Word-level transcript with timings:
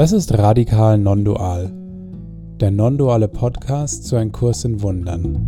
Das 0.00 0.12
ist 0.12 0.32
Radikal 0.32 0.96
Non-Dual, 0.96 1.70
der 2.58 2.70
non-duale 2.70 3.28
Podcast 3.28 4.06
zu 4.06 4.16
einem 4.16 4.32
Kurs 4.32 4.64
in 4.64 4.80
Wundern. 4.80 5.46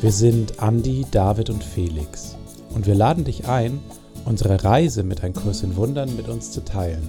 Wir 0.00 0.10
sind 0.10 0.60
Andi, 0.60 1.06
David 1.12 1.50
und 1.50 1.62
Felix 1.62 2.36
und 2.74 2.88
wir 2.88 2.96
laden 2.96 3.22
dich 3.22 3.46
ein, 3.46 3.78
unsere 4.24 4.64
Reise 4.64 5.04
mit 5.04 5.22
einem 5.22 5.34
Kurs 5.34 5.62
in 5.62 5.76
Wundern 5.76 6.16
mit 6.16 6.28
uns 6.28 6.50
zu 6.50 6.64
teilen. 6.64 7.08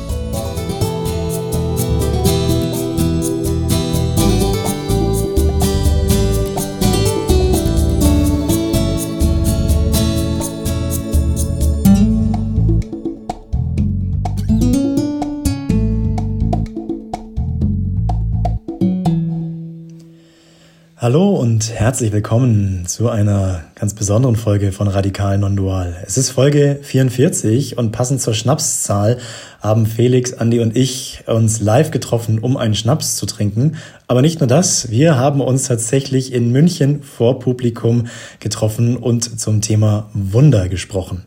Hallo 21.01 21.31
und 21.31 21.71
herzlich 21.71 22.11
willkommen 22.11 22.85
zu 22.85 23.09
einer 23.09 23.63
ganz 23.73 23.95
besonderen 23.95 24.35
Folge 24.35 24.71
von 24.71 24.87
Radikal 24.87 25.39
Non-Dual. 25.39 25.95
Es 26.05 26.15
ist 26.15 26.29
Folge 26.29 26.77
44 26.83 27.75
und 27.79 27.91
passend 27.91 28.21
zur 28.21 28.35
Schnapszahl 28.35 29.17
haben 29.61 29.87
Felix, 29.87 30.33
Andi 30.33 30.59
und 30.59 30.77
ich 30.77 31.23
uns 31.25 31.59
live 31.59 31.89
getroffen, 31.89 32.37
um 32.37 32.55
einen 32.55 32.75
Schnaps 32.75 33.15
zu 33.15 33.25
trinken. 33.25 33.77
Aber 34.07 34.21
nicht 34.21 34.41
nur 34.41 34.47
das, 34.47 34.91
wir 34.91 35.17
haben 35.17 35.41
uns 35.41 35.63
tatsächlich 35.63 36.33
in 36.33 36.51
München 36.51 37.01
vor 37.01 37.39
Publikum 37.39 38.05
getroffen 38.39 38.95
und 38.95 39.39
zum 39.39 39.61
Thema 39.61 40.07
Wunder 40.13 40.69
gesprochen. 40.69 41.23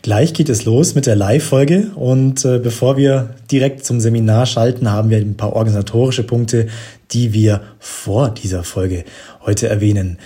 Gleich 0.00 0.32
geht 0.32 0.48
es 0.48 0.64
los 0.64 0.94
mit 0.94 1.04
der 1.04 1.14
Live-Folge 1.14 1.90
und 1.94 2.42
äh, 2.46 2.58
bevor 2.58 2.96
wir 2.96 3.34
direkt 3.50 3.84
zum 3.84 4.00
Seminar 4.00 4.46
schalten, 4.46 4.90
haben 4.90 5.10
wir 5.10 5.18
ein 5.18 5.36
paar 5.36 5.52
organisatorische 5.52 6.22
Punkte, 6.22 6.68
die 7.12 7.32
wir 7.32 7.62
vor 7.78 8.30
dieser 8.30 8.64
Folge 8.64 9.04
heute 9.44 9.68
erwähnen. 9.68 10.18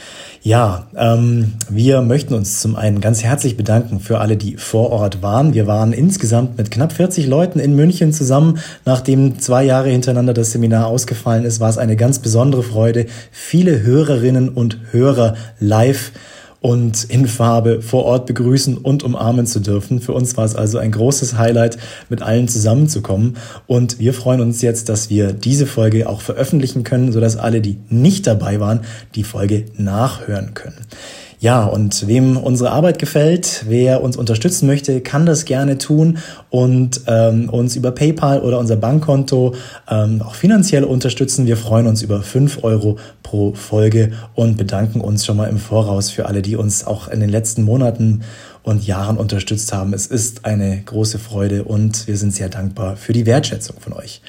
Ja, 0.43 0.89
ähm, 0.97 1.55
wir 1.71 2.03
möchten 2.03 2.35
uns 2.35 2.61
zum 2.61 2.77
einen 2.77 3.01
ganz 3.01 3.23
herzlich 3.23 3.57
bedanken 3.57 4.01
für 4.01 4.19
alle, 4.19 4.37
die 4.37 4.57
vor 4.57 4.91
Ort 4.91 5.23
waren. 5.23 5.55
Wir 5.55 5.67
waren 5.67 5.93
insgesamt 5.93 6.59
mit 6.59 6.71
knapp 6.71 6.93
40 6.93 7.27
Leuten 7.27 7.59
in 7.59 7.75
München 7.75 8.13
zusammen. 8.13 8.59
Nachdem 8.85 9.39
zwei 9.39 9.65
Jahre 9.65 9.89
hintereinander 9.89 10.35
das 10.35 10.53
Seminar 10.53 10.89
ausgefallen 10.89 11.45
ist, 11.45 11.61
war 11.61 11.71
es 11.71 11.79
eine 11.79 11.97
ganz 11.97 12.19
besondere 12.19 12.63
Freude, 12.63 13.07
viele 13.31 13.81
Hörerinnen 13.83 14.51
und 14.51 14.79
Hörer 14.91 15.35
live 15.61 16.13
und 16.65 17.05
in 17.05 17.27
Farbe 17.27 17.83
vor 17.83 18.07
Ort 18.07 18.25
begrüßen 18.25 18.79
und 18.79 19.03
umarmen 19.03 19.45
zu 19.45 19.61
dürfen. 19.61 20.01
Für 20.01 20.15
uns 20.15 20.35
war 20.39 20.47
es 20.47 20.55
also 20.55 20.79
ein 20.79 20.93
großes 20.93 21.37
Highlight, 21.37 21.77
mit 22.09 22.23
allen 22.23 22.49
zusammenzukommen. 22.49 23.37
Und 23.67 23.99
wir 23.99 24.15
freuen 24.15 24.41
uns 24.41 24.63
jetzt, 24.63 24.89
dass 24.89 25.11
wir 25.11 25.35
diese 25.35 25.67
Folge 25.67 26.09
auch 26.09 26.23
veröffentlichen 26.23 26.83
können, 26.83 27.13
sodass 27.13 27.37
alle, 27.37 27.61
die 27.61 27.77
nicht 27.91 28.27
dabei 28.27 28.61
waren, 28.61 28.81
die 29.15 29.25
Folge 29.25 29.67
nachhören 29.77 30.55
können. 30.55 30.87
Ja, 31.45 31.67
und 31.67 32.07
wem 32.07 32.39
unsere 32.39 32.71
Arbeit 32.71 32.99
gefällt, 32.99 33.67
wer 33.69 34.03
uns 34.03 34.17
unterstützen 34.17 34.67
möchte, 34.67 35.03
kann 35.03 35.27
das 35.27 35.45
gerne 35.45 35.77
tun 35.77 36.17
und 36.49 37.03
ähm, 37.07 37.51
uns 37.51 37.77
über 37.77 37.91
PayPal 37.91 38.41
oder 38.41 38.59
unser 38.59 38.77
Bankkonto 38.77 39.55
ähm, 39.91 40.23
auch 40.23 40.37
finanziell 40.37 40.85
unterstützen. 40.85 41.47
Wir 41.47 41.59
freuen 41.59 41.87
uns 41.87 42.01
über 42.01 42.23
fünf 42.23 42.65
Euro 42.65 42.97
pro 43.23 43.53
Folge 43.53 44.13
und 44.35 44.57
bedanken 44.57 45.03
uns 45.03 45.27
schon 45.27 45.37
mal 45.37 45.51
im 45.51 45.59
Voraus 45.59 46.11
für 46.11 46.25
alle, 46.25 46.41
die 46.41 46.57
uns 46.57 46.87
auch 46.87 47.09
in 47.09 47.21
den 47.21 47.29
letzten 47.29 47.63
Monaten 47.63 48.23
und 48.63 48.87
Jahren 48.87 49.19
unterstützt 49.19 49.71
haben. 49.75 49.93
Es 49.93 50.07
ist 50.07 50.47
eine 50.47 50.81
große 50.81 51.19
Freude 51.19 51.65
und 51.65 52.07
wir 52.07 52.17
sind 52.17 52.33
sehr 52.33 52.49
dankbar 52.49 52.97
für 52.97 53.13
die 53.13 53.27
Wertschätzung 53.27 53.77
von 53.81 53.93
euch. 53.93 54.23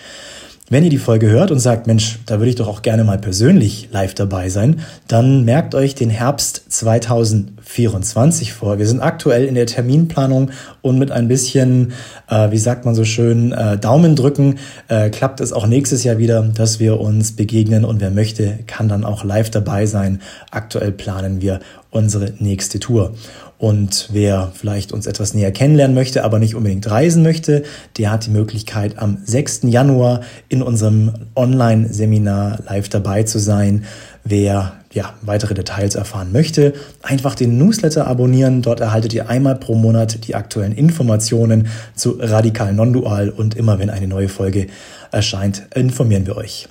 Wenn 0.68 0.84
ihr 0.84 0.90
die 0.90 0.98
Folge 0.98 1.30
hört 1.30 1.52
und 1.52 1.60
sagt, 1.60 1.86
Mensch, 1.86 2.18
da 2.26 2.40
würde 2.40 2.50
ich 2.50 2.56
doch 2.56 2.68
auch 2.68 2.82
gerne 2.82 3.04
mal 3.04 3.20
persönlich 3.20 3.90
live 3.92 4.16
dabei 4.16 4.50
sein, 4.50 4.80
dann 5.08 5.46
merkt 5.46 5.76
euch 5.76 5.94
den 5.94 6.10
Herbst 6.10 6.64
2024 6.70 8.52
vor. 8.52 8.80
Wir 8.80 8.88
sind 8.88 9.00
aktuell 9.00 9.46
in 9.46 9.54
der 9.54 9.68
Terminplanung 9.68 10.50
und 10.82 10.98
mit 10.98 11.12
ein 11.12 11.28
bisschen, 11.28 11.94
äh, 12.32 12.50
wie 12.50 12.58
sagt 12.58 12.84
man 12.84 12.96
so 12.96 13.06
schön, 13.06 13.52
äh, 13.52 13.78
Daumen 13.78 14.16
drücken, 14.16 14.58
äh, 14.88 15.12
klappt 15.12 15.40
es 15.40 15.54
auch 15.54 15.68
nächstes 15.68 16.04
Jahr 16.04 16.18
wieder, 16.18 16.42
dass 16.42 16.80
wir 16.80 17.00
uns 17.00 17.36
begegnen 17.36 17.86
und 17.86 18.02
wer 18.02 18.10
möchte, 18.10 18.58
kann 18.66 18.90
dann 18.90 19.06
auch 19.06 19.24
live 19.24 19.52
dabei 19.52 19.86
sein. 19.86 20.20
Aktuell 20.50 20.92
planen 20.92 21.42
wir 21.42 21.60
unsere 21.92 22.34
nächste 22.40 22.80
Tour. 22.80 23.14
Und 23.58 24.10
wer 24.12 24.52
vielleicht 24.54 24.92
uns 24.92 25.08
etwas 25.08 25.34
näher 25.34 25.52
kennenlernen 25.52 25.96
möchte, 25.96 26.24
aber 26.24 26.40
nicht 26.40 26.56
unbedingt 26.56 26.90
reisen 26.90 27.24
möchte, 27.24 27.64
der 27.98 28.12
hat 28.12 28.26
die 28.26 28.32
Möglichkeit, 28.32 29.00
am 29.00 29.20
6. 29.24 29.62
Januar 29.64 30.22
in 30.50 30.62
unserem 30.62 31.14
Online-Seminar 31.36 32.60
live 32.68 32.90
dabei 32.90 33.24
zu 33.24 33.40
sein. 33.40 33.86
Wer 34.26 34.74
ja, 34.92 35.14
weitere 35.22 35.54
Details 35.54 35.96
erfahren 35.96 36.32
möchte, 36.32 36.74
einfach 37.02 37.36
den 37.36 37.58
Newsletter 37.58 38.08
abonnieren. 38.08 38.62
Dort 38.62 38.80
erhaltet 38.80 39.14
ihr 39.14 39.30
einmal 39.30 39.56
pro 39.56 39.76
Monat 39.76 40.26
die 40.28 40.36
aktuellen 40.36 40.74
Informationen 40.74 41.68
zu 41.96 42.18
Radikal 42.20 42.74
Non-Dual 42.74 43.30
und 43.30 43.56
immer 43.56 43.78
wenn 43.78 43.90
eine 43.90 44.08
neue 44.08 44.30
Folge 44.30 44.68
erscheint, 45.12 45.64
informieren 45.76 46.26
wir 46.26 46.38
euch. 46.38 46.68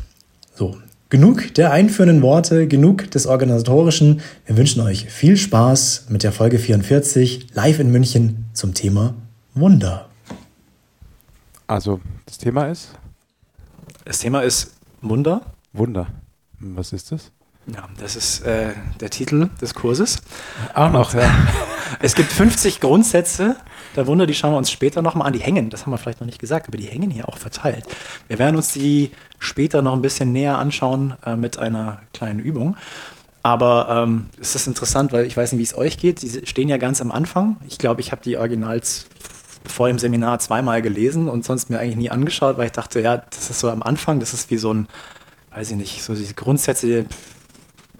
So, 0.54 0.76
Genug 1.10 1.54
der 1.54 1.70
einführenden 1.70 2.22
Worte, 2.22 2.66
genug 2.66 3.10
des 3.10 3.26
Organisatorischen. 3.26 4.22
Wir 4.46 4.56
wünschen 4.56 4.80
euch 4.80 5.04
viel 5.10 5.36
Spaß 5.36 6.06
mit 6.08 6.22
der 6.22 6.32
Folge 6.32 6.58
44 6.58 7.54
live 7.54 7.78
in 7.78 7.92
München 7.92 8.46
zum 8.54 8.72
Thema 8.72 9.14
Wunder. 9.54 10.08
Also, 11.66 12.00
das 12.26 12.38
Thema 12.38 12.66
ist? 12.68 12.90
Das 14.04 14.18
Thema 14.18 14.40
ist 14.40 14.72
Wunder. 15.02 15.42
Wunder. 15.72 16.06
Was 16.58 16.92
ist 16.92 17.12
das? 17.12 17.30
Ja, 17.66 17.88
das 17.98 18.16
ist 18.16 18.40
äh, 18.40 18.72
der 19.00 19.10
Titel 19.10 19.50
des 19.60 19.74
Kurses. 19.74 20.20
Auch 20.74 20.90
noch, 20.90 21.14
ja. 21.14 21.30
es 22.00 22.14
gibt 22.14 22.32
50 22.32 22.80
Grundsätze 22.80 23.56
der 23.96 24.06
Wunder, 24.06 24.26
die 24.26 24.34
schauen 24.34 24.52
wir 24.52 24.58
uns 24.58 24.70
später 24.70 25.02
nochmal 25.02 25.28
an. 25.28 25.32
Die 25.32 25.38
hängen, 25.38 25.70
das 25.70 25.82
haben 25.82 25.92
wir 25.92 25.98
vielleicht 25.98 26.20
noch 26.20 26.26
nicht 26.26 26.40
gesagt, 26.40 26.68
aber 26.68 26.76
die 26.76 26.86
hängen 26.86 27.10
hier 27.10 27.28
auch 27.28 27.38
verteilt. 27.38 27.84
Wir 28.28 28.38
werden 28.38 28.56
uns 28.56 28.72
die 28.72 29.12
später 29.44 29.82
noch 29.82 29.92
ein 29.92 30.02
bisschen 30.02 30.32
näher 30.32 30.58
anschauen 30.58 31.14
äh, 31.24 31.36
mit 31.36 31.58
einer 31.58 32.00
kleinen 32.12 32.40
Übung. 32.40 32.76
Aber 33.42 33.88
ähm, 33.90 34.26
es 34.40 34.54
ist 34.54 34.66
interessant, 34.66 35.12
weil 35.12 35.26
ich 35.26 35.36
weiß 35.36 35.52
nicht, 35.52 35.58
wie 35.58 35.64
es 35.64 35.76
euch 35.76 35.98
geht. 35.98 36.22
Die 36.22 36.46
stehen 36.46 36.68
ja 36.68 36.78
ganz 36.78 37.02
am 37.02 37.12
Anfang. 37.12 37.56
Ich 37.68 37.78
glaube, 37.78 38.00
ich 38.00 38.10
habe 38.10 38.22
die 38.24 38.38
Originals 38.38 39.06
vor 39.66 39.88
dem 39.88 39.98
Seminar 39.98 40.38
zweimal 40.38 40.82
gelesen 40.82 41.28
und 41.28 41.44
sonst 41.44 41.68
mir 41.68 41.78
eigentlich 41.78 41.96
nie 41.96 42.10
angeschaut, 42.10 42.56
weil 42.56 42.66
ich 42.66 42.72
dachte, 42.72 43.00
ja, 43.00 43.18
das 43.18 43.50
ist 43.50 43.60
so 43.60 43.70
am 43.70 43.82
Anfang, 43.82 44.20
das 44.20 44.32
ist 44.32 44.50
wie 44.50 44.56
so 44.56 44.72
ein, 44.72 44.88
weiß 45.54 45.70
ich 45.72 45.76
nicht, 45.76 46.02
so 46.02 46.14
diese 46.14 46.34
Grundsätze, 46.34 47.06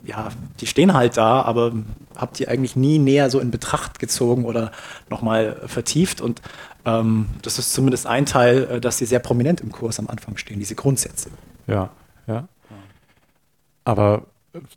ja, 0.05 0.29
die 0.61 0.67
stehen 0.67 0.95
halt 0.95 1.17
da, 1.17 1.43
aber 1.43 1.73
habt 2.17 2.41
ihr 2.41 2.49
eigentlich 2.49 2.77
nie 2.77 2.99
näher 2.99 3.31
so 3.31 3.41
in 3.41 3.51
Betracht 3.51 3.99
gezogen 3.99 4.45
oder 4.45 4.73
nochmal 5.11 5.61
vertieft. 5.67 6.21
Und 6.21 6.43
ähm, 6.85 7.27
das 7.43 7.59
ist 7.59 7.73
zumindest 7.73 8.07
ein 8.07 8.27
Teil, 8.27 8.65
äh, 8.65 8.81
dass 8.81 8.99
sie 8.99 9.07
sehr 9.07 9.21
prominent 9.21 9.61
im 9.61 9.73
Kurs 9.73 9.99
am 9.99 10.09
Anfang 10.09 10.37
stehen, 10.37 10.59
diese 10.59 10.75
Grundsätze. 10.75 11.31
Ja, 11.67 11.91
ja. 12.27 12.49
Aber 13.85 14.27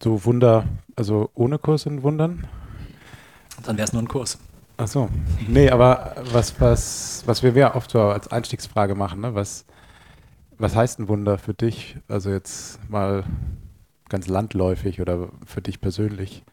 so 0.01 0.25
Wunder, 0.25 0.65
also 0.95 1.29
ohne 1.33 1.59
Kurs 1.59 1.85
in 1.85 2.03
Wundern? 2.03 2.47
Dann 3.63 3.77
wäre 3.77 3.87
es 3.87 3.93
nur 3.93 4.01
ein 4.01 4.07
Kurs. 4.07 4.37
Ach 4.77 4.87
so. 4.87 5.09
Nee, 5.47 5.69
aber 5.69 6.15
was, 6.31 6.59
was, 6.61 7.23
was 7.25 7.41
wir 7.41 7.51
ja 7.53 7.75
oft 7.75 7.91
so 7.91 8.01
als 8.01 8.27
Einstiegsfrage 8.27 8.95
machen, 8.95 9.21
ne? 9.21 9.33
was, 9.33 9.65
was 10.57 10.75
heißt 10.75 10.99
ein 10.99 11.07
Wunder 11.07 11.37
für 11.37 11.53
dich? 11.53 11.97
Also 12.07 12.29
jetzt 12.29 12.79
mal 12.89 13.23
ganz 14.09 14.27
landläufig 14.27 15.01
oder 15.01 15.29
für 15.45 15.61
dich 15.61 15.81
persönlich? 15.81 16.43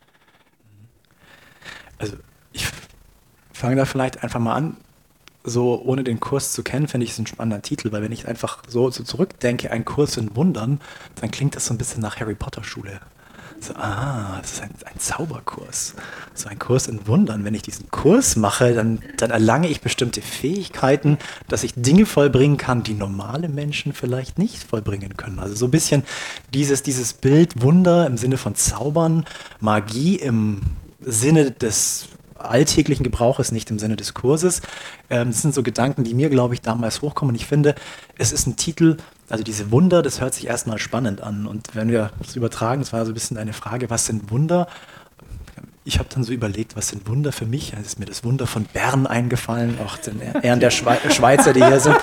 Also 1.98 2.16
ich 2.52 2.66
fange 3.52 3.76
da 3.76 3.84
vielleicht 3.84 4.22
einfach 4.22 4.40
mal 4.40 4.54
an. 4.54 4.76
So 5.44 5.82
ohne 5.84 6.04
den 6.04 6.20
Kurs 6.20 6.52
zu 6.52 6.62
kennen, 6.62 6.88
finde 6.88 7.04
ich 7.04 7.12
es 7.12 7.18
ein 7.18 7.26
spannender 7.26 7.60
Titel, 7.60 7.92
weil 7.92 8.02
wenn 8.02 8.12
ich 8.12 8.26
einfach 8.26 8.62
so, 8.66 8.90
so 8.90 9.04
zurückdenke, 9.04 9.70
ein 9.70 9.84
Kurs 9.84 10.16
in 10.16 10.34
Wundern, 10.34 10.80
dann 11.20 11.30
klingt 11.30 11.54
das 11.54 11.66
so 11.66 11.74
ein 11.74 11.78
bisschen 11.78 12.00
nach 12.00 12.18
Harry 12.18 12.34
Potter 12.34 12.64
Schule. 12.64 13.00
So, 13.60 13.74
ah, 13.76 14.38
das 14.40 14.52
ist 14.52 14.62
ein, 14.62 14.70
ein, 14.84 14.98
Zauberkurs. 14.98 15.94
So 16.34 16.48
ein 16.48 16.58
Kurs 16.58 16.86
in 16.86 17.06
Wundern. 17.06 17.44
Wenn 17.44 17.54
ich 17.54 17.62
diesen 17.62 17.90
Kurs 17.90 18.36
mache, 18.36 18.74
dann, 18.74 19.00
dann 19.16 19.30
erlange 19.30 19.68
ich 19.68 19.80
bestimmte 19.80 20.20
Fähigkeiten, 20.20 21.18
dass 21.48 21.62
ich 21.62 21.72
Dinge 21.74 22.04
vollbringen 22.04 22.56
kann, 22.56 22.82
die 22.82 22.94
normale 22.94 23.48
Menschen 23.48 23.92
vielleicht 23.92 24.38
nicht 24.38 24.62
vollbringen 24.62 25.16
können. 25.16 25.38
Also 25.38 25.54
so 25.54 25.66
ein 25.66 25.70
bisschen 25.70 26.02
dieses, 26.52 26.82
dieses 26.82 27.14
Bild 27.14 27.62
Wunder 27.62 28.06
im 28.06 28.16
Sinne 28.16 28.36
von 28.36 28.54
Zaubern, 28.54 29.24
Magie 29.60 30.16
im 30.16 30.60
Sinne 31.00 31.50
des 31.50 32.08
alltäglichen 32.50 33.04
Gebrauches, 33.04 33.52
nicht 33.52 33.70
im 33.70 33.78
Sinne 33.78 33.96
des 33.96 34.14
Kurses. 34.14 34.62
Ähm, 35.10 35.28
das 35.28 35.42
sind 35.42 35.54
so 35.54 35.62
Gedanken, 35.62 36.04
die 36.04 36.14
mir, 36.14 36.30
glaube 36.30 36.54
ich, 36.54 36.60
damals 36.60 37.02
hochkommen. 37.02 37.34
Ich 37.34 37.46
finde, 37.46 37.74
es 38.18 38.32
ist 38.32 38.46
ein 38.46 38.56
Titel, 38.56 38.96
also 39.28 39.44
diese 39.44 39.70
Wunder, 39.70 40.02
das 40.02 40.20
hört 40.20 40.34
sich 40.34 40.46
erstmal 40.46 40.78
spannend 40.78 41.22
an. 41.22 41.46
Und 41.46 41.74
wenn 41.74 41.90
wir 41.90 42.10
das 42.20 42.36
übertragen, 42.36 42.80
das 42.80 42.92
war 42.92 43.04
so 43.04 43.12
ein 43.12 43.14
bisschen 43.14 43.38
eine 43.38 43.52
Frage, 43.52 43.90
was 43.90 44.06
sind 44.06 44.30
Wunder? 44.30 44.68
Ich 45.84 45.98
habe 45.98 46.08
dann 46.12 46.24
so 46.24 46.32
überlegt, 46.32 46.76
was 46.76 46.88
sind 46.88 47.08
Wunder 47.08 47.30
für 47.30 47.44
mich? 47.44 47.72
Da 47.72 47.80
ist 47.80 47.98
mir 47.98 48.06
das 48.06 48.24
Wunder 48.24 48.46
von 48.46 48.64
Bern 48.64 49.06
eingefallen, 49.06 49.78
auch 49.84 49.98
den 49.98 50.20
Ehren 50.42 50.60
der 50.60 50.70
Schweizer, 50.70 51.52
die 51.52 51.64
hier 51.64 51.80
sind. 51.80 51.96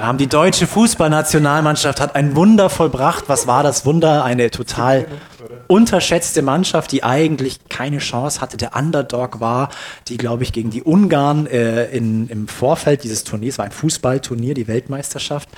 Da 0.00 0.06
haben 0.06 0.16
die 0.16 0.28
deutsche 0.28 0.66
Fußballnationalmannschaft 0.66 2.00
hat 2.00 2.14
ein 2.14 2.34
Wunder 2.34 2.70
vollbracht. 2.70 3.24
Was 3.26 3.46
war 3.46 3.62
das 3.62 3.84
Wunder? 3.84 4.24
Eine 4.24 4.50
total 4.50 5.06
unterschätzte 5.70 6.42
Mannschaft, 6.42 6.90
die 6.90 7.04
eigentlich 7.04 7.68
keine 7.68 7.98
Chance 7.98 8.40
hatte, 8.40 8.56
der 8.56 8.74
Underdog 8.74 9.38
war, 9.38 9.68
die, 10.08 10.16
glaube 10.16 10.42
ich, 10.42 10.52
gegen 10.52 10.70
die 10.70 10.82
Ungarn 10.82 11.46
äh, 11.46 11.86
in, 11.86 12.28
im 12.28 12.48
Vorfeld 12.48 13.04
dieses 13.04 13.22
Turniers, 13.22 13.58
war 13.58 13.66
ein 13.66 13.70
Fußballturnier, 13.70 14.54
die 14.54 14.66
Weltmeisterschaft, 14.66 15.48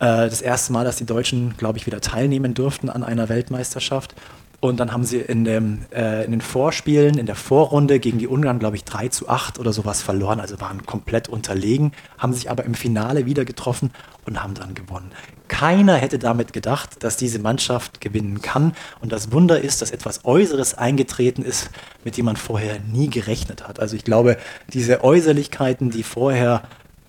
äh, 0.00 0.28
das 0.28 0.42
erste 0.42 0.72
Mal, 0.72 0.84
dass 0.84 0.96
die 0.96 1.06
Deutschen, 1.06 1.56
glaube 1.56 1.78
ich, 1.78 1.86
wieder 1.86 2.00
teilnehmen 2.00 2.54
durften 2.54 2.90
an 2.90 3.04
einer 3.04 3.28
Weltmeisterschaft. 3.28 4.16
Und 4.60 4.80
dann 4.80 4.92
haben 4.92 5.04
sie 5.04 5.18
in, 5.18 5.44
dem, 5.44 5.80
äh, 5.94 6.24
in 6.24 6.30
den 6.30 6.40
Vorspielen, 6.40 7.18
in 7.18 7.26
der 7.26 7.36
Vorrunde 7.36 8.00
gegen 8.00 8.18
die 8.18 8.26
Ungarn, 8.26 8.58
glaube 8.58 8.76
ich, 8.76 8.84
3 8.84 9.08
zu 9.08 9.28
8 9.28 9.58
oder 9.58 9.72
sowas 9.72 10.02
verloren, 10.02 10.40
also 10.40 10.60
waren 10.60 10.86
komplett 10.86 11.28
unterlegen, 11.28 11.92
haben 12.16 12.32
sich 12.32 12.50
aber 12.50 12.64
im 12.64 12.74
Finale 12.74 13.26
wieder 13.26 13.44
getroffen 13.44 13.90
und 14.24 14.42
haben 14.42 14.54
dann 14.54 14.74
gewonnen. 14.74 15.10
Keiner 15.48 15.96
hätte 15.96 16.18
damit 16.18 16.52
gedacht, 16.52 17.04
dass 17.04 17.16
diese 17.16 17.38
Mannschaft 17.38 18.00
gewinnen 18.00 18.42
kann. 18.42 18.72
Und 19.00 19.12
das 19.12 19.30
Wunder 19.30 19.60
ist, 19.60 19.82
dass 19.82 19.90
etwas 19.90 20.24
Äußeres 20.24 20.74
eingetreten 20.74 21.42
ist, 21.42 21.70
mit 22.02 22.16
dem 22.16 22.24
man 22.24 22.36
vorher 22.36 22.80
nie 22.80 23.08
gerechnet 23.08 23.68
hat. 23.68 23.78
Also 23.78 23.94
ich 23.94 24.04
glaube, 24.04 24.38
diese 24.72 25.04
Äußerlichkeiten, 25.04 25.90
die 25.90 26.02
vorher 26.02 26.62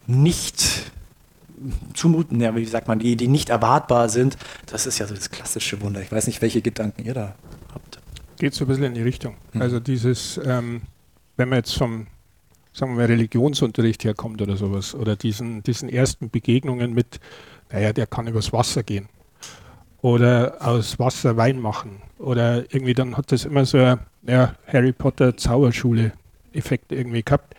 nicht 0.05 0.91
zumuten, 1.93 2.39
ja, 2.39 2.55
wie 2.55 2.65
sagt 2.65 2.87
man, 2.87 2.99
die, 2.99 3.15
die 3.15 3.27
nicht 3.27 3.49
erwartbar 3.49 4.09
sind. 4.09 4.37
Das 4.65 4.85
ist 4.85 4.99
ja 4.99 5.07
so 5.07 5.15
das 5.15 5.29
klassische 5.29 5.81
Wunder. 5.81 6.01
Ich 6.01 6.11
weiß 6.11 6.27
nicht, 6.27 6.41
welche 6.41 6.61
Gedanken 6.61 7.03
ihr 7.05 7.13
da 7.13 7.35
habt. 7.73 7.99
Geht 8.37 8.53
so 8.53 8.65
ein 8.65 8.67
bisschen 8.67 8.83
in 8.83 8.93
die 8.93 9.01
Richtung. 9.01 9.35
Mhm. 9.53 9.61
Also 9.61 9.79
dieses, 9.79 10.39
ähm, 10.45 10.81
wenn 11.35 11.49
man 11.49 11.59
jetzt 11.59 11.75
vom, 11.75 12.07
sagen 12.73 12.93
wir 12.93 12.97
mal, 12.97 13.05
Religionsunterricht 13.05 14.03
herkommt 14.03 14.41
oder 14.41 14.57
sowas, 14.57 14.93
oder 14.93 15.15
diesen, 15.15 15.63
diesen 15.63 15.89
ersten 15.89 16.29
Begegnungen 16.29 16.93
mit, 16.93 17.19
naja, 17.71 17.93
der 17.93 18.07
kann 18.07 18.27
übers 18.27 18.53
Wasser 18.53 18.83
gehen. 18.83 19.09
Oder 20.01 20.57
aus 20.59 20.99
Wasser 20.99 21.37
Wein 21.37 21.59
machen. 21.59 22.01
Oder 22.19 22.71
irgendwie 22.73 22.93
dann 22.93 23.17
hat 23.17 23.31
das 23.31 23.45
immer 23.45 23.65
so 23.65 23.79
ein 23.79 23.99
ja, 24.27 24.55
Harry 24.67 24.93
Potter 24.93 25.35
Zauberschule-Effekt 25.35 26.91
irgendwie 26.91 27.23
gehabt. 27.23 27.55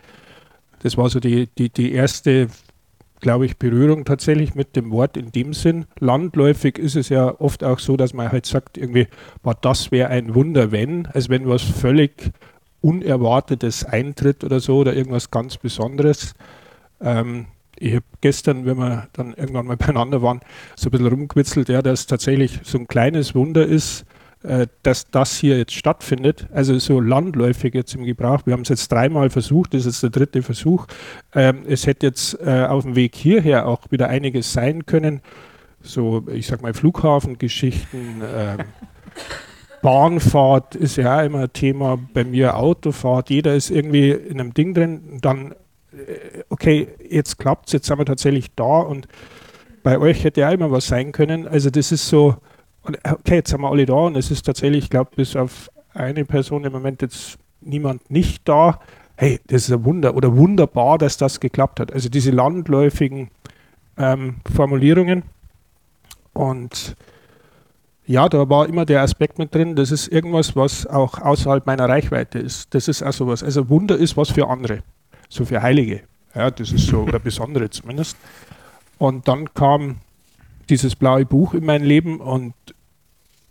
Das 0.81 0.95
war 0.95 1.09
so 1.09 1.19
die, 1.19 1.47
die, 1.57 1.69
die 1.69 1.91
erste 1.91 2.47
glaube 3.19 3.45
ich, 3.45 3.57
Berührung 3.57 4.05
tatsächlich 4.05 4.55
mit 4.55 4.75
dem 4.75 4.91
Wort 4.91 5.17
in 5.17 5.31
dem 5.31 5.53
Sinn. 5.53 5.85
Landläufig 5.99 6.77
ist 6.77 6.95
es 6.95 7.09
ja 7.09 7.39
oft 7.39 7.63
auch 7.63 7.79
so, 7.79 7.97
dass 7.97 8.13
man 8.13 8.31
halt 8.31 8.45
sagt, 8.45 8.77
irgendwie, 8.77 9.07
boah, 9.41 9.55
das 9.59 9.91
wäre 9.91 10.09
ein 10.09 10.35
Wunder, 10.35 10.71
wenn, 10.71 11.05
als 11.07 11.29
wenn 11.29 11.47
was 11.47 11.61
völlig 11.61 12.31
Unerwartetes 12.81 13.83
eintritt 13.83 14.43
oder 14.43 14.59
so 14.59 14.77
oder 14.77 14.93
irgendwas 14.93 15.31
ganz 15.31 15.57
Besonderes. 15.57 16.33
Ähm, 17.01 17.47
ich 17.77 17.95
habe 17.95 18.05
gestern, 18.21 18.65
wenn 18.65 18.77
wir 18.77 19.07
dann 19.13 19.33
irgendwann 19.33 19.67
mal 19.67 19.77
beieinander 19.77 20.21
waren, 20.21 20.41
so 20.75 20.87
ein 20.87 20.91
bisschen 20.91 21.07
rumgewitzelt, 21.07 21.69
ja, 21.69 21.81
dass 21.81 22.07
tatsächlich 22.07 22.59
so 22.63 22.77
ein 22.77 22.87
kleines 22.87 23.35
Wunder 23.35 23.65
ist, 23.65 24.05
äh, 24.43 24.67
dass 24.83 25.11
das 25.11 25.37
hier 25.37 25.57
jetzt 25.57 25.73
stattfindet, 25.73 26.47
also 26.53 26.79
so 26.79 27.01
landläufig 27.01 27.73
jetzt 27.73 27.93
im 27.95 28.05
Gebrauch. 28.05 28.45
Wir 28.45 28.53
haben 28.53 28.61
es 28.61 28.69
jetzt 28.69 28.89
dreimal 28.89 29.29
versucht, 29.29 29.73
das 29.73 29.81
ist 29.81 30.01
jetzt 30.01 30.03
der 30.03 30.09
dritte 30.11 30.43
Versuch. 30.43 30.87
Ähm, 31.35 31.63
es 31.67 31.85
hätte 31.85 32.07
jetzt 32.07 32.39
äh, 32.39 32.65
auf 32.65 32.83
dem 32.83 32.95
Weg 32.95 33.15
hierher 33.15 33.67
auch 33.67 33.81
wieder 33.89 34.07
einiges 34.07 34.53
sein 34.53 34.85
können, 34.85 35.21
so 35.81 36.25
ich 36.33 36.47
sag 36.47 36.61
mal 36.61 36.73
Flughafengeschichten. 36.73 38.21
Ähm, 38.21 38.57
Bahnfahrt 39.81 40.75
ist 40.75 40.95
ja 40.95 41.21
immer 41.21 41.51
Thema, 41.51 41.97
bei 42.13 42.23
mir 42.23 42.55
Autofahrt, 42.55 43.29
jeder 43.29 43.55
ist 43.55 43.69
irgendwie 43.69 44.11
in 44.11 44.39
einem 44.39 44.53
Ding 44.53 44.73
drin, 44.73 45.19
dann, 45.21 45.51
äh, 45.91 46.43
okay, 46.47 46.87
jetzt 47.09 47.39
klappt 47.39 47.67
es, 47.67 47.73
jetzt 47.73 47.87
sind 47.87 47.97
wir 47.97 48.05
tatsächlich 48.05 48.55
da 48.55 48.79
und 48.79 49.09
bei 49.83 49.97
euch 49.97 50.23
hätte 50.23 50.41
ja 50.41 50.51
immer 50.51 50.71
was 50.71 50.87
sein 50.87 51.11
können. 51.11 51.47
Also 51.47 51.69
das 51.69 51.91
ist 51.91 52.07
so, 52.07 52.37
äh, 53.03 53.11
okay, 53.11 53.35
jetzt 53.35 53.53
haben 53.53 53.61
wir 53.61 53.69
alle 53.69 53.85
da 53.85 53.93
und 53.93 54.17
es 54.17 54.31
ist 54.31 54.45
tatsächlich, 54.45 54.85
ich 54.85 54.89
glaube, 54.89 55.11
bis 55.15 55.35
auf 55.35 55.69
eine 55.93 56.25
Person 56.25 56.63
im 56.63 56.71
Moment 56.71 57.01
jetzt 57.01 57.37
niemand 57.61 58.09
nicht 58.09 58.47
da. 58.47 58.79
Hey, 59.15 59.39
das 59.47 59.63
ist 59.63 59.71
ein 59.71 59.83
Wunder 59.83 60.15
oder 60.15 60.35
wunderbar, 60.35 60.97
dass 60.97 61.17
das 61.17 61.39
geklappt 61.39 61.79
hat. 61.79 61.91
Also 61.91 62.09
diese 62.09 62.31
landläufigen 62.31 63.29
ähm, 63.97 64.37
Formulierungen. 64.53 65.23
Und 66.33 66.95
ja, 68.05 68.29
da 68.29 68.49
war 68.49 68.67
immer 68.67 68.85
der 68.85 69.01
Aspekt 69.01 69.37
mit 69.37 69.53
drin, 69.53 69.75
das 69.75 69.91
ist 69.91 70.07
irgendwas, 70.07 70.55
was 70.55 70.87
auch 70.87 71.19
außerhalb 71.21 71.65
meiner 71.67 71.87
Reichweite 71.87 72.39
ist. 72.39 72.73
Das 72.73 72.87
ist 72.87 73.03
auch 73.03 73.13
sowas. 73.13 73.43
Also 73.43 73.69
Wunder 73.69 73.97
ist 73.97 74.17
was 74.17 74.31
für 74.31 74.47
andere, 74.47 74.83
so 75.27 75.45
für 75.45 75.61
Heilige. 75.61 76.01
Ja, 76.33 76.49
das 76.49 76.71
ist 76.71 76.87
so, 76.87 77.01
oder 77.01 77.19
Besondere 77.19 77.69
zumindest. 77.69 78.17
Und 78.97 79.27
dann 79.27 79.53
kam 79.53 79.97
dieses 80.69 80.95
blaue 80.95 81.25
Buch 81.25 81.53
in 81.53 81.65
mein 81.65 81.83
Leben 81.83 82.19
und 82.19 82.53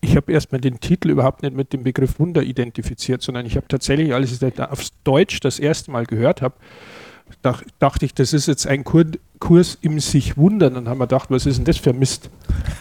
ich 0.01 0.17
habe 0.17 0.33
erstmal 0.33 0.61
den 0.61 0.81
Titel 0.81 1.11
überhaupt 1.11 1.43
nicht 1.43 1.55
mit 1.55 1.73
dem 1.73 1.83
Begriff 1.83 2.19
Wunder 2.19 2.43
identifiziert, 2.43 3.23
sondern 3.23 3.47
ich 3.47 3.57
habe 3.57 3.67
tatsächlich, 3.69 4.15
als 4.15 4.33
ich 4.33 4.39
das 4.39 4.71
aufs 4.71 4.93
Deutsch 5.05 5.41
das 5.41 5.59
erste 5.59 5.91
Mal 5.91 6.07
gehört 6.07 6.43
habe, 6.43 6.55
dach, 7.43 7.63
dachte 7.79 8.07
ich, 8.07 8.15
das 8.15 8.33
ist 8.33 8.47
jetzt 8.47 8.67
ein 8.67 8.85
Kur 8.85 9.05
Kurs 9.39 9.79
im 9.83 10.01
sich 10.01 10.37
wundern. 10.37 10.75
Dann 10.75 10.89
haben 10.89 10.99
wir 10.99 11.07
gedacht, 11.07 11.31
was 11.31 11.47
ist 11.47 11.59
denn 11.59 11.65
das 11.65 11.77
für 11.77 11.93
Mist? 11.93 12.29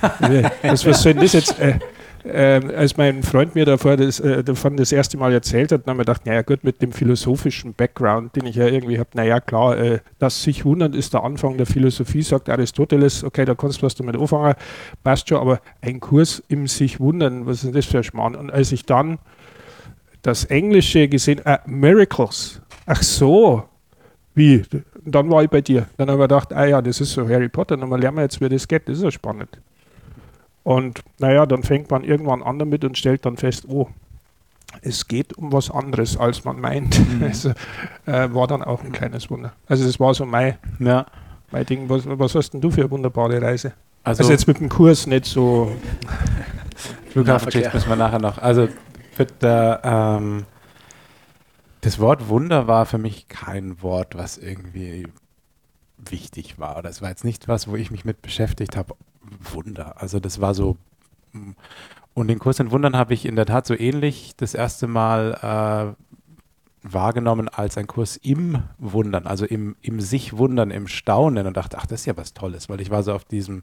was, 0.63 0.85
was 0.85 1.03
soll 1.03 1.13
denn 1.13 1.21
das 1.21 1.33
jetzt? 1.33 1.59
Äh, 1.59 1.79
äh, 2.27 2.61
als 2.75 2.97
mein 2.97 3.23
Freund 3.23 3.55
mir 3.55 3.65
davor 3.65 3.97
das, 3.97 4.19
äh, 4.19 4.43
davon 4.43 4.77
das 4.77 4.91
erste 4.91 5.17
Mal 5.17 5.33
erzählt 5.33 5.71
hat, 5.71 5.81
dann 5.85 5.91
haben 5.91 5.97
wir 5.97 6.05
gedacht, 6.05 6.25
naja 6.25 6.41
gut, 6.41 6.63
mit 6.63 6.81
dem 6.81 6.91
philosophischen 6.91 7.73
Background, 7.73 8.35
den 8.35 8.45
ich 8.45 8.55
ja 8.55 8.67
irgendwie 8.67 8.99
habe, 8.99 9.09
naja 9.13 9.39
klar, 9.39 9.77
äh, 9.77 9.99
das 10.19 10.43
sich 10.43 10.65
wundern 10.65 10.93
ist 10.93 11.13
der 11.13 11.23
Anfang 11.23 11.57
der 11.57 11.65
Philosophie, 11.65 12.21
sagt 12.21 12.49
Aristoteles, 12.49 13.23
okay, 13.23 13.45
da 13.45 13.55
kannst 13.55 13.81
du 13.81 13.85
was 13.85 13.95
damit 13.95 14.15
anfangen, 14.15 14.55
passt 15.03 15.29
schon, 15.29 15.39
aber 15.39 15.59
ein 15.81 15.99
Kurs 15.99 16.43
im 16.47 16.67
sich 16.67 16.99
wundern, 16.99 17.45
was 17.45 17.63
ist 17.63 17.75
das 17.75 17.85
für 17.85 17.97
ein 17.97 18.03
Schmarrn? 18.03 18.35
Und 18.35 18.51
als 18.51 18.71
ich 18.71 18.85
dann 18.85 19.19
das 20.21 20.45
Englische 20.45 21.07
gesehen, 21.07 21.39
äh, 21.45 21.59
Miracles, 21.65 22.61
ach 22.85 23.01
so, 23.01 23.63
wie? 24.35 24.63
dann 25.11 25.29
war 25.31 25.43
ich 25.43 25.49
bei 25.49 25.61
dir. 25.61 25.87
Dann 25.97 26.09
habe 26.09 26.23
ich 26.23 26.27
gedacht, 26.27 26.53
ah 26.53 26.65
ja, 26.65 26.81
das 26.81 27.01
ist 27.01 27.13
so 27.13 27.27
Harry 27.27 27.49
Potter, 27.49 27.77
dann 27.77 27.89
lernen 27.89 28.17
wir 28.17 28.23
jetzt, 28.23 28.41
wie 28.41 28.49
das 28.49 28.67
geht, 28.67 28.87
das 28.87 28.97
ist 28.97 29.03
ja 29.03 29.11
spannend. 29.11 29.59
Und 30.67 31.01
naja, 31.17 31.45
dann 31.45 31.63
fängt 31.63 31.89
man 31.91 32.03
irgendwann 32.03 32.43
an 32.43 32.59
damit 32.59 32.83
und 32.83 32.97
stellt 32.97 33.25
dann 33.25 33.37
fest, 33.37 33.63
oh, 33.69 33.87
es 34.81 35.07
geht 35.07 35.37
um 35.37 35.53
was 35.53 35.71
anderes, 35.71 36.17
als 36.17 36.43
man 36.43 36.59
meint. 36.59 36.99
Mhm. 36.99 37.23
Also, 37.23 37.51
äh, 38.05 38.33
war 38.33 38.47
dann 38.47 38.61
auch 38.61 38.83
ein 38.83 38.91
kleines 38.91 39.29
Wunder. 39.29 39.53
Also 39.67 39.85
das 39.85 39.97
war 39.97 40.13
so 40.13 40.25
mein, 40.25 40.57
ja. 40.79 41.05
mein 41.51 41.65
Ding. 41.65 41.87
Was, 41.87 42.01
was 42.05 42.35
hast 42.35 42.49
denn 42.49 42.59
du 42.59 42.69
für 42.69 42.81
eine 42.81 42.91
wunderbare 42.91 43.41
Reise? 43.41 43.71
Also, 44.03 44.23
also 44.23 44.33
jetzt 44.33 44.45
mit 44.45 44.59
dem 44.59 44.67
Kurs 44.67 45.07
nicht 45.07 45.23
so. 45.23 45.71
Flughafengeschichte 47.11 47.71
müssen 47.73 47.87
wir 47.87 47.95
nachher 47.95 48.19
noch. 48.19 48.37
Also 48.37 48.67
der, 49.41 49.79
ähm, 49.85 50.43
das 51.79 51.97
Wort 51.97 52.27
Wunder 52.27 52.67
war 52.67 52.85
für 52.85 52.97
mich 52.97 53.29
kein 53.29 53.81
Wort, 53.81 54.17
was 54.17 54.37
irgendwie 54.37 55.07
wichtig 55.97 56.59
war. 56.59 56.83
Das 56.83 57.01
war 57.01 57.07
jetzt 57.07 57.23
nicht 57.23 57.47
was, 57.47 57.69
wo 57.69 57.77
ich 57.77 57.89
mich 57.89 58.03
mit 58.03 58.21
beschäftigt 58.21 58.75
habe, 58.75 58.95
Wunder. 59.53 60.01
Also 60.01 60.19
das 60.19 60.41
war 60.41 60.53
so. 60.53 60.77
Mm. 61.33 61.51
Und 62.13 62.29
den 62.29 62.39
Kurs 62.39 62.59
in 62.59 62.71
Wundern 62.71 62.97
habe 62.97 63.13
ich 63.13 63.25
in 63.25 63.35
der 63.35 63.45
Tat 63.45 63.67
so 63.67 63.75
ähnlich 63.75 64.33
das 64.37 64.55
erste 64.55 64.87
Mal 64.87 65.95
äh, 65.95 66.03
wahrgenommen 66.81 67.47
als 67.47 67.77
ein 67.77 67.85
Kurs 67.85 68.17
im 68.17 68.63
Wundern, 68.79 69.27
also 69.27 69.45
im, 69.45 69.75
im 69.81 69.99
sich 69.99 70.37
Wundern, 70.37 70.71
im 70.71 70.87
Staunen 70.87 71.45
und 71.45 71.57
dachte, 71.57 71.77
ach, 71.77 71.85
das 71.85 72.01
ist 72.01 72.05
ja 72.07 72.17
was 72.17 72.33
Tolles, 72.33 72.69
weil 72.69 72.81
ich 72.81 72.89
war 72.89 73.03
so 73.03 73.13
auf 73.13 73.23
diesem, 73.23 73.61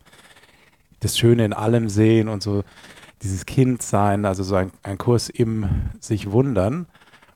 das 1.00 1.18
Schöne 1.18 1.44
in 1.44 1.52
allem 1.52 1.88
sehen 1.88 2.28
und 2.28 2.42
so 2.42 2.62
dieses 3.22 3.46
Kindsein, 3.46 4.24
also 4.24 4.42
so 4.42 4.54
ein, 4.54 4.70
ein 4.82 4.98
Kurs 4.98 5.30
im 5.30 5.90
sich 5.98 6.30
Wundern 6.30 6.86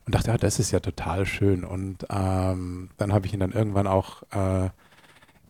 und 0.05 0.15
dachte, 0.15 0.31
ja, 0.31 0.37
das 0.37 0.59
ist 0.59 0.71
ja 0.71 0.79
total 0.79 1.25
schön. 1.25 1.63
Und 1.63 2.05
ähm, 2.09 2.89
dann 2.97 3.13
habe 3.13 3.25
ich 3.25 3.33
ihn 3.33 3.39
dann 3.39 3.51
irgendwann 3.51 3.87
auch 3.87 4.23
äh, 4.31 4.69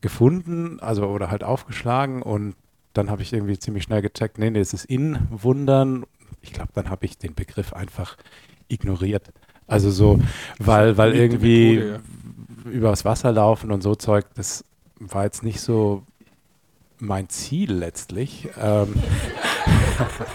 gefunden, 0.02 0.80
also 0.80 1.08
oder 1.08 1.32
halt 1.32 1.44
aufgeschlagen 1.44 2.22
und 2.22 2.56
dann 3.00 3.10
habe 3.10 3.22
ich 3.22 3.32
irgendwie 3.32 3.58
ziemlich 3.58 3.84
schnell 3.84 4.02
gecheckt, 4.02 4.38
nee, 4.38 4.50
nee, 4.50 4.60
es 4.60 4.74
ist 4.74 4.86
in 4.86 5.18
Wundern. 5.30 6.06
ich 6.42 6.52
glaube, 6.52 6.72
dann 6.74 6.90
habe 6.90 7.06
ich 7.06 7.18
den 7.18 7.34
Begriff 7.34 7.74
einfach 7.74 8.18
ignoriert. 8.68 9.32
Also 9.68 9.90
so, 9.90 10.20
weil, 10.58 10.98
weil 10.98 11.16
irgendwie 11.16 11.78
Methode, 11.78 12.02
ja. 12.66 12.72
übers 12.72 13.06
Wasser 13.06 13.32
laufen 13.32 13.72
und 13.72 13.82
so 13.82 13.96
Zeug, 13.96 14.26
das 14.36 14.66
war 15.00 15.24
jetzt 15.24 15.44
nicht 15.44 15.62
so 15.62 16.04
mein 16.98 17.30
Ziel 17.30 17.72
letztlich. 17.72 18.50
Ähm 18.60 18.94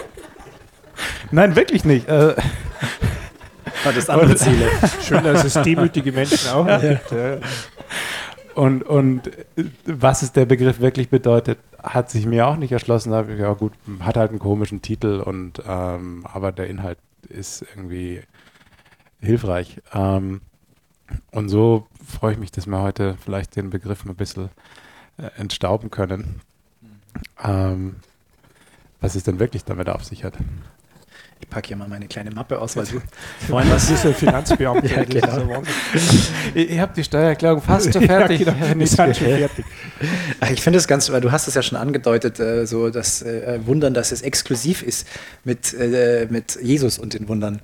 Nein, 1.30 1.54
wirklich 1.56 1.84
nicht. 1.84 2.08
Äh 2.08 2.34
das 3.94 4.08
andere 4.08 4.36
Ziele. 4.36 4.70
Schön, 5.06 5.22
dass 5.22 5.44
es 5.44 5.62
demütige 5.62 6.12
Menschen 6.12 6.48
auch 6.48 6.80
gibt. 6.80 7.10
Ja. 7.10 7.36
Und, 8.54 8.82
und 8.84 9.30
was 9.84 10.22
es 10.22 10.32
der 10.32 10.46
Begriff 10.46 10.80
wirklich 10.80 11.10
bedeutet, 11.10 11.58
hat 11.84 12.10
sich 12.10 12.26
mir 12.26 12.46
auch 12.46 12.56
nicht 12.56 12.72
erschlossen. 12.72 13.12
Da 13.12 13.28
ich, 13.28 13.38
ja 13.38 13.52
gut, 13.52 13.72
hat 14.00 14.16
halt 14.16 14.30
einen 14.30 14.38
komischen 14.38 14.82
Titel 14.82 15.20
und 15.20 15.62
ähm, 15.66 16.24
aber 16.26 16.50
der 16.50 16.66
Inhalt 16.66 16.98
ist 17.28 17.62
irgendwie 17.62 18.22
hilfreich. 19.20 19.80
Ähm, 19.92 20.40
und 21.30 21.48
so 21.48 21.86
freue 22.04 22.32
ich 22.32 22.38
mich, 22.38 22.50
dass 22.50 22.66
wir 22.66 22.80
heute 22.80 23.16
vielleicht 23.22 23.56
den 23.56 23.70
Begriff 23.70 24.04
ein 24.04 24.14
bisschen 24.14 24.48
äh, 25.18 25.28
entstauben 25.36 25.90
können. 25.90 26.40
Ähm, 27.42 27.96
was 29.00 29.14
es 29.14 29.24
denn 29.24 29.38
wirklich 29.38 29.64
damit 29.64 29.88
auf 29.88 30.04
sich 30.04 30.24
hat. 30.24 30.34
Ich 31.44 31.50
packe 31.50 31.68
hier 31.68 31.76
mal 31.76 31.86
meine 31.86 32.06
kleine 32.06 32.30
Mappe 32.30 32.58
aus, 32.58 32.74
weil 32.74 32.86
du 32.86 33.02
vorhin 33.48 33.70
was 33.70 33.90
ist 33.90 34.06
ein 34.06 34.14
Finanzbeamter. 34.14 34.86
ja, 34.96 35.04
genau. 35.04 35.62
ich, 36.54 36.70
ich 36.70 36.78
habe 36.78 36.94
die 36.96 37.04
Steuererklärung 37.04 37.60
fast 37.60 37.92
schon 37.92 38.02
fertig. 38.06 38.46
ja, 38.46 38.54
genau, 38.72 38.86
schon 38.86 39.14
fertig. 39.14 39.64
Ich 40.50 40.62
finde 40.62 40.78
es 40.78 40.88
ganz, 40.88 41.12
weil 41.12 41.20
du 41.20 41.30
hast 41.30 41.46
es 41.46 41.54
ja 41.54 41.60
schon 41.60 41.76
angedeutet, 41.76 42.40
äh, 42.40 42.66
so 42.66 42.88
das 42.88 43.20
äh, 43.20 43.60
Wundern, 43.66 43.92
dass 43.92 44.10
es 44.10 44.22
exklusiv 44.22 44.82
ist 44.82 45.06
mit, 45.44 45.74
äh, 45.74 46.26
mit 46.30 46.58
Jesus 46.62 46.98
und 46.98 47.12
den 47.12 47.28
Wundern. 47.28 47.60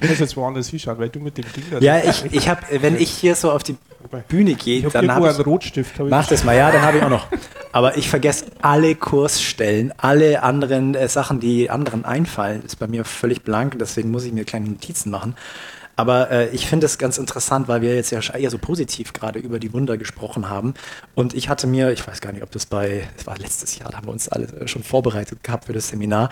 Ich 0.00 0.08
muss 0.08 0.18
jetzt 0.18 0.36
woanders 0.36 0.68
hinschauen, 0.68 0.98
weil 0.98 1.10
du 1.10 1.20
mit 1.20 1.38
dem 1.38 1.44
Ding. 1.52 1.80
Ja, 1.80 1.98
ich, 2.02 2.24
ich 2.32 2.48
habe, 2.48 2.60
wenn 2.80 2.96
ich 2.96 3.10
hier 3.10 3.36
so 3.36 3.52
auf 3.52 3.62
die 3.62 3.76
Bühne 4.18 4.54
gehe, 4.54 4.82
dann 4.88 5.12
habe 5.12 5.28
ich 5.28 5.34
einen 5.34 5.44
Rotstift. 5.44 5.98
Hab 5.98 6.08
mach 6.08 6.26
das 6.26 6.44
mal, 6.44 6.56
ja, 6.56 6.70
dann 6.70 6.82
habe 6.82 6.98
ich 6.98 7.02
auch 7.02 7.10
noch. 7.10 7.26
Aber 7.72 7.96
ich 7.96 8.10
vergesse 8.10 8.46
alle 8.60 8.94
Kursstellen, 8.96 9.92
alle 9.96 10.42
anderen 10.42 10.94
äh, 10.94 11.08
Sachen, 11.08 11.38
die 11.38 11.70
anderen 11.70 12.04
einfallen, 12.04 12.62
ist 12.64 12.76
bei 12.76 12.88
mir 12.88 13.04
völlig 13.04 13.42
blank. 13.42 13.76
Deswegen 13.78 14.10
muss 14.10 14.24
ich 14.24 14.32
mir 14.32 14.44
kleine 14.44 14.68
Notizen 14.68 15.10
machen. 15.10 15.36
Aber 16.00 16.30
äh, 16.30 16.48
ich 16.48 16.66
finde 16.66 16.86
es 16.86 16.96
ganz 16.96 17.18
interessant, 17.18 17.68
weil 17.68 17.82
wir 17.82 17.94
jetzt 17.94 18.10
ja 18.10 18.20
eher 18.20 18.48
so 18.48 18.56
positiv 18.56 19.12
gerade 19.12 19.38
über 19.38 19.58
die 19.58 19.74
Wunder 19.74 19.98
gesprochen 19.98 20.48
haben. 20.48 20.72
Und 21.14 21.34
ich 21.34 21.50
hatte 21.50 21.66
mir, 21.66 21.92
ich 21.92 22.06
weiß 22.08 22.22
gar 22.22 22.32
nicht, 22.32 22.42
ob 22.42 22.50
das 22.52 22.64
bei, 22.64 23.06
das 23.18 23.26
war 23.26 23.36
letztes 23.36 23.78
Jahr, 23.78 23.90
da 23.90 23.98
haben 23.98 24.06
wir 24.06 24.12
uns 24.12 24.28
alle 24.30 24.46
äh, 24.46 24.66
schon 24.66 24.82
vorbereitet 24.82 25.44
gehabt 25.44 25.66
für 25.66 25.74
das 25.74 25.88
Seminar, 25.88 26.30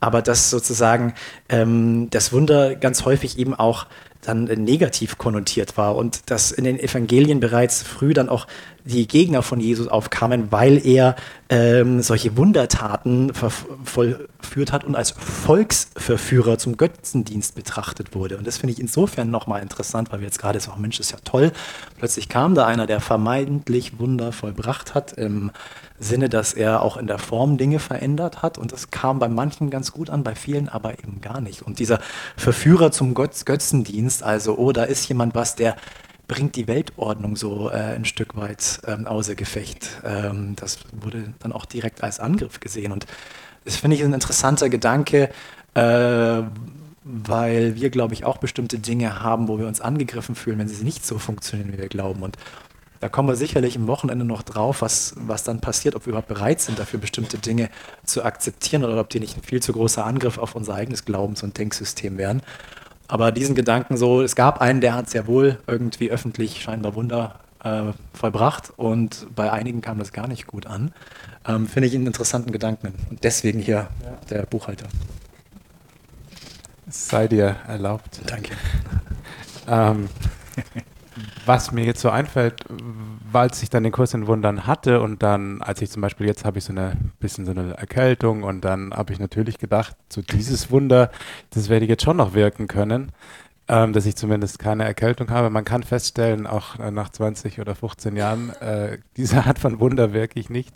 aber 0.00 0.22
dass 0.22 0.48
sozusagen 0.48 1.12
ähm, 1.50 2.08
das 2.08 2.32
Wunder 2.32 2.74
ganz 2.76 3.04
häufig 3.04 3.38
eben 3.38 3.54
auch 3.54 3.86
dann 4.20 4.44
negativ 4.44 5.16
konnotiert 5.18 5.76
war 5.76 5.96
und 5.96 6.30
dass 6.30 6.52
in 6.52 6.64
den 6.64 6.78
Evangelien 6.78 7.40
bereits 7.40 7.82
früh 7.82 8.12
dann 8.12 8.28
auch 8.28 8.46
die 8.84 9.06
Gegner 9.06 9.42
von 9.42 9.60
Jesus 9.60 9.88
aufkamen, 9.88 10.50
weil 10.52 10.84
er 10.84 11.16
ähm, 11.48 12.02
solche 12.02 12.36
Wundertaten 12.36 13.32
vollführt 13.84 14.72
hat 14.72 14.84
und 14.84 14.94
als 14.94 15.10
Volksverführer 15.12 16.58
zum 16.58 16.76
Götzendienst 16.76 17.54
betrachtet 17.54 18.14
wurde. 18.14 18.36
Und 18.36 18.46
das 18.46 18.58
finde 18.58 18.72
ich 18.72 18.80
insofern 18.80 19.30
nochmal 19.30 19.62
interessant, 19.62 20.12
weil 20.12 20.20
wir 20.20 20.26
jetzt 20.26 20.38
gerade 20.38 20.60
sagen, 20.60 20.80
Mensch, 20.80 21.00
ist 21.00 21.12
ja 21.12 21.18
toll. 21.24 21.52
Plötzlich 21.98 22.28
kam 22.28 22.54
da 22.54 22.66
einer, 22.66 22.86
der 22.86 23.00
vermeintlich 23.00 23.98
Wunder 23.98 24.32
vollbracht 24.32 24.94
hat, 24.94 25.12
im 25.12 25.50
Sinne, 26.00 26.30
dass 26.30 26.54
er 26.54 26.82
auch 26.82 26.96
in 26.96 27.06
der 27.06 27.18
Form 27.18 27.58
Dinge 27.58 27.78
verändert 27.78 28.42
hat. 28.42 28.56
Und 28.58 28.72
das 28.72 28.90
kam 28.90 29.18
bei 29.18 29.28
manchen 29.28 29.68
ganz 29.70 29.92
gut 29.92 30.08
an, 30.08 30.24
bei 30.24 30.34
vielen 30.34 30.68
aber 30.68 30.98
eben 30.98 31.20
gar 31.20 31.40
nicht. 31.40 31.62
Und 31.62 31.78
dieser 31.78 32.00
Verführer 32.36 32.90
zum 32.90 33.14
Götz 33.14 33.44
Götzendienst, 33.44 34.22
also, 34.22 34.56
oh, 34.56 34.72
da 34.72 34.84
ist 34.84 35.06
jemand 35.08 35.34
was, 35.34 35.56
der 35.56 35.76
bringt 36.26 36.56
die 36.56 36.68
Weltordnung 36.68 37.36
so 37.36 37.70
äh, 37.70 37.74
ein 37.74 38.04
Stück 38.04 38.36
weit 38.36 38.80
ähm, 38.86 39.06
außer 39.06 39.34
Gefecht. 39.34 40.00
Ähm, 40.04 40.54
das 40.56 40.78
wurde 40.92 41.34
dann 41.40 41.52
auch 41.52 41.66
direkt 41.66 42.02
als 42.02 42.18
Angriff 42.18 42.60
gesehen. 42.60 42.92
Und 42.92 43.06
das 43.64 43.76
finde 43.76 43.96
ich 43.96 44.04
ein 44.04 44.14
interessanter 44.14 44.70
Gedanke, 44.70 45.30
äh, 45.74 46.42
weil 47.02 47.74
wir, 47.74 47.90
glaube 47.90 48.14
ich, 48.14 48.24
auch 48.24 48.38
bestimmte 48.38 48.78
Dinge 48.78 49.22
haben, 49.22 49.48
wo 49.48 49.58
wir 49.58 49.66
uns 49.66 49.80
angegriffen 49.80 50.34
fühlen, 50.34 50.58
wenn 50.58 50.68
sie 50.68 50.84
nicht 50.84 51.04
so 51.04 51.18
funktionieren, 51.18 51.72
wie 51.72 51.78
wir 51.78 51.88
glauben. 51.88 52.22
Und 52.22 52.36
da 53.00 53.08
kommen 53.08 53.28
wir 53.28 53.36
sicherlich 53.36 53.76
im 53.76 53.86
Wochenende 53.86 54.26
noch 54.26 54.42
drauf, 54.42 54.82
was, 54.82 55.14
was 55.16 55.42
dann 55.42 55.60
passiert, 55.60 55.94
ob 55.94 56.04
wir 56.04 56.10
überhaupt 56.10 56.28
bereit 56.28 56.60
sind, 56.60 56.78
dafür 56.78 57.00
bestimmte 57.00 57.38
Dinge 57.38 57.70
zu 58.04 58.22
akzeptieren 58.22 58.84
oder 58.84 59.00
ob 59.00 59.08
die 59.08 59.20
nicht 59.20 59.38
ein 59.38 59.42
viel 59.42 59.62
zu 59.62 59.72
großer 59.72 60.04
Angriff 60.04 60.36
auf 60.36 60.54
unser 60.54 60.74
eigenes 60.74 61.06
Glaubens- 61.06 61.42
und 61.42 61.56
Denksystem 61.56 62.18
wären. 62.18 62.42
Aber 63.08 63.32
diesen 63.32 63.54
Gedanken 63.54 63.96
so, 63.96 64.22
es 64.22 64.36
gab 64.36 64.60
einen, 64.60 64.82
der 64.82 64.94
hat 64.94 65.08
sehr 65.08 65.26
wohl 65.26 65.58
irgendwie 65.66 66.10
öffentlich 66.10 66.62
scheinbar 66.62 66.94
Wunder 66.94 67.40
äh, 67.64 67.92
vollbracht 68.12 68.72
und 68.76 69.26
bei 69.34 69.50
einigen 69.50 69.80
kam 69.80 69.98
das 69.98 70.12
gar 70.12 70.28
nicht 70.28 70.46
gut 70.46 70.66
an. 70.66 70.92
Ähm, 71.48 71.66
Finde 71.66 71.88
ich 71.88 71.94
einen 71.94 72.06
interessanten 72.06 72.52
Gedanken 72.52 72.94
und 73.08 73.24
deswegen 73.24 73.60
hier 73.60 73.88
ja. 74.04 74.18
der 74.28 74.42
Buchhalter. 74.42 74.86
Es 76.86 77.08
sei 77.08 77.28
dir 77.28 77.56
erlaubt. 77.66 78.20
Danke. 78.26 78.52
ähm, 79.68 80.08
was 81.46 81.72
mir 81.72 81.84
jetzt 81.84 82.00
so 82.00 82.10
einfällt, 82.10 82.64
weil 83.30 83.50
ich 83.60 83.70
dann 83.70 83.82
den 83.82 83.92
Kurs 83.92 84.14
in 84.14 84.26
Wundern 84.26 84.66
hatte 84.66 85.00
und 85.00 85.22
dann, 85.22 85.62
als 85.62 85.80
ich 85.82 85.90
zum 85.90 86.02
Beispiel 86.02 86.26
jetzt 86.26 86.44
habe 86.44 86.58
ich 86.58 86.64
so 86.64 86.72
eine 86.72 86.96
bisschen 87.18 87.44
so 87.44 87.52
eine 87.52 87.76
Erkältung 87.76 88.42
und 88.42 88.64
dann 88.64 88.92
habe 88.92 89.12
ich 89.12 89.18
natürlich 89.18 89.58
gedacht, 89.58 89.96
so 90.08 90.22
dieses 90.22 90.70
Wunder, 90.70 91.10
das 91.50 91.68
werde 91.68 91.84
ich 91.84 91.90
jetzt 91.90 92.04
schon 92.04 92.16
noch 92.16 92.34
wirken 92.34 92.68
können, 92.68 93.12
ähm, 93.68 93.92
dass 93.92 94.04
ich 94.06 94.16
zumindest 94.16 94.58
keine 94.58 94.84
Erkältung 94.84 95.30
habe. 95.30 95.48
Man 95.48 95.64
kann 95.64 95.82
feststellen, 95.82 96.46
auch 96.46 96.78
äh, 96.78 96.90
nach 96.90 97.10
20 97.10 97.60
oder 97.60 97.74
15 97.74 98.16
Jahren, 98.16 98.50
äh, 98.60 98.98
diese 99.16 99.44
Art 99.44 99.58
von 99.58 99.80
Wunder 99.80 100.12
wirke 100.12 100.40
ich 100.40 100.50
nicht. 100.50 100.74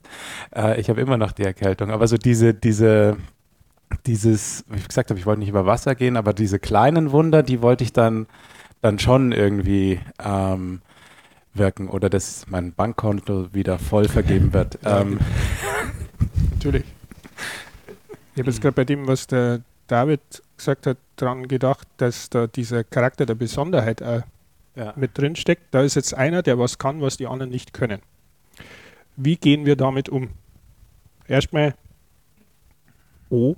Äh, 0.54 0.80
ich 0.80 0.88
habe 0.88 1.00
immer 1.00 1.16
noch 1.16 1.32
die 1.32 1.44
Erkältung, 1.44 1.90
aber 1.90 2.06
so 2.06 2.16
diese, 2.16 2.54
diese, 2.54 3.16
dieses, 4.06 4.64
wie 4.68 4.78
ich 4.78 4.88
gesagt 4.88 5.10
habe, 5.10 5.18
ich 5.18 5.26
wollte 5.26 5.40
nicht 5.40 5.48
über 5.48 5.66
Wasser 5.66 5.94
gehen, 5.94 6.16
aber 6.16 6.32
diese 6.32 6.58
kleinen 6.58 7.10
Wunder, 7.12 7.42
die 7.42 7.62
wollte 7.62 7.84
ich 7.84 7.92
dann 7.92 8.26
dann 8.84 8.98
schon 8.98 9.32
irgendwie 9.32 9.98
ähm, 10.22 10.82
wirken 11.54 11.88
oder 11.88 12.10
dass 12.10 12.46
mein 12.48 12.74
Bankkonto 12.74 13.54
wieder 13.54 13.78
voll 13.78 14.08
vergeben 14.08 14.52
wird. 14.52 14.78
Ähm. 14.84 15.18
Natürlich. 16.52 16.84
Ich 18.34 18.40
habe 18.40 18.50
jetzt 18.50 18.60
gerade 18.60 18.74
bei 18.74 18.84
dem, 18.84 19.06
was 19.06 19.26
der 19.26 19.62
David 19.86 20.20
gesagt 20.56 20.86
hat, 20.86 20.98
daran 21.16 21.48
gedacht, 21.48 21.88
dass 21.96 22.28
da 22.28 22.46
dieser 22.46 22.84
Charakter 22.84 23.24
der 23.24 23.34
Besonderheit 23.34 24.02
auch 24.02 24.22
ja. 24.76 24.92
mit 24.96 25.16
drin 25.16 25.34
steckt. 25.34 25.72
Da 25.72 25.82
ist 25.82 25.94
jetzt 25.94 26.12
einer, 26.12 26.42
der 26.42 26.58
was 26.58 26.76
kann, 26.76 27.00
was 27.00 27.16
die 27.16 27.26
anderen 27.26 27.50
nicht 27.50 27.72
können. 27.72 28.02
Wie 29.16 29.36
gehen 29.36 29.64
wir 29.64 29.76
damit 29.76 30.10
um? 30.10 30.28
Erstmal 31.26 31.74
O, 33.30 33.56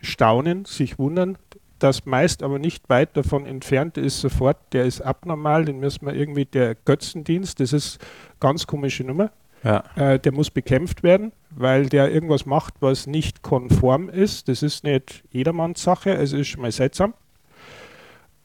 staunen, 0.00 0.64
sich 0.64 0.98
wundern, 0.98 1.38
das 1.84 2.06
meist 2.06 2.42
aber 2.42 2.58
nicht 2.58 2.88
weit 2.88 3.14
davon 3.14 3.44
entfernt 3.44 3.98
ist 3.98 4.20
sofort, 4.20 4.56
der 4.72 4.86
ist 4.86 5.02
abnormal, 5.02 5.66
den 5.66 5.80
müssen 5.80 6.06
wir 6.06 6.14
irgendwie, 6.14 6.46
der 6.46 6.74
Götzendienst, 6.74 7.60
das 7.60 7.74
ist 7.74 7.98
ganz 8.40 8.66
komische 8.66 9.04
Nummer. 9.04 9.30
Ja. 9.62 9.84
Äh, 9.96 10.18
der 10.18 10.32
muss 10.32 10.50
bekämpft 10.50 11.02
werden, 11.02 11.32
weil 11.50 11.86
der 11.86 12.10
irgendwas 12.10 12.46
macht, 12.46 12.74
was 12.80 13.06
nicht 13.06 13.42
konform 13.42 14.08
ist. 14.08 14.48
Das 14.48 14.62
ist 14.62 14.84
nicht 14.84 15.24
jedermanns 15.30 15.82
Sache, 15.82 16.14
es 16.14 16.32
ist 16.32 16.48
schon 16.48 16.62
mal 16.62 16.72
seltsam. 16.72 17.12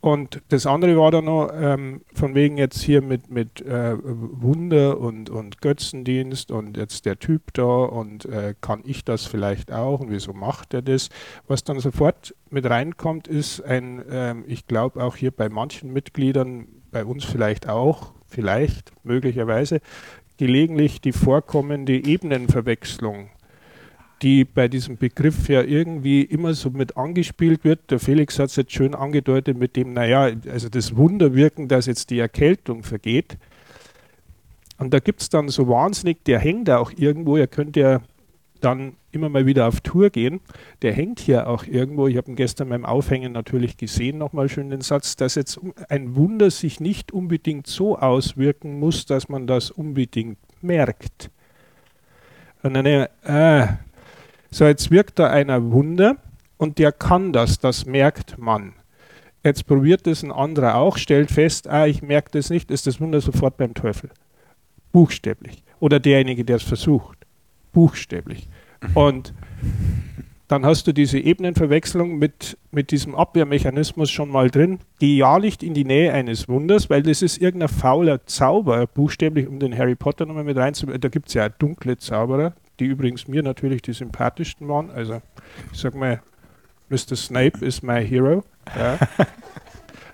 Und 0.02 0.42
das 0.48 0.66
andere 0.66 0.98
war 0.98 1.12
dann 1.12 1.26
noch, 1.26 1.50
ähm, 1.54 2.02
von 2.14 2.34
wegen 2.34 2.58
jetzt 2.58 2.82
hier 2.82 3.02
mit, 3.02 3.30
mit 3.30 3.62
äh, 3.62 3.98
Wunder 4.02 4.98
und, 4.98 5.30
und 5.30 5.62
Götzendienst 5.62 6.52
und 6.52 6.78
jetzt 6.78 7.06
der 7.06 7.20
Typ 7.20 7.54
da 7.54 7.64
und 7.64 8.24
äh, 8.26 8.56
kann 8.62 8.82
ich 8.86 9.04
das 9.04 9.26
vielleicht 9.26 9.74
auch 9.74 10.00
und 10.00 10.10
wieso 10.10 10.32
macht 10.32 10.74
er 10.74 10.82
das? 10.82 11.10
Was 11.48 11.66
dann 11.66 11.82
sofort 11.82 12.34
mit 12.50 12.70
reinkommt, 12.70 13.28
ist 13.28 13.62
ein, 13.62 14.02
ähm, 14.10 14.46
ich 14.48 14.68
glaube 14.68 15.04
auch 15.04 15.18
hier 15.18 15.32
bei 15.32 15.50
manchen 15.50 15.92
Mitgliedern, 15.92 16.68
bei 16.92 17.04
uns 17.04 17.26
vielleicht 17.26 17.68
auch, 17.68 18.14
vielleicht, 18.26 18.94
möglicherweise, 19.04 19.82
gelegentlich 20.38 21.02
die 21.02 21.12
vorkommende 21.12 21.94
Ebenenverwechslung 21.94 23.32
die 24.22 24.46
bei 24.46 24.68
diesem 24.68 24.98
Begriff 24.98 25.48
ja 25.50 25.62
irgendwie 25.62 26.22
immer 26.22 26.54
so 26.54 26.70
mit 26.70 26.98
angespielt 26.98 27.64
wird. 27.64 27.92
Der 27.92 28.00
Felix 28.00 28.38
hat 28.40 28.50
es 28.50 28.56
jetzt 28.56 28.74
schön 28.74 28.96
angedeutet 28.96 29.58
mit 29.58 29.76
dem, 29.76 29.94
naja, 29.94 30.32
also 30.52 30.70
das 30.70 30.96
Wunderwirken, 30.96 31.68
dass 31.68 31.86
jetzt 31.86 32.10
die 32.10 32.20
Erkältung 32.20 32.84
vergeht. 32.84 33.38
Und 34.78 34.94
da 34.94 35.00
gibt 35.00 35.22
es 35.22 35.30
dann 35.30 35.50
so 35.50 35.68
wahnsinnig, 35.68 36.24
der 36.24 36.40
hängt 36.40 36.70
auch 36.70 36.92
irgendwo, 36.96 37.38
ihr 37.38 37.48
könnt 37.48 37.76
ja 37.76 38.02
dann 38.62 38.94
immer 39.12 39.30
mal 39.30 39.46
wieder 39.46 39.68
auf 39.68 39.82
Tour 39.82 40.10
gehen. 40.10 40.42
Der 40.82 40.94
hängt 40.94 41.20
hier 41.20 41.48
auch 41.48 41.66
irgendwo, 41.66 42.08
ich 42.08 42.18
habe 42.18 42.32
ihn 42.32 42.36
gestern 42.36 42.70
beim 42.70 42.86
Aufhängen 42.86 43.32
natürlich 43.32 43.78
gesehen, 43.78 44.18
nochmal 44.18 44.50
schön 44.50 44.70
den 44.70 44.82
Satz, 44.82 45.16
dass 45.16 45.36
jetzt 45.36 45.60
ein 45.90 46.16
Wunder 46.16 46.52
sich 46.52 46.80
nicht 46.80 47.12
unbedingt 47.12 47.68
so 47.68 47.98
auswirken 47.98 48.80
muss, 48.80 49.06
dass 49.06 49.30
man 49.30 49.48
das 49.48 49.72
unbedingt 49.72 50.38
merkt. 50.62 51.32
Und 52.62 52.74
dann, 52.74 52.86
äh, 52.86 53.08
so, 54.52 54.66
jetzt 54.66 54.92
wirkt 54.92 55.20
da 55.20 55.30
einer 55.30 55.72
Wunder 55.72 56.18
und 56.58 56.78
der 56.78 56.92
kann 56.92 57.34
das, 57.34 57.60
das 57.60 57.86
merkt 57.86 58.38
man. 58.38 58.74
Jetzt 59.44 59.68
probiert 59.68 60.06
es 60.08 60.24
ein 60.24 60.32
anderer 60.32 60.76
auch, 60.76 60.98
stellt 60.98 61.32
fest, 61.32 61.68
ah, 61.68 61.88
ich 61.88 62.02
merke 62.02 62.32
das 62.32 62.50
nicht, 62.50 62.72
ist 62.72 62.88
das 62.88 63.00
Wunder 63.00 63.22
sofort 63.22 63.58
beim 63.58 63.74
Teufel. 63.74 64.10
Buchstäblich. 64.92 65.64
Oder 65.80 66.00
derjenige, 66.00 66.44
der 66.44 66.58
es 66.58 66.64
versucht. 66.64 67.18
Buchstäblich. 67.72 68.50
Und 68.96 69.34
dann 70.50 70.66
hast 70.66 70.88
du 70.88 70.94
diese 70.94 71.20
Ebenenverwechslung 71.20 72.18
mit, 72.18 72.58
mit 72.72 72.90
diesem 72.90 73.14
Abwehrmechanismus 73.14 74.10
schon 74.10 74.30
mal 74.30 74.50
drin. 74.50 74.80
Geh 75.00 75.16
ja 75.16 75.38
nicht 75.38 75.62
in 75.62 75.76
die 75.76 75.86
Nähe 75.86 76.12
eines 76.12 76.50
Wunders, 76.50 76.90
weil 76.90 77.04
das 77.04 77.22
ist 77.22 77.38
irgendein 77.38 77.70
fauler 77.70 78.26
Zauber, 78.26 78.88
buchstäblich, 78.88 79.48
um 79.48 79.60
den 79.60 79.78
Harry 79.78 79.96
Potter 79.96 80.26
nochmal 80.26 80.44
mit 80.44 80.58
reinzubringen. 80.58 81.02
Da 81.02 81.10
gibt 81.10 81.28
es 81.28 81.36
ja 81.36 81.50
dunkle 81.50 81.98
Zauberer, 81.98 82.56
die 82.80 82.86
übrigens 82.86 83.28
mir 83.28 83.44
natürlich 83.44 83.82
die 83.82 83.94
sympathischsten 83.94 84.68
waren. 84.68 84.90
Also, 84.92 85.22
ich 85.72 85.80
sag 85.80 85.96
mal, 85.96 86.22
Mr. 86.90 87.16
Snape 87.16 87.64
ist 87.66 87.84
my 87.84 88.06
hero. 88.06 88.44
Ja. 88.76 88.98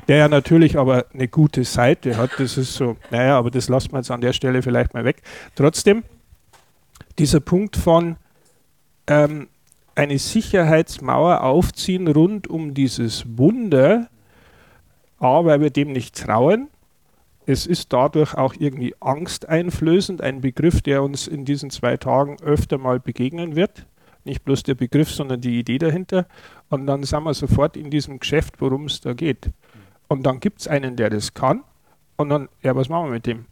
Der 0.07 0.17
ja 0.17 0.27
natürlich 0.27 0.77
aber 0.77 1.05
eine 1.13 1.27
gute 1.27 1.63
Seite 1.63 2.17
hat. 2.17 2.31
Das 2.37 2.57
ist 2.57 2.75
so, 2.75 2.95
naja, 3.09 3.37
aber 3.39 3.49
das 3.49 3.69
lassen 3.69 3.91
wir 3.91 3.97
jetzt 3.97 4.11
an 4.11 4.21
der 4.21 4.33
Stelle 4.33 4.61
vielleicht 4.61 4.93
mal 4.93 5.03
weg. 5.03 5.23
Trotzdem, 5.55 6.03
dieser 7.17 7.39
Punkt 7.39 7.75
von 7.75 8.17
ähm, 9.07 9.47
eine 9.95 10.19
Sicherheitsmauer 10.19 11.41
aufziehen 11.41 12.07
rund 12.07 12.47
um 12.47 12.73
dieses 12.73 13.25
Wunder, 13.37 14.07
A, 15.19 15.45
weil 15.45 15.61
wir 15.61 15.69
dem 15.71 15.91
nicht 15.91 16.15
trauen. 16.15 16.67
Es 17.47 17.67
ist 17.67 17.93
dadurch 17.93 18.33
auch 18.33 18.55
irgendwie 18.57 18.95
angsteinflößend, 18.99 20.21
ein 20.21 20.41
Begriff, 20.41 20.81
der 20.81 21.03
uns 21.03 21.27
in 21.27 21.45
diesen 21.45 21.69
zwei 21.69 21.95
Tagen 21.97 22.37
öfter 22.41 22.79
mal 22.79 22.99
begegnen 22.99 23.55
wird. 23.55 23.85
Nicht 24.23 24.43
bloß 24.43 24.63
der 24.63 24.73
Begriff, 24.73 25.11
sondern 25.11 25.41
die 25.41 25.59
Idee 25.59 25.77
dahinter. 25.77 26.25
Und 26.69 26.87
dann 26.87 27.03
sind 27.03 27.23
wir 27.23 27.33
sofort 27.35 27.77
in 27.77 27.91
diesem 27.91 28.19
Geschäft, 28.19 28.59
worum 28.59 28.85
es 28.85 28.99
da 28.99 29.13
geht. 29.13 29.51
Und 30.07 30.25
dann 30.25 30.39
gibt 30.39 30.61
es 30.61 30.67
einen, 30.67 30.95
der 30.95 31.11
das 31.11 31.35
kann. 31.35 31.63
Und 32.17 32.29
dann, 32.29 32.49
ja, 32.63 32.75
was 32.75 32.89
machen 32.89 33.07
wir 33.07 33.11
mit 33.11 33.27
dem? 33.27 33.45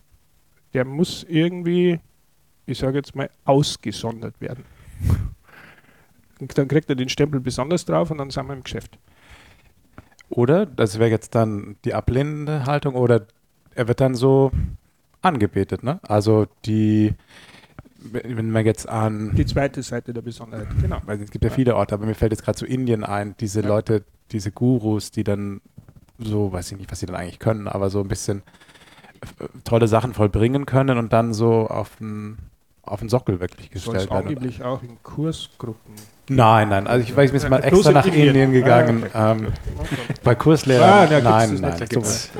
Der 0.73 0.85
muss 0.85 1.23
irgendwie, 1.29 1.99
ich 2.65 2.79
sage 2.79 2.97
jetzt 2.97 3.15
mal, 3.15 3.29
ausgesondert 3.45 4.41
werden. 4.41 4.65
Und 6.39 6.57
dann 6.57 6.67
kriegt 6.67 6.89
er 6.89 6.95
den 6.95 7.09
Stempel 7.09 7.39
besonders 7.39 7.85
drauf 7.85 8.09
und 8.09 8.17
dann 8.17 8.31
sind 8.31 8.47
wir 8.47 8.53
im 8.53 8.63
Geschäft. 8.63 8.97
Oder, 10.29 10.65
das 10.65 10.97
wäre 10.97 11.11
jetzt 11.11 11.35
dann 11.35 11.75
die 11.85 11.93
ablehnende 11.93 12.65
Haltung, 12.65 12.95
oder 12.95 13.27
er 13.75 13.87
wird 13.87 14.01
dann 14.01 14.15
so 14.15 14.51
angebetet, 15.21 15.83
ne? 15.83 15.99
Also 16.03 16.47
die, 16.65 17.13
wenn 17.97 18.51
man 18.51 18.65
jetzt 18.65 18.87
an. 18.87 19.33
Die 19.35 19.45
zweite 19.45 19.81
Seite 19.83 20.13
der 20.13 20.21
Besonderheit, 20.21 20.67
genau. 20.81 20.99
Weil 21.05 21.21
es 21.21 21.31
gibt 21.31 21.43
ja, 21.43 21.49
viele 21.49 21.75
Orte, 21.75 21.95
aber 21.95 22.05
mir 22.05 22.15
fällt 22.15 22.31
jetzt 22.31 22.43
gerade 22.43 22.57
zu 22.57 22.65
so 22.65 22.71
Indien 22.71 23.03
ein, 23.03 23.35
diese 23.39 23.61
ja. 23.61 23.67
Leute, 23.67 24.03
diese 24.31 24.51
Gurus, 24.51 25.11
die 25.11 25.23
dann 25.23 25.61
so, 26.19 26.51
weiß 26.51 26.71
ich 26.71 26.77
nicht, 26.77 26.91
was 26.91 26.99
sie 26.99 27.05
dann 27.05 27.15
eigentlich 27.15 27.39
können, 27.39 27.67
aber 27.67 27.89
so 27.89 28.01
ein 28.01 28.07
bisschen 28.07 28.43
äh, 29.39 29.45
tolle 29.63 29.87
Sachen 29.87 30.13
vollbringen 30.13 30.65
können 30.65 30.97
und 30.97 31.13
dann 31.13 31.33
so 31.33 31.67
auf 31.67 31.95
den, 31.97 32.37
auf 32.83 32.99
den 32.99 33.09
Sockel 33.09 33.39
wirklich 33.39 33.71
gestellt 33.71 34.09
werden. 34.09 34.27
angeblich 34.27 34.63
auch 34.63 34.83
in 34.83 35.01
Kursgruppen. 35.01 35.95
Nein, 36.29 36.69
nein, 36.69 36.87
also 36.87 37.03
ich 37.03 37.15
weiß, 37.15 37.33
ich 37.33 37.41
bin 37.41 37.49
mal 37.49 37.63
extra 37.63 37.91
nach 37.91 38.05
Indien 38.05 38.53
gegangen. 38.53 39.05
Ah, 39.13 39.31
okay. 39.31 39.41
ähm, 39.45 39.53
bei 40.23 40.35
Kurslehrern, 40.35 40.89
ah, 40.89 41.05
nein, 41.09 41.59
nein, 41.59 41.75
nein. 41.79 41.87
So, 41.89 41.99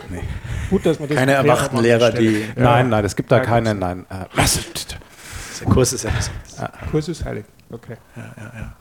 nee. 0.10 0.22
Gut, 0.70 0.86
dass 0.86 1.00
man 1.00 1.10
das 1.10 1.18
keine 1.18 1.34
erwachten 1.34 1.78
Lehrer, 1.80 2.12
die... 2.12 2.46
Ja. 2.56 2.64
Nein, 2.64 2.90
nein, 2.90 3.04
es 3.04 3.16
gibt 3.16 3.32
da 3.32 3.42
keine, 3.42 3.76
nein. 3.76 4.06
Äh, 4.10 4.42
der 5.60 5.68
Kurs 5.70 5.94
ist 5.94 6.04
ja 6.04 6.12
ah, 6.60 6.70
Kurs 6.92 7.08
ist 7.10 7.26
heilig, 7.26 7.46
okay. 7.72 7.98
Ja, 8.16 8.24
ja, 8.38 8.60
ja. 8.60 8.74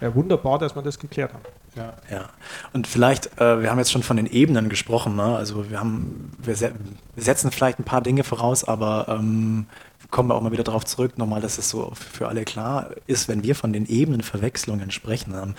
Ja, 0.00 0.14
wunderbar, 0.14 0.58
dass 0.58 0.76
wir 0.76 0.82
das 0.82 0.98
geklärt 0.98 1.32
haben. 1.32 1.42
Ja. 1.74 1.92
ja. 2.10 2.28
Und 2.72 2.86
vielleicht, 2.86 3.38
äh, 3.40 3.62
wir 3.62 3.70
haben 3.70 3.78
jetzt 3.78 3.90
schon 3.90 4.02
von 4.02 4.16
den 4.16 4.26
Ebenen 4.26 4.68
gesprochen, 4.68 5.16
ne? 5.16 5.36
also 5.36 5.70
wir 5.70 5.80
haben, 5.80 6.32
wir, 6.38 6.54
se 6.54 6.72
wir, 7.14 7.24
setzen 7.24 7.50
vielleicht 7.50 7.78
ein 7.78 7.84
paar 7.84 8.00
Dinge 8.00 8.24
voraus, 8.24 8.64
aber 8.64 9.06
ähm, 9.08 9.66
kommen 10.10 10.30
wir 10.30 10.34
auch 10.34 10.42
mal 10.42 10.52
wieder 10.52 10.64
darauf 10.64 10.84
zurück, 10.84 11.18
nochmal, 11.18 11.40
dass 11.40 11.58
es 11.58 11.68
so 11.68 11.92
für 11.94 12.28
alle 12.28 12.44
klar 12.44 12.90
ist, 13.06 13.28
wenn 13.28 13.42
wir 13.42 13.54
von 13.54 13.72
den 13.72 13.86
Ebenenverwechslungen 13.86 14.90
sprechen, 14.90 15.34
ähm, 15.34 15.54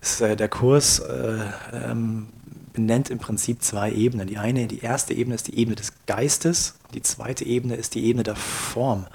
ist 0.00 0.20
äh, 0.20 0.36
der 0.36 0.48
Kurs 0.48 0.98
äh, 0.98 1.38
ähm, 1.72 2.28
benennt 2.72 3.10
im 3.10 3.18
Prinzip 3.18 3.62
zwei 3.62 3.92
Ebenen. 3.92 4.26
Die 4.26 4.38
eine, 4.38 4.66
die 4.66 4.80
erste 4.80 5.14
Ebene 5.14 5.34
ist 5.34 5.46
die 5.48 5.58
Ebene 5.58 5.76
des 5.76 5.92
Geistes, 6.06 6.74
die 6.94 7.02
zweite 7.02 7.44
Ebene 7.44 7.76
ist 7.76 7.94
die 7.94 8.04
Ebene 8.04 8.24
der 8.24 8.36
Form. 8.36 9.06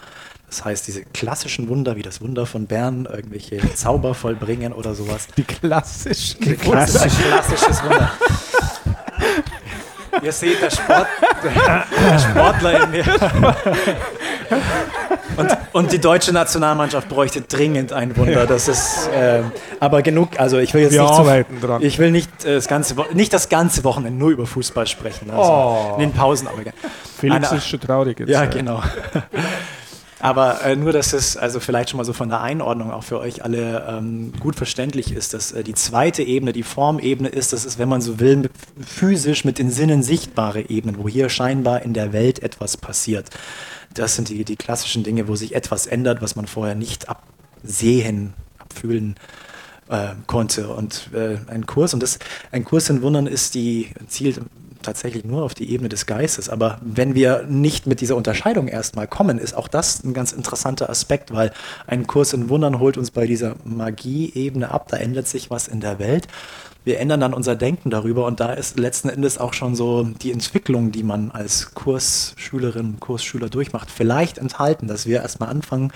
Das 0.47 0.63
heißt, 0.63 0.87
diese 0.87 1.03
klassischen 1.03 1.67
Wunder, 1.67 1.97
wie 1.97 2.03
das 2.03 2.21
Wunder 2.21 2.45
von 2.45 2.67
Bern, 2.67 3.05
irgendwelche 3.05 3.59
Zauber 3.75 4.13
vollbringen 4.13 4.71
oder 4.71 4.95
sowas. 4.95 5.27
Die 5.35 5.43
klassischen 5.43 6.39
Die 6.41 6.55
klassisch, 6.55 7.11
klassisches 7.13 7.83
Wunder. 7.83 8.11
Ihr 10.23 10.31
seht, 10.31 10.61
der, 10.61 10.71
Sport, 10.71 11.07
der 11.43 12.19
Sportler 12.19 12.83
in 12.83 12.91
mir. 12.91 13.05
Und, 15.37 15.57
und, 15.73 15.91
die 15.91 15.99
deutsche 15.99 16.31
Nationalmannschaft 16.33 17.09
bräuchte 17.09 17.41
dringend 17.41 17.93
ein 17.93 18.15
Wunder. 18.17 18.47
Das 18.47 18.67
ist, 18.67 19.07
äh, 19.09 19.41
aber 19.79 20.01
genug. 20.01 20.39
Also 20.39 20.57
ich 20.57 20.73
will 20.73 20.81
jetzt 20.81 20.93
Wir 20.93 21.03
nicht, 21.03 21.15
zu, 21.15 21.67
dran. 21.67 21.81
ich 21.81 21.99
will 21.99 22.11
nicht 22.11 22.45
äh, 22.45 22.55
das 22.55 22.67
ganze, 22.67 22.95
nicht 23.13 23.33
das 23.33 23.49
ganze 23.49 23.83
Wochenende 23.83 24.17
nur 24.17 24.31
über 24.31 24.47
Fußball 24.47 24.87
sprechen. 24.87 25.29
Also 25.29 25.43
oh. 25.43 25.93
In 25.95 26.09
den 26.09 26.13
Pausen 26.13 26.47
aber. 26.47 26.61
Felix 27.19 27.49
Eine, 27.49 27.57
ist 27.57 27.67
schon 27.67 27.79
traurig 27.79 28.19
jetzt. 28.19 28.29
Ja, 28.29 28.45
genau. 28.45 28.81
Aber 30.19 30.63
äh, 30.63 30.75
nur, 30.75 30.93
dass 30.93 31.13
es 31.13 31.37
also 31.37 31.59
vielleicht 31.59 31.91
schon 31.91 31.97
mal 31.97 32.03
so 32.03 32.13
von 32.13 32.29
der 32.29 32.41
Einordnung 32.41 32.91
auch 32.91 33.03
für 33.03 33.19
euch 33.19 33.43
alle 33.43 33.85
ähm, 33.87 34.33
gut 34.39 34.55
verständlich 34.55 35.11
ist, 35.11 35.33
dass 35.33 35.51
äh, 35.51 35.63
die 35.63 35.75
zweite 35.75 36.23
Ebene, 36.23 36.53
die 36.53 36.63
Formebene 36.63 37.29
ist, 37.29 37.53
das 37.53 37.65
ist, 37.65 37.77
wenn 37.77 37.87
man 37.87 38.01
so 38.01 38.19
will, 38.19 38.37
mit, 38.37 38.51
physisch 38.83 39.45
mit 39.45 39.59
den 39.59 39.69
Sinnen 39.69 40.01
sichtbare 40.01 40.69
Ebenen, 40.69 40.97
wo 40.97 41.07
hier 41.07 41.29
scheinbar 41.29 41.83
in 41.83 41.93
der 41.93 42.13
Welt 42.13 42.41
etwas 42.41 42.77
passiert. 42.77 43.29
Das 43.99 44.15
sind 44.15 44.29
die, 44.29 44.45
die 44.45 44.55
klassischen 44.55 45.03
Dinge, 45.03 45.27
wo 45.27 45.35
sich 45.35 45.55
etwas 45.55 45.87
ändert, 45.87 46.21
was 46.21 46.35
man 46.35 46.47
vorher 46.47 46.75
nicht 46.75 47.07
absehen, 47.09 48.33
abfühlen 48.59 49.15
äh, 49.89 50.09
konnte. 50.27 50.69
Und 50.69 51.09
äh, 51.13 51.37
ein 51.47 51.65
Kurs, 51.65 51.93
und 51.93 52.03
das, 52.03 52.19
ein 52.51 52.63
Kurs 52.63 52.89
in 52.89 53.01
Wundern 53.01 53.27
ist 53.27 53.55
die, 53.55 53.91
zielt 54.07 54.41
tatsächlich 54.81 55.25
nur 55.25 55.43
auf 55.43 55.53
die 55.53 55.69
Ebene 55.71 55.89
des 55.89 56.05
Geistes. 56.05 56.49
Aber 56.49 56.79
wenn 56.81 57.13
wir 57.13 57.43
nicht 57.43 57.87
mit 57.87 57.99
dieser 57.99 58.15
Unterscheidung 58.15 58.67
erstmal 58.67 59.07
kommen, 59.07 59.37
ist 59.37 59.55
auch 59.55 59.67
das 59.67 60.03
ein 60.03 60.13
ganz 60.13 60.31
interessanter 60.31 60.89
Aspekt, 60.89 61.33
weil 61.33 61.51
ein 61.87 62.07
Kurs 62.07 62.33
in 62.33 62.49
Wundern 62.49 62.79
holt 62.79 62.97
uns 62.97 63.11
bei 63.11 63.27
dieser 63.27 63.55
Magie-Ebene 63.65 64.71
ab. 64.71 64.87
Da 64.89 64.97
ändert 64.97 65.27
sich 65.27 65.49
was 65.49 65.67
in 65.67 65.81
der 65.81 65.99
Welt. 65.99 66.27
Wir 66.87 67.01
ändern 67.01 67.19
dann 67.19 67.33
unser 67.33 67.57
Denken 67.57 67.89
darüber 67.89 68.25
und 68.27 68.39
da 68.39 68.53
ist 68.53 68.79
letzten 68.79 69.09
Endes 69.09 69.37
auch 69.39 69.51
schon 69.51 69.75
so 69.75 70.05
die 70.05 70.31
Entwicklung, 70.31 70.93
die 70.93 71.03
man 71.03 71.31
als 71.31 71.73
Kursschülerin, 71.73 73.01
Kursschüler 73.01 73.49
durchmacht, 73.49 73.91
vielleicht 73.91 74.37
enthalten, 74.37 74.87
dass 74.87 75.05
wir 75.05 75.21
erstmal 75.21 75.49
anfangen, 75.49 75.91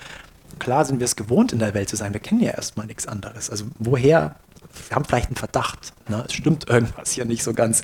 klar 0.59 0.83
sind 0.83 0.99
wir 0.99 1.05
es 1.05 1.15
gewohnt, 1.15 1.53
in 1.53 1.59
der 1.59 1.73
Welt 1.73 1.87
zu 1.87 1.95
sein. 1.95 2.11
Wir 2.11 2.19
kennen 2.19 2.41
ja 2.41 2.51
erstmal 2.51 2.87
nichts 2.87 3.07
anderes. 3.07 3.49
Also 3.49 3.67
woher 3.79 4.35
wir 4.89 4.95
haben 4.95 5.05
vielleicht 5.05 5.27
einen 5.27 5.37
Verdacht. 5.37 5.93
Ne? 6.09 6.25
Es 6.27 6.33
stimmt 6.33 6.69
irgendwas 6.69 7.11
hier 7.11 7.23
nicht 7.23 7.43
so 7.43 7.53
ganz. 7.53 7.83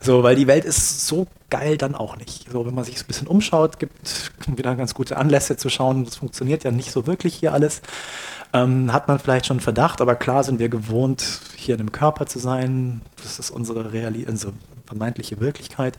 So, 0.00 0.22
weil 0.22 0.36
die 0.36 0.46
Welt 0.46 0.66
ist 0.66 1.06
so 1.06 1.26
geil 1.48 1.78
dann 1.78 1.94
auch 1.94 2.16
nicht. 2.16 2.50
So, 2.50 2.66
wenn 2.66 2.74
man 2.74 2.84
sich 2.84 2.98
so 2.98 3.04
ein 3.04 3.06
bisschen 3.06 3.26
umschaut, 3.28 3.78
gibt 3.78 4.30
wieder 4.46 4.76
ganz 4.76 4.92
gute 4.92 5.16
Anlässe 5.16 5.56
zu 5.56 5.70
schauen. 5.70 6.04
Das 6.04 6.16
funktioniert 6.16 6.64
ja 6.64 6.70
nicht 6.70 6.92
so 6.92 7.06
wirklich 7.06 7.34
hier 7.34 7.54
alles. 7.54 7.80
Ähm, 8.52 8.92
hat 8.92 9.08
man 9.08 9.18
vielleicht 9.18 9.46
schon 9.46 9.60
Verdacht, 9.60 10.00
aber 10.00 10.14
klar 10.14 10.44
sind 10.44 10.58
wir 10.58 10.68
gewohnt, 10.68 11.40
hier 11.56 11.74
in 11.74 11.80
einem 11.80 11.92
Körper 11.92 12.26
zu 12.26 12.38
sein. 12.38 13.00
Das 13.22 13.38
ist 13.38 13.50
unsere, 13.50 13.92
Realität, 13.92 14.28
unsere 14.28 14.52
vermeintliche 14.86 15.40
Wirklichkeit. 15.40 15.96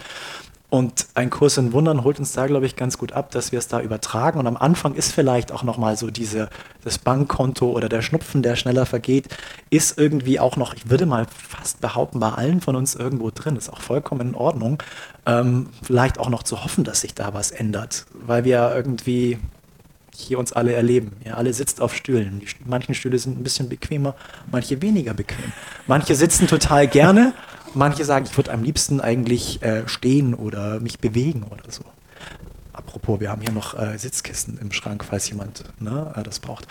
Und 0.74 1.06
ein 1.14 1.30
Kurs 1.30 1.58
in 1.58 1.72
Wundern 1.72 2.04
holt 2.04 2.18
uns 2.18 2.32
da, 2.32 2.48
glaube 2.48 2.66
ich, 2.66 2.76
ganz 2.76 2.98
gut 2.98 3.12
ab, 3.12 3.30
dass 3.30 3.52
wir 3.52 3.60
es 3.60 3.68
da 3.68 3.80
übertragen. 3.80 4.40
Und 4.40 4.48
am 4.48 4.58
Anfang 4.58 4.96
ist 4.96 5.12
vielleicht 5.12 5.52
auch 5.52 5.62
nochmal 5.62 5.98
so 5.98 6.10
diese, 6.10 6.50
das 6.84 6.98
Bankkonto 6.98 7.70
oder 7.70 7.90
der 7.90 8.02
Schnupfen, 8.02 8.42
der 8.42 8.56
schneller 8.56 8.88
vergeht, 8.88 9.28
ist 9.70 10.00
irgendwie 10.00 10.40
auch 10.40 10.58
noch, 10.58 10.74
ich 10.74 10.90
würde 10.90 11.06
mal 11.06 11.28
fast 11.28 11.80
behaupten, 11.80 12.20
bei 12.20 12.30
allen 12.30 12.60
von 12.60 12.76
uns 12.76 12.96
irgendwo 12.96 13.30
drin. 13.30 13.56
Ist 13.56 13.72
auch 13.72 13.82
vollkommen 13.82 14.30
in 14.30 14.36
Ordnung. 14.36 14.82
Ähm, 15.28 15.70
vielleicht 15.84 16.20
auch 16.20 16.30
noch 16.30 16.42
zu 16.42 16.64
hoffen, 16.64 16.84
dass 16.84 17.02
sich 17.02 17.14
da 17.14 17.36
was 17.36 17.52
ändert, 17.52 18.08
weil 18.12 18.44
wir 18.44 18.74
irgendwie 18.76 19.38
hier 20.16 20.40
uns 20.40 20.54
alle 20.54 20.74
erleben. 20.74 21.14
Ja, 21.26 21.36
alle 21.36 21.54
sitzt 21.54 21.82
auf 21.82 21.96
Stühlen. 21.96 22.40
Die, 22.40 22.48
manche 22.66 22.94
Stühle 22.94 23.18
sind 23.20 23.40
ein 23.40 23.44
bisschen 23.44 23.70
bequemer, 23.70 24.16
manche 24.52 24.82
weniger 24.82 25.14
bequem. 25.14 25.52
Manche 25.88 26.16
sitzen 26.16 26.48
total 26.48 26.88
gerne 26.88 27.34
Manche 27.76 28.06
sagen, 28.06 28.26
ich 28.30 28.38
würde 28.38 28.52
am 28.52 28.64
liebsten 28.64 29.02
eigentlich 29.02 29.64
äh, 29.64 29.88
stehen 29.88 30.36
oder 30.36 30.80
mich 30.80 31.00
bewegen 31.00 31.44
oder 31.44 31.72
so. 31.72 31.84
Apropos, 32.72 33.20
wir 33.20 33.30
haben 33.30 33.42
hier 33.42 33.52
noch 33.52 33.78
äh, 33.80 33.98
Sitzkissen 33.98 34.60
im 34.60 34.72
Schrank, 34.72 35.04
falls 35.04 35.28
jemand 35.30 35.64
ne, 35.80 36.14
äh, 36.16 36.22
das 36.22 36.40
braucht. 36.40 36.68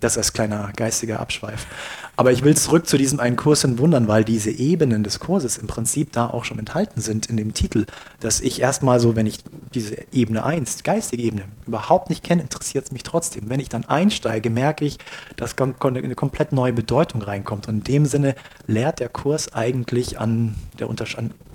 Das 0.00 0.18
als 0.18 0.32
kleiner 0.32 0.70
geistiger 0.76 1.20
Abschweif. 1.20 1.66
Aber 2.14 2.30
ich 2.30 2.44
will 2.44 2.54
zurück 2.56 2.86
zu 2.86 2.98
diesem 2.98 3.20
einen 3.20 3.36
Kurs 3.36 3.64
in 3.64 3.78
Wundern, 3.78 4.06
weil 4.06 4.22
diese 4.22 4.50
Ebenen 4.50 5.02
des 5.02 5.18
Kurses 5.18 5.56
im 5.56 5.66
Prinzip 5.66 6.12
da 6.12 6.26
auch 6.28 6.44
schon 6.44 6.58
enthalten 6.58 7.00
sind 7.00 7.26
in 7.26 7.38
dem 7.38 7.54
Titel, 7.54 7.86
dass 8.20 8.40
ich 8.40 8.60
erstmal 8.60 9.00
so, 9.00 9.16
wenn 9.16 9.26
ich 9.26 9.38
diese 9.74 9.96
Ebene 10.12 10.44
1, 10.44 10.82
geistige 10.82 11.22
Ebene, 11.22 11.44
überhaupt 11.66 12.10
nicht 12.10 12.22
kenne, 12.22 12.42
interessiert 12.42 12.84
es 12.84 12.92
mich 12.92 13.02
trotzdem. 13.02 13.48
Wenn 13.48 13.60
ich 13.60 13.70
dann 13.70 13.86
einsteige, 13.86 14.50
merke 14.50 14.84
ich, 14.84 14.98
dass 15.36 15.56
eine 15.58 16.14
komplett 16.14 16.52
neue 16.52 16.74
Bedeutung 16.74 17.22
reinkommt. 17.22 17.66
Und 17.66 17.74
in 17.78 17.84
dem 17.84 18.06
Sinne 18.06 18.34
lehrt 18.66 19.00
der 19.00 19.08
Kurs 19.08 19.54
eigentlich 19.54 20.20
an 20.20 20.54
der 20.78 20.88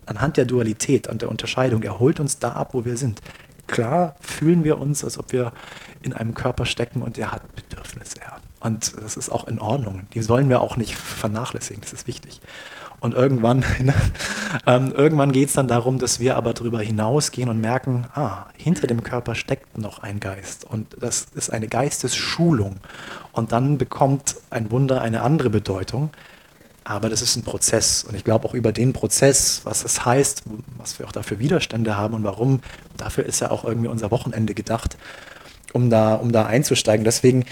anhand 0.07 0.37
der 0.37 0.45
Dualität, 0.45 1.07
an 1.07 1.19
der 1.19 1.29
Unterscheidung. 1.29 1.83
Er 1.83 1.99
holt 1.99 2.19
uns 2.19 2.39
da 2.39 2.53
ab, 2.53 2.73
wo 2.73 2.83
wir 2.83 2.97
sind. 2.97 3.21
Klar 3.67 4.15
fühlen 4.21 4.63
wir 4.63 4.79
uns, 4.79 5.03
als 5.03 5.19
ob 5.19 5.33
wir 5.33 5.51
in 6.01 6.13
einem 6.13 6.33
Körper 6.33 6.65
stecken 6.65 7.01
und 7.01 7.17
er 7.17 7.31
hat 7.31 7.43
Bedürfnisse. 7.55 8.15
Ja. 8.21 8.36
Und 8.59 8.93
das 9.01 9.17
ist 9.17 9.29
auch 9.29 9.47
in 9.47 9.59
Ordnung. 9.59 10.07
Die 10.13 10.21
sollen 10.21 10.49
wir 10.49 10.61
auch 10.61 10.77
nicht 10.77 10.95
vernachlässigen, 10.95 11.81
das 11.81 11.93
ist 11.93 12.07
wichtig. 12.07 12.41
Und 12.99 13.13
irgendwann, 13.13 13.59
ne, 13.79 13.93
ähm, 14.65 14.91
irgendwann 14.95 15.31
geht 15.31 15.49
es 15.49 15.53
dann 15.53 15.67
darum, 15.67 15.99
dass 15.99 16.19
wir 16.19 16.35
aber 16.35 16.53
darüber 16.53 16.81
hinausgehen 16.81 17.49
und 17.49 17.61
merken, 17.61 18.07
ah, 18.15 18.45
hinter 18.55 18.87
dem 18.87 19.03
Körper 19.03 19.35
steckt 19.35 19.77
noch 19.77 19.99
ein 19.99 20.19
Geist. 20.19 20.65
Und 20.65 20.97
das 20.99 21.27
ist 21.35 21.51
eine 21.51 21.67
Geistesschulung. 21.67 22.77
Und 23.31 23.51
dann 23.51 23.77
bekommt 23.77 24.37
ein 24.49 24.71
Wunder 24.71 25.01
eine 25.01 25.21
andere 25.21 25.49
Bedeutung. 25.49 26.09
Aber 26.83 27.09
das 27.09 27.21
ist 27.21 27.35
ein 27.35 27.43
Prozess. 27.43 28.05
Und 28.05 28.15
ich 28.15 28.23
glaube 28.23 28.47
auch 28.47 28.53
über 28.53 28.71
den 28.71 28.93
Prozess, 28.93 29.61
was 29.65 29.83
das 29.83 30.05
heißt, 30.05 30.43
was 30.77 30.97
wir 30.97 31.05
auch 31.05 31.11
dafür 31.11 31.37
Widerstände 31.37 31.97
haben 31.97 32.13
und 32.13 32.23
warum, 32.23 32.61
dafür 32.95 33.25
ist 33.25 33.41
ja 33.41 33.51
auch 33.51 33.65
irgendwie 33.65 33.89
unser 33.89 34.09
Wochenende 34.09 34.53
gedacht, 34.53 34.97
um 35.73 35.89
da, 35.89 36.15
um 36.15 36.31
da 36.31 36.45
einzusteigen. 36.45 37.03
Deswegen, 37.03 37.43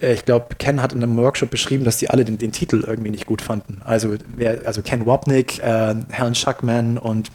ich 0.00 0.24
glaube, 0.24 0.54
Ken 0.56 0.80
hat 0.80 0.92
in 0.92 1.02
einem 1.02 1.16
Workshop 1.16 1.50
beschrieben, 1.50 1.84
dass 1.84 1.96
die 1.96 2.10
alle 2.10 2.24
den, 2.24 2.38
den 2.38 2.52
Titel 2.52 2.84
irgendwie 2.86 3.10
nicht 3.10 3.26
gut 3.26 3.42
fanden. 3.42 3.80
Also, 3.84 4.14
wer, 4.36 4.66
also 4.66 4.82
Ken 4.82 5.06
Wapnick, 5.06 5.58
äh, 5.58 5.94
Helen 6.10 6.34
Schuckman 6.34 6.98
und 6.98 7.30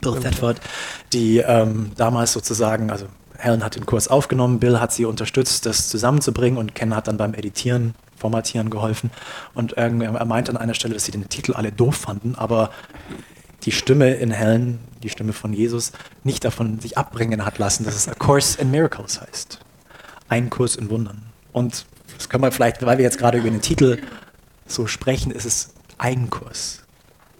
Bill 0.00 0.18
Thetford, 0.18 0.60
die 1.12 1.38
ähm, 1.38 1.92
damals 1.96 2.32
sozusagen, 2.32 2.90
also 2.90 3.06
Helen 3.38 3.64
hat 3.64 3.76
den 3.76 3.86
Kurs 3.86 4.08
aufgenommen, 4.08 4.58
Bill 4.58 4.80
hat 4.80 4.92
sie 4.92 5.04
unterstützt, 5.04 5.66
das 5.66 5.88
zusammenzubringen 5.88 6.58
und 6.58 6.74
Ken 6.74 6.94
hat 6.96 7.08
dann 7.08 7.16
beim 7.16 7.34
Editieren, 7.34 7.94
Formatieren 8.16 8.70
geholfen. 8.70 9.10
Und 9.54 9.74
er 9.74 9.90
meinte 9.90 10.50
an 10.50 10.56
einer 10.56 10.74
Stelle, 10.74 10.94
dass 10.94 11.04
sie 11.04 11.12
den 11.12 11.28
Titel 11.28 11.52
alle 11.52 11.72
doof 11.72 11.96
fanden, 11.96 12.34
aber 12.36 12.70
die 13.64 13.72
Stimme 13.72 14.14
in 14.14 14.30
Helen, 14.30 14.78
die 15.02 15.10
Stimme 15.10 15.32
von 15.32 15.52
Jesus, 15.52 15.92
nicht 16.22 16.44
davon 16.44 16.80
sich 16.80 16.96
abbringen 16.98 17.44
hat 17.44 17.58
lassen, 17.58 17.84
dass 17.84 17.94
es 17.94 18.08
A 18.08 18.14
Course 18.14 18.60
in 18.60 18.70
Miracles 18.70 19.20
heißt. 19.20 19.60
Ein 20.28 20.50
Kurs 20.50 20.76
in 20.76 20.90
Wundern. 20.90 21.33
Und 21.54 21.86
das 22.14 22.28
können 22.28 22.42
wir 22.42 22.52
vielleicht, 22.52 22.84
weil 22.84 22.98
wir 22.98 23.04
jetzt 23.04 23.16
gerade 23.16 23.38
über 23.38 23.48
den 23.48 23.62
Titel 23.62 23.98
so 24.66 24.86
sprechen, 24.86 25.30
ist 25.30 25.46
es 25.46 25.70
ein 25.96 26.28
Kurs. 26.28 26.82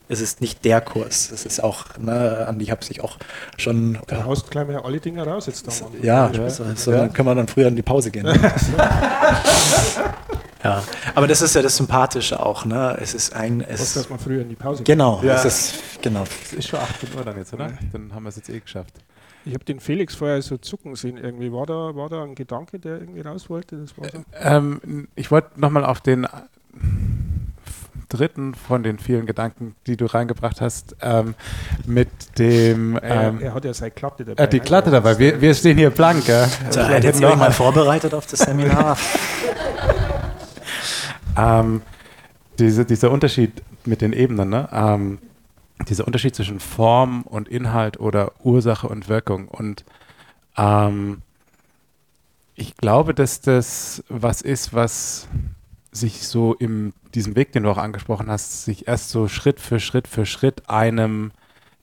Es 0.08 0.20
ist 0.20 0.40
nicht 0.40 0.64
der 0.64 0.80
Kurs. 0.80 1.30
Es 1.32 1.44
ist 1.44 1.62
auch, 1.62 1.98
ne, 1.98 2.46
Andi, 2.46 2.64
ich 2.64 2.70
habe 2.70 2.84
sich 2.84 3.02
auch 3.02 3.18
schon. 3.56 3.98
Da 4.06 4.20
äh, 4.20 4.22
haust 4.22 4.50
gleich 4.50 4.66
mal 4.68 4.76
alle 4.76 5.00
Dinge 5.00 5.26
raus 5.26 5.46
jetzt. 5.46 5.66
Da 5.66 5.72
ja, 6.00 6.30
ja, 6.30 6.50
so, 6.50 6.64
so, 6.76 6.92
ja. 6.92 6.98
dann 6.98 7.12
können 7.12 7.26
wir 7.28 7.34
dann 7.34 7.48
früher 7.48 7.68
in 7.68 7.76
die 7.76 7.82
Pause 7.82 8.10
gehen. 8.10 8.26
Ja, 10.62 10.82
aber 11.14 11.26
das 11.26 11.42
ist 11.42 11.54
ja 11.54 11.60
das 11.60 11.76
Sympathische 11.76 12.40
auch, 12.40 12.64
ne? 12.64 12.96
Es 12.98 13.12
ist 13.12 13.34
ein. 13.34 13.60
Es 13.60 13.82
Was, 13.82 13.92
dass 13.92 14.08
man 14.08 14.18
früher 14.18 14.40
in 14.40 14.48
die 14.48 14.54
Pause 14.54 14.78
geht. 14.78 14.86
Genau, 14.86 15.20
ja. 15.22 15.34
es 15.34 15.44
ist, 15.44 15.74
genau. 16.00 16.24
Es 16.42 16.54
ist 16.54 16.68
schon 16.68 16.80
18 16.80 17.10
Uhr 17.14 17.22
dann 17.22 17.36
jetzt, 17.36 17.52
oder? 17.52 17.70
Dann 17.92 18.14
haben 18.14 18.22
wir 18.22 18.30
es 18.30 18.36
jetzt 18.36 18.48
eh 18.48 18.60
geschafft. 18.60 18.94
Ich 19.46 19.54
habe 19.54 19.64
den 19.64 19.80
Felix 19.80 20.14
vorher 20.14 20.40
so 20.40 20.56
zucken 20.56 20.96
sehen. 20.96 21.18
Irgendwie 21.18 21.52
war 21.52 21.66
da, 21.66 21.94
war 21.94 22.08
da 22.08 22.22
ein 22.22 22.34
Gedanke, 22.34 22.78
der 22.78 22.98
irgendwie 23.00 23.20
raus 23.20 23.50
wollte? 23.50 23.76
Das 23.76 23.96
war 23.98 24.08
so. 24.08 24.24
ähm, 24.40 25.08
ich 25.14 25.30
wollte 25.30 25.60
nochmal 25.60 25.84
auf 25.84 26.00
den 26.00 26.26
dritten 28.08 28.54
von 28.54 28.82
den 28.82 28.98
vielen 28.98 29.26
Gedanken, 29.26 29.74
die 29.86 29.96
du 29.96 30.06
reingebracht 30.06 30.60
hast, 30.60 30.96
ähm, 31.02 31.34
mit 31.86 32.38
dem. 32.38 32.98
Ähm, 33.04 33.38
er, 33.40 33.48
er, 33.48 33.54
hat 33.54 33.64
ja 33.64 33.74
seine 33.74 33.90
Klatte 33.90 34.24
dabei. 34.24 34.42
Äh, 34.42 34.48
die 34.48 34.60
Klatte 34.60 34.90
dabei. 34.90 35.18
Wir, 35.18 35.40
wir 35.40 35.54
stehen 35.54 35.76
hier 35.76 35.90
blank. 35.90 36.26
Ja. 36.26 36.48
So, 36.70 36.80
hätten 36.80 37.20
wir 37.20 37.36
mal 37.36 37.52
vorbereitet 37.52 38.14
auf 38.14 38.26
das 38.26 38.40
Seminar. 38.40 38.96
Ähm, 41.36 41.82
diese, 42.60 42.84
dieser 42.84 43.10
Unterschied 43.10 43.60
mit 43.84 44.00
den 44.02 44.12
Ebenen, 44.12 44.50
ne? 44.50 44.68
Ähm, 44.72 45.18
dieser 45.88 46.06
Unterschied 46.06 46.34
zwischen 46.34 46.60
Form 46.60 47.22
und 47.22 47.48
Inhalt 47.48 47.98
oder 47.98 48.32
Ursache 48.44 48.88
und 48.88 49.08
Wirkung. 49.08 49.48
Und 49.48 49.84
ähm, 50.56 51.22
ich 52.54 52.76
glaube, 52.76 53.14
dass 53.14 53.40
das 53.40 54.04
was 54.08 54.40
ist, 54.40 54.72
was 54.72 55.28
sich 55.90 56.26
so 56.26 56.54
in 56.54 56.92
diesem 57.14 57.36
Weg, 57.36 57.52
den 57.52 57.64
du 57.64 57.70
auch 57.70 57.78
angesprochen 57.78 58.28
hast, 58.28 58.64
sich 58.64 58.88
erst 58.88 59.10
so 59.10 59.28
Schritt 59.28 59.60
für 59.60 59.80
Schritt 59.80 60.08
für 60.08 60.26
Schritt 60.26 60.68
einem 60.68 61.32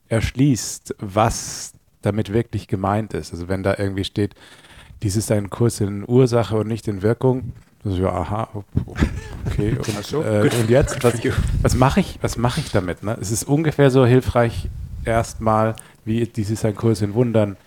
erschließt, 0.09 0.95
was 0.99 1.73
damit 2.01 2.33
wirklich 2.33 2.67
gemeint 2.67 3.13
ist. 3.13 3.31
Also 3.31 3.47
wenn 3.47 3.63
da 3.63 3.75
irgendwie 3.77 4.03
steht, 4.03 4.35
dies 5.03 5.15
ist 5.15 5.31
ein 5.31 5.49
Kurs 5.49 5.79
in 5.79 6.07
Ursache 6.07 6.57
und 6.57 6.67
nicht 6.67 6.87
in 6.87 7.01
Wirkung, 7.01 7.53
so, 7.83 8.07
aha, 8.07 8.47
okay. 9.45 9.71
Und, 9.77 10.05
so, 10.05 10.23
äh, 10.23 10.41
und 10.41 10.69
jetzt, 10.69 11.03
was, 11.03 11.15
was 11.63 11.75
mache 11.75 11.99
ich, 12.01 12.19
was 12.21 12.37
ich 12.57 12.71
damit? 12.71 13.01
Ne? 13.01 13.17
Es 13.19 13.31
ist 13.31 13.43
ungefähr 13.43 13.89
so 13.89 14.05
hilfreich 14.05 14.69
erstmal, 15.03 15.75
wie 16.05 16.25
dies 16.25 16.51
ist 16.51 16.63
ein 16.63 16.75
Kurs 16.75 17.01
in 17.01 17.15
Wundern, 17.15 17.57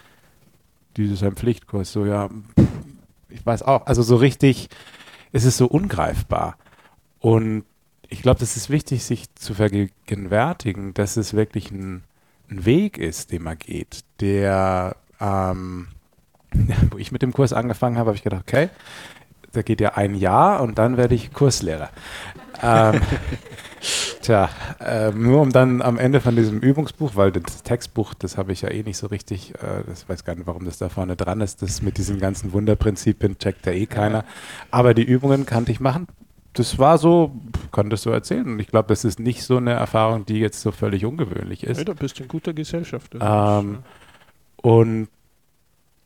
dieses 0.97 1.21
ist 1.21 1.25
ein 1.25 1.35
Pflichtkurs. 1.35 1.93
So, 1.93 2.07
ja, 2.07 2.31
ich 3.29 3.45
weiß 3.45 3.63
auch, 3.63 3.87
also 3.87 4.03
so 4.03 4.17
richtig, 4.17 4.69
es 5.33 5.45
ist 5.45 5.57
so 5.57 5.67
ungreifbar. 5.67 6.57
Und 7.19 7.65
ich 8.09 8.23
glaube, 8.23 8.39
das 8.39 8.57
ist 8.57 8.71
wichtig, 8.71 9.05
sich 9.05 9.35
zu 9.35 9.55
vergegenwärtigen, 9.55 10.95
dass 10.95 11.17
es 11.17 11.35
wirklich 11.35 11.71
ein, 11.71 12.05
ein 12.51 12.65
Weg 12.65 12.99
ist, 12.99 13.33
den 13.33 13.43
man 13.43 13.59
geht, 13.59 14.05
der, 14.21 14.97
ähm, 15.21 15.89
wo 16.91 16.99
ich 16.99 17.11
mit 17.11 17.23
dem 17.23 17.33
Kurs 17.33 17.53
angefangen 17.53 17.99
habe, 17.99 18.09
habe 18.09 18.17
ich 18.17 18.23
gedacht, 18.23 18.45
okay, 18.47 18.69
da 19.57 19.63
geht 19.63 19.81
ja 19.81 19.95
ein 19.95 20.15
Jahr 20.15 20.63
und 20.63 20.79
dann 20.79 20.97
werde 20.97 21.15
ich 21.15 21.33
Kurslehrer. 21.33 21.91
ähm, 22.63 23.01
tja, 24.23 24.49
äh, 24.81 25.11
nur 25.11 25.41
um 25.41 25.53
dann 25.53 25.83
am 25.83 25.99
Ende 25.99 26.21
von 26.21 26.37
diesem 26.37 26.61
Übungsbuch, 26.61 27.13
weil 27.17 27.33
das 27.33 27.63
Textbuch, 27.63 28.15
das 28.15 28.37
habe 28.37 28.53
ich 28.53 28.63
ja 28.63 28.71
eh 28.71 28.83
nicht 28.83 28.97
so 28.97 29.07
richtig, 29.09 29.55
äh, 29.55 29.85
das 29.87 30.09
weiß 30.09 30.25
gar 30.25 30.35
nicht, 30.35 30.47
warum 30.47 30.65
das 30.65 30.79
da 30.79 30.89
vorne 30.89 31.17
dran 31.17 31.41
ist, 31.41 31.63
das 31.63 31.83
mit 31.83 31.99
diesen 31.99 32.19
ganzen 32.19 32.53
Wunderprinzipien 32.53 33.39
checkt 33.39 33.67
ja 33.67 33.73
eh 33.73 33.87
keiner. 33.87 34.25
Aber 34.71 34.95
die 34.95 35.05
Übungen 35.05 35.47
kannte 35.47 35.73
ich 35.73 35.81
machen. 35.81 36.07
Das 36.55 36.79
war 36.79 36.99
so, 36.99 37.33
das 37.73 38.03
so 38.03 38.11
erzählen. 38.11 38.47
Und 38.47 38.61
ich 38.61 38.69
glaube, 38.69 38.89
das 38.89 39.05
ist 39.05 39.19
nicht 39.19 39.43
so 39.43 39.57
eine 39.57 39.73
Erfahrung, 39.73 40.25
die 40.25 40.39
jetzt 40.39 40.61
so 40.61 40.71
völlig 40.71 41.05
ungewöhnlich 41.05 41.65
ist. 41.65 41.79
Ja, 41.79 41.85
da 41.85 41.95
bist 41.95 42.19
du 42.19 42.23
in 42.23 42.29
guter 42.29 42.53
Gesellschaft. 42.53 43.17
Ähm, 43.21 43.79
und 44.57 45.09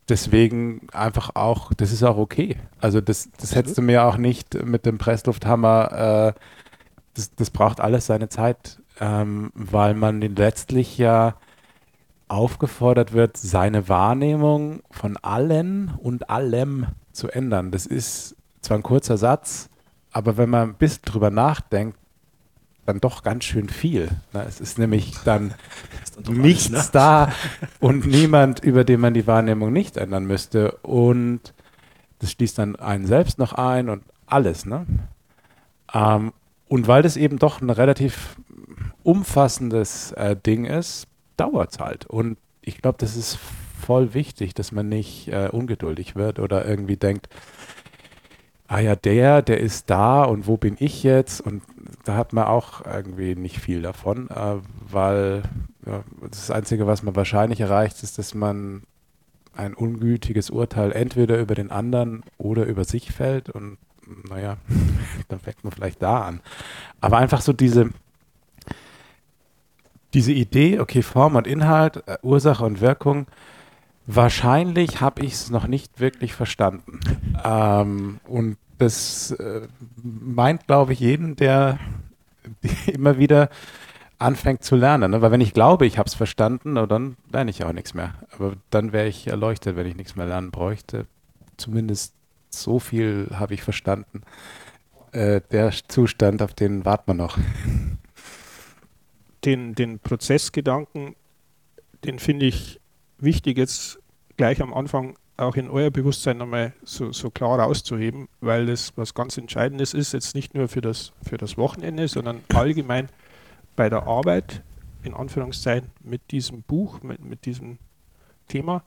deswegen 0.09 0.87
einfach 0.91 1.31
auch, 1.35 1.73
das 1.73 1.91
ist 1.91 2.03
auch 2.03 2.17
okay. 2.17 2.57
Also 2.79 3.01
das, 3.01 3.29
das 3.39 3.55
hättest 3.55 3.77
du 3.77 3.81
mir 3.81 4.05
auch 4.05 4.17
nicht 4.17 4.63
mit 4.65 4.85
dem 4.85 4.97
Presslufthammer, 4.97 6.33
äh, 6.35 6.39
das, 7.13 7.35
das 7.35 7.49
braucht 7.49 7.79
alles 7.79 8.05
seine 8.05 8.29
Zeit, 8.29 8.79
ähm, 8.99 9.51
weil 9.53 9.93
man 9.93 10.21
letztlich 10.21 10.97
ja 10.97 11.35
aufgefordert 12.27 13.13
wird, 13.13 13.37
seine 13.37 13.89
Wahrnehmung 13.89 14.81
von 14.91 15.17
allen 15.17 15.93
und 15.97 16.29
allem 16.29 16.87
zu 17.11 17.29
ändern. 17.29 17.71
Das 17.71 17.85
ist 17.85 18.35
zwar 18.61 18.77
ein 18.77 18.83
kurzer 18.83 19.17
Satz, 19.17 19.69
aber 20.11 20.37
wenn 20.37 20.49
man 20.49 20.69
ein 20.69 20.75
bisschen 20.75 21.03
drüber 21.05 21.31
nachdenkt, 21.31 21.98
dann 22.89 22.99
doch 22.99 23.23
ganz 23.23 23.45
schön 23.45 23.69
viel. 23.69 24.09
Ne? 24.33 24.43
Es 24.47 24.59
ist 24.59 24.79
nämlich 24.79 25.13
dann 25.25 25.53
nichts 26.27 26.73
alles, 26.73 26.87
ne? 26.87 26.89
da 26.91 27.31
und 27.79 28.05
niemand, 28.05 28.59
über 28.63 28.83
den 28.83 28.99
man 28.99 29.13
die 29.13 29.27
Wahrnehmung 29.27 29.71
nicht 29.71 29.97
ändern 29.97 30.25
müsste. 30.25 30.71
Und 30.81 31.53
das 32.19 32.31
schließt 32.31 32.57
dann 32.57 32.75
einen 32.75 33.05
selbst 33.05 33.37
noch 33.37 33.53
ein 33.53 33.89
und 33.89 34.03
alles. 34.25 34.65
Ne? 34.65 34.85
Ähm, 35.93 36.33
und 36.67 36.87
weil 36.87 37.03
das 37.03 37.15
eben 37.15 37.39
doch 37.39 37.61
ein 37.61 37.69
relativ 37.69 38.35
umfassendes 39.03 40.11
äh, 40.13 40.35
Ding 40.35 40.65
ist, 40.65 41.07
dauert 41.37 41.71
es 41.71 41.79
halt. 41.79 42.05
Und 42.05 42.37
ich 42.61 42.81
glaube, 42.81 42.97
das 42.99 43.15
ist 43.15 43.37
voll 43.79 44.13
wichtig, 44.13 44.53
dass 44.53 44.71
man 44.71 44.89
nicht 44.89 45.29
äh, 45.29 45.49
ungeduldig 45.51 46.15
wird 46.15 46.39
oder 46.39 46.65
irgendwie 46.65 46.97
denkt, 46.97 47.29
ah 48.69 48.79
ja, 48.79 48.95
der, 48.95 49.41
der 49.41 49.59
ist 49.59 49.89
da 49.89 50.23
und 50.23 50.47
wo 50.47 50.55
bin 50.55 50.77
ich 50.79 51.01
jetzt? 51.03 51.41
Und 51.41 51.63
da 52.05 52.15
hat 52.15 52.33
man 52.33 52.45
auch 52.45 52.85
irgendwie 52.85 53.35
nicht 53.35 53.59
viel 53.59 53.81
davon, 53.81 54.29
äh, 54.29 54.57
weil 54.89 55.41
ja, 55.85 56.03
das 56.21 56.51
Einzige, 56.51 56.85
was 56.85 57.01
man 57.01 57.15
wahrscheinlich 57.15 57.59
erreicht, 57.59 58.03
ist, 58.03 58.19
dass 58.19 58.35
man 58.35 58.83
ein 59.55 59.73
ungültiges 59.73 60.51
Urteil 60.51 60.91
entweder 60.91 61.39
über 61.39 61.55
den 61.55 61.71
anderen 61.71 62.23
oder 62.37 62.65
über 62.65 62.85
sich 62.85 63.11
fällt 63.11 63.49
und 63.49 63.79
naja, 64.29 64.57
dann 65.29 65.39
fängt 65.39 65.63
man 65.63 65.73
vielleicht 65.73 66.01
da 66.03 66.21
an. 66.21 66.39
Aber 67.01 67.17
einfach 67.17 67.41
so 67.41 67.53
diese, 67.53 67.89
diese 70.13 70.31
Idee, 70.31 70.79
okay, 70.79 71.01
Form 71.01 71.35
und 71.35 71.47
Inhalt, 71.47 72.03
äh, 72.05 72.17
Ursache 72.21 72.63
und 72.63 72.81
Wirkung, 72.81 73.25
wahrscheinlich 74.15 75.01
habe 75.01 75.23
ich 75.23 75.33
es 75.33 75.49
noch 75.51 75.67
nicht 75.67 75.99
wirklich 75.99 76.33
verstanden. 76.33 76.99
Ähm, 77.43 78.19
und 78.27 78.57
das 78.79 79.31
äh, 79.31 79.67
meint, 80.01 80.65
glaube 80.65 80.93
ich, 80.93 80.99
jeden, 80.99 81.35
der 81.35 81.79
immer 82.87 83.17
wieder 83.17 83.49
anfängt 84.17 84.63
zu 84.63 84.75
lernen. 84.75 85.11
Ne? 85.11 85.21
Weil 85.21 85.31
wenn 85.31 85.41
ich 85.41 85.53
glaube, 85.53 85.85
ich 85.85 85.97
habe 85.97 86.07
es 86.07 86.15
verstanden, 86.15 86.75
dann 86.75 87.17
lerne 87.31 87.51
ich 87.51 87.63
auch 87.63 87.71
nichts 87.71 87.93
mehr. 87.93 88.15
Aber 88.31 88.53
dann 88.71 88.91
wäre 88.93 89.07
ich 89.07 89.27
erleuchtet, 89.27 89.75
wenn 89.75 89.87
ich 89.87 89.95
nichts 89.95 90.15
mehr 90.15 90.25
lernen 90.25 90.51
bräuchte. 90.51 91.05
Zumindest 91.57 92.13
so 92.49 92.79
viel 92.79 93.29
habe 93.33 93.53
ich 93.53 93.61
verstanden. 93.61 94.21
Äh, 95.11 95.41
der 95.51 95.71
Zustand, 95.87 96.41
auf 96.41 96.53
den 96.53 96.83
warten 96.83 97.11
wir 97.11 97.13
noch. 97.13 97.37
Den, 99.45 99.75
den 99.75 99.99
Prozessgedanken, 99.99 101.15
den 102.03 102.19
finde 102.19 102.47
ich 102.47 102.78
wichtig, 103.21 103.57
jetzt 103.57 103.99
gleich 104.37 104.61
am 104.61 104.73
Anfang 104.73 105.17
auch 105.37 105.55
in 105.55 105.69
euer 105.69 105.89
Bewusstsein 105.89 106.37
nochmal 106.37 106.73
so, 106.83 107.11
so 107.11 107.29
klar 107.29 107.59
rauszuheben, 107.59 108.27
weil 108.41 108.65
das 108.65 108.93
was 108.97 109.13
ganz 109.13 109.37
Entscheidendes 109.37 109.93
ist, 109.93 110.11
jetzt 110.11 110.35
nicht 110.35 110.53
nur 110.53 110.67
für 110.67 110.81
das, 110.81 111.13
für 111.21 111.37
das 111.37 111.57
Wochenende, 111.57 112.07
sondern 112.07 112.41
allgemein 112.53 113.07
bei 113.75 113.89
der 113.89 114.03
Arbeit, 114.03 114.63
in 115.03 115.13
Anführungszeichen, 115.13 115.89
mit 116.03 116.31
diesem 116.31 116.63
Buch, 116.63 117.01
mit, 117.01 117.23
mit 117.23 117.45
diesem 117.45 117.77
Thema. 118.47 118.83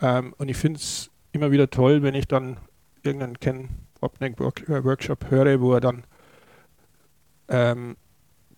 Ähm, 0.00 0.34
und 0.38 0.48
ich 0.48 0.56
finde 0.56 0.78
es 0.78 1.10
immer 1.32 1.50
wieder 1.50 1.68
toll, 1.68 2.02
wenn 2.02 2.14
ich 2.14 2.26
dann 2.26 2.56
irgendeinen 3.02 3.38
Ken 3.38 3.68
Wapnick-Workshop 4.00 5.30
höre, 5.30 5.60
wo 5.60 5.74
er 5.74 5.80
dann 5.80 6.04
ähm, 7.48 7.96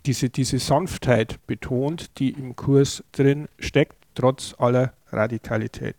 diese, 0.07 0.31
diese 0.31 0.59
Sanftheit 0.59 1.45
betont, 1.47 2.19
die 2.19 2.31
im 2.31 2.57
Kurs 2.57 3.03
drin 3.13 3.49
steckt, 3.59 4.00
trotz 4.15 4.55
aller 4.59 4.93
Radikalität. 5.11 5.97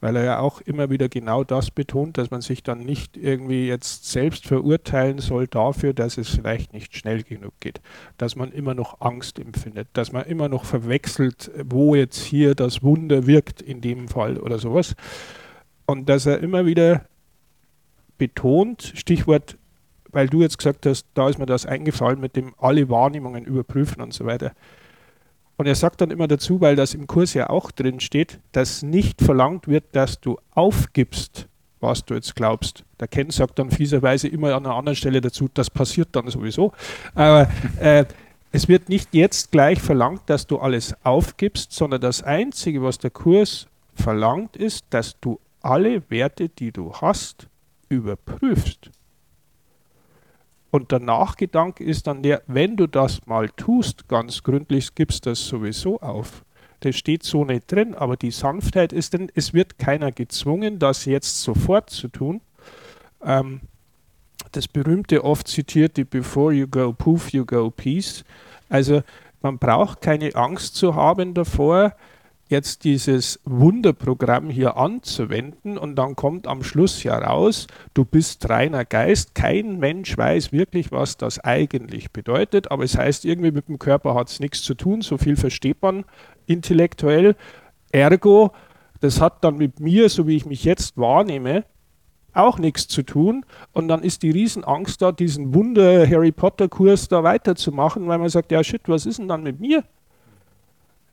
Weil 0.00 0.16
er 0.16 0.24
ja 0.24 0.38
auch 0.40 0.60
immer 0.60 0.90
wieder 0.90 1.08
genau 1.08 1.44
das 1.44 1.70
betont, 1.70 2.18
dass 2.18 2.32
man 2.32 2.40
sich 2.40 2.64
dann 2.64 2.80
nicht 2.80 3.16
irgendwie 3.16 3.68
jetzt 3.68 4.10
selbst 4.10 4.46
verurteilen 4.46 5.18
soll 5.18 5.46
dafür, 5.46 5.92
dass 5.92 6.18
es 6.18 6.28
vielleicht 6.28 6.72
nicht 6.72 6.96
schnell 6.96 7.22
genug 7.22 7.52
geht, 7.60 7.80
dass 8.18 8.34
man 8.34 8.50
immer 8.50 8.74
noch 8.74 9.00
Angst 9.00 9.38
empfindet, 9.38 9.86
dass 9.92 10.10
man 10.10 10.24
immer 10.24 10.48
noch 10.48 10.64
verwechselt, 10.64 11.52
wo 11.64 11.94
jetzt 11.94 12.18
hier 12.18 12.56
das 12.56 12.82
Wunder 12.82 13.28
wirkt 13.28 13.62
in 13.62 13.80
dem 13.80 14.08
Fall 14.08 14.38
oder 14.38 14.58
sowas. 14.58 14.96
Und 15.86 16.08
dass 16.08 16.26
er 16.26 16.40
immer 16.40 16.66
wieder 16.66 17.04
betont, 18.18 18.92
Stichwort, 18.96 19.56
weil 20.10 20.28
du 20.28 20.42
jetzt 20.42 20.58
gesagt 20.58 20.84
hast, 20.84 21.06
da 21.14 21.28
ist 21.28 21.38
mir 21.38 21.46
das 21.46 21.64
eingefallen 21.64 22.20
mit 22.20 22.34
dem 22.34 22.54
alle 22.58 22.88
Wahrnehmungen 22.88 23.44
überprüfen 23.44 24.02
und 24.02 24.12
so 24.12 24.26
weiter 24.26 24.52
und 25.56 25.66
er 25.66 25.74
sagt 25.74 26.00
dann 26.00 26.10
immer 26.10 26.28
dazu, 26.28 26.60
weil 26.60 26.76
das 26.76 26.94
im 26.94 27.06
Kurs 27.06 27.34
ja 27.34 27.50
auch 27.50 27.70
drin 27.70 28.00
steht, 28.00 28.40
dass 28.52 28.82
nicht 28.82 29.20
verlangt 29.20 29.68
wird, 29.68 29.84
dass 29.92 30.20
du 30.20 30.38
aufgibst, 30.52 31.48
was 31.80 32.04
du 32.04 32.14
jetzt 32.14 32.34
glaubst. 32.34 32.84
Der 33.00 33.08
Ken 33.08 33.30
sagt 33.30 33.58
dann 33.58 33.70
fieserweise 33.70 34.28
immer 34.28 34.54
an 34.54 34.66
einer 34.66 34.74
anderen 34.74 34.96
Stelle 34.96 35.20
dazu, 35.20 35.48
das 35.52 35.68
passiert 35.68 36.10
dann 36.12 36.28
sowieso. 36.28 36.72
Aber 37.14 37.48
äh, 37.80 38.04
es 38.50 38.68
wird 38.68 38.88
nicht 38.88 39.14
jetzt 39.14 39.50
gleich 39.50 39.80
verlangt, 39.80 40.22
dass 40.26 40.46
du 40.46 40.58
alles 40.58 40.94
aufgibst, 41.04 41.72
sondern 41.72 42.00
das 42.00 42.22
Einzige, 42.22 42.82
was 42.82 42.98
der 42.98 43.10
Kurs 43.10 43.66
verlangt, 43.94 44.56
ist, 44.56 44.84
dass 44.90 45.18
du 45.20 45.40
alle 45.60 46.02
Werte, 46.10 46.48
die 46.48 46.72
du 46.72 46.92
hast, 46.92 47.48
überprüfst. 47.88 48.90
Und 50.72 50.90
der 50.90 51.00
Nachgedanke 51.00 51.84
ist 51.84 52.06
dann 52.06 52.22
der, 52.22 52.42
wenn 52.46 52.78
du 52.78 52.86
das 52.86 53.26
mal 53.26 53.50
tust, 53.50 54.08
ganz 54.08 54.42
gründlich, 54.42 54.94
gibst 54.94 55.26
das 55.26 55.46
sowieso 55.46 56.00
auf. 56.00 56.46
Das 56.80 56.96
steht 56.96 57.24
so 57.24 57.44
nicht 57.44 57.70
drin, 57.70 57.94
aber 57.94 58.16
die 58.16 58.30
Sanftheit 58.30 58.90
ist 58.94 59.12
denn, 59.12 59.30
es 59.34 59.52
wird 59.52 59.78
keiner 59.78 60.12
gezwungen, 60.12 60.78
das 60.78 61.04
jetzt 61.04 61.42
sofort 61.42 61.90
zu 61.90 62.08
tun. 62.08 62.40
Ähm, 63.22 63.60
das 64.52 64.66
berühmte, 64.66 65.22
oft 65.24 65.46
zitierte 65.46 66.06
Before 66.06 66.54
you 66.54 66.66
go 66.66 66.94
poof, 66.94 67.34
you 67.34 67.44
go 67.44 67.70
peace. 67.70 68.24
Also 68.70 69.02
man 69.42 69.58
braucht 69.58 70.00
keine 70.00 70.34
Angst 70.34 70.74
zu 70.76 70.94
haben 70.94 71.34
davor, 71.34 71.94
jetzt 72.52 72.84
dieses 72.84 73.40
Wunderprogramm 73.44 74.48
hier 74.48 74.76
anzuwenden 74.76 75.76
und 75.76 75.96
dann 75.96 76.14
kommt 76.14 76.46
am 76.46 76.62
Schluss 76.62 77.02
ja 77.02 77.18
raus, 77.18 77.66
du 77.94 78.04
bist 78.04 78.48
reiner 78.48 78.84
Geist. 78.84 79.34
Kein 79.34 79.80
Mensch 79.80 80.16
weiß 80.16 80.52
wirklich, 80.52 80.92
was 80.92 81.16
das 81.16 81.40
eigentlich 81.40 82.12
bedeutet, 82.12 82.70
aber 82.70 82.84
es 82.84 82.96
heißt 82.96 83.24
irgendwie 83.24 83.50
mit 83.50 83.66
dem 83.66 83.80
Körper 83.80 84.14
hat 84.14 84.28
es 84.28 84.38
nichts 84.38 84.62
zu 84.62 84.74
tun, 84.74 85.00
so 85.00 85.18
viel 85.18 85.34
versteht 85.34 85.82
man 85.82 86.04
intellektuell. 86.46 87.34
Ergo, 87.90 88.52
das 89.00 89.20
hat 89.20 89.42
dann 89.42 89.56
mit 89.56 89.80
mir, 89.80 90.08
so 90.08 90.28
wie 90.28 90.36
ich 90.36 90.46
mich 90.46 90.62
jetzt 90.62 90.96
wahrnehme, 90.96 91.64
auch 92.34 92.58
nichts 92.58 92.88
zu 92.88 93.02
tun. 93.02 93.44
Und 93.72 93.88
dann 93.88 94.02
ist 94.02 94.22
die 94.22 94.30
Riesenangst 94.30 95.02
da, 95.02 95.12
diesen 95.12 95.54
Wunder-Harry 95.54 96.32
Potter-Kurs 96.32 97.08
da 97.08 97.22
weiterzumachen, 97.22 98.06
weil 98.06 98.18
man 98.18 98.28
sagt, 98.28 98.52
ja 98.52 98.62
shit, 98.62 98.82
was 98.86 99.06
ist 99.06 99.18
denn 99.18 99.28
dann 99.28 99.42
mit 99.42 99.60
mir? 99.60 99.84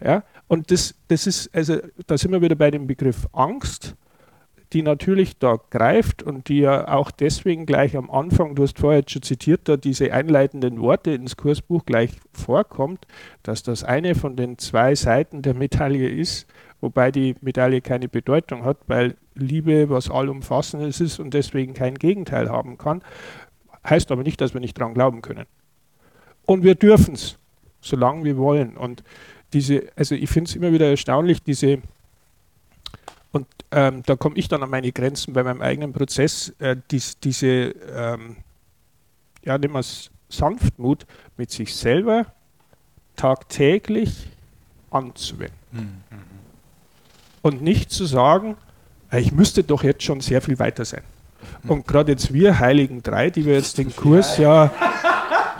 Ja, 0.03 0.23
und 0.47 0.71
das, 0.71 0.95
das 1.09 1.27
ist, 1.27 1.53
also 1.53 1.77
da 2.07 2.17
sind 2.17 2.31
wir 2.31 2.41
wieder 2.41 2.55
bei 2.55 2.71
dem 2.71 2.87
Begriff 2.87 3.27
Angst, 3.33 3.95
die 4.71 4.81
natürlich 4.83 5.37
da 5.39 5.57
greift 5.71 6.21
und 6.21 6.47
die 6.47 6.59
ja 6.59 6.87
auch 6.87 7.11
deswegen 7.11 7.65
gleich 7.65 7.97
am 7.97 8.09
Anfang, 8.11 8.55
du 8.55 8.63
hast 8.63 8.79
vorher 8.79 9.03
schon 9.07 9.23
zitiert, 9.23 9.61
da 9.67 9.77
diese 9.77 10.13
einleitenden 10.13 10.79
Worte 10.79 11.11
ins 11.11 11.37
Kursbuch 11.37 11.85
gleich 11.85 12.11
vorkommt, 12.33 13.07
dass 13.41 13.63
das 13.63 13.83
eine 13.83 14.13
von 14.15 14.35
den 14.35 14.57
zwei 14.57 14.93
Seiten 14.95 15.41
der 15.41 15.55
Medaille 15.55 16.07
ist, 16.07 16.47
wobei 16.81 17.11
die 17.11 17.35
Medaille 17.41 17.81
keine 17.81 18.07
Bedeutung 18.07 18.63
hat, 18.63 18.77
weil 18.87 19.15
Liebe 19.33 19.89
was 19.89 20.09
allumfassendes 20.11 21.01
ist 21.01 21.19
und 21.19 21.33
deswegen 21.33 21.73
kein 21.73 21.95
Gegenteil 21.95 22.49
haben 22.49 22.77
kann. 22.77 23.01
Heißt 23.87 24.11
aber 24.11 24.23
nicht, 24.23 24.39
dass 24.39 24.53
wir 24.53 24.61
nicht 24.61 24.77
dran 24.77 24.93
glauben 24.93 25.21
können. 25.21 25.45
Und 26.45 26.63
wir 26.63 26.75
dürfen 26.75 27.15
es, 27.15 27.39
solange 27.81 28.23
wir 28.23 28.37
wollen. 28.37 28.77
Und 28.77 29.03
diese, 29.53 29.89
also 29.95 30.15
ich 30.15 30.29
finde 30.29 30.49
es 30.49 30.55
immer 30.55 30.71
wieder 30.71 30.89
erstaunlich, 30.89 31.41
diese, 31.43 31.81
und 33.31 33.47
ähm, 33.71 34.03
da 34.05 34.15
komme 34.15 34.37
ich 34.37 34.47
dann 34.47 34.63
an 34.63 34.69
meine 34.69 34.91
Grenzen 34.91 35.33
bei 35.33 35.43
meinem 35.43 35.61
eigenen 35.61 35.93
Prozess, 35.93 36.53
äh, 36.59 36.75
dies, 36.91 37.19
diese, 37.19 37.47
ähm, 37.47 38.37
ja, 39.43 39.57
nehmen 39.57 39.73
wir 39.73 39.79
es 39.79 40.09
Sanftmut 40.29 41.05
mit 41.37 41.51
sich 41.51 41.75
selber 41.75 42.27
tagtäglich 43.15 44.27
anzuwenden. 44.91 45.57
Mhm. 45.71 46.01
Und 47.41 47.61
nicht 47.61 47.91
zu 47.91 48.05
sagen, 48.05 48.57
ich 49.11 49.31
müsste 49.31 49.63
doch 49.63 49.83
jetzt 49.83 50.03
schon 50.03 50.21
sehr 50.21 50.41
viel 50.41 50.59
weiter 50.59 50.85
sein. 50.85 51.03
Mhm. 51.63 51.69
Und 51.69 51.87
gerade 51.87 52.11
jetzt 52.11 52.33
wir 52.33 52.59
Heiligen 52.59 53.01
Drei, 53.01 53.29
die 53.29 53.45
wir 53.45 53.53
jetzt 53.53 53.77
den 53.77 53.95
Kurs 53.95 54.37
ja 54.37 54.71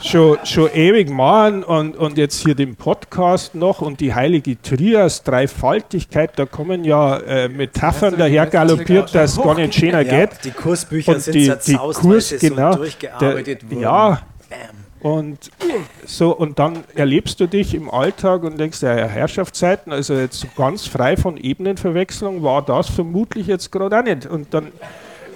schon, 0.03 0.37
schon 0.43 0.69
ewig 0.73 1.09
machen 1.09 1.63
und, 1.63 1.95
und 1.95 2.17
jetzt 2.17 2.43
hier 2.43 2.55
den 2.55 2.75
Podcast 2.75 3.55
noch 3.55 3.81
und 3.81 3.99
die 3.99 4.13
heilige 4.13 4.61
Trias, 4.61 5.23
Dreifaltigkeit, 5.23 6.31
da 6.37 6.45
kommen 6.45 6.83
ja 6.83 7.17
äh, 7.17 7.49
Metaphern 7.49 8.15
daher 8.17 8.45
galoppiert, 8.45 9.13
dass 9.13 9.33
es 9.33 9.41
gar 9.41 9.55
nicht 9.55 9.75
schöner 9.75 10.01
ja, 10.01 10.25
geht. 10.25 10.43
Die 10.43 10.51
Kursbücher 10.51 11.13
und 11.13 11.21
sind 11.21 11.35
die, 11.35 11.53
die 11.67 11.75
Kurs, 11.75 12.35
genau, 12.39 12.73
so 12.73 12.77
durchgearbeitet 12.79 13.63
der, 13.69 13.79
Ja, 13.79 14.21
und 15.01 15.49
so, 16.05 16.35
und 16.35 16.59
dann 16.59 16.83
erlebst 16.93 17.39
du 17.39 17.47
dich 17.47 17.73
im 17.73 17.89
Alltag 17.89 18.43
und 18.43 18.59
denkst, 18.59 18.81
ja, 18.81 18.89
Herrschaftszeiten, 18.89 19.93
also 19.93 20.13
jetzt 20.13 20.45
ganz 20.57 20.87
frei 20.87 21.15
von 21.15 21.37
Ebenenverwechslung 21.37 22.43
war 22.43 22.61
das 22.61 22.89
vermutlich 22.89 23.47
jetzt 23.47 23.71
gerade 23.71 23.99
auch 23.99 24.03
nicht. 24.03 24.25
Und 24.25 24.53
dann 24.53 24.73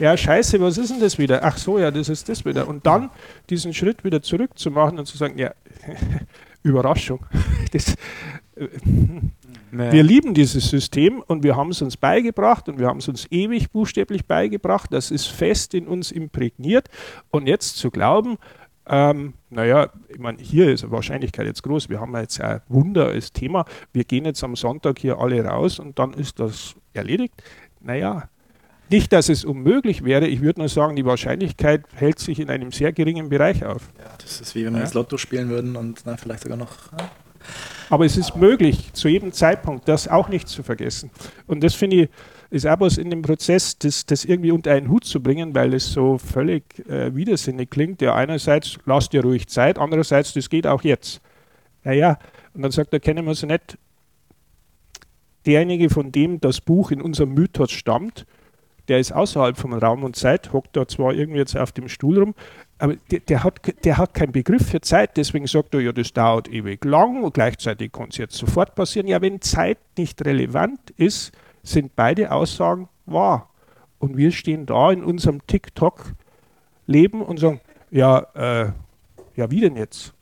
ja, 0.04 0.18
scheiße, 0.18 0.60
was 0.60 0.78
ist 0.78 0.92
denn 0.92 1.00
das 1.00 1.18
wieder? 1.18 1.46
Ach 1.46 1.58
so, 1.58 1.80
ja, 1.80 1.90
das 1.90 2.10
ist 2.10 2.28
das 2.28 2.44
wieder. 2.44 2.68
Und 2.68 2.86
dann 2.86 3.10
diesen 3.50 3.74
Schritt 3.74 4.04
wieder 4.04 4.22
zurückzumachen 4.22 5.00
und 5.00 5.06
zu 5.06 5.16
sagen, 5.16 5.38
ja, 5.38 5.54
Überraschung. 6.64 7.26
Das, 7.72 7.96
äh, 8.58 8.68
naja. 9.72 9.94
Wir 9.94 10.04
lieben 10.04 10.34
dieses 10.34 10.70
System 10.70 11.24
und 11.26 11.42
wir 11.44 11.56
haben 11.56 11.72
es 11.72 11.82
uns 11.82 11.96
beigebracht 11.96 12.68
und 12.68 12.80
wir 12.80 12.88
haben 12.88 13.00
es 13.00 13.08
uns 13.08 13.32
ewig 13.32 13.72
buchstäblich 13.72 14.26
beigebracht. 14.26 14.92
Das 14.92 15.10
ist 15.10 15.28
fest 15.28 15.74
in 15.74 15.88
uns 15.88 16.12
imprägniert. 16.12 16.90
Und 17.32 17.48
jetzt 17.48 17.78
zu 17.78 17.90
glauben, 17.90 18.38
ähm, 18.86 19.36
naja, 19.50 19.90
ich 20.10 20.20
meine, 20.20 20.38
hier 20.40 20.70
ist 20.70 20.84
die 20.84 20.92
Wahrscheinlichkeit 20.92 21.46
jetzt 21.46 21.64
groß. 21.64 21.88
Wir 21.88 22.02
haben 22.02 22.14
jetzt 22.18 22.42
ein 22.42 22.60
Wunder 22.68 23.08
als 23.08 23.32
Thema. 23.32 23.64
Wir 23.94 24.04
gehen 24.04 24.26
jetzt 24.26 24.44
am 24.44 24.58
Sonntag 24.58 25.00
hier 25.00 25.18
alle 25.18 25.46
raus 25.46 25.80
und 25.80 25.98
dann 25.98 26.14
ist 26.14 26.40
das 26.40 26.76
erledigt. 26.94 27.42
Naja, 27.80 28.30
nicht, 28.94 29.12
dass 29.12 29.28
es 29.28 29.44
unmöglich 29.44 30.04
wäre, 30.04 30.28
ich 30.28 30.42
würde 30.42 30.60
nur 30.60 30.70
sagen, 30.70 30.96
die 30.96 31.04
Wahrscheinlichkeit 31.04 31.84
hält 31.96 32.20
sich 32.20 32.40
in 32.40 32.52
einem 32.52 32.72
sehr 32.72 32.94
geringen 32.94 33.28
Bereich 33.28 33.66
auf. 33.66 33.90
Ja, 33.98 34.12
das 34.22 34.40
ist 34.40 34.54
wie 34.54 34.66
wenn 34.66 34.74
wir 34.74 34.80
ja. 34.80 34.86
jetzt 34.86 34.94
Lotto 34.94 35.18
spielen 35.18 35.50
würden 35.50 35.76
und 35.76 36.02
na, 36.06 36.16
vielleicht 36.16 36.44
sogar 36.44 36.58
noch. 36.58 36.92
Ja. 36.92 37.10
Aber 37.90 38.06
es 38.06 38.18
ist 38.18 38.36
möglich, 38.36 38.94
zu 38.94 39.08
jedem 39.08 39.32
Zeitpunkt, 39.34 39.88
das 39.88 40.08
auch 40.08 40.30
nicht 40.30 40.48
zu 40.48 40.62
vergessen. 40.62 41.10
Und 41.48 41.64
das 41.64 41.74
finde 41.74 42.04
ich, 42.04 42.10
ist 42.52 42.68
auch 42.68 42.80
was 42.80 43.00
in 43.00 43.10
dem 43.10 43.24
Prozess, 43.24 43.80
das, 43.80 44.06
das 44.06 44.26
irgendwie 44.26 44.52
unter 44.52 44.72
einen 44.72 44.90
Hut 44.90 45.06
zu 45.06 45.24
bringen, 45.24 45.56
weil 45.56 45.74
es 45.74 45.92
so 45.92 46.20
völlig 46.20 46.64
äh, 46.88 47.16
widersinnig 47.16 47.72
klingt. 47.72 48.00
Ja, 48.04 48.14
einerseits, 48.14 48.78
lasst 48.86 49.12
dir 49.12 49.24
ruhig 49.24 49.48
Zeit, 49.48 49.80
andererseits, 49.80 50.34
das 50.34 50.50
geht 50.50 50.68
auch 50.68 50.84
jetzt. 50.84 51.20
Naja, 51.84 52.20
und 52.54 52.62
dann 52.62 52.72
sagt 52.72 52.94
er, 52.94 53.00
kennen 53.00 53.26
wir 53.26 53.34
sie 53.34 53.48
nicht. 53.48 53.80
Derjenige, 55.48 55.90
von 55.90 56.12
dem 56.12 56.40
das 56.40 56.62
Buch 56.62 56.92
in 56.92 57.02
unserem 57.02 57.34
Mythos 57.34 57.72
stammt, 57.72 58.28
der 58.88 59.00
ist 59.00 59.12
außerhalb 59.12 59.58
vom 59.58 59.74
Raum 59.74 60.04
und 60.04 60.16
Zeit, 60.16 60.52
hockt 60.52 60.76
da 60.76 60.88
zwar 60.88 61.14
irgendwie 61.14 61.40
jetzt 61.40 61.58
auf 61.58 61.72
dem 61.72 61.88
Stuhl 61.88 62.20
rum, 62.20 62.36
aber 62.80 62.96
der, 63.12 63.22
der, 63.22 63.44
hat, 63.44 63.62
der 63.86 63.98
hat 63.98 64.14
keinen 64.14 64.34
Begriff 64.34 64.70
für 64.70 64.82
Zeit, 64.82 65.16
deswegen 65.16 65.48
sagt 65.48 65.74
er, 65.74 65.82
ja, 65.82 65.92
das 65.92 66.12
dauert 66.12 66.50
ewig 66.50 66.84
lang 66.84 67.24
und 67.24 67.34
gleichzeitig 67.34 67.92
kann 67.94 68.10
es 68.10 68.18
jetzt 68.18 68.36
sofort 68.36 68.76
passieren. 68.76 69.08
Ja, 69.08 69.22
wenn 69.22 69.42
Zeit 69.42 69.78
nicht 69.98 70.24
relevant 70.26 70.92
ist, 70.98 71.32
sind 71.64 71.96
beide 71.96 72.32
Aussagen 72.32 72.90
wahr. 73.06 73.50
Und 74.00 74.18
wir 74.18 74.34
stehen 74.34 74.66
da 74.66 74.92
in 74.92 75.02
unserem 75.02 75.48
TikTok-Leben 75.48 77.22
und 77.22 77.40
sagen, 77.40 77.62
ja, 77.90 78.20
äh, 78.34 78.72
ja, 79.36 79.50
wie 79.50 79.62
denn 79.62 79.78
jetzt? 79.78 80.14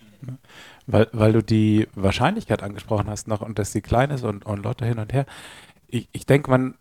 Weil, 0.86 1.08
weil 1.14 1.34
du 1.34 1.42
die 1.42 1.88
Wahrscheinlichkeit 1.96 2.62
angesprochen 2.62 3.10
hast 3.10 3.28
noch 3.28 3.42
und 3.42 3.58
dass 3.58 3.72
sie 3.72 3.82
klein 3.82 4.12
ist 4.12 4.24
und, 4.24 4.46
und 4.46 4.64
Lotte 4.64 4.86
hin 4.86 5.00
und 5.00 5.14
her. 5.14 5.26
Ich, 5.88 6.08
ich 6.12 6.26
denke, 6.28 6.52
man 6.52 6.76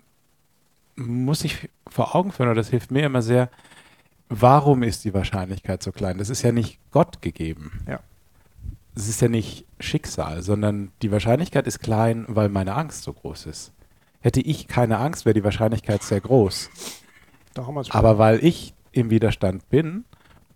muss 1.06 1.40
sich 1.40 1.68
vor 1.88 2.14
Augen 2.14 2.32
führen, 2.32 2.50
und 2.50 2.56
das 2.56 2.70
hilft 2.70 2.90
mir 2.90 3.04
immer 3.04 3.22
sehr, 3.22 3.50
warum 4.28 4.82
ist 4.82 5.04
die 5.04 5.14
Wahrscheinlichkeit 5.14 5.82
so 5.82 5.92
klein? 5.92 6.18
Das 6.18 6.30
ist 6.30 6.42
ja 6.42 6.52
nicht 6.52 6.78
Gott 6.90 7.20
gegeben. 7.22 7.80
Ja. 7.86 8.00
Es 8.94 9.08
ist 9.08 9.20
ja 9.20 9.28
nicht 9.28 9.66
Schicksal, 9.78 10.42
sondern 10.42 10.92
die 11.02 11.10
Wahrscheinlichkeit 11.10 11.66
ist 11.66 11.80
klein, 11.80 12.24
weil 12.28 12.48
meine 12.48 12.74
Angst 12.74 13.02
so 13.02 13.12
groß 13.12 13.46
ist. 13.46 13.72
Hätte 14.20 14.40
ich 14.40 14.68
keine 14.68 14.98
Angst, 14.98 15.24
wäre 15.24 15.34
die 15.34 15.44
Wahrscheinlichkeit 15.44 16.02
sehr 16.02 16.20
groß. 16.20 16.70
Aber 17.90 18.18
weil 18.18 18.44
ich 18.44 18.74
im 18.92 19.10
Widerstand 19.10 19.68
bin, 19.68 20.04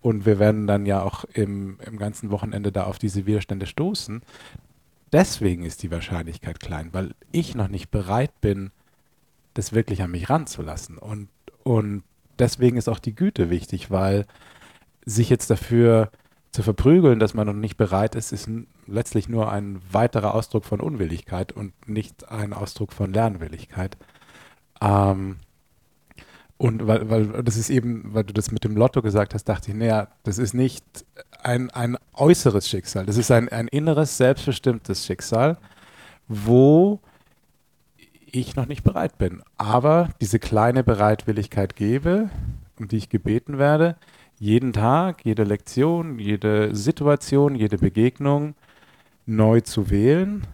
und 0.00 0.26
wir 0.26 0.38
werden 0.38 0.66
dann 0.66 0.84
ja 0.84 1.02
auch 1.02 1.24
im, 1.32 1.78
im 1.86 1.96
ganzen 1.96 2.30
Wochenende 2.30 2.70
da 2.70 2.84
auf 2.84 2.98
diese 2.98 3.24
Widerstände 3.26 3.66
stoßen, 3.66 4.22
deswegen 5.12 5.64
ist 5.64 5.82
die 5.82 5.90
Wahrscheinlichkeit 5.90 6.60
klein, 6.60 6.90
weil 6.92 7.14
ich 7.32 7.54
noch 7.54 7.68
nicht 7.68 7.90
bereit 7.90 8.38
bin, 8.40 8.70
das 9.54 9.72
wirklich 9.72 10.02
an 10.02 10.10
mich 10.10 10.28
ranzulassen. 10.28 10.98
Und, 10.98 11.28
und 11.62 12.02
deswegen 12.38 12.76
ist 12.76 12.88
auch 12.88 12.98
die 12.98 13.14
Güte 13.14 13.50
wichtig, 13.50 13.90
weil 13.90 14.26
sich 15.04 15.30
jetzt 15.30 15.50
dafür 15.50 16.10
zu 16.50 16.62
verprügeln, 16.62 17.18
dass 17.18 17.34
man 17.34 17.46
noch 17.46 17.54
nicht 17.54 17.76
bereit 17.76 18.14
ist, 18.14 18.32
ist 18.32 18.48
letztlich 18.86 19.28
nur 19.28 19.50
ein 19.50 19.80
weiterer 19.90 20.34
Ausdruck 20.34 20.64
von 20.64 20.80
Unwilligkeit 20.80 21.52
und 21.52 21.72
nicht 21.88 22.28
ein 22.30 22.52
Ausdruck 22.52 22.92
von 22.92 23.12
Lernwilligkeit. 23.12 23.96
Ähm, 24.80 25.36
und 26.56 26.86
weil, 26.86 27.10
weil 27.10 27.42
das 27.42 27.56
ist 27.56 27.70
eben, 27.70 28.14
weil 28.14 28.22
du 28.22 28.32
das 28.32 28.52
mit 28.52 28.62
dem 28.62 28.76
Lotto 28.76 29.02
gesagt 29.02 29.34
hast, 29.34 29.44
dachte 29.44 29.70
ich, 29.70 29.76
naja, 29.76 30.08
das 30.22 30.38
ist 30.38 30.54
nicht 30.54 30.84
ein, 31.42 31.70
ein 31.70 31.98
äußeres 32.14 32.68
Schicksal, 32.68 33.04
das 33.04 33.16
ist 33.16 33.30
ein, 33.32 33.48
ein 33.48 33.66
inneres, 33.66 34.16
selbstbestimmtes 34.16 35.04
Schicksal, 35.04 35.58
wo 36.28 37.00
ich 38.40 38.56
noch 38.56 38.66
nicht 38.66 38.84
bereit 38.84 39.18
bin. 39.18 39.42
Aber 39.56 40.10
diese 40.20 40.38
kleine 40.38 40.84
Bereitwilligkeit 40.84 41.76
gebe, 41.76 42.30
um 42.78 42.88
die 42.88 42.96
ich 42.96 43.08
gebeten 43.08 43.58
werde, 43.58 43.96
jeden 44.38 44.72
Tag, 44.72 45.24
jede 45.24 45.44
Lektion, 45.44 46.18
jede 46.18 46.74
Situation, 46.74 47.54
jede 47.54 47.78
Begegnung 47.78 48.54
neu 49.26 49.60
zu 49.60 49.90
wählen 49.90 50.46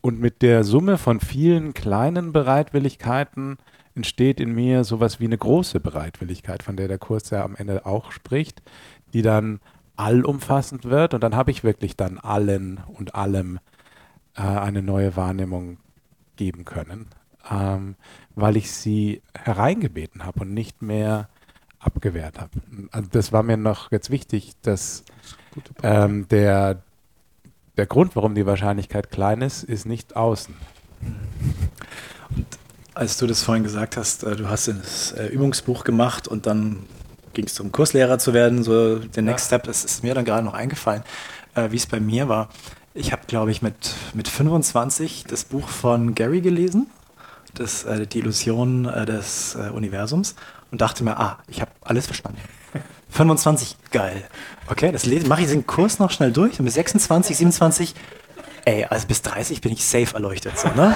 und 0.00 0.20
mit 0.20 0.42
der 0.42 0.64
Summe 0.64 0.98
von 0.98 1.20
vielen 1.20 1.74
kleinen 1.74 2.32
Bereitwilligkeiten 2.32 3.56
entsteht 3.94 4.40
in 4.40 4.52
mir 4.52 4.84
sowas 4.84 5.20
wie 5.20 5.26
eine 5.26 5.38
große 5.38 5.80
Bereitwilligkeit, 5.80 6.62
von 6.62 6.76
der 6.76 6.88
der 6.88 6.98
Kurs 6.98 7.30
ja 7.30 7.44
am 7.44 7.54
Ende 7.56 7.86
auch 7.86 8.10
spricht, 8.10 8.62
die 9.12 9.22
dann 9.22 9.60
allumfassend 9.96 10.84
wird 10.84 11.14
und 11.14 11.22
dann 11.22 11.36
habe 11.36 11.50
ich 11.50 11.62
wirklich 11.62 11.96
dann 11.96 12.18
allen 12.18 12.80
und 12.98 13.14
allem 13.14 13.60
äh, 14.36 14.42
eine 14.42 14.82
neue 14.82 15.14
Wahrnehmung 15.16 15.78
geben 16.36 16.64
können, 16.64 17.06
ähm, 17.50 17.96
weil 18.34 18.56
ich 18.56 18.72
sie 18.72 19.22
hereingebeten 19.34 20.24
habe 20.24 20.40
und 20.40 20.54
nicht 20.54 20.82
mehr 20.82 21.28
abgewehrt 21.78 22.40
habe. 22.40 22.50
Also 22.90 23.08
das 23.12 23.32
war 23.32 23.42
mir 23.42 23.56
noch 23.56 23.92
jetzt 23.92 24.10
wichtig, 24.10 24.54
dass 24.62 25.04
ähm, 25.82 26.26
der, 26.28 26.82
der 27.76 27.86
Grund, 27.86 28.16
warum 28.16 28.34
die 28.34 28.46
Wahrscheinlichkeit 28.46 29.10
klein 29.10 29.42
ist, 29.42 29.62
ist 29.62 29.84
nicht 29.84 30.16
außen. 30.16 30.54
Und 32.36 32.46
als 32.94 33.18
du 33.18 33.26
das 33.26 33.42
vorhin 33.42 33.64
gesagt 33.64 33.96
hast, 33.96 34.22
äh, 34.24 34.36
du 34.36 34.48
hast 34.48 34.68
das 34.68 35.12
äh, 35.12 35.26
Übungsbuch 35.26 35.84
gemacht 35.84 36.28
und 36.28 36.46
dann 36.46 36.86
ging 37.34 37.46
es 37.46 37.54
darum, 37.54 37.72
Kurslehrer 37.72 38.18
zu 38.18 38.32
werden, 38.32 38.62
so 38.62 38.98
der 38.98 39.22
Next 39.22 39.50
ja. 39.50 39.58
Step, 39.58 39.66
das 39.66 39.84
ist 39.84 40.02
mir 40.02 40.14
dann 40.14 40.24
gerade 40.24 40.44
noch 40.44 40.54
eingefallen, 40.54 41.02
äh, 41.54 41.70
wie 41.70 41.76
es 41.76 41.86
bei 41.86 42.00
mir 42.00 42.28
war. 42.28 42.48
Ich 42.96 43.10
habe, 43.10 43.22
glaube 43.26 43.50
ich, 43.50 43.60
mit, 43.60 43.74
mit 44.12 44.28
25 44.28 45.24
das 45.28 45.42
Buch 45.42 45.66
von 45.66 46.14
Gary 46.14 46.40
gelesen, 46.40 46.86
das, 47.54 47.82
äh, 47.82 48.06
die 48.06 48.20
Illusion 48.20 48.84
äh, 48.84 49.04
des 49.04 49.56
äh, 49.56 49.70
Universums, 49.70 50.36
und 50.70 50.80
dachte 50.80 51.02
mir, 51.02 51.18
ah, 51.18 51.38
ich 51.48 51.60
habe 51.60 51.72
alles 51.80 52.06
verstanden. 52.06 52.38
25, 53.10 53.76
geil. 53.90 54.22
Okay, 54.68 54.92
das 54.92 55.06
mache 55.26 55.42
ich 55.42 55.48
den 55.48 55.66
Kurs 55.66 55.98
noch 55.98 56.12
schnell 56.12 56.30
durch. 56.30 56.60
Und 56.60 56.66
mit 56.66 56.72
26, 56.72 57.36
27, 57.36 57.94
ey, 58.64 58.84
also 58.84 59.08
bis 59.08 59.22
30 59.22 59.60
bin 59.60 59.72
ich 59.72 59.84
safe 59.84 60.14
erleuchtet. 60.14 60.56
So, 60.56 60.68
ne? 60.68 60.94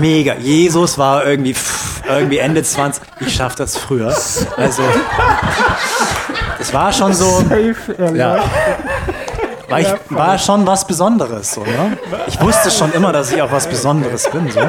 Mega. 0.00 0.36
Jesus 0.36 0.96
war 0.96 1.26
irgendwie, 1.26 1.52
pff, 1.52 2.02
irgendwie 2.08 2.38
Ende 2.38 2.62
20. 2.62 3.02
Ich 3.20 3.34
schaffe 3.34 3.56
das 3.58 3.76
früher. 3.76 4.14
Also, 4.56 4.82
das 6.56 6.72
war 6.72 6.92
schon 6.92 7.12
so. 7.12 7.40
Safe 7.40 8.14
ja. 8.14 8.42
War, 9.72 9.80
ich, 9.80 9.94
war 10.10 10.38
schon 10.38 10.66
was 10.66 10.86
Besonderes. 10.86 11.54
So, 11.54 11.62
ne? 11.62 11.96
Ich 12.26 12.40
wusste 12.40 12.70
schon 12.70 12.92
immer, 12.92 13.12
dass 13.12 13.32
ich 13.32 13.40
auch 13.40 13.50
was 13.50 13.66
Besonderes 13.66 14.28
bin. 14.30 14.50
So. 14.50 14.60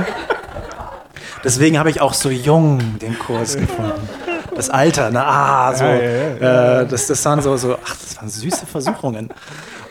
Deswegen 1.44 1.78
habe 1.78 1.90
ich 1.90 2.00
auch 2.00 2.14
so 2.14 2.30
jung 2.30 3.00
den 3.00 3.20
Kurs 3.20 3.58
gefunden. 3.58 4.08
Das 4.56 4.70
Alter, 4.70 5.12
ne? 5.12 5.26
Ah, 5.26 5.74
so. 5.74 5.84
Ja, 5.84 5.96
ja, 5.96 6.12
ja. 6.40 6.82
Äh, 6.82 6.88
das, 6.88 7.08
das 7.08 7.26
waren 7.26 7.42
so, 7.42 7.58
so, 7.58 7.76
ach, 7.84 7.96
das 8.02 8.18
waren 8.18 8.30
süße 8.30 8.66
Versuchungen. 8.66 9.30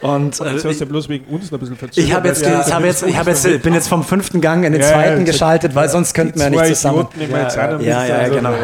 Und, 0.00 0.40
äh, 0.40 0.44
hast 0.64 0.80
du 0.80 0.86
bloß 0.86 1.08
wegen 1.08 1.26
uns 1.26 1.52
ein 1.52 1.58
bisschen 1.58 1.76
verzögert. 1.76 2.08
Ich 2.08 2.14
habe 2.14 2.28
jetzt, 2.28 2.42
ja, 2.42 2.64
ich 2.66 2.72
habe 2.72 2.86
jetzt, 2.86 3.02
ich 3.02 3.16
habe 3.16 3.30
jetzt, 3.30 3.62
bin 3.62 3.74
jetzt 3.74 3.88
vom 3.88 4.04
fünften 4.04 4.40
Gang 4.40 4.64
in 4.64 4.72
den 4.72 4.82
zweiten 4.82 5.24
geschaltet, 5.24 5.74
weil 5.74 5.88
sonst 5.88 6.14
könnten 6.14 6.40
wir 6.40 6.50
nicht 6.50 6.66
zusammen. 6.66 7.08
Ja, 7.80 8.04
ja, 8.04 8.22
ja, 8.22 8.28
genau 8.28 8.54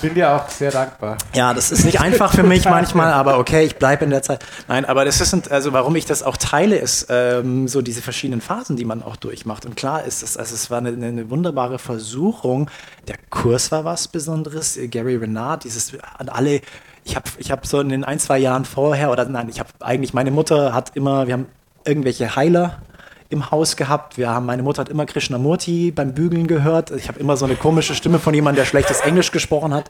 bin 0.00 0.14
dir 0.14 0.32
auch 0.32 0.48
sehr 0.48 0.70
dankbar. 0.70 1.16
Ja, 1.34 1.54
das 1.54 1.72
ist 1.72 1.84
nicht 1.84 2.00
einfach 2.00 2.34
für 2.34 2.42
mich 2.42 2.64
manchmal, 2.64 3.12
aber 3.12 3.38
okay, 3.38 3.64
ich 3.64 3.76
bleibe 3.76 4.04
in 4.04 4.10
der 4.10 4.22
Zeit. 4.22 4.44
Nein, 4.68 4.84
aber 4.84 5.04
das 5.04 5.20
ist, 5.20 5.50
also 5.50 5.72
warum 5.72 5.96
ich 5.96 6.06
das 6.06 6.22
auch 6.22 6.36
teile, 6.36 6.76
ist 6.76 7.06
ähm, 7.10 7.68
so 7.68 7.82
diese 7.82 8.02
verschiedenen 8.02 8.40
Phasen, 8.40 8.76
die 8.76 8.84
man 8.84 9.02
auch 9.02 9.16
durchmacht. 9.16 9.66
Und 9.66 9.76
klar 9.76 10.04
ist 10.04 10.22
es, 10.22 10.36
also 10.36 10.54
es 10.54 10.70
war 10.70 10.78
eine, 10.78 10.90
eine 10.90 11.30
wunderbare 11.30 11.78
Versuchung. 11.78 12.70
Der 13.08 13.16
Kurs 13.30 13.72
war 13.72 13.84
was 13.84 14.08
Besonderes. 14.08 14.78
Gary 14.90 15.16
Renard, 15.16 15.64
dieses 15.64 15.92
an 16.18 16.28
alle 16.28 16.60
ich 17.04 17.16
habe 17.16 17.28
ich 17.36 17.50
hab 17.50 17.66
so 17.66 17.80
in 17.80 17.90
den 17.90 18.02
ein, 18.02 18.18
zwei 18.18 18.38
Jahren 18.38 18.64
vorher, 18.64 19.10
oder 19.10 19.26
nein, 19.26 19.48
ich 19.50 19.60
habe 19.60 19.68
eigentlich, 19.80 20.14
meine 20.14 20.30
Mutter 20.30 20.72
hat 20.72 20.96
immer, 20.96 21.26
wir 21.26 21.34
haben 21.34 21.46
irgendwelche 21.84 22.34
Heiler 22.34 22.80
im 23.28 23.50
Haus 23.50 23.76
gehabt. 23.76 24.16
Wir 24.18 24.28
haben, 24.30 24.46
meine 24.46 24.62
Mutter 24.62 24.80
hat 24.80 24.88
immer 24.88 25.06
Krishnamurti 25.06 25.90
beim 25.90 26.14
Bügeln 26.14 26.46
gehört. 26.46 26.90
Ich 26.90 27.08
habe 27.08 27.18
immer 27.20 27.36
so 27.36 27.44
eine 27.44 27.56
komische 27.56 27.94
Stimme 27.94 28.18
von 28.18 28.34
jemandem, 28.34 28.62
der 28.62 28.66
schlechtes 28.66 29.00
Englisch 29.00 29.30
gesprochen 29.32 29.72
hat, 29.72 29.88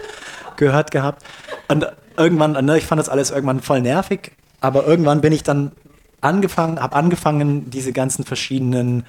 gehört 0.57 0.91
gehabt. 0.91 1.23
Und 1.69 1.87
irgendwann, 2.17 2.53
ne, 2.65 2.79
ich 2.79 2.87
fand 2.87 2.99
das 2.99 3.09
alles 3.09 3.31
irgendwann 3.31 3.61
voll 3.61 3.81
nervig, 3.81 4.33
aber 4.61 4.87
irgendwann 4.87 5.21
bin 5.21 5.33
ich 5.33 5.43
dann 5.43 5.73
angefangen, 6.21 6.81
habe 6.81 6.97
angefangen, 6.97 7.71
diese 7.71 7.93
ganzen 7.93 8.25
verschiedenen 8.25 9.05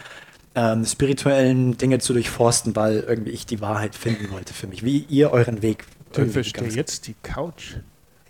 ähm, 0.55 0.85
spirituellen 0.85 1.77
Dinge 1.77 1.99
zu 1.99 2.13
durchforsten, 2.13 2.75
weil 2.75 3.05
irgendwie 3.07 3.31
ich 3.31 3.45
die 3.45 3.61
Wahrheit 3.61 3.95
finden 3.95 4.31
wollte 4.31 4.53
für 4.53 4.67
mich, 4.67 4.83
wie 4.83 5.05
ihr 5.09 5.31
euren 5.31 5.61
Weg. 5.61 5.85
Du 6.13 6.25
verstehst 6.27 6.75
jetzt 6.75 7.07
die 7.07 7.15
Couch. 7.23 7.75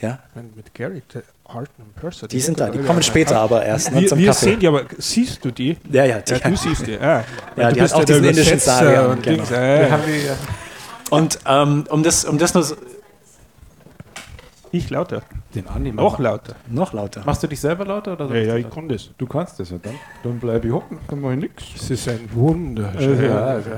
Ja. 0.01 0.19
Mit 0.55 0.73
Gary, 0.73 1.01
Art 1.45 1.69
and 1.79 1.95
Person. 1.95 2.27
Die, 2.27 2.35
die 2.35 2.41
sind 2.41 2.59
da, 2.59 2.69
die 2.69 2.79
kommen 2.79 3.01
später 3.01 3.39
aber 3.39 3.65
erst. 3.65 3.91
Ne, 3.91 4.01
wir, 4.01 4.17
wir 4.17 4.33
sehen 4.33 4.59
die, 4.59 4.67
aber 4.67 4.83
siehst 4.97 5.43
du 5.45 5.51
die? 5.51 5.77
Ja, 5.89 6.05
ja, 6.05 6.19
die, 6.19 6.33
ja 6.33 6.39
du 6.39 6.55
siehst 6.55 6.85
die. 6.85 6.99
Ah. 6.99 7.23
Ja, 7.55 7.69
du 7.69 7.75
die 7.75 7.81
hat 7.81 7.93
auch 7.93 8.03
diesen 8.03 8.23
indischen 8.23 8.59
Saga. 8.59 9.07
Und, 9.07 9.23
genau. 9.23 9.43
äh. 9.51 9.87
und 11.11 11.39
ähm, 11.47 11.85
um, 11.89 12.03
das, 12.03 12.25
um 12.25 12.37
das 12.37 12.53
nur 12.53 12.63
so 12.63 12.75
ich 14.75 14.89
lauter. 14.89 15.21
Den 15.53 15.67
Andi 15.67 15.93
Noch 15.93 16.19
lauter. 16.19 16.55
Noch 16.67 16.91
lauter. 16.91 17.23
Machst 17.25 17.41
du 17.43 17.47
dich 17.47 17.61
selber 17.61 17.85
lauter? 17.85 18.13
Oder 18.13 18.35
ja, 18.35 18.41
ja, 18.41 18.55
ich 18.55 18.69
kann 18.69 18.89
das. 18.89 19.09
Du 19.17 19.25
kannst 19.25 19.57
das, 19.57 19.69
ja 19.69 19.77
dann. 19.81 19.95
Dann 20.23 20.39
bleibe 20.39 20.67
ich 20.67 20.73
hocken, 20.73 20.99
dann 21.07 21.21
mache 21.21 21.35
ich 21.35 21.39
nichts. 21.39 21.63
Es 21.75 21.89
ist 21.91 22.09
ein 22.09 22.27
Wunder. 22.33 22.93
Äh, 22.99 23.27
ja, 23.27 23.45
also, 23.45 23.69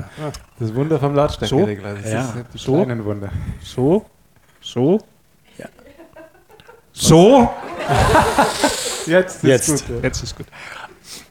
das 0.58 0.74
Wunder 0.74 0.98
vom 0.98 1.14
Lautstärkeregler. 1.14 1.96
So? 1.96 2.02
Das 2.02 2.12
ja. 2.12 2.20
ist 2.22 2.34
das 2.52 2.62
so? 2.62 2.82
ein 2.82 3.04
Wunder. 3.04 3.30
So? 3.62 4.06
So? 4.60 4.98
So? 6.98 7.48
jetzt 9.06 9.36
ist 9.36 9.42
jetzt. 9.44 9.86
gut. 9.86 10.02
Jetzt 10.02 10.22
ist 10.22 10.36
gut. 10.36 10.46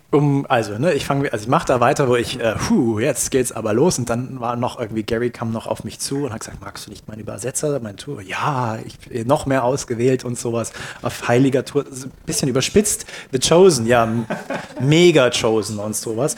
Um, 0.10 0.46
also, 0.48 0.78
ne, 0.78 0.94
ich 0.94 1.06
fange, 1.06 1.34
also 1.34 1.44
ich 1.44 1.50
mache 1.50 1.68
da 1.68 1.82
weiter, 1.82 2.08
wo 2.08 2.16
ich, 2.16 2.40
äh, 2.40 2.56
puh, 2.56 3.00
jetzt 3.00 3.30
geht's 3.30 3.52
aber 3.52 3.74
los. 3.74 4.00
Und 4.00 4.10
dann 4.10 4.40
war 4.40 4.56
noch 4.56 4.80
irgendwie, 4.80 5.04
Gary 5.04 5.32
kam 5.32 5.52
noch 5.52 5.68
auf 5.68 5.84
mich 5.84 6.00
zu 6.00 6.24
und 6.24 6.34
hat 6.34 6.40
gesagt, 6.40 6.62
magst 6.62 6.88
du 6.88 6.92
nicht 6.92 7.10
meinen 7.10 7.20
Übersetzer, 7.20 7.82
mein 7.82 7.98
Tour? 7.98 8.22
Ja, 8.22 8.80
ich 8.86 8.98
bin 9.00 9.28
noch 9.28 9.46
mehr 9.46 9.66
ausgewählt 9.66 10.24
und 10.24 10.40
sowas. 10.40 10.72
Auf 11.02 11.28
heiliger 11.28 11.66
Tour, 11.66 11.86
ein 11.86 12.12
bisschen 12.26 12.48
überspitzt. 12.48 13.06
The 13.34 13.40
Chosen, 13.40 13.86
ja, 13.86 14.08
mega 14.80 15.30
Chosen 15.30 15.78
und 15.78 15.98
sowas. 15.98 16.38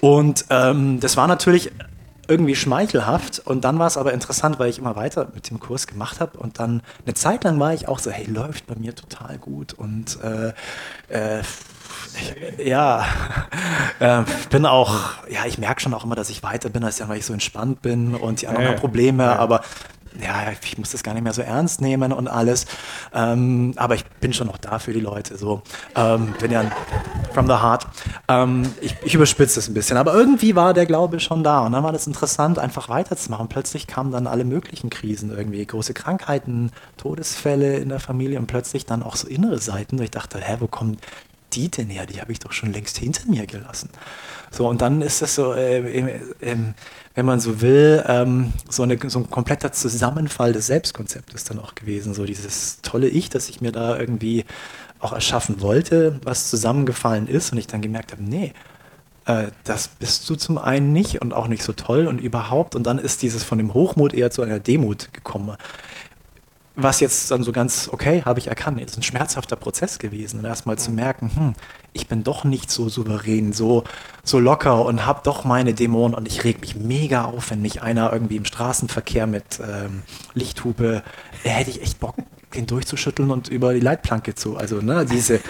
Und 0.00 0.44
ähm, 0.48 1.00
das 1.00 1.16
war 1.16 1.26
natürlich 1.26 1.72
irgendwie 2.30 2.54
schmeichelhaft. 2.54 3.40
Und 3.40 3.64
dann 3.64 3.78
war 3.78 3.86
es 3.86 3.96
aber 3.96 4.12
interessant, 4.12 4.58
weil 4.58 4.70
ich 4.70 4.78
immer 4.78 4.96
weiter 4.96 5.28
mit 5.34 5.50
dem 5.50 5.58
Kurs 5.58 5.86
gemacht 5.86 6.20
habe. 6.20 6.38
Und 6.38 6.58
dann 6.58 6.82
eine 7.04 7.14
Zeit 7.14 7.44
lang 7.44 7.58
war 7.58 7.74
ich 7.74 7.88
auch 7.88 7.98
so, 7.98 8.10
hey, 8.10 8.24
läuft 8.26 8.66
bei 8.66 8.76
mir 8.76 8.94
total 8.94 9.36
gut. 9.38 9.72
Und 9.72 10.18
äh, 10.22 10.52
äh, 11.08 11.42
ja, 12.64 13.04
äh, 13.98 14.22
bin 14.50 14.64
auch, 14.64 14.94
ja, 15.28 15.44
ich 15.46 15.58
merke 15.58 15.80
schon 15.80 15.92
auch 15.92 16.04
immer, 16.04 16.14
dass 16.14 16.30
ich 16.30 16.42
weiter 16.42 16.70
bin, 16.70 16.84
als 16.84 16.98
ja, 16.98 17.08
weil 17.08 17.18
ich 17.18 17.26
so 17.26 17.32
entspannt 17.32 17.82
bin 17.82 18.14
und 18.14 18.42
die 18.42 18.46
anderen 18.48 18.68
haben 18.68 18.76
Probleme, 18.76 19.24
ja. 19.24 19.36
aber 19.36 19.62
ja, 20.20 20.52
ich 20.62 20.78
muss 20.78 20.90
das 20.90 21.02
gar 21.02 21.14
nicht 21.14 21.22
mehr 21.22 21.32
so 21.32 21.42
ernst 21.42 21.80
nehmen 21.80 22.12
und 22.12 22.28
alles. 22.28 22.66
Ähm, 23.14 23.74
aber 23.76 23.94
ich 23.94 24.04
bin 24.04 24.32
schon 24.32 24.46
noch 24.46 24.58
da 24.58 24.78
für 24.78 24.92
die 24.92 25.00
Leute. 25.00 25.36
So, 25.36 25.62
ähm, 25.94 26.34
bin 26.40 26.50
ja 26.50 26.64
from 27.32 27.46
the 27.46 27.54
heart. 27.54 27.86
Ähm, 28.28 28.62
ich, 28.80 28.96
ich 29.04 29.14
überspitze 29.14 29.60
es 29.60 29.68
ein 29.68 29.74
bisschen, 29.74 29.96
aber 29.96 30.14
irgendwie 30.14 30.56
war 30.56 30.74
der 30.74 30.86
Glaube 30.86 31.20
schon 31.20 31.44
da 31.44 31.66
und 31.66 31.72
dann 31.72 31.84
war 31.84 31.92
das 31.92 32.06
interessant, 32.06 32.58
einfach 32.58 32.88
weiterzumachen. 32.88 33.48
Plötzlich 33.48 33.86
kamen 33.86 34.10
dann 34.10 34.26
alle 34.26 34.44
möglichen 34.44 34.90
Krisen 34.90 35.30
irgendwie, 35.30 35.64
große 35.64 35.94
Krankheiten, 35.94 36.72
Todesfälle 36.96 37.76
in 37.76 37.88
der 37.88 38.00
Familie 38.00 38.38
und 38.38 38.46
plötzlich 38.46 38.86
dann 38.86 39.02
auch 39.02 39.16
so 39.16 39.28
innere 39.28 39.58
Seiten. 39.58 39.98
Und 39.98 40.04
ich 40.04 40.10
dachte, 40.10 40.38
hä, 40.40 40.56
wo 40.60 40.66
kommen 40.66 40.98
die 41.52 41.68
denn 41.68 41.88
her? 41.88 42.06
Die 42.06 42.20
habe 42.20 42.32
ich 42.32 42.38
doch 42.38 42.52
schon 42.52 42.72
längst 42.72 42.98
hinter 42.98 43.28
mir 43.28 43.46
gelassen. 43.46 43.90
So, 44.50 44.68
und 44.68 44.80
dann 44.80 45.00
ist 45.02 45.22
das 45.22 45.34
so, 45.34 45.52
äh, 45.52 45.78
äh, 45.78 46.20
äh, 46.40 46.56
wenn 47.14 47.26
man 47.26 47.40
so 47.40 47.60
will, 47.60 48.04
ähm, 48.06 48.52
so, 48.68 48.82
eine, 48.82 48.98
so 49.08 49.18
ein 49.18 49.30
kompletter 49.30 49.72
Zusammenfall 49.72 50.52
des 50.52 50.68
Selbstkonzeptes 50.68 51.44
dann 51.44 51.58
auch 51.58 51.74
gewesen. 51.74 52.14
So 52.14 52.24
dieses 52.24 52.80
tolle 52.82 53.08
Ich, 53.08 53.30
das 53.30 53.48
ich 53.48 53.60
mir 53.60 53.72
da 53.72 53.98
irgendwie 53.98 54.44
auch 55.00 55.12
erschaffen 55.12 55.60
wollte, 55.60 56.20
was 56.22 56.50
zusammengefallen 56.50 57.26
ist 57.26 57.52
und 57.52 57.58
ich 57.58 57.66
dann 57.66 57.80
gemerkt 57.80 58.12
habe, 58.12 58.22
nee, 58.22 58.52
äh, 59.26 59.48
das 59.64 59.88
bist 59.88 60.28
du 60.28 60.36
zum 60.36 60.58
einen 60.58 60.92
nicht 60.92 61.20
und 61.20 61.32
auch 61.32 61.48
nicht 61.48 61.62
so 61.62 61.72
toll 61.72 62.06
und 62.06 62.20
überhaupt. 62.20 62.76
Und 62.76 62.84
dann 62.86 62.98
ist 62.98 63.22
dieses 63.22 63.42
von 63.44 63.58
dem 63.58 63.74
Hochmut 63.74 64.14
eher 64.14 64.30
zu 64.30 64.42
einer 64.42 64.60
Demut 64.60 65.12
gekommen 65.12 65.56
was 66.82 67.00
jetzt 67.00 67.30
dann 67.30 67.42
so 67.42 67.52
ganz, 67.52 67.88
okay, 67.92 68.22
habe 68.24 68.38
ich 68.38 68.48
erkannt, 68.48 68.80
ist 68.80 68.96
ein 68.96 69.02
schmerzhafter 69.02 69.56
Prozess 69.56 69.98
gewesen. 69.98 70.40
Und 70.40 70.46
erstmal 70.46 70.78
zu 70.78 70.90
merken, 70.90 71.30
hm, 71.34 71.54
ich 71.92 72.06
bin 72.06 72.22
doch 72.22 72.44
nicht 72.44 72.70
so 72.70 72.88
souverän, 72.88 73.52
so, 73.52 73.84
so 74.22 74.38
locker 74.38 74.84
und 74.84 75.06
habe 75.06 75.20
doch 75.24 75.44
meine 75.44 75.74
Dämonen 75.74 76.14
und 76.14 76.28
ich 76.28 76.44
reg 76.44 76.60
mich 76.60 76.76
mega 76.76 77.24
auf, 77.24 77.50
wenn 77.50 77.62
mich 77.62 77.82
einer 77.82 78.12
irgendwie 78.12 78.36
im 78.36 78.44
Straßenverkehr 78.44 79.26
mit 79.26 79.60
ähm, 79.60 80.02
Lichthupe, 80.34 81.02
hätte 81.42 81.70
ich 81.70 81.82
echt 81.82 82.00
Bock, 82.00 82.16
den 82.54 82.66
durchzuschütteln 82.66 83.30
und 83.30 83.48
über 83.48 83.74
die 83.74 83.80
Leitplanke 83.80 84.34
zu. 84.34 84.56
Also, 84.56 84.80
ne, 84.80 85.04
diese, 85.04 85.40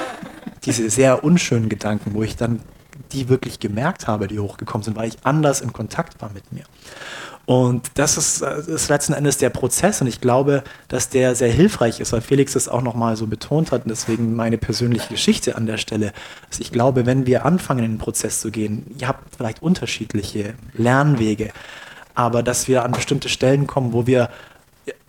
diese 0.64 0.88
sehr 0.90 1.24
unschönen 1.24 1.68
Gedanken, 1.68 2.14
wo 2.14 2.22
ich 2.22 2.36
dann 2.36 2.60
die 3.12 3.28
wirklich 3.28 3.58
gemerkt 3.58 4.06
habe, 4.06 4.28
die 4.28 4.38
hochgekommen 4.38 4.84
sind, 4.84 4.96
weil 4.96 5.08
ich 5.08 5.18
anders 5.24 5.60
in 5.60 5.72
Kontakt 5.72 6.20
war 6.22 6.30
mit 6.30 6.52
mir. 6.52 6.64
Und 7.50 7.90
das 7.94 8.16
ist, 8.16 8.42
das 8.42 8.68
ist 8.68 8.88
letzten 8.88 9.12
Endes 9.12 9.36
der 9.38 9.50
Prozess. 9.50 10.00
Und 10.00 10.06
ich 10.06 10.20
glaube, 10.20 10.62
dass 10.86 11.08
der 11.08 11.34
sehr 11.34 11.50
hilfreich 11.50 11.98
ist, 11.98 12.12
weil 12.12 12.20
Felix 12.20 12.52
das 12.52 12.68
auch 12.68 12.80
nochmal 12.80 13.16
so 13.16 13.26
betont 13.26 13.72
hat. 13.72 13.82
Und 13.82 13.88
deswegen 13.88 14.36
meine 14.36 14.56
persönliche 14.56 15.08
Geschichte 15.08 15.56
an 15.56 15.66
der 15.66 15.76
Stelle. 15.76 16.12
Dass 16.48 16.60
ich 16.60 16.70
glaube, 16.70 17.06
wenn 17.06 17.26
wir 17.26 17.44
anfangen, 17.44 17.84
in 17.84 17.94
den 17.94 17.98
Prozess 17.98 18.40
zu 18.40 18.52
gehen, 18.52 18.86
ihr 18.96 19.08
habt 19.08 19.34
vielleicht 19.34 19.62
unterschiedliche 19.62 20.54
Lernwege, 20.74 21.50
aber 22.14 22.44
dass 22.44 22.68
wir 22.68 22.84
an 22.84 22.92
bestimmte 22.92 23.28
Stellen 23.28 23.66
kommen, 23.66 23.92
wo 23.92 24.06
wir 24.06 24.30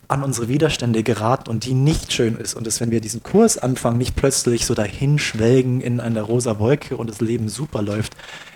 an 0.08 0.24
unsere 0.24 0.48
Widerstände 0.48 1.04
geraten 1.04 1.48
und 1.48 1.66
die 1.66 1.76
nicht 1.76 2.12
schön 2.12 2.38
ist. 2.38 2.56
Und 2.56 2.66
dass 2.66 2.82
wenn 2.82 2.90
wir 2.90 3.02
diesen 3.02 3.22
Kurs 3.22 3.60
anfangen, 3.60 4.00
nicht 4.00 4.16
plötzlich 4.16 4.66
so 4.66 4.74
dahin 4.74 5.20
schwelgen 5.20 5.80
in 5.80 6.00
einer 6.00 6.24
rosa 6.24 6.58
Wolke 6.58 6.98
und 6.98 7.08
das 7.08 7.22
Leben 7.22 7.50
super 7.50 7.84
läuft, 7.84 8.14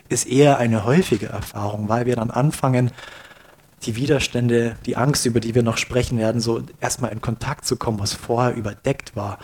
ist 0.10 0.28
eher 0.28 0.58
eine 0.58 0.86
häufige 0.86 1.28
Erfahrung, 1.28 1.88
weil 1.88 2.08
wir 2.08 2.16
dann 2.16 2.32
anfangen, 2.32 2.90
die 3.86 3.96
Widerstände, 3.96 4.76
die 4.86 4.98
Angst, 4.98 5.26
über 5.26 5.40
die 5.40 5.56
wir 5.56 5.64
noch 5.64 5.78
sprechen 5.78 6.18
werden, 6.18 6.42
so 6.42 6.62
erstmal 6.80 7.12
in 7.12 7.22
Kontakt 7.22 7.66
zu 7.66 7.76
kommen, 7.76 8.00
was 8.00 8.14
vorher 8.14 8.56
überdeckt 8.56 9.16
war. 9.16 9.40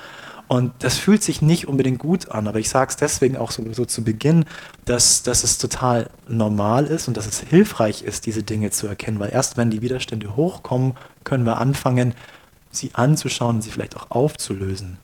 Und 0.48 0.74
das 0.80 0.98
fühlt 0.98 1.24
sich 1.24 1.42
nicht 1.42 1.70
unbedingt 1.70 2.00
gut 2.00 2.30
an, 2.30 2.46
aber 2.48 2.60
ich 2.60 2.68
sage 2.68 2.90
es 2.90 2.98
deswegen 2.98 3.38
auch 3.38 3.52
so, 3.52 3.64
so 3.72 3.86
zu 3.86 4.04
Beginn, 4.04 4.44
dass, 4.84 5.24
dass 5.24 5.46
es 5.46 5.58
total 5.58 6.10
normal 6.28 6.88
ist 6.88 7.08
und 7.08 7.16
dass 7.16 7.26
es 7.26 7.40
hilfreich 7.40 8.02
ist, 8.04 8.26
diese 8.26 8.44
Dinge 8.44 8.70
zu 8.70 8.86
erkennen, 8.86 9.20
weil 9.20 9.32
erst 9.32 9.56
wenn 9.56 9.70
die 9.70 9.82
Widerstände 9.82 10.36
hochkommen, 10.36 10.96
können 11.24 11.46
wir 11.46 11.58
anfangen, 11.60 12.16
sie 12.70 12.92
anzuschauen 12.94 13.58
und 13.58 13.62
sie 13.62 13.72
vielleicht 13.72 13.96
auch 13.96 14.12
aufzulösen. 14.12 14.98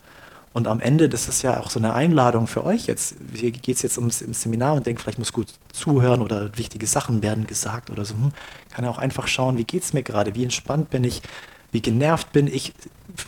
Und 0.58 0.68
am 0.68 0.80
Ende, 0.80 1.08
das 1.08 1.28
ist 1.28 1.44
ja 1.44 1.60
auch 1.60 1.70
so 1.70 1.78
eine 1.78 1.94
Einladung 1.94 2.48
für 2.48 2.66
euch 2.66 2.88
jetzt. 2.88 3.16
Hier 3.32 3.52
geht 3.52 3.76
es 3.76 3.84
jetzt 3.84 4.00
ums 4.00 4.20
Seminar 4.20 4.74
und 4.74 4.88
denkt, 4.88 5.02
vielleicht 5.02 5.20
muss 5.20 5.32
gut 5.32 5.54
zuhören 5.72 6.22
oder 6.22 6.58
wichtige 6.58 6.88
Sachen 6.88 7.22
werden 7.22 7.46
gesagt 7.46 7.92
oder 7.92 8.06
so. 8.06 8.16
Hm, 8.16 8.32
kann 8.78 8.86
auch 8.86 9.00
einfach 9.00 9.28
schauen, 9.28 9.58
wie 9.58 9.64
geht 9.64 9.82
es 9.82 9.94
mir 9.94 10.04
gerade, 10.04 10.36
wie 10.36 10.44
entspannt 10.44 10.92
bin 10.92 11.04
ich, 11.04 11.24
wie 11.72 11.82
genervt 11.82 12.32
bin 12.32 12.46
ich. 12.46 12.74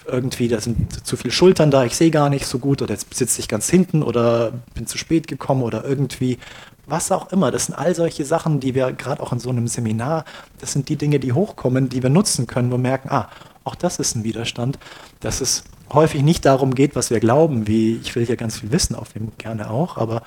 Irgendwie, 0.06 0.48
da 0.48 0.62
sind 0.62 1.08
zu 1.08 1.18
viele 1.18 1.32
Schultern 1.32 1.72
da, 1.72 1.86
ich 1.86 1.96
sehe 1.96 2.12
gar 2.12 2.30
nicht 2.30 2.46
so 2.46 2.60
gut 2.60 2.84
oder 2.84 2.94
jetzt 2.94 3.12
sitze 3.12 3.40
ich 3.40 3.48
ganz 3.48 3.68
hinten 3.68 4.04
oder 4.04 4.52
bin 4.76 4.86
zu 4.86 5.00
spät 5.00 5.28
gekommen 5.28 5.64
oder 5.64 5.84
irgendwie 5.84 6.38
was 6.86 7.12
auch 7.12 7.32
immer. 7.32 7.50
Das 7.50 7.66
sind 7.66 7.74
all 7.74 7.96
solche 7.96 8.26
Sachen, 8.26 8.60
die 8.60 8.76
wir 8.76 8.92
gerade 8.92 9.24
auch 9.24 9.34
in 9.34 9.40
so 9.40 9.50
einem 9.50 9.68
Seminar, 9.68 10.24
das 10.60 10.72
sind 10.72 10.88
die 10.88 10.98
Dinge, 10.98 11.20
die 11.20 11.34
hochkommen, 11.34 11.90
die 11.90 12.04
wir 12.04 12.12
nutzen 12.12 12.46
können, 12.46 12.70
wo 12.70 12.76
wir 12.76 12.84
merken, 12.84 13.10
ah, 13.10 13.30
auch 13.64 13.74
das 13.74 13.98
ist 13.98 14.16
ein 14.16 14.24
Widerstand. 14.24 14.78
Das 15.20 15.42
ist 15.42 15.64
häufig 15.92 16.22
nicht 16.22 16.46
darum 16.46 16.76
geht, 16.76 16.96
was 16.96 17.10
wir 17.10 17.20
glauben, 17.20 17.66
wie 17.66 17.96
ich 18.04 18.16
will 18.16 18.24
hier 18.24 18.38
ganz 18.38 18.60
viel 18.60 18.72
wissen, 18.72 18.94
aufnehmen 18.94 19.32
gerne 19.40 19.72
auch, 19.72 19.98
aber 19.98 20.22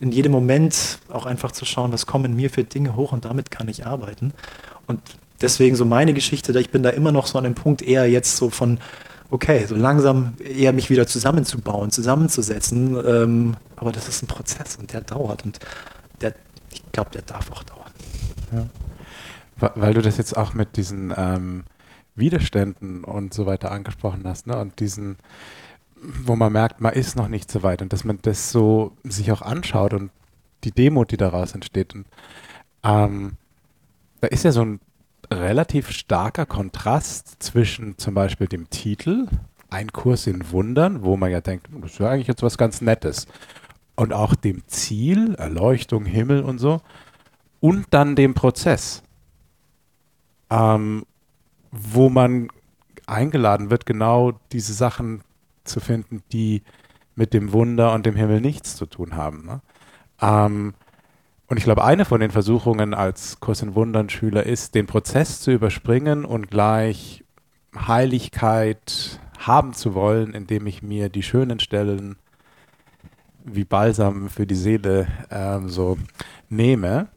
in 0.00 0.12
jedem 0.12 0.32
Moment 0.32 0.98
auch 1.08 1.26
einfach 1.26 1.52
zu 1.52 1.64
schauen, 1.64 1.92
was 1.92 2.06
kommen 2.06 2.36
mir 2.36 2.50
für 2.50 2.64
Dinge 2.64 2.96
hoch 2.96 3.12
und 3.12 3.24
damit 3.24 3.50
kann 3.50 3.68
ich 3.68 3.86
arbeiten. 3.86 4.32
Und 4.86 5.00
deswegen 5.40 5.76
so 5.76 5.84
meine 5.84 6.14
Geschichte, 6.14 6.58
ich 6.58 6.70
bin 6.70 6.82
da 6.82 6.90
immer 6.90 7.12
noch 7.12 7.26
so 7.26 7.38
an 7.38 7.44
dem 7.44 7.54
Punkt 7.54 7.82
eher 7.82 8.08
jetzt 8.08 8.36
so 8.36 8.50
von, 8.50 8.78
okay, 9.30 9.66
so 9.66 9.74
langsam 9.74 10.34
eher 10.38 10.72
mich 10.72 10.90
wieder 10.90 11.06
zusammenzubauen, 11.06 11.90
zusammenzusetzen. 11.90 12.96
Ähm, 13.04 13.56
aber 13.76 13.92
das 13.92 14.08
ist 14.08 14.22
ein 14.22 14.26
Prozess 14.26 14.76
und 14.76 14.92
der 14.92 15.00
dauert 15.00 15.44
und 15.44 15.58
der, 16.20 16.34
ich 16.72 16.82
glaube, 16.92 17.10
der 17.10 17.22
darf 17.22 17.50
auch 17.50 17.62
dauern. 17.62 17.92
Ja. 18.52 19.72
Weil 19.74 19.94
du 19.94 20.02
das 20.02 20.16
jetzt 20.16 20.36
auch 20.36 20.54
mit 20.54 20.76
diesen 20.76 21.12
ähm 21.16 21.64
Widerständen 22.18 23.04
und 23.04 23.32
so 23.32 23.46
weiter 23.46 23.70
angesprochen 23.70 24.22
hast, 24.24 24.46
ne? 24.46 24.58
Und 24.58 24.80
diesen, 24.80 25.16
wo 26.02 26.36
man 26.36 26.52
merkt, 26.52 26.80
man 26.80 26.92
ist 26.92 27.16
noch 27.16 27.28
nicht 27.28 27.50
so 27.50 27.62
weit 27.62 27.82
und 27.82 27.92
dass 27.92 28.04
man 28.04 28.18
das 28.22 28.50
so 28.50 28.92
sich 29.04 29.32
auch 29.32 29.42
anschaut 29.42 29.94
und 29.94 30.10
die 30.64 30.72
Demut, 30.72 31.10
die 31.10 31.16
daraus 31.16 31.54
entsteht. 31.54 31.94
Und 31.94 32.06
ähm, 32.84 33.32
da 34.20 34.28
ist 34.28 34.44
ja 34.44 34.52
so 34.52 34.62
ein 34.62 34.80
relativ 35.30 35.90
starker 35.90 36.46
Kontrast 36.46 37.42
zwischen 37.42 37.98
zum 37.98 38.14
Beispiel 38.14 38.46
dem 38.46 38.70
Titel, 38.70 39.28
ein 39.70 39.92
Kurs 39.92 40.26
in 40.26 40.50
Wundern, 40.50 41.02
wo 41.02 41.16
man 41.16 41.30
ja 41.30 41.40
denkt, 41.40 41.68
das 41.80 41.92
ist 41.92 41.98
ja 41.98 42.10
eigentlich 42.10 42.28
jetzt 42.28 42.42
was 42.42 42.58
ganz 42.58 42.80
Nettes, 42.80 43.26
und 43.96 44.12
auch 44.12 44.34
dem 44.34 44.62
Ziel, 44.68 45.34
Erleuchtung, 45.34 46.04
Himmel 46.04 46.42
und 46.42 46.58
so, 46.58 46.80
und 47.60 47.86
dann 47.90 48.16
dem 48.16 48.34
Prozess. 48.34 49.02
Ähm, 50.50 51.04
wo 51.70 52.08
man 52.08 52.48
eingeladen 53.06 53.70
wird, 53.70 53.84
genau 53.84 54.32
diese 54.52 54.72
Sachen 54.72 55.22
zu 55.68 55.80
finden, 55.80 56.22
die 56.32 56.62
mit 57.14 57.34
dem 57.34 57.52
Wunder 57.52 57.92
und 57.94 58.06
dem 58.06 58.16
Himmel 58.16 58.40
nichts 58.40 58.76
zu 58.76 58.86
tun 58.86 59.16
haben. 59.16 59.44
Ne? 59.44 59.60
Ähm, 60.20 60.74
und 61.48 61.56
ich 61.56 61.64
glaube, 61.64 61.84
eine 61.84 62.04
von 62.04 62.20
den 62.20 62.30
Versuchungen 62.30 62.94
als 62.94 63.40
Kurs 63.40 63.62
in 63.62 63.74
Wundern 63.74 64.10
Schüler 64.10 64.44
ist, 64.44 64.74
den 64.74 64.86
Prozess 64.86 65.40
zu 65.40 65.50
überspringen 65.50 66.24
und 66.24 66.50
gleich 66.50 67.24
Heiligkeit 67.74 69.18
haben 69.38 69.72
zu 69.72 69.94
wollen, 69.94 70.34
indem 70.34 70.66
ich 70.66 70.82
mir 70.82 71.08
die 71.08 71.22
schönen 71.22 71.60
Stellen 71.60 72.16
wie 73.44 73.64
Balsam 73.64 74.28
für 74.28 74.46
die 74.46 74.54
Seele 74.54 75.06
ähm, 75.30 75.68
so 75.68 75.96
nehme 76.48 77.08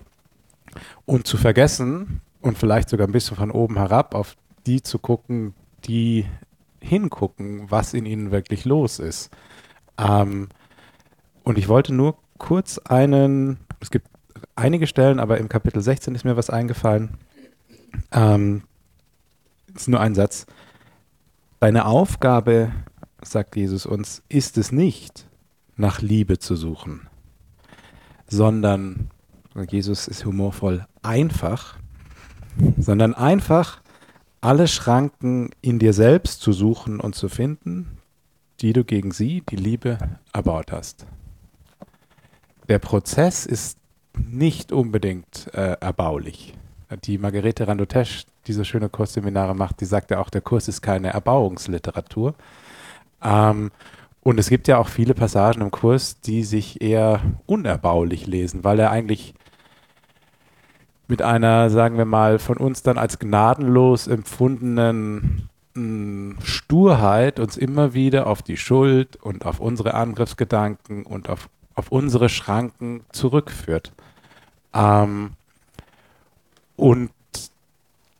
und 1.05 1.27
zu 1.27 1.37
vergessen 1.37 2.21
und 2.41 2.57
vielleicht 2.57 2.89
sogar 2.89 3.07
ein 3.07 3.11
bisschen 3.11 3.37
von 3.37 3.51
oben 3.51 3.77
herab 3.77 4.15
auf 4.15 4.35
die 4.65 4.81
zu 4.81 4.99
gucken, 4.99 5.53
die 5.85 6.25
hingucken, 6.81 7.69
was 7.69 7.93
in 7.93 8.05
ihnen 8.05 8.31
wirklich 8.31 8.65
los 8.65 8.99
ist. 8.99 9.29
Ähm, 9.97 10.49
und 11.43 11.57
ich 11.57 11.67
wollte 11.67 11.93
nur 11.93 12.17
kurz 12.37 12.77
einen, 12.79 13.57
es 13.79 13.91
gibt 13.91 14.07
einige 14.55 14.87
Stellen, 14.87 15.19
aber 15.19 15.37
im 15.37 15.49
Kapitel 15.49 15.81
16 15.81 16.15
ist 16.15 16.25
mir 16.25 16.37
was 16.37 16.49
eingefallen. 16.49 17.17
Ähm, 18.11 18.63
ist 19.75 19.87
nur 19.87 19.99
ein 19.99 20.15
Satz. 20.15 20.45
Deine 21.59 21.85
Aufgabe, 21.85 22.71
sagt 23.23 23.55
Jesus 23.55 23.85
uns, 23.85 24.23
ist 24.29 24.57
es 24.57 24.71
nicht, 24.71 25.27
nach 25.75 26.01
Liebe 26.01 26.39
zu 26.39 26.55
suchen, 26.55 27.07
sondern, 28.27 29.09
Jesus 29.69 30.07
ist 30.07 30.25
humorvoll, 30.25 30.85
einfach, 31.01 31.77
sondern 32.77 33.13
einfach 33.13 33.80
alle 34.41 34.67
Schranken 34.67 35.51
in 35.61 35.79
dir 35.79 35.93
selbst 35.93 36.41
zu 36.41 36.51
suchen 36.51 36.99
und 36.99 37.15
zu 37.15 37.29
finden, 37.29 37.99
die 38.59 38.73
du 38.73 38.83
gegen 38.83 39.11
sie, 39.11 39.43
die 39.49 39.55
Liebe, 39.55 39.97
erbaut 40.33 40.71
hast. 40.71 41.05
Der 42.67 42.79
Prozess 42.79 43.45
ist 43.45 43.77
nicht 44.17 44.71
unbedingt 44.71 45.49
äh, 45.53 45.77
erbaulich. 45.79 46.55
die 47.05 47.17
Margarete 47.17 47.67
Randotesch 47.67 48.25
diese 48.47 48.65
schöne 48.65 48.89
Kursseminare 48.89 49.55
macht, 49.55 49.79
die 49.81 49.85
sagt 49.85 50.11
ja 50.11 50.19
auch, 50.19 50.29
der 50.29 50.41
Kurs 50.41 50.67
ist 50.67 50.81
keine 50.81 51.09
Erbauungsliteratur. 51.09 52.33
Ähm, 53.23 53.71
und 54.23 54.39
es 54.39 54.49
gibt 54.49 54.67
ja 54.67 54.77
auch 54.77 54.87
viele 54.87 55.13
Passagen 55.13 55.61
im 55.61 55.71
Kurs, 55.71 56.19
die 56.21 56.43
sich 56.43 56.81
eher 56.81 57.21
unerbaulich 57.45 58.27
lesen, 58.27 58.63
weil 58.63 58.79
er 58.79 58.91
eigentlich 58.91 59.33
mit 61.11 61.21
einer, 61.21 61.69
sagen 61.69 61.97
wir 61.97 62.05
mal, 62.05 62.39
von 62.39 62.55
uns 62.55 62.83
dann 62.83 62.97
als 62.97 63.19
gnadenlos 63.19 64.07
empfundenen 64.07 65.49
mh, 65.73 65.81
hm, 65.81 66.37
Sturheit 66.41 67.37
uns 67.37 67.57
immer 67.57 67.93
wieder 67.93 68.27
auf 68.27 68.41
die 68.41 68.55
Schuld 68.55 69.17
und 69.17 69.45
auf 69.45 69.59
unsere 69.59 69.93
Angriffsgedanken 69.93 71.03
und 71.05 71.27
auf, 71.27 71.49
auf 71.75 71.91
unsere 71.91 72.29
Schranken 72.29 73.01
zurückführt. 73.11 73.91
Ähm, 74.73 75.31
und 76.77 77.11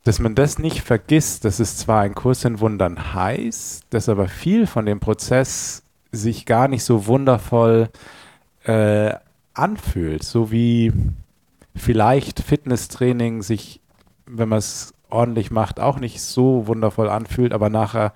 dass 0.04 0.20
man 0.20 0.36
das 0.36 0.60
nicht 0.60 0.82
vergisst, 0.82 1.46
dass 1.46 1.62
es 1.62 1.78
zwar 1.78 2.02
ein 2.02 2.14
Kurs 2.14 2.44
in 2.44 2.60
Wundern 2.60 3.14
heißt, 3.14 3.86
dass 3.90 4.10
aber 4.10 4.28
viel 4.28 4.68
von 4.68 4.86
dem 4.86 5.00
Prozess 5.00 5.84
sich 6.12 6.46
gar 6.46 6.68
nicht 6.68 6.84
so 6.84 7.08
wundervoll 7.08 7.88
äh, 8.66 9.14
anfühlt, 9.54 10.26
so 10.26 10.52
wie 10.52 10.92
vielleicht 11.76 12.40
Fitnesstraining 12.42 13.42
sich, 13.42 13.82
wenn 14.26 14.50
man 14.50 14.60
es 14.60 14.94
ordentlich 15.10 15.52
macht, 15.52 15.80
auch 15.80 16.00
nicht 16.00 16.22
so 16.22 16.68
wundervoll 16.68 17.10
anfühlt, 17.10 17.54
aber 17.54 17.70
nachher 17.70 18.14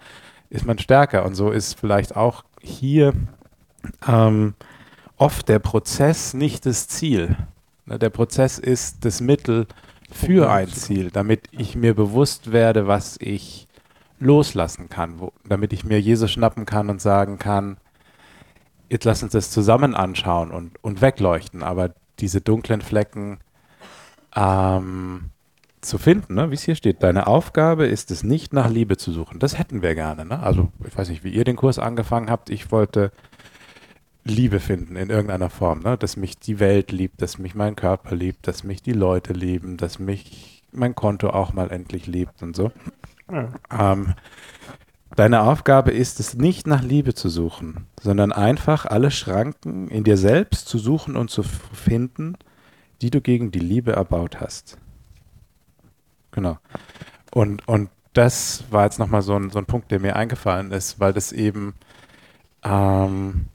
ist 0.50 0.66
man 0.66 0.80
stärker. 0.80 1.26
Und 1.26 1.36
so 1.36 1.52
ist 1.52 1.80
vielleicht 1.80 2.16
auch 2.16 2.44
hier 2.62 3.14
ähm, 4.08 4.56
oft 5.18 5.50
der 5.50 5.60
Prozess 5.60 6.34
nicht 6.34 6.66
das 6.66 6.88
Ziel. 6.88 7.36
Ne, 7.86 8.00
der 8.00 8.10
Prozess 8.10 8.58
ist 8.58 9.06
das 9.06 9.22
Mittel 9.22 9.68
für 10.12 10.50
ein 10.50 10.70
Ziel, 10.70 11.12
damit 11.12 11.48
ich 11.52 11.76
mir 11.76 11.94
bewusst 11.94 12.52
werde, 12.52 12.88
was 12.88 13.18
ich 13.20 13.68
loslassen 14.20 14.90
kann, 14.90 15.20
wo, 15.20 15.34
damit 15.48 15.74
ich 15.74 15.84
mir 15.84 16.00
Jesus 16.00 16.32
schnappen 16.32 16.66
kann 16.66 16.90
und 16.90 17.02
sagen 17.02 17.38
kann, 17.38 17.78
jetzt 18.90 19.04
lass 19.04 19.24
uns 19.24 19.34
das 19.34 19.52
zusammen 19.52 19.94
anschauen 19.94 20.52
und, 20.52 20.84
und 20.84 21.02
wegleuchten. 21.02 21.64
Aber 21.64 21.94
diese 22.20 22.40
dunklen 22.40 22.82
Flecken 22.82 23.40
ähm, 24.36 25.32
zu 25.82 25.98
finden, 25.98 26.36
ne? 26.36 26.50
wie 26.50 26.56
es 26.56 26.64
hier 26.64 26.76
steht, 26.76 27.04
deine 27.04 27.28
Aufgabe 27.28 27.86
ist 27.86 28.12
es 28.12 28.24
nicht 28.24 28.54
nach 28.54 28.70
Liebe 28.70 28.98
zu 28.98 29.12
suchen. 29.12 29.40
Das 29.40 29.58
hätten 29.58 29.82
wir 29.82 29.96
gerne. 29.96 30.26
Ne? 30.26 30.40
Also 30.42 30.72
ich 30.86 30.98
weiß 30.98 31.10
nicht, 31.10 31.24
wie 31.24 31.30
ihr 31.30 31.44
den 31.44 31.56
Kurs 31.56 31.80
angefangen 31.80 32.30
habt. 32.30 32.50
Ich 32.50 32.72
wollte 32.72 33.12
Liebe 34.24 34.60
finden 34.60 34.96
in 34.96 35.10
irgendeiner 35.10 35.50
Form, 35.50 35.82
ne? 35.82 35.98
dass 35.98 36.18
mich 36.18 36.40
die 36.40 36.60
Welt 36.60 36.92
liebt, 36.92 37.22
dass 37.22 37.38
mich 37.38 37.56
mein 37.56 37.76
Körper 37.76 38.16
liebt, 38.16 38.48
dass 38.48 38.64
mich 38.64 38.82
die 38.82 38.94
Leute 38.94 39.34
lieben, 39.34 39.78
dass 39.78 40.00
mich 40.00 40.64
mein 40.72 40.96
Konto 40.96 41.30
auch 41.30 41.54
mal 41.54 41.72
endlich 41.72 42.08
liebt 42.08 42.42
und 42.42 42.56
so. 42.56 42.72
Ja. 43.32 43.50
Ähm, 43.72 44.16
deine 45.16 45.42
Aufgabe 45.42 45.92
ist 45.92 46.20
es 46.20 46.36
nicht 46.36 46.68
nach 46.68 46.84
Liebe 46.84 47.14
zu 47.14 47.30
suchen, 47.30 47.88
sondern 48.02 48.32
einfach 48.32 48.86
alle 48.86 49.12
Schranken 49.12 49.88
in 49.88 50.04
dir 50.04 50.18
selbst 50.18 50.68
zu 50.68 50.78
suchen 50.78 51.16
und 51.16 51.30
zu 51.30 51.44
finden, 51.44 52.38
die 53.02 53.10
du 53.10 53.22
gegen 53.22 53.52
die 53.52 53.60
Liebe 53.60 53.94
erbaut 53.94 54.40
hast. 54.40 54.78
Genau. 56.32 56.58
Und, 57.34 57.68
und 57.68 57.90
das 58.14 58.64
war 58.72 58.86
jetzt 58.86 59.00
nochmal 59.00 59.22
so 59.22 59.36
ein, 59.36 59.50
so 59.50 59.60
ein 59.60 59.66
Punkt, 59.66 59.92
der 59.92 60.00
mir 60.00 60.16
eingefallen 60.16 60.72
ist, 60.72 61.00
weil 61.00 61.14
das 61.14 61.32
eben 61.32 61.74
ähm, 62.64 63.48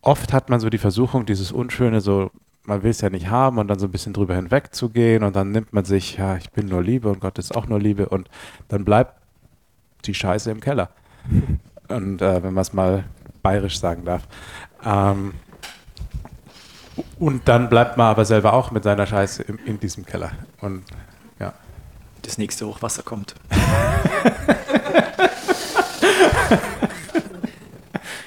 oft 0.00 0.32
hat 0.32 0.48
man 0.48 0.60
so 0.60 0.70
die 0.70 0.78
Versuchung, 0.78 1.26
dieses 1.26 1.52
Unschöne 1.52 2.00
so, 2.00 2.30
man 2.64 2.82
will 2.82 2.90
es 2.90 3.00
ja 3.00 3.10
nicht 3.10 3.28
haben 3.28 3.58
und 3.58 3.68
dann 3.68 3.78
so 3.78 3.86
ein 3.86 3.92
bisschen 3.92 4.12
drüber 4.12 4.36
hinwegzugehen 4.36 5.24
und 5.24 5.34
dann 5.34 5.50
nimmt 5.50 5.72
man 5.72 5.84
sich, 5.84 6.18
ja, 6.18 6.36
ich 6.36 6.50
bin 6.50 6.66
nur 6.66 6.82
Liebe 6.82 7.08
und 7.08 7.20
Gott 7.20 7.38
ist 7.38 7.56
auch 7.56 7.66
nur 7.66 7.80
Liebe 7.80 8.08
und 8.08 8.28
dann 8.68 8.84
bleibt 8.84 9.20
die 10.04 10.14
Scheiße 10.14 10.50
im 10.50 10.60
Keller. 10.60 10.90
Und 11.88 12.22
äh, 12.22 12.42
wenn 12.42 12.54
man 12.54 12.62
es 12.62 12.72
mal 12.72 13.04
bayerisch 13.42 13.78
sagen 13.78 14.04
darf. 14.04 14.26
Ähm, 14.84 15.34
und 17.18 17.48
dann 17.48 17.68
bleibt 17.68 17.96
man 17.96 18.06
aber 18.06 18.24
selber 18.24 18.52
auch 18.52 18.70
mit 18.70 18.84
seiner 18.84 19.06
Scheiße 19.06 19.42
in, 19.42 19.58
in 19.58 19.80
diesem 19.80 20.06
Keller. 20.06 20.32
Und 20.60 20.84
ja. 21.40 21.54
Das 22.22 22.38
nächste 22.38 22.66
Hochwasser 22.66 23.02
kommt. 23.02 23.34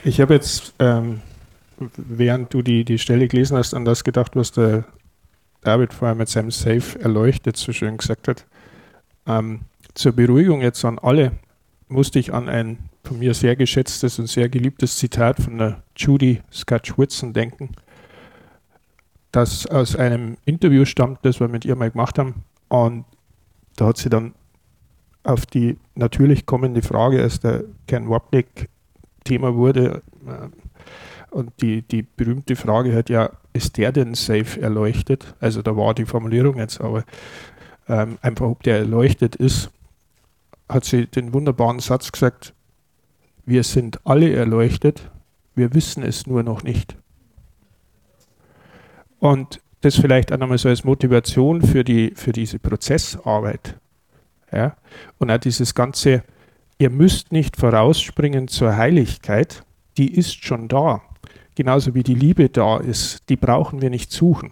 ich 0.03 0.19
habe 0.19 0.33
jetzt 0.33 0.73
ähm, 0.79 1.21
während 1.97 2.53
du 2.53 2.61
die, 2.61 2.85
die 2.85 2.99
Stelle 2.99 3.27
gelesen 3.27 3.57
hast, 3.57 3.73
an 3.73 3.85
das 3.85 4.03
gedacht, 4.03 4.35
was 4.35 4.51
der 4.51 4.85
David 5.61 5.93
vorher 5.93 6.15
mit 6.15 6.29
seinem 6.29 6.51
Safe 6.51 6.99
erleuchtet 6.99 7.57
so 7.57 7.73
schön 7.73 7.97
gesagt 7.97 8.27
hat. 8.27 8.45
Ähm, 9.27 9.61
zur 9.93 10.11
Beruhigung 10.11 10.61
jetzt 10.61 10.83
an 10.85 10.99
alle 10.99 11.31
musste 11.87 12.19
ich 12.19 12.33
an 12.33 12.49
ein 12.49 12.77
von 13.03 13.19
mir 13.19 13.33
sehr 13.33 13.55
geschätztes 13.55 14.17
und 14.19 14.27
sehr 14.27 14.49
geliebtes 14.49 14.97
Zitat 14.97 15.39
von 15.39 15.57
der 15.57 15.83
Judy 15.95 16.41
Scotch 16.51 16.97
Whitson 16.97 17.33
denken, 17.33 17.69
das 19.35 19.67
aus 19.67 19.95
einem 19.95 20.37
Interview 20.45 20.85
stammt, 20.85 21.19
das 21.23 21.39
wir 21.39 21.47
mit 21.47 21.65
ihr 21.65 21.75
mal 21.75 21.91
gemacht 21.91 22.17
haben. 22.17 22.43
Und 22.67 23.05
da 23.75 23.87
hat 23.87 23.97
sie 23.97 24.09
dann 24.09 24.33
auf 25.23 25.45
die 25.45 25.77
natürlich 25.95 26.45
kommende 26.45 26.81
Frage, 26.81 27.21
als 27.21 27.39
der 27.39 27.63
Ken 27.87 28.09
Wapnick 28.09 28.69
Thema 29.23 29.55
wurde, 29.55 30.03
äh, 30.27 30.49
und 31.35 31.51
die, 31.61 31.81
die 31.81 32.01
berühmte 32.03 32.55
Frage 32.55 32.95
hat 32.95 33.09
ja, 33.09 33.29
ist 33.51 33.75
der 33.75 33.91
denn 33.91 34.13
safe 34.15 34.61
erleuchtet? 34.61 35.35
Also 35.41 35.61
da 35.61 35.75
war 35.75 35.93
die 35.93 36.05
Formulierung 36.05 36.57
jetzt, 36.59 36.79
aber 36.79 37.03
ähm, 37.89 38.17
einfach, 38.21 38.45
ob 38.45 38.63
der 38.63 38.77
erleuchtet 38.77 39.35
ist, 39.35 39.69
hat 40.69 40.85
sie 40.85 41.07
den 41.07 41.33
wunderbaren 41.33 41.79
Satz 41.79 42.09
gesagt, 42.13 42.53
wir 43.45 43.63
sind 43.63 43.99
alle 44.05 44.33
erleuchtet, 44.33 45.11
wir 45.55 45.73
wissen 45.73 46.03
es 46.03 46.25
nur 46.25 46.41
noch 46.41 46.63
nicht. 46.63 46.95
Und 49.25 49.61
das 49.81 49.95
vielleicht 49.95 50.31
auch 50.31 50.37
nochmal 50.37 50.57
so 50.57 50.69
als 50.69 50.83
Motivation 50.83 51.61
für, 51.61 51.83
die, 51.83 52.13
für 52.15 52.31
diese 52.31 52.59
Prozessarbeit. 52.59 53.77
Ja? 54.51 54.75
Und 55.19 55.31
auch 55.31 55.37
dieses 55.37 55.75
ganze, 55.75 56.23
ihr 56.77 56.89
müsst 56.89 57.31
nicht 57.31 57.57
vorausspringen 57.57 58.47
zur 58.47 58.75
Heiligkeit, 58.77 59.63
die 59.97 60.13
ist 60.13 60.43
schon 60.43 60.67
da 60.67 61.01
genauso 61.55 61.95
wie 61.95 62.03
die 62.03 62.13
Liebe 62.13 62.49
da 62.49 62.77
ist, 62.77 63.23
die 63.29 63.37
brauchen 63.37 63.81
wir 63.81 63.89
nicht 63.89 64.11
suchen. 64.11 64.51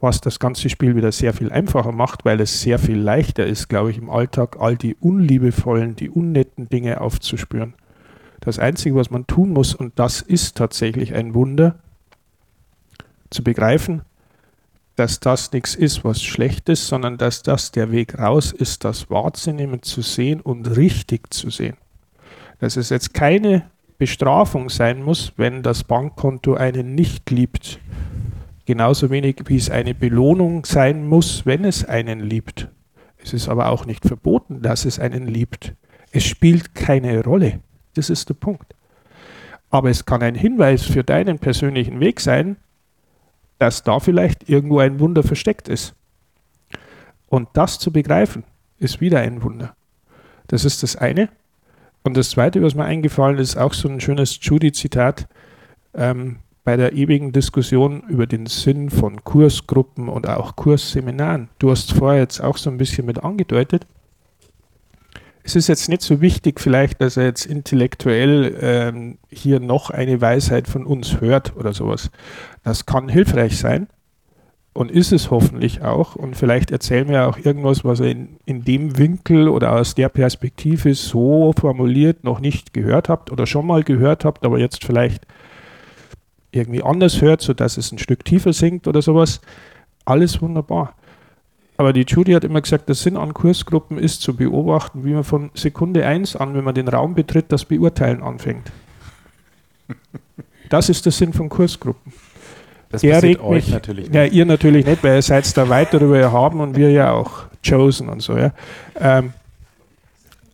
Was 0.00 0.20
das 0.20 0.38
ganze 0.38 0.68
Spiel 0.68 0.94
wieder 0.94 1.10
sehr 1.10 1.34
viel 1.34 1.50
einfacher 1.50 1.90
macht, 1.90 2.24
weil 2.24 2.40
es 2.40 2.60
sehr 2.60 2.78
viel 2.78 2.98
leichter 2.98 3.44
ist, 3.44 3.68
glaube 3.68 3.90
ich, 3.90 3.98
im 3.98 4.10
Alltag 4.10 4.56
all 4.60 4.76
die 4.76 4.94
unliebevollen, 4.94 5.96
die 5.96 6.08
unnetten 6.08 6.68
Dinge 6.68 7.00
aufzuspüren. 7.00 7.74
Das 8.40 8.60
Einzige, 8.60 8.94
was 8.94 9.10
man 9.10 9.26
tun 9.26 9.52
muss, 9.52 9.74
und 9.74 9.98
das 9.98 10.20
ist 10.20 10.56
tatsächlich 10.56 11.14
ein 11.14 11.34
Wunder, 11.34 11.80
zu 13.30 13.42
begreifen, 13.42 14.02
dass 14.96 15.20
das 15.20 15.52
nichts 15.52 15.74
ist, 15.74 16.04
was 16.04 16.22
schlecht 16.22 16.68
ist, 16.68 16.88
sondern 16.88 17.18
dass 17.18 17.42
das 17.42 17.70
der 17.70 17.92
Weg 17.92 18.18
raus 18.18 18.52
ist, 18.52 18.84
das 18.84 19.10
wahrzunehmen, 19.10 19.82
zu 19.82 20.02
sehen 20.02 20.40
und 20.40 20.76
richtig 20.76 21.32
zu 21.32 21.50
sehen. 21.50 21.76
Dass 22.58 22.76
es 22.76 22.90
jetzt 22.90 23.14
keine 23.14 23.70
Bestrafung 23.98 24.70
sein 24.70 25.02
muss, 25.02 25.32
wenn 25.36 25.62
das 25.62 25.84
Bankkonto 25.84 26.54
einen 26.54 26.94
nicht 26.94 27.30
liebt. 27.30 27.78
Genauso 28.66 29.10
wenig 29.10 29.36
wie 29.46 29.56
es 29.56 29.70
eine 29.70 29.94
Belohnung 29.94 30.64
sein 30.64 31.06
muss, 31.06 31.46
wenn 31.46 31.64
es 31.64 31.84
einen 31.84 32.20
liebt. 32.20 32.68
Es 33.22 33.32
ist 33.32 33.48
aber 33.48 33.68
auch 33.68 33.86
nicht 33.86 34.04
verboten, 34.04 34.62
dass 34.62 34.84
es 34.84 34.98
einen 34.98 35.26
liebt. 35.26 35.74
Es 36.10 36.24
spielt 36.24 36.74
keine 36.74 37.22
Rolle. 37.22 37.60
Das 37.94 38.10
ist 38.10 38.28
der 38.28 38.34
Punkt. 38.34 38.74
Aber 39.70 39.90
es 39.90 40.04
kann 40.04 40.22
ein 40.22 40.34
Hinweis 40.34 40.84
für 40.84 41.04
deinen 41.04 41.38
persönlichen 41.38 42.00
Weg 42.00 42.20
sein, 42.20 42.56
dass 43.58 43.82
da 43.82 44.00
vielleicht 44.00 44.48
irgendwo 44.48 44.78
ein 44.78 45.00
Wunder 45.00 45.22
versteckt 45.22 45.68
ist. 45.68 45.94
Und 47.28 47.48
das 47.52 47.78
zu 47.78 47.92
begreifen, 47.92 48.44
ist 48.78 49.00
wieder 49.00 49.20
ein 49.20 49.42
Wunder. 49.42 49.74
Das 50.46 50.64
ist 50.64 50.82
das 50.82 50.96
eine. 50.96 51.28
Und 52.02 52.16
das 52.16 52.30
Zweite, 52.30 52.62
was 52.62 52.74
mir 52.74 52.84
eingefallen 52.84 53.38
ist, 53.38 53.56
auch 53.56 53.74
so 53.74 53.88
ein 53.88 54.00
schönes 54.00 54.38
Judy-Zitat 54.40 55.28
ähm, 55.94 56.36
bei 56.64 56.76
der 56.76 56.92
ewigen 56.92 57.32
Diskussion 57.32 58.02
über 58.08 58.26
den 58.26 58.46
Sinn 58.46 58.90
von 58.90 59.24
Kursgruppen 59.24 60.08
und 60.08 60.28
auch 60.28 60.56
Kursseminaren. 60.56 61.48
Du 61.58 61.70
hast 61.70 61.92
vorher 61.92 62.20
jetzt 62.20 62.40
auch 62.40 62.56
so 62.56 62.70
ein 62.70 62.78
bisschen 62.78 63.06
mit 63.06 63.24
angedeutet. 63.24 63.86
Es 65.48 65.56
ist 65.56 65.68
jetzt 65.68 65.88
nicht 65.88 66.02
so 66.02 66.20
wichtig, 66.20 66.60
vielleicht, 66.60 67.00
dass 67.00 67.16
er 67.16 67.24
jetzt 67.24 67.46
intellektuell 67.46 68.54
ähm, 68.60 69.16
hier 69.30 69.60
noch 69.60 69.88
eine 69.88 70.20
Weisheit 70.20 70.68
von 70.68 70.84
uns 70.84 71.22
hört 71.22 71.56
oder 71.56 71.72
sowas. 71.72 72.10
Das 72.64 72.84
kann 72.84 73.08
hilfreich 73.08 73.56
sein 73.56 73.86
und 74.74 74.90
ist 74.90 75.10
es 75.10 75.30
hoffentlich 75.30 75.80
auch. 75.80 76.16
Und 76.16 76.36
vielleicht 76.36 76.70
erzählen 76.70 77.08
wir 77.08 77.26
auch 77.26 77.38
irgendwas, 77.38 77.82
was 77.82 78.00
ihr 78.00 78.10
in, 78.10 78.36
in 78.44 78.64
dem 78.64 78.98
Winkel 78.98 79.48
oder 79.48 79.72
aus 79.72 79.94
der 79.94 80.10
Perspektive 80.10 80.92
so 80.92 81.54
formuliert 81.58 82.24
noch 82.24 82.40
nicht 82.40 82.74
gehört 82.74 83.08
habt 83.08 83.32
oder 83.32 83.46
schon 83.46 83.66
mal 83.66 83.84
gehört 83.84 84.26
habt, 84.26 84.44
aber 84.44 84.58
jetzt 84.58 84.84
vielleicht 84.84 85.26
irgendwie 86.50 86.82
anders 86.82 87.22
hört, 87.22 87.40
sodass 87.40 87.78
es 87.78 87.90
ein 87.90 87.98
Stück 87.98 88.22
tiefer 88.22 88.52
sinkt 88.52 88.86
oder 88.86 89.00
sowas. 89.00 89.40
Alles 90.04 90.42
wunderbar. 90.42 90.94
Aber 91.78 91.92
die 91.92 92.02
Judy 92.02 92.32
hat 92.32 92.42
immer 92.42 92.60
gesagt, 92.60 92.88
der 92.88 92.96
Sinn 92.96 93.16
an 93.16 93.32
Kursgruppen 93.32 93.98
ist 93.98 94.20
zu 94.20 94.34
beobachten, 94.34 95.04
wie 95.04 95.12
man 95.12 95.22
von 95.22 95.50
Sekunde 95.54 96.04
1 96.04 96.34
an, 96.34 96.54
wenn 96.54 96.64
man 96.64 96.74
den 96.74 96.88
Raum 96.88 97.14
betritt, 97.14 97.52
das 97.52 97.64
Beurteilen 97.64 98.22
anfängt. 98.22 98.72
Das 100.68 100.88
ist 100.88 101.06
der 101.06 101.12
Sinn 101.12 101.32
von 101.32 101.48
Kursgruppen. 101.48 102.12
Das 102.90 103.04
er 103.04 103.22
regt 103.22 103.40
euch 103.40 103.66
mich, 103.66 103.70
natürlich 103.70 104.06
nicht. 104.06 104.14
Ja, 104.14 104.24
ihr 104.24 104.44
natürlich 104.44 104.86
nicht, 104.86 105.04
weil 105.04 105.16
ihr 105.16 105.22
seid 105.22 105.56
da 105.56 105.68
weit 105.68 105.94
darüber 105.94 106.18
erhaben 106.18 106.60
und 106.60 106.76
wir 106.76 106.90
ja 106.90 107.12
auch 107.12 107.44
chosen 107.66 108.08
und 108.08 108.20
so. 108.20 108.36
Ja. 108.36 108.52
Ähm, 108.98 109.32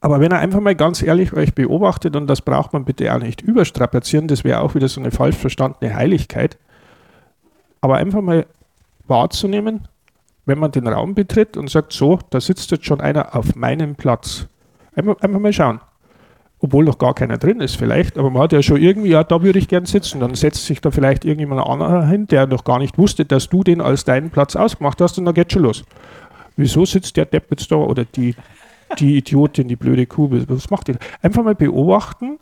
aber 0.00 0.20
wenn 0.20 0.30
ihr 0.32 0.38
einfach 0.38 0.60
mal 0.60 0.74
ganz 0.74 1.00
ehrlich 1.00 1.32
euch 1.32 1.54
beobachtet, 1.54 2.16
und 2.16 2.26
das 2.26 2.42
braucht 2.42 2.74
man 2.74 2.84
bitte 2.84 3.12
auch 3.14 3.18
nicht 3.18 3.40
überstrapazieren, 3.40 4.28
das 4.28 4.44
wäre 4.44 4.60
auch 4.60 4.74
wieder 4.74 4.88
so 4.88 5.00
eine 5.00 5.10
falsch 5.10 5.36
verstandene 5.36 5.94
Heiligkeit, 5.94 6.58
aber 7.80 7.96
einfach 7.96 8.20
mal 8.20 8.44
wahrzunehmen, 9.06 9.88
wenn 10.47 10.59
man 10.59 10.72
den 10.72 10.86
Raum 10.86 11.14
betritt 11.14 11.57
und 11.57 11.70
sagt, 11.70 11.92
so, 11.92 12.18
da 12.30 12.40
sitzt 12.40 12.70
jetzt 12.70 12.84
schon 12.84 13.01
einer 13.01 13.34
auf 13.34 13.55
meinem 13.55 13.95
Platz. 13.95 14.47
Einfach, 14.95 15.20
einfach 15.20 15.40
mal 15.40 15.53
schauen. 15.53 15.80
Obwohl 16.61 16.84
noch 16.84 16.99
gar 16.99 17.14
keiner 17.14 17.36
drin 17.36 17.61
ist 17.61 17.76
vielleicht, 17.76 18.16
aber 18.16 18.30
man 18.30 18.42
hat 18.42 18.53
ja 18.53 18.62
schon 18.62 18.80
irgendwie, 18.80 19.11
ja, 19.11 19.22
da 19.22 19.42
würde 19.42 19.59
ich 19.59 19.68
gern 19.68 19.84
sitzen. 19.84 20.20
Dann 20.20 20.34
setzt 20.34 20.64
sich 20.64 20.80
da 20.80 20.90
vielleicht 20.90 21.24
irgendjemand 21.24 21.66
anderer 21.66 22.07
hin, 22.07 22.26
der 22.26 22.47
noch 22.47 22.64
gar 22.64 22.78
nicht 22.78 22.97
wusste, 22.97 23.24
dass 23.24 23.49
du 23.49 23.62
den 23.62 23.80
als 23.80 24.05
deinen 24.05 24.30
Platz 24.30 24.57
ausgemacht 24.57 25.01
hast 25.01 25.18
und 25.18 25.26
dann 25.26 25.34
geht 25.34 25.53
schon 25.53 25.62
los. 25.62 25.84
Wieso 26.57 26.84
sitzt 26.84 27.16
der 27.16 27.26
Depp 27.26 27.51
jetzt 27.51 27.70
da 27.70 27.76
oder 27.76 28.05
die, 28.05 28.34
die 28.99 29.16
Idiotin, 29.18 29.68
die 29.68 29.76
blöde 29.76 30.07
Kuh, 30.07 30.28
was 30.30 30.70
macht 30.70 30.88
die? 30.88 30.95
Einfach 31.20 31.42
mal 31.42 31.55
beobachten, 31.55 32.38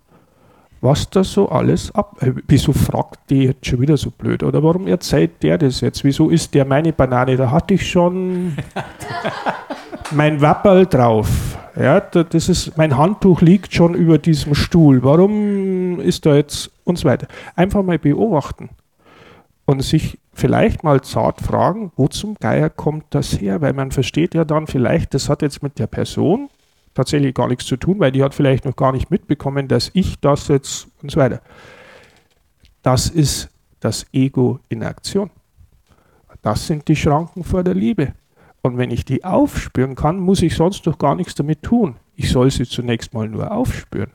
was 0.82 1.08
da 1.08 1.24
so 1.24 1.48
alles 1.48 1.94
ab. 1.94 2.16
Äh, 2.20 2.32
wieso 2.48 2.72
fragt 2.74 3.30
die 3.30 3.44
jetzt 3.44 3.64
schon 3.66 3.80
wieder 3.80 3.96
so 3.96 4.10
blöd? 4.10 4.42
Oder 4.42 4.62
warum 4.62 4.86
erzählt 4.86 5.42
der 5.42 5.56
das 5.56 5.80
jetzt? 5.80 6.04
Wieso 6.04 6.28
ist 6.28 6.52
der 6.54 6.64
meine 6.66 6.92
Banane? 6.92 7.36
Da 7.36 7.50
hatte 7.50 7.74
ich 7.74 7.88
schon 7.88 8.56
mein 10.10 10.40
Wapperl 10.40 10.86
drauf. 10.86 11.56
Ja, 11.76 12.00
da- 12.00 12.24
das 12.24 12.48
ist, 12.48 12.76
mein 12.76 12.96
Handtuch 12.98 13.40
liegt 13.40 13.72
schon 13.72 13.94
über 13.94 14.18
diesem 14.18 14.54
Stuhl. 14.54 15.02
Warum 15.02 16.00
ist 16.00 16.26
da 16.26 16.34
jetzt 16.34 16.70
und 16.84 16.98
so 16.98 17.08
weiter? 17.08 17.28
Einfach 17.56 17.82
mal 17.82 17.98
beobachten 17.98 18.68
und 19.64 19.82
sich 19.82 20.18
vielleicht 20.34 20.82
mal 20.84 21.00
zart 21.00 21.40
fragen, 21.40 21.92
wo 21.96 22.08
zum 22.08 22.34
Geier 22.34 22.68
kommt 22.70 23.04
das 23.10 23.40
her? 23.40 23.60
Weil 23.62 23.72
man 23.72 23.90
versteht 23.90 24.34
ja 24.34 24.44
dann 24.44 24.66
vielleicht, 24.66 25.14
das 25.14 25.28
hat 25.30 25.40
jetzt 25.42 25.62
mit 25.62 25.78
der 25.78 25.86
Person 25.86 26.48
tatsächlich 26.94 27.34
gar 27.34 27.48
nichts 27.48 27.66
zu 27.66 27.76
tun, 27.76 28.00
weil 28.00 28.12
die 28.12 28.22
hat 28.22 28.34
vielleicht 28.34 28.64
noch 28.64 28.76
gar 28.76 28.92
nicht 28.92 29.10
mitbekommen, 29.10 29.68
dass 29.68 29.90
ich 29.94 30.20
das 30.20 30.48
jetzt 30.48 30.88
und 31.02 31.10
so 31.10 31.20
weiter. 31.20 31.40
Das 32.82 33.08
ist 33.08 33.48
das 33.80 34.06
Ego 34.12 34.60
in 34.68 34.82
Aktion. 34.82 35.30
Das 36.42 36.66
sind 36.66 36.88
die 36.88 36.96
Schranken 36.96 37.44
vor 37.44 37.62
der 37.62 37.74
Liebe. 37.74 38.14
Und 38.62 38.78
wenn 38.78 38.90
ich 38.90 39.04
die 39.04 39.24
aufspüren 39.24 39.94
kann, 39.94 40.20
muss 40.20 40.42
ich 40.42 40.54
sonst 40.54 40.86
doch 40.86 40.98
gar 40.98 41.14
nichts 41.14 41.34
damit 41.34 41.62
tun. 41.62 41.96
Ich 42.14 42.30
soll 42.30 42.50
sie 42.50 42.64
zunächst 42.64 43.14
mal 43.14 43.28
nur 43.28 43.50
aufspüren. 43.50 44.12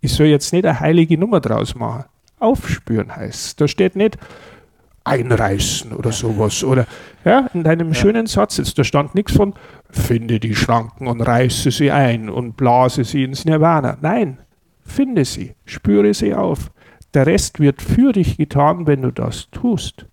Ich 0.00 0.12
soll 0.12 0.26
jetzt 0.26 0.52
nicht 0.52 0.66
eine 0.66 0.80
heilige 0.80 1.16
Nummer 1.16 1.40
draus 1.40 1.74
machen. 1.74 2.04
Aufspüren 2.38 3.14
heißt 3.14 3.46
es. 3.46 3.56
Da 3.56 3.68
steht 3.68 3.96
nicht 3.96 4.18
einreißen 5.04 5.92
oder 5.92 6.12
sowas. 6.12 6.64
Oder 6.64 6.86
ja, 7.24 7.48
in 7.52 7.62
deinem 7.62 7.94
schönen 7.94 8.26
Satz 8.26 8.56
jetzt, 8.56 8.78
da 8.78 8.84
stand 8.84 9.14
nichts 9.14 9.32
von 9.32 9.54
finde 9.90 10.40
die 10.40 10.56
Schranken 10.56 11.06
und 11.06 11.20
reiße 11.20 11.70
sie 11.70 11.90
ein 11.90 12.28
und 12.28 12.56
blase 12.56 13.04
sie 13.04 13.24
ins 13.24 13.44
Nirvana. 13.44 13.98
Nein, 14.00 14.38
finde 14.80 15.24
sie, 15.24 15.54
spüre 15.64 16.12
sie 16.14 16.34
auf. 16.34 16.72
Der 17.12 17.26
Rest 17.26 17.60
wird 17.60 17.80
für 17.80 18.12
dich 18.12 18.36
getan, 18.36 18.86
wenn 18.86 19.02
du 19.02 19.12
das 19.12 19.48
tust. 19.50 20.06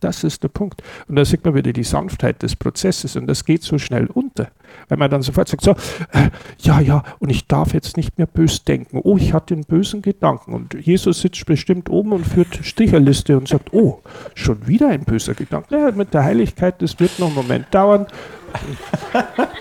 Das 0.00 0.22
ist 0.22 0.42
der 0.42 0.48
Punkt. 0.48 0.82
Und 1.08 1.16
da 1.16 1.24
sieht 1.24 1.44
man 1.44 1.54
wieder 1.54 1.72
die 1.72 1.82
Sanftheit 1.82 2.42
des 2.42 2.54
Prozesses 2.54 3.16
und 3.16 3.26
das 3.26 3.44
geht 3.44 3.62
so 3.62 3.78
schnell 3.78 4.06
unter. 4.06 4.48
Weil 4.88 4.98
man 4.98 5.10
dann 5.10 5.22
sofort 5.22 5.48
sagt, 5.48 5.62
so, 5.62 5.72
äh, 6.12 6.30
ja, 6.60 6.80
ja, 6.80 7.02
und 7.18 7.30
ich 7.30 7.46
darf 7.46 7.74
jetzt 7.74 7.96
nicht 7.96 8.16
mehr 8.16 8.26
bös 8.26 8.64
denken. 8.64 9.00
Oh, 9.02 9.16
ich 9.16 9.32
hatte 9.32 9.54
einen 9.54 9.64
bösen 9.64 10.02
Gedanken. 10.02 10.54
Und 10.54 10.74
Jesus 10.74 11.20
sitzt 11.20 11.44
bestimmt 11.46 11.90
oben 11.90 12.12
und 12.12 12.26
führt 12.26 12.60
Stricherliste 12.62 13.36
und 13.36 13.48
sagt, 13.48 13.72
oh, 13.72 14.00
schon 14.34 14.66
wieder 14.68 14.88
ein 14.88 15.04
böser 15.04 15.34
Gedanke. 15.34 15.76
Ja, 15.76 15.90
mit 15.90 16.14
der 16.14 16.24
Heiligkeit, 16.24 16.80
das 16.80 17.00
wird 17.00 17.18
noch 17.18 17.26
einen 17.26 17.36
Moment 17.36 17.66
dauern. 17.72 18.06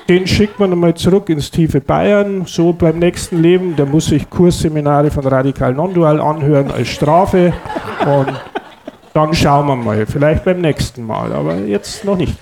Den 0.08 0.28
schickt 0.28 0.60
man 0.60 0.72
einmal 0.72 0.94
zurück 0.94 1.30
ins 1.30 1.52
tiefe 1.52 1.82
Bayern, 1.82 2.46
so 2.46 2.74
beim 2.74 3.00
nächsten 3.00 3.42
Leben. 3.42 3.76
Der 3.76 3.86
muss 3.86 4.06
sich 4.06 4.30
Kursseminare 4.30 5.12
von 5.12 5.26
Radikal 5.26 5.74
Non-Dual 5.74 6.22
anhören 6.22 6.72
als 6.72 6.88
Strafe. 6.88 7.54
Und 8.06 8.34
dann 9.18 9.34
schauen 9.34 9.66
wir 9.66 9.76
mal, 9.76 10.06
vielleicht 10.06 10.46
beim 10.46 10.62
nächsten 10.62 11.04
Mal, 11.04 11.34
aber 11.34 11.56
jetzt 11.56 12.06
noch 12.06 12.16
nicht. 12.16 12.38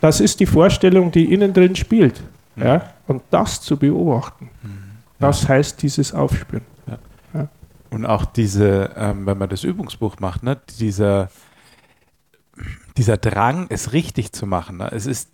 Das 0.00 0.20
ist 0.20 0.38
die 0.38 0.46
Vorstellung, 0.46 1.10
die 1.10 1.32
innen 1.34 1.52
drin 1.52 1.74
spielt. 1.74 2.22
Ja? 2.54 2.90
Und 3.08 3.22
das 3.30 3.60
zu 3.60 3.76
beobachten, 3.76 4.48
das 5.18 5.48
heißt 5.48 5.82
dieses 5.82 6.14
Aufspüren. 6.14 6.62
Und 7.90 8.06
auch 8.06 8.26
diese, 8.26 8.90
ähm, 8.96 9.26
wenn 9.26 9.38
man 9.38 9.48
das 9.48 9.64
Übungsbuch 9.64 10.20
macht, 10.20 10.42
ne, 10.42 10.60
dieser, 10.78 11.30
dieser 12.96 13.16
Drang, 13.16 13.66
es 13.70 13.92
richtig 13.92 14.32
zu 14.32 14.46
machen. 14.46 14.76
Ne? 14.76 14.90
Es 14.92 15.06
ist 15.06 15.30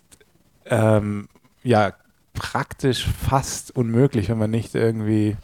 ähm, 0.65 1.27
ja 1.63 1.91
praktisch 2.33 3.05
fast 3.05 3.75
unmöglich, 3.75 4.29
wenn 4.29 4.37
man 4.37 4.51
nicht 4.51 4.73
irgendwie 4.73 5.35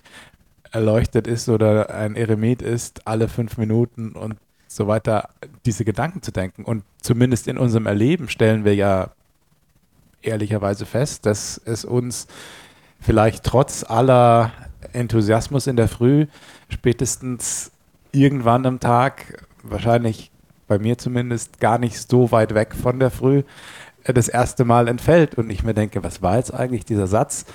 erleuchtet 0.71 1.27
ist 1.27 1.49
oder 1.49 1.93
ein 1.93 2.15
Eremit 2.15 2.61
ist, 2.61 3.05
alle 3.05 3.27
fünf 3.27 3.57
Minuten 3.57 4.13
und 4.13 4.37
so 4.75 4.87
weiter, 4.87 5.29
diese 5.65 5.83
Gedanken 5.83 6.21
zu 6.21 6.31
denken. 6.31 6.63
Und 6.63 6.83
zumindest 7.01 7.47
in 7.47 7.57
unserem 7.57 7.87
Erleben 7.87 8.29
stellen 8.29 8.63
wir 8.63 8.73
ja 8.73 9.09
ehrlicherweise 10.21 10.85
fest, 10.85 11.25
dass 11.25 11.59
es 11.65 11.83
uns 11.83 12.27
vielleicht 13.01 13.43
trotz 13.43 13.83
aller 13.83 14.51
Enthusiasmus 14.93 15.67
in 15.67 15.75
der 15.75 15.87
Früh 15.87 16.27
spätestens 16.69 17.71
irgendwann 18.11 18.65
am 18.65 18.79
Tag, 18.79 19.45
wahrscheinlich 19.63 20.31
bei 20.67 20.79
mir 20.79 20.97
zumindest 20.97 21.59
gar 21.59 21.77
nicht 21.77 22.09
so 22.09 22.31
weit 22.31 22.53
weg 22.53 22.73
von 22.73 22.99
der 22.99 23.11
Früh, 23.11 23.43
das 24.05 24.29
erste 24.29 24.63
Mal 24.63 24.87
entfällt 24.87 25.35
und 25.35 25.49
ich 25.49 25.63
mir 25.63 25.73
denke, 25.73 26.03
was 26.03 26.21
war 26.21 26.37
jetzt 26.37 26.53
eigentlich 26.53 26.85
dieser 26.85 27.07
Satz? 27.07 27.45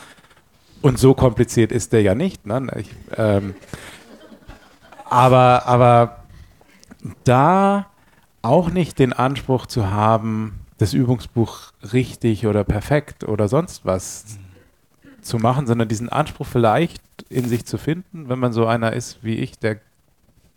Und 0.83 0.99
so 0.99 1.15
kompliziert 1.15 1.73
ist 1.73 1.93
der 1.93 2.03
ja 2.03 2.15
nicht. 2.15 2.47
Ne? 2.47 2.67
Ich, 2.77 2.91
ähm, 3.17 3.55
aber, 5.09 5.67
aber 5.67 6.26
da 7.25 7.87
auch 8.43 8.71
nicht 8.71 8.99
den 8.99 9.13
Anspruch 9.13 9.67
zu 9.67 9.91
haben, 9.91 10.61
das 10.79 10.93
Übungsbuch 10.93 11.73
richtig 11.93 12.47
oder 12.47 12.65
perfekt 12.65 13.25
oder 13.25 13.49
sonst 13.49 13.85
was 13.85 14.39
zu 15.21 15.39
machen, 15.39 15.67
sondern 15.67 15.89
diesen 15.89 16.09
Anspruch 16.09 16.47
vielleicht 16.47 17.03
in 17.29 17.49
sich 17.49 17.65
zu 17.65 17.79
finden, 17.79 18.29
wenn 18.29 18.39
man 18.39 18.53
so 18.53 18.67
einer 18.67 18.93
ist 18.93 19.25
wie 19.25 19.37
ich, 19.37 19.59
der 19.59 19.79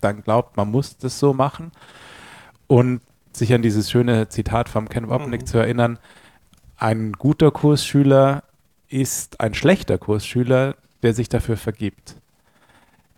dann 0.01 0.21
glaubt, 0.23 0.57
man 0.57 0.69
muss 0.69 0.97
das 0.97 1.19
so 1.19 1.33
machen 1.33 1.71
und 2.67 3.01
sich 3.33 3.53
an 3.53 3.61
dieses 3.61 3.89
schöne 3.89 4.29
Zitat 4.29 4.69
vom 4.69 4.89
Ken 4.89 5.09
Wapnick 5.09 5.41
Mhm. 5.41 5.45
zu 5.45 5.57
erinnern, 5.57 5.99
ein 6.77 7.13
guter 7.13 7.51
Kursschüler 7.51 8.43
ist 8.87 9.39
ein 9.39 9.53
schlechter 9.53 9.97
Kursschüler, 9.97 10.75
der 11.03 11.13
sich 11.13 11.29
dafür 11.29 11.57
vergibt. 11.57 12.15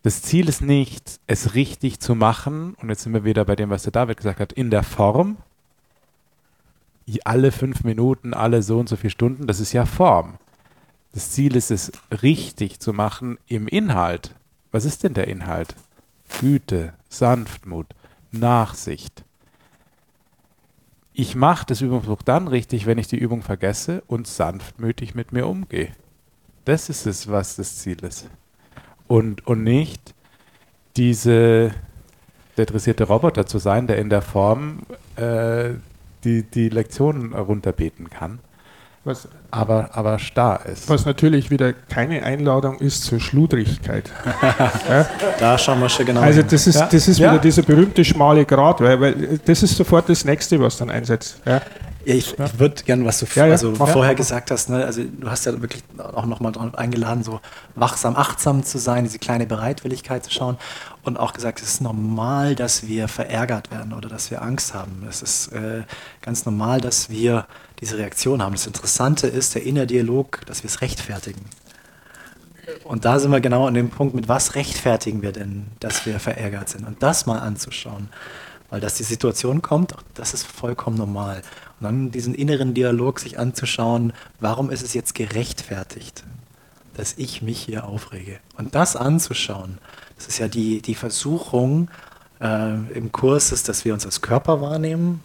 Das 0.03 0.21
Ziel 0.21 0.49
ist 0.49 0.61
nicht, 0.61 1.19
es 1.27 1.53
richtig 1.53 1.99
zu 1.99 2.15
machen, 2.15 2.75
und 2.81 2.89
jetzt 2.89 3.03
sind 3.03 3.13
wir 3.13 3.23
wieder 3.23 3.45
bei 3.45 3.55
dem, 3.55 3.69
was 3.69 3.83
der 3.83 3.91
David 3.91 4.17
gesagt 4.17 4.39
hat, 4.39 4.51
in 4.51 4.71
der 4.71 4.83
Form, 4.83 5.37
alle 7.23 7.51
fünf 7.51 7.83
Minuten, 7.83 8.33
alle 8.33 8.63
so 8.63 8.79
und 8.79 8.89
so 8.89 8.95
viele 8.95 9.11
Stunden, 9.11 9.47
das 9.47 9.59
ist 9.59 9.73
ja 9.73 9.85
Form. 9.85 10.37
Das 11.13 11.31
Ziel 11.31 11.55
ist 11.55 11.71
es, 11.71 11.91
richtig 12.23 12.79
zu 12.79 12.93
machen 12.93 13.37
im 13.47 13.67
Inhalt. 13.67 14.33
Was 14.71 14.85
ist 14.85 15.03
denn 15.03 15.13
der 15.13 15.27
Inhalt? 15.27 15.75
Güte, 16.39 16.93
Sanftmut, 17.09 17.87
Nachsicht. 18.31 19.25
Ich 21.13 21.35
mache 21.35 21.65
das 21.65 21.81
Übungsbuch 21.81 22.21
dann 22.21 22.47
richtig, 22.47 22.85
wenn 22.85 22.97
ich 22.97 23.07
die 23.07 23.17
Übung 23.17 23.41
vergesse 23.41 24.01
und 24.07 24.27
sanftmütig 24.27 25.13
mit 25.13 25.33
mir 25.33 25.45
umgehe. 25.45 25.93
Das 26.63 26.89
ist 26.89 27.05
es, 27.05 27.27
was 27.27 27.57
das 27.57 27.77
Ziel 27.77 28.01
ist. 28.03 28.29
Und, 29.11 29.45
und 29.45 29.65
nicht 29.65 30.15
diese, 30.95 31.71
der 32.55 32.65
dressierte 32.65 33.03
Roboter 33.03 33.45
zu 33.45 33.57
sein, 33.57 33.85
der 33.85 33.97
in 33.97 34.09
der 34.09 34.21
Form 34.21 34.83
äh, 35.17 35.71
die, 36.23 36.43
die 36.43 36.69
Lektionen 36.69 37.33
runterbeten 37.33 38.09
kann, 38.09 38.39
Was, 39.03 39.27
aber, 39.51 39.89
aber 39.93 40.17
starr 40.17 40.65
ist. 40.65 40.89
was 40.89 41.05
natürlich 41.05 41.51
wieder 41.51 41.73
keine 41.73 42.23
Einladung 42.23 42.79
ist 42.79 43.03
zur 43.03 43.19
Schludrigkeit. 43.19 44.09
Da 45.39 45.57
schauen 45.57 45.79
wir 45.79 45.89
schon 45.89 46.05
genau 46.05 46.21
Also 46.21 46.39
hin. 46.39 46.47
das 46.49 46.67
ist, 46.67 46.75
Ja. 46.75 46.85
das 46.87 47.07
ist 47.07 47.19
Ja. 47.19 47.31
wieder 47.31 47.41
dieser 47.41 47.61
berühmte 47.63 48.03
schmale 48.05 48.45
Grat, 48.45 48.81
weil, 48.81 48.99
weil 49.01 49.39
das 49.45 49.63
ist 49.63 49.75
sofort 49.75 50.07
das 50.09 50.25
Nächste, 50.25 50.59
was 50.59 50.77
dann 50.77 50.89
einsetzt. 50.89 51.37
Ja? 51.45 51.61
Ich, 52.03 52.35
ja. 52.37 52.45
ich 52.45 52.59
würde 52.59 52.81
gerne, 52.83 53.05
was 53.05 53.19
du 53.19 53.27
ja, 53.35 53.45
ja. 53.45 53.51
Also 53.51 53.75
vorher 53.75 54.15
gesagt 54.15 54.49
hast, 54.49 54.69
ne? 54.69 54.83
also 54.85 55.03
du 55.03 55.29
hast 55.29 55.45
ja 55.45 55.61
wirklich 55.61 55.83
auch 55.97 56.25
nochmal 56.25 56.51
eingeladen, 56.75 57.23
so 57.23 57.39
wachsam, 57.75 58.15
achtsam 58.15 58.63
zu 58.63 58.79
sein, 58.79 59.03
diese 59.03 59.19
kleine 59.19 59.45
Bereitwilligkeit 59.45 60.23
zu 60.23 60.31
schauen 60.31 60.57
und 61.03 61.19
auch 61.19 61.33
gesagt, 61.33 61.61
es 61.61 61.73
ist 61.73 61.81
normal, 61.81 62.55
dass 62.55 62.87
wir 62.87 63.07
verärgert 63.07 63.69
werden 63.69 63.93
oder 63.93 64.09
dass 64.09 64.31
wir 64.31 64.41
Angst 64.41 64.73
haben. 64.73 65.05
Es 65.07 65.21
ist 65.21 65.49
äh, 65.53 65.83
ganz 66.23 66.45
normal, 66.45 66.81
dass 66.81 67.09
wir 67.11 67.45
diese 67.81 67.97
Reaktion 67.97 68.41
haben. 68.43 68.53
Das 68.53 68.67
Interessante 68.67 69.27
ist 69.27 69.40
der 69.49 69.63
innere 69.63 69.87
Dialog, 69.87 70.41
dass 70.45 70.63
wir 70.63 70.69
es 70.69 70.81
rechtfertigen. 70.81 71.41
Und 72.83 73.05
da 73.05 73.19
sind 73.19 73.31
wir 73.31 73.41
genau 73.41 73.67
an 73.67 73.73
dem 73.73 73.89
Punkt, 73.89 74.15
mit 74.15 74.27
was 74.27 74.55
rechtfertigen 74.55 75.21
wir 75.21 75.31
denn, 75.31 75.67
dass 75.79 76.05
wir 76.05 76.19
verärgert 76.19 76.69
sind 76.69 76.85
und 76.85 77.01
das 77.01 77.25
mal 77.25 77.39
anzuschauen. 77.39 78.09
Weil 78.69 78.79
dass 78.79 78.95
die 78.95 79.03
Situation 79.03 79.61
kommt, 79.61 79.95
das 80.13 80.33
ist 80.33 80.45
vollkommen 80.45 80.97
normal. 80.97 81.41
Und 81.79 81.85
dann 81.85 82.11
diesen 82.11 82.33
inneren 82.33 82.73
Dialog 82.73 83.19
sich 83.19 83.37
anzuschauen, 83.37 84.13
warum 84.39 84.69
ist 84.69 84.83
es 84.83 84.93
jetzt 84.93 85.13
gerechtfertigt, 85.13 86.23
dass 86.93 87.13
ich 87.17 87.41
mich 87.41 87.61
hier 87.61 87.85
aufrege. 87.85 88.39
Und 88.57 88.75
das 88.75 88.95
anzuschauen, 88.95 89.79
das 90.15 90.27
ist 90.27 90.37
ja 90.37 90.47
die, 90.47 90.81
die 90.81 90.95
Versuchung 90.95 91.89
äh, 92.39 92.73
im 92.93 93.11
Kurs, 93.11 93.51
ist, 93.51 93.67
dass 93.67 93.83
wir 93.83 93.93
uns 93.93 94.05
als 94.05 94.21
Körper 94.21 94.61
wahrnehmen 94.61 95.21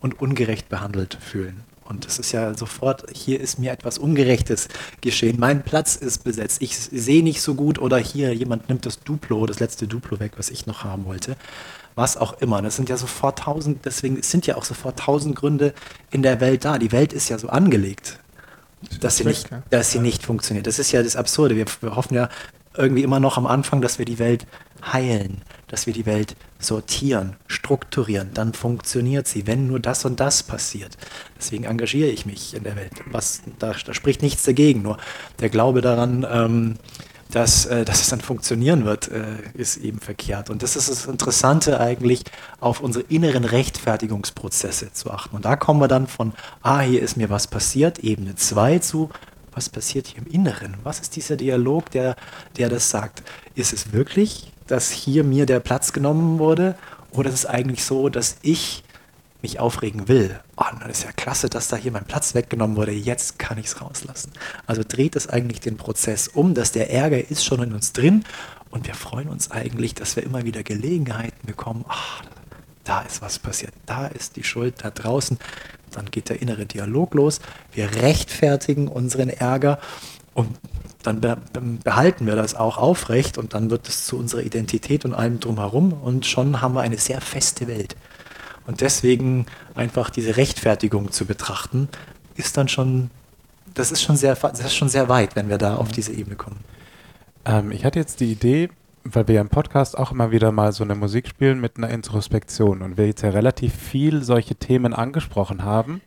und 0.00 0.20
ungerecht 0.20 0.68
behandelt 0.68 1.18
fühlen. 1.20 1.64
Und 1.90 2.06
das 2.06 2.20
ist 2.20 2.30
ja 2.30 2.56
sofort, 2.56 3.04
hier 3.12 3.40
ist 3.40 3.58
mir 3.58 3.72
etwas 3.72 3.98
Ungerechtes 3.98 4.68
geschehen. 5.00 5.40
Mein 5.40 5.64
Platz 5.64 5.96
ist 5.96 6.22
besetzt. 6.22 6.62
Ich 6.62 6.78
sehe 6.78 7.24
nicht 7.24 7.42
so 7.42 7.56
gut 7.56 7.80
oder 7.80 7.98
hier 7.98 8.32
jemand 8.32 8.68
nimmt 8.68 8.86
das 8.86 9.00
Duplo, 9.00 9.44
das 9.44 9.58
letzte 9.58 9.88
Duplo 9.88 10.20
weg, 10.20 10.34
was 10.36 10.50
ich 10.50 10.66
noch 10.66 10.84
haben 10.84 11.04
wollte. 11.04 11.36
Was 11.96 12.16
auch 12.16 12.40
immer. 12.40 12.62
Das 12.62 12.76
sind 12.76 12.88
ja 12.88 12.96
sofort 12.96 13.40
tausend, 13.40 13.84
deswegen 13.84 14.22
sind 14.22 14.46
ja 14.46 14.56
auch 14.56 14.64
sofort 14.64 15.00
tausend 15.00 15.34
Gründe 15.34 15.74
in 16.12 16.22
der 16.22 16.40
Welt 16.40 16.64
da. 16.64 16.78
Die 16.78 16.92
Welt 16.92 17.12
ist 17.12 17.28
ja 17.28 17.38
so 17.38 17.48
angelegt, 17.48 18.20
dass 19.00 19.16
sie 19.16 19.24
nicht, 19.24 19.48
dass 19.70 19.90
sie 19.90 19.98
nicht 19.98 20.22
funktioniert. 20.22 20.68
Das 20.68 20.78
ist 20.78 20.92
ja 20.92 21.02
das 21.02 21.16
Absurde. 21.16 21.56
Wir, 21.56 21.66
wir 21.80 21.96
hoffen 21.96 22.14
ja 22.14 22.28
irgendwie 22.76 23.02
immer 23.02 23.18
noch 23.18 23.36
am 23.36 23.48
Anfang, 23.48 23.80
dass 23.80 23.98
wir 23.98 24.06
die 24.06 24.20
Welt 24.20 24.46
heilen, 24.80 25.42
dass 25.66 25.88
wir 25.88 25.92
die 25.92 26.06
Welt 26.06 26.36
sortieren, 26.60 27.36
strukturieren, 27.46 28.30
dann 28.34 28.52
funktioniert 28.52 29.26
sie, 29.26 29.46
wenn 29.46 29.66
nur 29.66 29.80
das 29.80 30.04
und 30.04 30.20
das 30.20 30.42
passiert. 30.42 30.96
Deswegen 31.38 31.64
engagiere 31.64 32.08
ich 32.08 32.26
mich 32.26 32.54
in 32.54 32.64
der 32.64 32.76
Welt. 32.76 32.92
Was, 33.10 33.42
da, 33.58 33.74
da 33.84 33.94
spricht 33.94 34.22
nichts 34.22 34.44
dagegen, 34.44 34.82
nur 34.82 34.98
der 35.40 35.48
Glaube 35.48 35.80
daran, 35.80 36.26
ähm, 36.30 36.74
dass, 37.30 37.66
äh, 37.66 37.84
dass 37.84 38.00
es 38.00 38.08
dann 38.08 38.20
funktionieren 38.20 38.84
wird, 38.84 39.08
äh, 39.08 39.22
ist 39.54 39.76
eben 39.78 40.00
verkehrt. 40.00 40.50
Und 40.50 40.62
das 40.62 40.76
ist 40.76 40.90
das 40.90 41.06
Interessante 41.06 41.80
eigentlich, 41.80 42.24
auf 42.60 42.80
unsere 42.80 43.04
inneren 43.08 43.44
Rechtfertigungsprozesse 43.44 44.92
zu 44.92 45.10
achten. 45.10 45.36
Und 45.36 45.44
da 45.44 45.56
kommen 45.56 45.80
wir 45.80 45.88
dann 45.88 46.06
von, 46.06 46.32
ah, 46.62 46.80
hier 46.80 47.02
ist 47.02 47.16
mir 47.16 47.30
was 47.30 47.46
passiert, 47.46 48.00
Ebene 48.00 48.34
2 48.34 48.80
zu, 48.80 49.10
was 49.52 49.68
passiert 49.68 50.06
hier 50.06 50.22
im 50.22 50.26
Inneren? 50.26 50.76
Was 50.84 51.00
ist 51.00 51.16
dieser 51.16 51.36
Dialog, 51.36 51.90
der, 51.90 52.16
der 52.56 52.68
das 52.68 52.90
sagt? 52.90 53.22
Ist 53.54 53.72
es 53.72 53.92
wirklich 53.92 54.52
dass 54.70 54.90
hier 54.90 55.24
mir 55.24 55.46
der 55.46 55.60
Platz 55.60 55.92
genommen 55.92 56.38
wurde? 56.38 56.76
Oder 57.12 57.28
ist 57.28 57.36
es 57.36 57.46
eigentlich 57.46 57.84
so, 57.84 58.08
dass 58.08 58.36
ich 58.42 58.84
mich 59.42 59.58
aufregen 59.58 60.08
will? 60.08 60.38
Oh, 60.56 60.64
dann 60.78 60.90
ist 60.90 61.04
ja 61.04 61.12
klasse, 61.12 61.48
dass 61.48 61.68
da 61.68 61.76
hier 61.76 61.92
mein 61.92 62.04
Platz 62.04 62.34
weggenommen 62.34 62.76
wurde. 62.76 62.92
Jetzt 62.92 63.38
kann 63.38 63.58
ich 63.58 63.66
es 63.66 63.80
rauslassen. 63.80 64.32
Also 64.66 64.82
dreht 64.86 65.16
es 65.16 65.28
eigentlich 65.28 65.60
den 65.60 65.76
Prozess 65.76 66.28
um, 66.28 66.54
dass 66.54 66.72
der 66.72 66.90
Ärger 66.90 67.30
ist 67.30 67.44
schon 67.44 67.62
in 67.62 67.72
uns 67.72 67.92
drin 67.92 68.24
und 68.70 68.86
wir 68.86 68.94
freuen 68.94 69.28
uns 69.28 69.50
eigentlich, 69.50 69.94
dass 69.94 70.16
wir 70.16 70.22
immer 70.22 70.44
wieder 70.44 70.62
Gelegenheiten 70.62 71.46
bekommen. 71.46 71.84
Ach, 71.88 72.22
da 72.84 73.02
ist 73.02 73.22
was 73.22 73.38
passiert. 73.38 73.72
Da 73.86 74.06
ist 74.06 74.36
die 74.36 74.44
Schuld 74.44 74.76
da 74.82 74.90
draußen. 74.90 75.38
Dann 75.90 76.06
geht 76.06 76.28
der 76.28 76.40
innere 76.40 76.66
Dialog 76.66 77.14
los. 77.14 77.40
Wir 77.72 77.94
rechtfertigen 77.96 78.86
unseren 78.86 79.28
Ärger 79.28 79.80
und 80.34 80.56
dann 81.02 81.20
behalten 81.82 82.26
wir 82.26 82.36
das 82.36 82.54
auch 82.54 82.76
aufrecht 82.76 83.38
und 83.38 83.54
dann 83.54 83.70
wird 83.70 83.88
es 83.88 84.04
zu 84.04 84.18
unserer 84.18 84.42
Identität 84.42 85.04
und 85.04 85.14
allem 85.14 85.40
drumherum 85.40 85.92
und 85.92 86.26
schon 86.26 86.60
haben 86.60 86.74
wir 86.74 86.82
eine 86.82 86.98
sehr 86.98 87.20
feste 87.20 87.66
Welt. 87.68 87.96
Und 88.66 88.82
deswegen 88.82 89.46
einfach 89.74 90.10
diese 90.10 90.36
Rechtfertigung 90.36 91.10
zu 91.10 91.24
betrachten, 91.24 91.88
ist 92.36 92.56
dann 92.56 92.68
schon, 92.68 93.10
das 93.74 93.90
ist 93.90 94.02
schon 94.02 94.16
sehr, 94.16 94.34
das 94.34 94.60
ist 94.60 94.74
schon 94.74 94.88
sehr 94.88 95.08
weit, 95.08 95.36
wenn 95.36 95.48
wir 95.48 95.58
da 95.58 95.76
auf 95.76 95.90
diese 95.90 96.12
Ebene 96.12 96.36
kommen. 96.36 96.58
Ähm, 97.44 97.72
ich 97.72 97.84
hatte 97.84 97.98
jetzt 97.98 98.20
die 98.20 98.30
Idee, 98.30 98.68
weil 99.04 99.26
wir 99.26 99.36
ja 99.36 99.40
im 99.40 99.48
Podcast 99.48 99.96
auch 99.96 100.12
immer 100.12 100.30
wieder 100.30 100.52
mal 100.52 100.72
so 100.72 100.84
eine 100.84 100.94
Musik 100.94 101.28
spielen 101.28 101.60
mit 101.60 101.78
einer 101.78 101.90
Introspektion 101.90 102.82
und 102.82 102.98
wir 102.98 103.06
jetzt 103.06 103.22
ja 103.22 103.30
relativ 103.30 103.74
viel 103.74 104.22
solche 104.22 104.54
Themen 104.54 104.92
angesprochen 104.92 105.64
haben, 105.64 106.02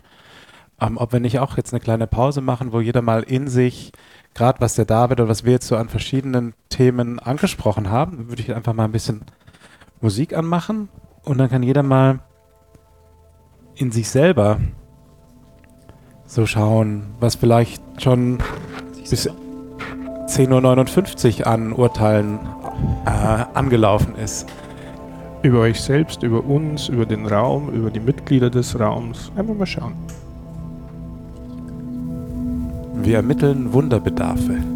ähm, 0.80 0.98
ob 0.98 1.14
wir 1.14 1.20
nicht 1.20 1.40
auch 1.40 1.58
jetzt 1.58 1.74
eine 1.74 1.80
kleine 1.80 2.08
Pause 2.08 2.42
machen, 2.42 2.72
wo 2.72 2.82
jeder 2.82 3.02
mal 3.02 3.24
in 3.24 3.48
sich 3.48 3.92
gerade 4.34 4.62
was 4.62 4.76
der 4.76 4.86
David 4.86 5.20
oder 5.20 5.30
was 5.30 5.44
wir 5.44 5.54
jetzt 5.54 5.68
so 5.68 5.76
an 5.76 5.90
verschiedenen 5.90 6.54
Themen 6.70 7.20
angesprochen 7.20 7.90
haben, 7.90 8.30
würde 8.30 8.42
ich 8.42 8.54
einfach 8.54 8.74
mal 8.74 8.86
ein 8.86 8.92
bisschen 8.92 9.22
Musik 10.02 10.36
anmachen 10.36 10.90
und 11.24 11.38
dann 11.38 11.50
kann 11.50 11.64
jeder 11.64 11.84
mal 11.84 12.20
in 13.76 13.92
sich 13.92 14.10
selber 14.10 14.60
so 16.26 16.46
schauen, 16.46 17.16
was 17.20 17.36
vielleicht 17.36 17.82
schon 18.02 18.40
bis 19.10 19.30
10.59 19.30 21.42
Uhr 21.42 21.48
an 21.48 21.74
Urteilen 21.74 22.40
äh, 23.06 23.46
angelaufen 23.54 24.16
ist. 24.16 24.48
Über 25.42 25.60
euch 25.60 25.82
selbst, 25.82 26.24
über 26.24 26.44
uns, 26.44 26.88
über 26.88 27.06
den 27.06 27.26
Raum, 27.26 27.70
über 27.70 27.92
die 27.92 28.00
Mitglieder 28.00 28.50
des 28.50 28.80
Raums. 28.80 29.32
Einfach 29.36 29.54
mal 29.54 29.66
schauen. 29.66 29.94
Wir 33.04 33.18
ermitteln 33.18 33.74
Wunderbedarfe. 33.74 34.73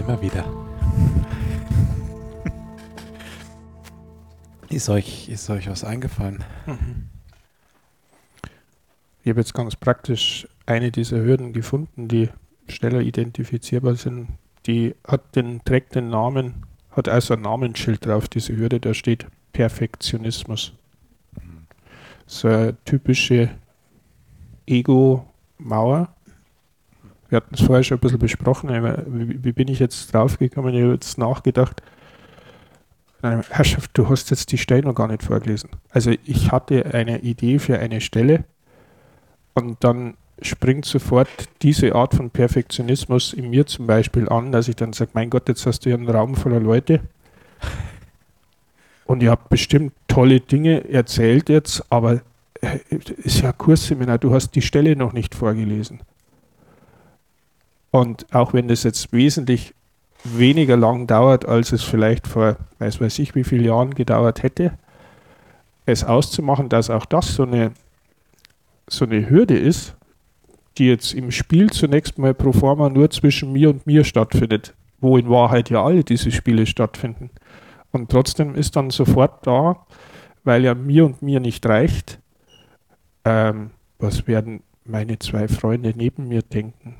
Immer 0.00 0.20
wieder. 0.20 0.44
ist, 4.70 4.88
euch, 4.88 5.28
ist 5.28 5.48
euch 5.50 5.68
was 5.68 5.84
eingefallen? 5.84 6.42
Mhm. 6.66 7.08
Ich 9.22 9.28
habe 9.28 9.40
jetzt 9.40 9.52
ganz 9.52 9.76
praktisch 9.76 10.48
eine 10.64 10.90
dieser 10.90 11.18
Hürden 11.18 11.52
gefunden, 11.52 12.08
die 12.08 12.30
schneller 12.68 13.00
identifizierbar 13.00 13.96
sind. 13.96 14.28
Die 14.66 14.94
hat 15.06 15.36
den, 15.36 15.62
trägt 15.64 15.94
den 15.94 16.08
Namen, 16.08 16.66
hat 16.90 17.08
also 17.08 17.34
ein 17.34 17.42
Namensschild 17.42 18.06
drauf, 18.06 18.28
diese 18.28 18.56
Hürde, 18.56 18.80
da 18.80 18.94
steht 18.94 19.26
Perfektionismus. 19.52 20.72
So 22.26 22.48
eine 22.48 22.76
typische 22.84 23.50
Ego-Mauer, 24.66 26.14
wir 27.30 27.36
hatten 27.36 27.54
es 27.54 27.62
vorher 27.62 27.84
schon 27.84 27.98
ein 27.98 28.00
bisschen 28.00 28.18
besprochen, 28.18 28.70
wie, 29.06 29.44
wie 29.44 29.52
bin 29.52 29.68
ich 29.68 29.78
jetzt 29.78 30.12
draufgekommen? 30.12 30.74
Ich 30.74 30.82
habe 30.82 30.92
jetzt 30.92 31.16
nachgedacht, 31.16 31.82
Herrschaft, 33.22 33.90
du 33.94 34.08
hast 34.08 34.30
jetzt 34.30 34.50
die 34.50 34.58
Stelle 34.58 34.82
noch 34.82 34.94
gar 34.94 35.06
nicht 35.06 35.22
vorgelesen. 35.22 35.70
Also 35.90 36.12
ich 36.24 36.50
hatte 36.52 36.86
eine 36.94 37.20
Idee 37.20 37.58
für 37.58 37.78
eine 37.78 38.00
Stelle 38.00 38.44
und 39.54 39.82
dann 39.84 40.14
springt 40.42 40.86
sofort 40.86 41.28
diese 41.62 41.94
Art 41.94 42.14
von 42.14 42.30
Perfektionismus 42.30 43.34
in 43.34 43.50
mir 43.50 43.66
zum 43.66 43.86
Beispiel 43.86 44.28
an, 44.28 44.52
dass 44.52 44.68
ich 44.68 44.76
dann 44.76 44.94
sage, 44.94 45.10
mein 45.14 45.28
Gott, 45.28 45.48
jetzt 45.48 45.66
hast 45.66 45.80
du 45.80 45.90
hier 45.90 45.98
einen 45.98 46.08
Raum 46.08 46.34
voller 46.34 46.60
Leute 46.60 47.00
und 49.04 49.22
ihr 49.22 49.30
habt 49.30 49.50
bestimmt 49.50 49.92
tolle 50.08 50.40
Dinge 50.40 50.88
erzählt 50.90 51.50
jetzt, 51.50 51.84
aber 51.90 52.22
äh, 52.62 52.78
ist 53.18 53.42
ja 53.42 53.52
Kursseminar, 53.52 54.18
du 54.18 54.32
hast 54.32 54.54
die 54.54 54.62
Stelle 54.62 54.96
noch 54.96 55.12
nicht 55.12 55.34
vorgelesen. 55.34 56.00
Und 57.90 58.32
auch 58.34 58.52
wenn 58.52 58.68
das 58.68 58.84
jetzt 58.84 59.12
wesentlich 59.12 59.74
weniger 60.24 60.76
lang 60.76 61.06
dauert, 61.06 61.46
als 61.46 61.72
es 61.72 61.82
vielleicht 61.82 62.26
vor, 62.26 62.56
weiß 62.78 63.00
weiß 63.00 63.18
ich, 63.18 63.34
wie 63.34 63.44
vielen 63.44 63.64
Jahren 63.64 63.94
gedauert 63.94 64.42
hätte, 64.42 64.72
es 65.86 66.04
auszumachen, 66.04 66.68
dass 66.68 66.90
auch 66.90 67.06
das 67.06 67.34
so 67.34 67.42
eine, 67.44 67.72
so 68.88 69.04
eine 69.04 69.28
Hürde 69.28 69.58
ist, 69.58 69.96
die 70.78 70.86
jetzt 70.86 71.14
im 71.14 71.30
Spiel 71.30 71.70
zunächst 71.70 72.18
mal 72.18 72.34
pro 72.34 72.52
forma 72.52 72.88
nur 72.88 73.10
zwischen 73.10 73.52
mir 73.52 73.70
und 73.70 73.86
mir 73.86 74.04
stattfindet, 74.04 74.74
wo 75.00 75.16
in 75.16 75.28
Wahrheit 75.28 75.70
ja 75.70 75.84
alle 75.84 76.04
diese 76.04 76.30
Spiele 76.30 76.66
stattfinden. 76.66 77.30
Und 77.92 78.10
trotzdem 78.10 78.54
ist 78.54 78.76
dann 78.76 78.90
sofort 78.90 79.46
da, 79.46 79.84
weil 80.44 80.64
ja 80.64 80.74
mir 80.74 81.06
und 81.06 81.22
mir 81.22 81.40
nicht 81.40 81.66
reicht, 81.66 82.20
ähm, 83.24 83.70
was 83.98 84.26
werden 84.26 84.62
meine 84.84 85.18
zwei 85.18 85.48
Freunde 85.48 85.92
neben 85.96 86.28
mir 86.28 86.42
denken? 86.42 86.96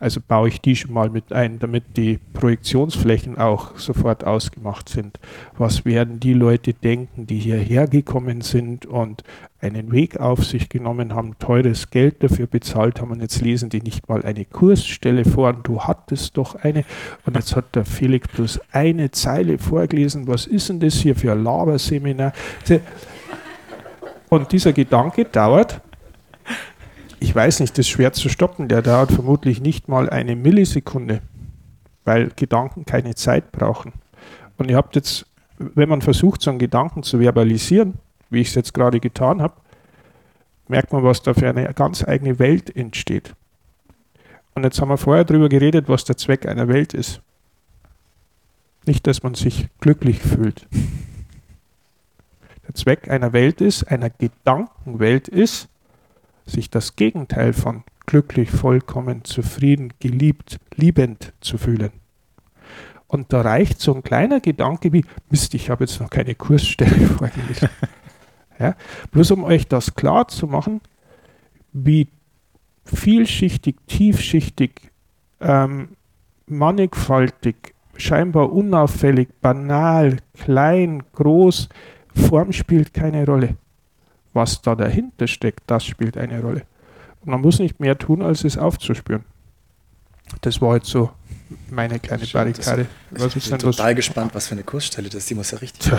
Also 0.00 0.20
baue 0.26 0.48
ich 0.48 0.62
die 0.62 0.76
schon 0.76 0.94
mal 0.94 1.10
mit 1.10 1.30
ein, 1.30 1.58
damit 1.58 1.98
die 1.98 2.18
Projektionsflächen 2.32 3.36
auch 3.36 3.76
sofort 3.76 4.24
ausgemacht 4.24 4.88
sind. 4.88 5.20
Was 5.58 5.84
werden 5.84 6.20
die 6.20 6.32
Leute 6.32 6.72
denken, 6.72 7.26
die 7.26 7.38
hierher 7.38 7.86
gekommen 7.86 8.40
sind 8.40 8.86
und 8.86 9.24
einen 9.60 9.92
Weg 9.92 10.18
auf 10.18 10.46
sich 10.46 10.70
genommen 10.70 11.14
haben, 11.14 11.38
teures 11.38 11.90
Geld 11.90 12.22
dafür 12.22 12.46
bezahlt 12.46 12.98
haben 12.98 13.10
und 13.10 13.20
jetzt 13.20 13.42
lesen 13.42 13.68
die 13.68 13.82
nicht 13.82 14.08
mal 14.08 14.24
eine 14.24 14.46
Kursstelle 14.46 15.26
vor 15.26 15.50
und 15.50 15.68
du 15.68 15.82
hattest 15.82 16.38
doch 16.38 16.54
eine 16.54 16.84
und 17.26 17.36
jetzt 17.36 17.54
hat 17.54 17.74
der 17.74 17.84
Felix 17.84 18.26
bloß 18.28 18.58
eine 18.72 19.10
Zeile 19.10 19.58
vorgelesen. 19.58 20.26
Was 20.26 20.46
ist 20.46 20.70
denn 20.70 20.80
das 20.80 20.94
hier 20.94 21.14
für 21.14 21.32
ein 21.32 21.44
Laberseminar? 21.44 22.32
Und 24.30 24.50
dieser 24.50 24.72
Gedanke 24.72 25.26
dauert 25.26 25.82
ich 27.20 27.34
weiß 27.34 27.60
nicht, 27.60 27.72
das 27.72 27.80
ist 27.86 27.90
schwer 27.90 28.12
zu 28.12 28.28
stoppen. 28.28 28.68
Der 28.68 28.82
dauert 28.82 29.12
vermutlich 29.12 29.60
nicht 29.60 29.88
mal 29.88 30.08
eine 30.08 30.36
Millisekunde, 30.36 31.20
weil 32.04 32.30
Gedanken 32.34 32.86
keine 32.86 33.14
Zeit 33.14 33.52
brauchen. 33.52 33.92
Und 34.56 34.70
ihr 34.70 34.76
habt 34.76 34.96
jetzt, 34.96 35.26
wenn 35.58 35.88
man 35.88 36.02
versucht, 36.02 36.42
so 36.42 36.50
einen 36.50 36.58
Gedanken 36.58 37.02
zu 37.02 37.20
verbalisieren, 37.20 37.94
wie 38.30 38.40
ich 38.40 38.48
es 38.48 38.54
jetzt 38.54 38.74
gerade 38.74 39.00
getan 39.00 39.42
habe, 39.42 39.54
merkt 40.68 40.92
man, 40.92 41.02
was 41.02 41.22
da 41.22 41.34
für 41.34 41.48
eine 41.48 41.72
ganz 41.74 42.06
eigene 42.06 42.38
Welt 42.38 42.74
entsteht. 42.74 43.34
Und 44.54 44.64
jetzt 44.64 44.80
haben 44.80 44.88
wir 44.88 44.98
vorher 44.98 45.24
darüber 45.24 45.48
geredet, 45.48 45.88
was 45.88 46.04
der 46.04 46.16
Zweck 46.16 46.46
einer 46.46 46.68
Welt 46.68 46.94
ist. 46.94 47.20
Nicht, 48.86 49.06
dass 49.06 49.22
man 49.22 49.34
sich 49.34 49.68
glücklich 49.80 50.20
fühlt. 50.20 50.66
Der 52.66 52.74
Zweck 52.74 53.10
einer 53.10 53.32
Welt 53.32 53.60
ist, 53.60 53.84
einer 53.84 54.10
Gedankenwelt 54.10 55.28
ist, 55.28 55.69
sich 56.50 56.70
das 56.70 56.96
Gegenteil 56.96 57.52
von 57.52 57.84
glücklich, 58.06 58.50
vollkommen, 58.50 59.24
zufrieden, 59.24 59.92
geliebt, 60.00 60.58
liebend 60.74 61.32
zu 61.40 61.58
fühlen. 61.58 61.90
Und 63.06 63.32
da 63.32 63.40
reicht 63.40 63.80
so 63.80 63.94
ein 63.94 64.02
kleiner 64.02 64.40
Gedanke 64.40 64.92
wie, 64.92 65.04
Mist, 65.30 65.54
ich 65.54 65.70
habe 65.70 65.84
jetzt 65.84 66.00
noch 66.00 66.10
keine 66.10 66.34
Kursstelle 66.34 67.06
vorgelesen. 67.06 67.68
ja, 68.58 68.74
bloß 69.10 69.32
um 69.32 69.44
euch 69.44 69.66
das 69.66 69.94
klar 69.94 70.28
zu 70.28 70.46
machen, 70.46 70.80
wie 71.72 72.08
vielschichtig, 72.84 73.76
tiefschichtig, 73.86 74.90
ähm, 75.40 75.96
mannigfaltig, 76.46 77.74
scheinbar 77.96 78.52
unauffällig, 78.52 79.28
banal, 79.40 80.18
klein, 80.34 81.02
groß, 81.12 81.68
Form 82.14 82.52
spielt 82.52 82.92
keine 82.92 83.24
Rolle 83.24 83.56
was 84.32 84.62
da 84.62 84.74
dahinter 84.74 85.26
steckt, 85.26 85.62
das 85.66 85.84
spielt 85.84 86.16
eine 86.16 86.40
Rolle. 86.40 86.62
Und 87.20 87.30
man 87.32 87.40
muss 87.40 87.58
nicht 87.58 87.80
mehr 87.80 87.98
tun, 87.98 88.22
als 88.22 88.44
es 88.44 88.56
aufzuspüren. 88.56 89.24
Das 90.42 90.60
war 90.60 90.76
jetzt 90.76 90.88
so 90.88 91.10
meine 91.70 91.98
kleine 91.98 92.24
Schön, 92.24 92.40
Barrikade. 92.40 92.86
Was 93.10 93.34
ich 93.34 93.50
bin 93.50 93.58
total 93.58 93.94
gespannt, 93.94 94.34
was 94.34 94.48
für 94.48 94.52
eine 94.54 94.62
Kursstelle 94.62 95.08
das 95.08 95.16
ist. 95.16 95.30
Die 95.30 95.34
muss 95.34 95.50
ja 95.50 95.58
richtig 95.58 95.90
Tja, 95.90 95.98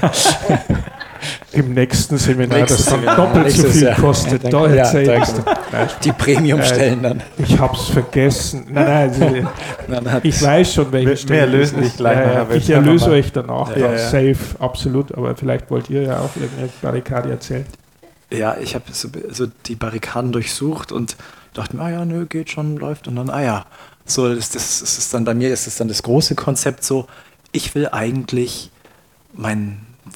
ja. 0.00 0.12
Im 1.52 1.74
nächsten 1.74 2.18
Seminar, 2.18 2.58
nächstes 2.58 2.86
das 2.86 3.02
dann 3.02 3.16
doppelt 3.16 3.50
so 3.50 3.68
viel 3.68 3.82
Jahr. 3.82 3.96
kostet. 3.96 4.52
Da 4.52 4.66
ja, 4.68 4.92
da 4.92 5.88
Die 6.02 6.12
Premium-Stellen 6.12 7.02
dann. 7.02 7.22
Ich 7.38 7.58
hab's 7.58 7.88
vergessen. 7.88 8.66
Nein, 8.70 9.46
nein, 9.88 10.06
also, 10.06 10.20
ich 10.22 10.42
weiß 10.42 10.74
schon, 10.74 10.92
welche 10.92 11.16
Stellen. 11.16 11.30
Wir 11.30 11.40
erlösen 11.40 11.82
dich 11.82 11.96
gleich. 11.96 12.50
Äh, 12.50 12.56
ich 12.56 12.70
erlöse 12.70 13.10
euch 13.10 13.32
danach. 13.32 13.76
Ja, 13.76 13.96
Safe, 13.98 14.36
absolut. 14.58 15.12
Aber 15.14 15.36
vielleicht 15.36 15.70
wollt 15.70 15.90
ihr 15.90 16.02
ja 16.02 16.20
auch 16.20 16.30
irgendeine 16.36 16.68
Barrikade 16.80 17.30
erzählen. 17.30 17.66
Ja, 18.30 18.56
ich 18.58 18.74
habe 18.74 18.84
so, 18.92 19.08
so 19.30 19.46
die 19.66 19.74
Barrikaden 19.74 20.32
durchsucht 20.32 20.90
und 20.90 21.16
dachte 21.54 21.76
mir, 21.76 21.82
ah 21.82 21.90
ja, 21.90 22.04
nö, 22.04 22.26
geht 22.26 22.50
schon, 22.50 22.76
läuft. 22.78 23.08
Und 23.08 23.16
dann, 23.16 23.28
ah 23.28 23.42
ja, 23.42 23.66
so, 24.04 24.34
das, 24.34 24.50
das, 24.50 24.80
das 24.80 24.98
ist 24.98 25.12
dann 25.14 25.24
bei 25.24 25.34
mir, 25.34 25.52
ist 25.52 25.66
das 25.66 25.76
dann 25.76 25.88
das 25.88 26.02
große 26.02 26.34
Konzept 26.34 26.82
so, 26.84 27.06
ich 27.52 27.74
will 27.74 27.88
eigentlich 27.88 28.70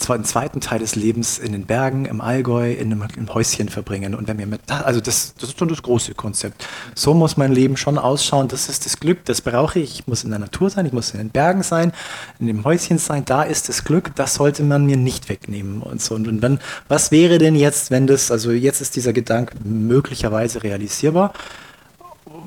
meinen 0.09 0.25
zweiten 0.25 0.61
Teil 0.61 0.81
des 0.81 0.97
Lebens 0.97 1.39
in 1.39 1.53
den 1.53 1.65
Bergen, 1.65 2.07
im 2.07 2.21
Allgäu, 2.21 2.73
in 2.73 2.93
einem, 2.93 3.33
Häuschen 3.33 3.69
verbringen. 3.69 4.15
Und 4.15 4.27
wenn 4.27 4.37
mir 4.37 4.47
mit, 4.47 4.61
also 4.69 5.01
das, 5.01 5.35
das 5.39 5.51
ist 5.51 5.59
schon 5.59 5.69
das 5.69 5.83
große 5.83 6.15
Konzept. 6.15 6.67
So 6.95 7.15
muss 7.15 7.37
mein 7.37 7.53
Leben 7.53 7.77
schon 7.77 7.97
ausschauen. 7.97 8.49
Das 8.49 8.69
ist 8.69 8.85
das 8.85 8.99
Glück, 8.99 9.25
das 9.25 9.41
brauche 9.41 9.79
ich. 9.79 10.01
Ich 10.01 10.07
muss 10.07 10.25
in 10.25 10.31
der 10.31 10.39
Natur 10.39 10.71
sein, 10.71 10.87
ich 10.87 10.93
muss 10.93 11.11
in 11.11 11.19
den 11.19 11.31
Bergen 11.31 11.63
sein, 11.63 11.93
in 12.41 12.49
dem 12.49 12.65
Häuschen 12.65 12.99
sein. 12.99 13.25
Da 13.25 13.45
ist 13.45 13.69
das 13.69 13.85
Glück. 13.85 14.15
Das 14.17 14.35
sollte 14.35 14.65
man 14.65 14.87
mir 14.87 14.97
nicht 14.97 15.29
wegnehmen. 15.29 15.83
Und 15.83 16.03
so. 16.03 16.17
Und 16.17 16.43
wenn, 16.43 16.59
was 16.89 17.13
wäre 17.13 17.39
denn 17.39 17.55
jetzt, 17.55 17.91
wenn 17.91 18.07
das, 18.07 18.31
also 18.31 18.51
jetzt 18.51 18.81
ist 18.81 18.97
dieser 18.97 19.13
Gedanke 19.13 19.57
möglicherweise 19.65 20.63
realisierbar. 20.63 21.33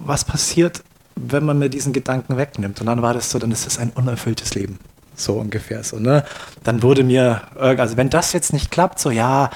Was 0.05 0.25
passiert, 0.25 0.83
wenn 1.15 1.45
man 1.45 1.57
mir 1.57 1.69
diesen 1.69 1.93
Gedanken 1.93 2.37
wegnimmt? 2.37 2.81
Und 2.81 2.87
dann 2.87 3.01
war 3.01 3.13
das 3.13 3.31
so, 3.31 3.39
dann 3.39 3.51
ist 3.51 3.65
das 3.65 3.79
ein 3.79 3.91
unerfülltes 3.91 4.55
Leben 4.55 4.77
so 5.19 5.33
ungefähr 5.33 5.83
so, 5.83 5.97
ne? 5.97 6.23
Dann 6.63 6.81
wurde 6.83 7.03
mir, 7.03 7.41
also 7.55 7.97
wenn 7.97 8.09
das 8.09 8.33
jetzt 8.33 8.53
nicht 8.53 8.71
klappt, 8.71 8.99
so 8.99 9.11
ja, 9.11 9.49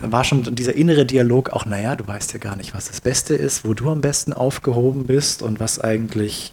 dann 0.00 0.12
war 0.12 0.24
schon 0.24 0.54
dieser 0.54 0.74
innere 0.74 1.06
Dialog 1.06 1.50
auch, 1.50 1.66
naja, 1.66 1.96
du 1.96 2.06
weißt 2.06 2.32
ja 2.32 2.38
gar 2.38 2.56
nicht, 2.56 2.74
was 2.74 2.86
das 2.86 3.00
Beste 3.00 3.34
ist, 3.34 3.64
wo 3.64 3.74
du 3.74 3.90
am 3.90 4.00
besten 4.00 4.32
aufgehoben 4.32 5.06
bist 5.06 5.42
und 5.42 5.60
was 5.60 5.78
eigentlich, 5.78 6.52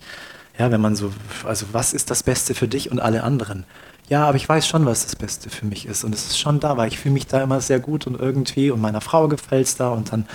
ja, 0.58 0.72
wenn 0.72 0.82
man 0.82 0.96
so, 0.96 1.14
also 1.46 1.68
was 1.72 1.94
ist 1.94 2.12
das 2.12 2.24
Beste 2.24 2.54
für 2.54 2.68
dich 2.68 2.92
und 2.92 3.00
alle 3.00 3.24
anderen? 3.24 3.66
Ja, 4.10 4.28
aber 4.28 4.36
ich 4.36 4.48
weiß 4.48 4.68
schon, 4.68 4.86
was 4.86 5.06
das 5.06 5.16
Beste 5.16 5.50
für 5.50 5.66
mich 5.66 5.86
ist 5.86 6.04
und 6.04 6.14
es 6.14 6.26
ist 6.26 6.40
schon 6.40 6.60
da, 6.60 6.76
weil 6.76 6.90
ich 6.90 7.00
fühle 7.00 7.14
mich 7.14 7.28
da 7.28 7.42
immer 7.42 7.62
sehr 7.62 7.80
gut 7.80 8.08
und 8.08 8.20
irgendwie 8.20 8.70
und 8.70 8.82
meiner 8.82 9.02
Frau 9.02 9.30
gefällt 9.30 9.68
es 9.68 9.76
da 9.78 9.90
und 9.90 10.12
dann 10.12 10.28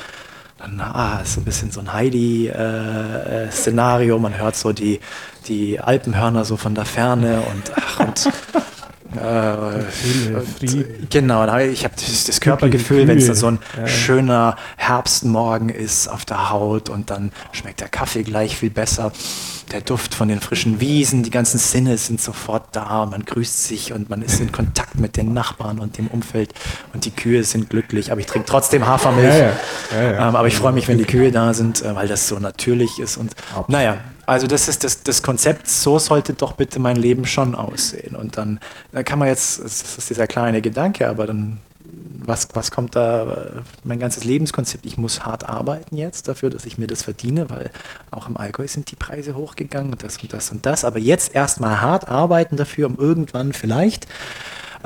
dann, 0.58 0.80
ah, 0.80 1.20
ist 1.22 1.36
ein 1.36 1.44
bisschen 1.44 1.70
so 1.70 1.80
ein 1.80 1.92
Heidi-Szenario. 1.92 4.16
Äh, 4.16 4.20
Man 4.20 4.38
hört 4.38 4.56
so 4.56 4.72
die, 4.72 5.00
die 5.48 5.78
Alpenhörner 5.80 6.44
so 6.44 6.56
von 6.56 6.74
der 6.74 6.86
Ferne 6.86 7.42
und, 7.42 7.72
ach, 7.76 8.00
und 8.00 8.28
äh, 9.18 10.84
genau, 11.10 11.56
ich 11.58 11.84
habe 11.84 11.94
das, 11.94 12.24
das 12.24 12.40
Körpergefühl, 12.40 13.06
wenn 13.08 13.18
es 13.18 13.26
so 13.26 13.48
ein 13.48 13.58
ja. 13.76 13.86
schöner 13.86 14.56
Herbstmorgen 14.76 15.68
ist 15.68 16.08
auf 16.08 16.24
der 16.24 16.50
Haut 16.50 16.88
und 16.88 17.10
dann 17.10 17.32
schmeckt 17.52 17.80
der 17.80 17.88
Kaffee 17.88 18.22
gleich 18.22 18.56
viel 18.56 18.70
besser 18.70 19.12
der 19.72 19.80
Duft 19.80 20.14
von 20.14 20.28
den 20.28 20.40
frischen 20.40 20.80
Wiesen, 20.80 21.22
die 21.22 21.30
ganzen 21.30 21.58
Sinne 21.58 21.98
sind 21.98 22.20
sofort 22.20 22.68
da, 22.72 23.06
man 23.06 23.24
grüßt 23.24 23.64
sich 23.64 23.92
und 23.92 24.08
man 24.08 24.22
ist 24.22 24.40
in 24.40 24.52
Kontakt 24.52 24.98
mit 24.98 25.16
den 25.16 25.32
Nachbarn 25.32 25.80
und 25.80 25.98
dem 25.98 26.06
Umfeld 26.06 26.54
und 26.92 27.04
die 27.04 27.10
Kühe 27.10 27.42
sind 27.42 27.70
glücklich, 27.70 28.12
aber 28.12 28.20
ich 28.20 28.26
trinke 28.26 28.46
trotzdem 28.46 28.86
Hafermilch. 28.86 29.34
Ja, 29.34 29.52
ja. 30.00 30.28
Ähm, 30.28 30.36
aber 30.36 30.46
ich 30.46 30.56
freue 30.56 30.72
mich, 30.72 30.88
wenn 30.88 30.98
die 30.98 31.04
Kühe 31.04 31.32
da 31.32 31.52
sind, 31.54 31.82
äh, 31.82 31.94
weil 31.94 32.08
das 32.08 32.28
so 32.28 32.38
natürlich 32.38 32.98
ist 32.98 33.16
und 33.16 33.32
Absolut. 33.48 33.68
naja, 33.70 33.98
also 34.26 34.46
das 34.46 34.68
ist 34.68 34.84
das, 34.84 35.02
das 35.02 35.22
Konzept, 35.22 35.68
so 35.68 35.98
sollte 35.98 36.34
doch 36.34 36.52
bitte 36.52 36.78
mein 36.80 36.96
Leben 36.96 37.26
schon 37.26 37.54
aussehen. 37.54 38.16
Und 38.16 38.36
dann, 38.36 38.60
dann 38.92 39.04
kann 39.04 39.18
man 39.18 39.28
jetzt, 39.28 39.60
das 39.60 39.98
ist 39.98 40.10
dieser 40.10 40.26
kleine 40.26 40.60
Gedanke, 40.60 41.08
aber 41.08 41.26
dann 41.26 41.58
was, 42.26 42.48
was 42.54 42.70
kommt 42.70 42.96
da, 42.96 43.62
mein 43.84 43.98
ganzes 43.98 44.24
Lebenskonzept, 44.24 44.84
ich 44.84 44.98
muss 44.98 45.24
hart 45.24 45.48
arbeiten 45.48 45.96
jetzt 45.96 46.28
dafür, 46.28 46.50
dass 46.50 46.66
ich 46.66 46.78
mir 46.78 46.86
das 46.86 47.02
verdiene, 47.02 47.48
weil 47.50 47.70
auch 48.10 48.28
im 48.28 48.36
Allgäu 48.36 48.66
sind 48.66 48.90
die 48.90 48.96
Preise 48.96 49.36
hochgegangen 49.36 49.92
und 49.92 50.02
das 50.02 50.18
und 50.18 50.32
das 50.32 50.50
und 50.50 50.66
das. 50.66 50.84
Aber 50.84 50.98
jetzt 50.98 51.34
erstmal 51.34 51.80
hart 51.80 52.08
arbeiten 52.08 52.56
dafür, 52.56 52.88
um 52.88 52.96
irgendwann 52.98 53.52
vielleicht 53.52 54.06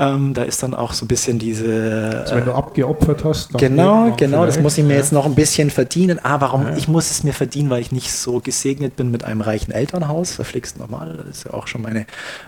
Ähm, 0.00 0.32
da 0.32 0.44
ist 0.44 0.62
dann 0.62 0.72
auch 0.72 0.94
so 0.94 1.04
ein 1.04 1.08
bisschen 1.08 1.38
diese. 1.38 2.22
Also 2.22 2.36
wenn 2.36 2.46
du 2.46 2.54
abgeopfert 2.54 3.22
hast. 3.22 3.52
genau, 3.58 4.14
genau, 4.16 4.46
das 4.46 4.58
muss 4.58 4.78
ich 4.78 4.84
mir 4.84 4.94
ja. 4.94 5.00
jetzt 5.00 5.12
noch 5.12 5.26
ein 5.26 5.34
bisschen 5.34 5.68
verdienen. 5.68 6.18
Ah, 6.22 6.40
warum? 6.40 6.62
Ja. 6.62 6.76
Ich 6.78 6.88
muss 6.88 7.10
es 7.10 7.22
mir 7.22 7.34
verdienen, 7.34 7.68
weil 7.68 7.82
ich 7.82 7.92
nicht 7.92 8.10
so 8.10 8.40
gesegnet 8.40 8.96
bin 8.96 9.10
mit 9.10 9.24
einem 9.24 9.42
reichen 9.42 9.72
Elternhaus. 9.72 10.32
Verflixt 10.32 10.78
normal. 10.78 11.18
Das 11.18 11.36
ist 11.36 11.44
ja 11.44 11.52
auch 11.52 11.66
schon 11.66 11.82
meine, 11.82 12.06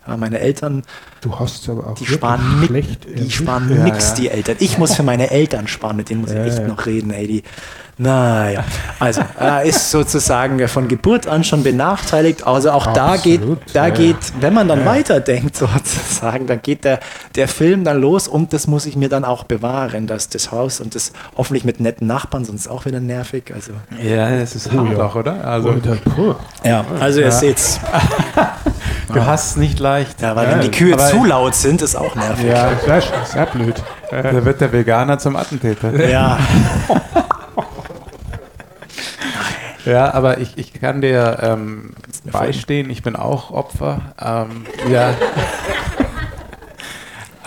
äh, 0.08 0.16
meine 0.16 0.40
Eltern. 0.40 0.82
Du 1.22 1.38
hast 1.38 1.68
aber 1.68 1.86
auch 1.86 1.94
die 1.94 2.04
sparen 2.04 2.64
schlecht. 2.66 3.06
Die 3.08 3.30
sparen 3.30 3.70
ja, 3.70 3.84
nix, 3.84 4.14
die 4.14 4.28
Eltern. 4.28 4.56
Ich 4.58 4.76
muss 4.76 4.96
für 4.96 5.04
meine 5.04 5.30
Eltern 5.30 5.68
sparen, 5.68 5.96
mit 5.96 6.10
denen 6.10 6.22
muss 6.22 6.32
ich 6.32 6.36
echt 6.36 6.66
noch 6.66 6.84
reden, 6.84 7.12
ey. 7.12 7.28
Die, 7.28 7.42
naja, 7.96 8.64
also 8.98 9.20
er 9.38 9.62
ist 9.62 9.92
sozusagen 9.92 10.66
von 10.66 10.88
Geburt 10.88 11.28
an 11.28 11.44
schon 11.44 11.62
benachteiligt. 11.62 12.44
Also 12.44 12.72
auch 12.72 12.88
Absolut, 12.88 12.96
da 12.96 13.16
geht, 13.16 13.40
da 13.72 13.86
ja. 13.86 13.94
geht, 13.94 14.16
wenn 14.40 14.52
man 14.52 14.66
dann 14.66 14.80
ja. 14.80 14.86
weiterdenkt 14.86 15.54
sozusagen, 15.56 16.48
dann 16.48 16.60
geht 16.60 16.82
der, 16.82 16.98
der 17.36 17.46
Film 17.46 17.84
dann 17.84 18.00
los 18.00 18.26
und 18.26 18.52
das 18.52 18.66
muss 18.66 18.86
ich 18.86 18.96
mir 18.96 19.08
dann 19.08 19.24
auch 19.24 19.44
bewahren, 19.44 20.08
dass 20.08 20.28
das 20.28 20.50
Haus 20.50 20.80
und 20.80 20.96
das 20.96 21.12
hoffentlich 21.36 21.64
mit 21.64 21.78
netten 21.78 22.08
Nachbarn, 22.08 22.44
sonst 22.44 22.66
auch 22.66 22.84
wieder 22.84 22.98
nervig. 22.98 23.52
Also 23.54 23.72
ja, 24.02 24.38
das 24.40 24.56
ist 24.56 24.72
hart 24.72 24.90
ja. 24.90 25.04
auch, 25.04 25.14
oder? 25.14 25.44
Also, 25.44 25.72
ja, 26.64 26.84
also 26.98 27.20
ihr 27.20 27.30
seht's. 27.30 27.78
Du 29.14 29.26
hast 29.26 29.50
es 29.50 29.56
nicht 29.56 29.78
leicht. 29.78 30.20
Ja, 30.20 30.36
weil 30.36 30.50
wenn 30.50 30.60
die 30.60 30.70
Kühe 30.70 30.96
zu 30.96 31.24
laut 31.24 31.54
sind, 31.54 31.82
ist 31.82 31.96
auch 31.96 32.14
nervig. 32.14 32.46
Ja, 32.46 32.70
das 32.86 33.04
ist 33.04 33.34
ja 33.34 33.44
blöd. 33.44 33.82
Da 34.10 34.44
wird 34.44 34.60
der 34.60 34.72
Veganer 34.72 35.18
zum 35.18 35.36
Attentäter. 35.36 36.08
Ja. 36.08 36.38
Ja, 39.84 40.14
aber 40.14 40.38
ich, 40.38 40.56
ich 40.58 40.74
kann 40.74 41.00
dir 41.00 41.38
ähm, 41.40 41.94
beistehen, 42.30 42.88
ich 42.90 43.02
bin 43.02 43.16
auch 43.16 43.50
Opfer. 43.50 44.00
Ähm, 44.20 44.64
ja. 44.90 45.14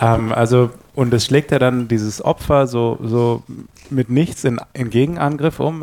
ähm, 0.00 0.32
also, 0.32 0.70
und 0.94 1.14
es 1.14 1.24
schlägt 1.24 1.50
ja 1.50 1.58
dann 1.58 1.88
dieses 1.88 2.22
Opfer 2.22 2.66
so, 2.66 2.98
so 3.02 3.42
mit 3.88 4.10
nichts 4.10 4.44
in, 4.44 4.60
in 4.74 4.90
Gegenangriff 4.90 5.60
um. 5.60 5.82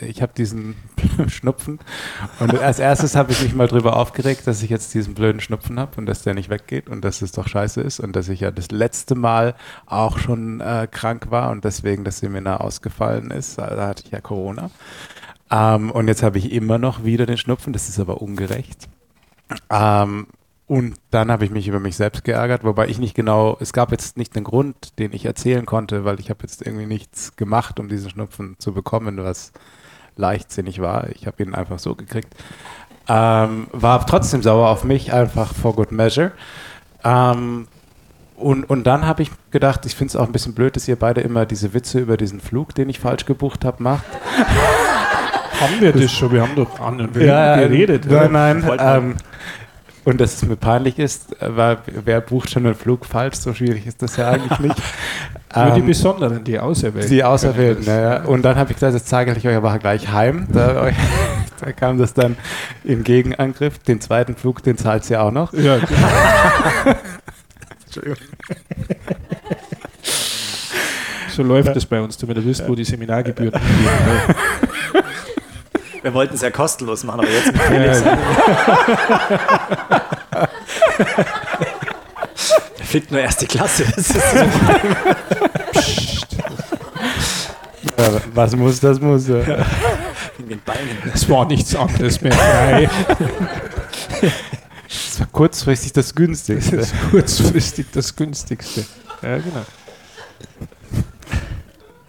Ich 0.00 0.20
habe 0.20 0.32
diesen 0.36 0.76
Schnupfen 1.28 1.78
und 2.40 2.58
als 2.58 2.78
erstes 2.78 3.16
habe 3.16 3.32
ich 3.32 3.42
mich 3.42 3.54
mal 3.54 3.68
darüber 3.68 3.96
aufgeregt, 3.96 4.46
dass 4.46 4.62
ich 4.62 4.68
jetzt 4.68 4.92
diesen 4.92 5.14
blöden 5.14 5.40
Schnupfen 5.40 5.80
habe 5.80 5.96
und 5.96 6.06
dass 6.06 6.22
der 6.22 6.34
nicht 6.34 6.50
weggeht 6.50 6.88
und 6.88 7.04
dass 7.04 7.22
es 7.22 7.32
doch 7.32 7.48
scheiße 7.48 7.80
ist 7.80 8.00
und 8.00 8.14
dass 8.14 8.28
ich 8.28 8.40
ja 8.40 8.50
das 8.50 8.70
letzte 8.70 9.14
Mal 9.14 9.54
auch 9.86 10.18
schon 10.18 10.60
äh, 10.60 10.86
krank 10.90 11.30
war 11.30 11.50
und 11.50 11.64
deswegen 11.64 12.04
das 12.04 12.18
Seminar 12.18 12.60
ausgefallen 12.60 13.30
ist. 13.30 13.58
Da 13.58 13.86
hatte 13.86 14.02
ich 14.04 14.10
ja 14.10 14.20
Corona. 14.20 14.70
Ähm, 15.50 15.90
und 15.90 16.08
jetzt 16.08 16.22
habe 16.22 16.38
ich 16.38 16.52
immer 16.52 16.78
noch 16.78 17.04
wieder 17.04 17.24
den 17.24 17.38
Schnupfen, 17.38 17.72
das 17.72 17.88
ist 17.88 17.98
aber 17.98 18.20
ungerecht. 18.20 18.88
Ähm, 19.70 20.26
und 20.66 20.96
dann 21.10 21.30
habe 21.30 21.44
ich 21.44 21.52
mich 21.52 21.68
über 21.68 21.78
mich 21.78 21.96
selbst 21.96 22.24
geärgert, 22.24 22.64
wobei 22.64 22.88
ich 22.88 22.98
nicht 22.98 23.14
genau, 23.14 23.56
es 23.60 23.72
gab 23.72 23.92
jetzt 23.92 24.16
nicht 24.16 24.34
einen 24.34 24.44
Grund, 24.44 24.98
den 24.98 25.12
ich 25.12 25.24
erzählen 25.24 25.64
konnte, 25.64 26.04
weil 26.04 26.18
ich 26.18 26.28
habe 26.28 26.40
jetzt 26.42 26.66
irgendwie 26.66 26.86
nichts 26.86 27.36
gemacht, 27.36 27.78
um 27.78 27.88
diesen 27.88 28.10
Schnupfen 28.10 28.56
zu 28.58 28.72
bekommen, 28.72 29.18
was 29.18 29.52
leichtsinnig 30.16 30.80
war. 30.80 31.08
Ich 31.10 31.26
habe 31.26 31.42
ihn 31.42 31.54
einfach 31.54 31.78
so 31.78 31.94
gekriegt. 31.94 32.34
Ähm, 33.08 33.68
war 33.72 34.04
trotzdem 34.06 34.42
sauer 34.42 34.68
auf 34.68 34.84
mich, 34.84 35.12
einfach 35.12 35.54
for 35.54 35.74
good 35.74 35.92
measure. 35.92 36.32
Ähm, 37.04 37.68
und, 38.36 38.64
und 38.64 38.84
dann 38.84 39.06
habe 39.06 39.22
ich 39.22 39.30
gedacht, 39.50 39.86
ich 39.86 39.94
finde 39.94 40.10
es 40.10 40.16
auch 40.16 40.26
ein 40.26 40.32
bisschen 40.32 40.54
blöd, 40.54 40.76
dass 40.76 40.86
ihr 40.88 40.96
beide 40.96 41.20
immer 41.20 41.46
diese 41.46 41.72
Witze 41.72 42.00
über 42.00 42.16
diesen 42.16 42.40
Flug, 42.40 42.74
den 42.74 42.88
ich 42.88 42.98
falsch 42.98 43.24
gebucht 43.24 43.64
habe, 43.64 43.82
macht. 43.82 44.04
haben 45.60 45.80
wir 45.80 45.92
das 45.92 46.12
schon? 46.12 46.32
Wir 46.32 46.42
haben 46.42 46.54
doch 46.54 46.78
an 46.80 47.08
ja, 47.18 47.56
geredet. 47.56 48.06
Nein, 48.10 48.32
nein. 48.32 48.70
Ähm, 48.78 49.16
und 50.04 50.20
dass 50.20 50.34
es 50.34 50.42
mir 50.44 50.56
peinlich 50.56 50.98
ist, 50.98 51.34
weil 51.40 51.78
wer 51.86 52.20
bucht 52.20 52.50
schon 52.50 52.66
einen 52.66 52.74
Flug 52.74 53.06
falsch? 53.06 53.36
So 53.36 53.54
schwierig 53.54 53.86
ist 53.86 54.02
das 54.02 54.16
ja 54.16 54.30
eigentlich 54.30 54.58
nicht. 54.60 54.76
Nur 55.56 55.70
die 55.72 55.80
ähm, 55.80 55.86
Besonderen, 55.86 56.44
die 56.44 56.58
Auserwählten. 56.58 57.10
Die 57.10 57.24
Auserwählten, 57.24 57.84
ja, 57.84 58.00
ja. 58.00 58.22
Und 58.24 58.42
dann 58.42 58.56
habe 58.56 58.70
ich 58.70 58.76
gesagt, 58.76 58.92
jetzt 58.94 59.08
zeige 59.08 59.32
ich 59.32 59.48
euch 59.48 59.56
aber 59.56 59.78
gleich 59.78 60.12
heim. 60.12 60.46
Da, 60.52 60.90
da, 61.60 61.72
kam 61.72 61.96
das 61.98 62.12
dann 62.12 62.36
im 62.84 63.02
Gegenangriff. 63.04 63.78
Den 63.78 64.00
zweiten 64.00 64.36
Flug, 64.36 64.62
den 64.62 64.76
zahlt 64.76 65.04
sie 65.04 65.16
auch 65.16 65.30
noch. 65.30 65.54
Ja, 65.54 65.76
Entschuldigung. 67.86 68.18
So 71.30 71.42
läuft 71.42 71.74
es 71.76 71.86
bei 71.86 72.00
uns, 72.00 72.16
damit 72.18 72.36
ihr 72.36 72.44
wisst, 72.44 72.68
wo 72.68 72.74
die 72.74 72.84
Seminargebühren 72.84 73.60
liegen. 73.60 74.36
Wir 76.02 76.14
wollten 76.14 76.34
es 76.34 76.42
ja 76.42 76.50
kostenlos 76.50 77.02
machen, 77.02 77.20
aber 77.20 77.30
jetzt 77.30 77.52
mit 77.52 77.62
Felix. 77.62 78.02
Ja, 78.04 78.18
Er 82.78 82.84
fliegt 82.86 83.10
nur 83.10 83.20
erste 83.20 83.46
Klasse. 83.46 83.84
ja, 87.98 88.20
was 88.34 88.56
muss, 88.56 88.80
das 88.80 89.00
muss. 89.00 89.28
Ja. 89.28 89.66
Es 91.12 91.28
war 91.28 91.46
nichts 91.46 91.74
anderes 91.74 92.20
mehr 92.20 92.32
frei. 92.32 92.90
Das 94.88 95.20
war 95.20 95.26
kurzfristig 95.32 95.92
das 95.92 96.14
günstigste. 96.14 96.76
Das 96.76 96.92
kurzfristig 97.10 97.86
das 97.92 98.14
günstigste. 98.14 98.84
Ja, 99.22 99.38
genau. 99.38 99.64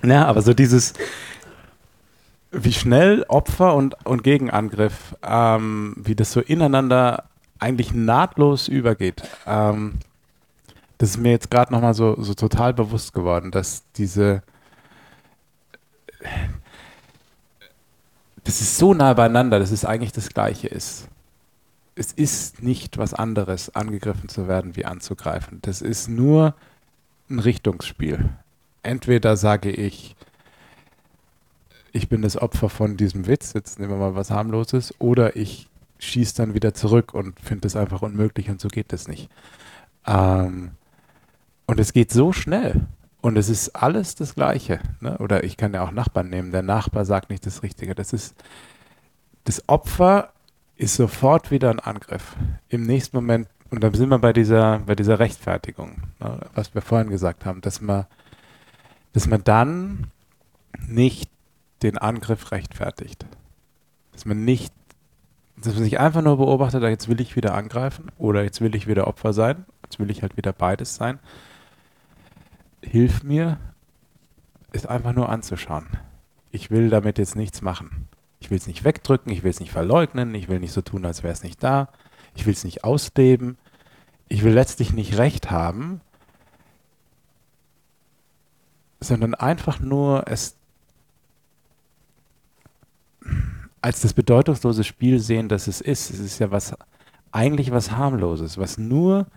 Ja, 0.03 0.25
aber 0.25 0.41
so 0.41 0.53
dieses, 0.53 0.93
wie 2.51 2.73
schnell 2.73 3.23
Opfer 3.27 3.75
und, 3.75 3.95
und 4.05 4.23
Gegenangriff, 4.23 5.15
ähm, 5.25 5.95
wie 5.97 6.15
das 6.15 6.31
so 6.31 6.41
ineinander 6.41 7.25
eigentlich 7.59 7.93
nahtlos 7.93 8.67
übergeht. 8.67 9.23
Ähm, 9.45 9.95
das 10.97 11.11
ist 11.11 11.17
mir 11.17 11.31
jetzt 11.31 11.51
gerade 11.51 11.71
nochmal 11.71 11.93
so, 11.93 12.21
so 12.21 12.33
total 12.33 12.73
bewusst 12.73 13.13
geworden, 13.13 13.51
dass 13.51 13.83
diese. 13.93 14.41
Das 18.43 18.61
ist 18.61 18.77
so 18.77 18.93
nah 18.93 19.13
beieinander, 19.13 19.59
dass 19.59 19.71
es 19.71 19.85
eigentlich 19.85 20.13
das 20.13 20.29
Gleiche 20.29 20.67
ist. 20.67 21.07
Es 21.95 22.13
ist 22.13 22.63
nicht 22.63 22.97
was 22.97 23.13
anderes, 23.13 23.75
angegriffen 23.75 24.29
zu 24.29 24.47
werden, 24.47 24.75
wie 24.75 24.85
anzugreifen. 24.85 25.59
Das 25.61 25.81
ist 25.81 26.07
nur 26.07 26.55
ein 27.29 27.39
Richtungsspiel. 27.39 28.29
Entweder 28.83 29.35
sage 29.35 29.69
ich, 29.69 30.15
ich 31.91 32.09
bin 32.09 32.21
das 32.21 32.37
Opfer 32.37 32.69
von 32.69 32.95
diesem 32.95 33.27
Witz, 33.27 33.53
jetzt 33.53 33.79
nehmen 33.79 33.91
wir 33.91 33.97
mal 33.97 34.15
was 34.15 34.31
harmloses, 34.31 34.93
oder 34.99 35.35
ich 35.35 35.67
schieße 35.99 36.35
dann 36.35 36.53
wieder 36.53 36.73
zurück 36.73 37.13
und 37.13 37.39
finde 37.39 37.67
es 37.67 37.75
einfach 37.75 38.01
unmöglich 38.01 38.49
und 38.49 38.61
so 38.61 38.67
geht 38.67 38.93
das 38.93 39.07
nicht. 39.07 39.29
Ähm, 40.05 40.71
und 41.67 41.79
es 41.79 41.93
geht 41.93 42.11
so 42.11 42.33
schnell 42.33 42.87
und 43.21 43.37
es 43.37 43.49
ist 43.49 43.75
alles 43.75 44.15
das 44.15 44.35
Gleiche. 44.35 44.79
Ne? 45.01 45.17
Oder 45.19 45.43
ich 45.43 45.57
kann 45.57 45.73
ja 45.73 45.83
auch 45.83 45.91
Nachbarn 45.91 46.29
nehmen, 46.29 46.51
der 46.51 46.63
Nachbar 46.63 47.05
sagt 47.05 47.29
nicht 47.29 47.45
das 47.45 47.61
Richtige. 47.61 47.93
Das 47.93 48.13
ist, 48.13 48.35
das 49.43 49.67
Opfer 49.67 50.31
ist 50.77 50.95
sofort 50.95 51.51
wieder 51.51 51.69
ein 51.69 51.79
Angriff. 51.79 52.35
Im 52.69 52.83
nächsten 52.83 53.17
Moment, 53.17 53.47
und 53.69 53.83
dann 53.83 53.93
sind 53.93 54.09
wir 54.09 54.19
bei 54.19 54.33
dieser, 54.33 54.79
bei 54.79 54.95
dieser 54.95 55.19
Rechtfertigung, 55.19 56.03
ne? 56.19 56.39
was 56.53 56.73
wir 56.73 56.81
vorhin 56.81 57.09
gesagt 57.09 57.45
haben, 57.45 57.61
dass 57.61 57.81
man, 57.81 58.05
dass 59.13 59.27
man 59.27 59.43
dann 59.43 60.07
nicht 60.87 61.29
den 61.83 61.97
Angriff 61.97 62.51
rechtfertigt. 62.51 63.25
Dass 64.13 64.25
man 64.25 64.45
nicht, 64.45 64.73
dass 65.57 65.73
man 65.73 65.83
sich 65.83 65.99
einfach 65.99 66.21
nur 66.21 66.37
beobachtet, 66.37 66.81
jetzt 66.83 67.09
will 67.09 67.19
ich 67.19 67.35
wieder 67.35 67.55
angreifen 67.55 68.11
oder 68.17 68.43
jetzt 68.43 68.61
will 68.61 68.73
ich 68.75 68.87
wieder 68.87 69.07
Opfer 69.07 69.33
sein, 69.33 69.65
jetzt 69.83 69.99
will 69.99 70.09
ich 70.09 70.21
halt 70.21 70.37
wieder 70.37 70.53
beides 70.53 70.95
sein. 70.95 71.19
Hilf 72.81 73.23
mir, 73.23 73.59
ist 74.71 74.87
einfach 74.87 75.13
nur 75.13 75.29
anzuschauen. 75.29 75.87
Ich 76.51 76.71
will 76.71 76.89
damit 76.89 77.17
jetzt 77.17 77.35
nichts 77.35 77.61
machen. 77.61 78.07
Ich 78.39 78.49
will 78.49 78.57
es 78.57 78.67
nicht 78.67 78.83
wegdrücken, 78.83 79.31
ich 79.31 79.43
will 79.43 79.49
es 79.49 79.59
nicht 79.59 79.71
verleugnen, 79.71 80.35
ich 80.35 80.47
will 80.47 80.59
nicht 80.59 80.71
so 80.71 80.81
tun, 80.81 81.05
als 81.05 81.23
wäre 81.23 81.33
es 81.33 81.43
nicht 81.43 81.63
da, 81.63 81.89
ich 82.35 82.45
will 82.45 82.53
es 82.53 82.63
nicht 82.63 82.83
ausleben, 82.83 83.57
ich 84.29 84.43
will 84.43 84.53
letztlich 84.53 84.93
nicht 84.93 85.17
recht 85.17 85.49
haben, 85.49 86.01
sondern 88.99 89.33
einfach 89.33 89.79
nur 89.79 90.27
es 90.27 90.55
als 93.81 94.01
das 94.01 94.13
bedeutungslose 94.13 94.83
Spiel 94.83 95.19
sehen, 95.19 95.49
das 95.49 95.67
es 95.67 95.81
ist. 95.81 96.09
Es 96.09 96.19
ist 96.19 96.39
ja 96.39 96.51
was 96.51 96.75
eigentlich 97.31 97.71
was 97.71 97.91
harmloses, 97.91 98.57
was 98.57 98.77
nur 98.77 99.27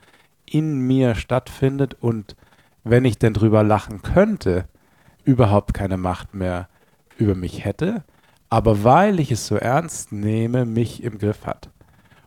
in 0.47 0.81
mir 0.81 1.15
stattfindet 1.15 1.95
und 2.01 2.37
wenn 2.85 3.05
ich 3.05 3.19
denn 3.19 3.35
drüber 3.35 3.63
lachen 3.63 4.03
könnte, 4.03 4.67
überhaupt 5.25 5.75
keine 5.75 5.97
Macht 5.97 6.35
mehr 6.35 6.69
über 7.19 7.35
mich 7.35 7.65
hätte, 7.65 8.05
aber 8.49 8.85
weil 8.85 9.21
ich 9.21 9.31
es 9.31 9.47
so 9.47 9.57
ernst 9.57 10.13
nehme, 10.13 10.65
mich 10.67 11.03
im 11.03 11.19
Griff 11.19 11.47
hat. 11.47 11.71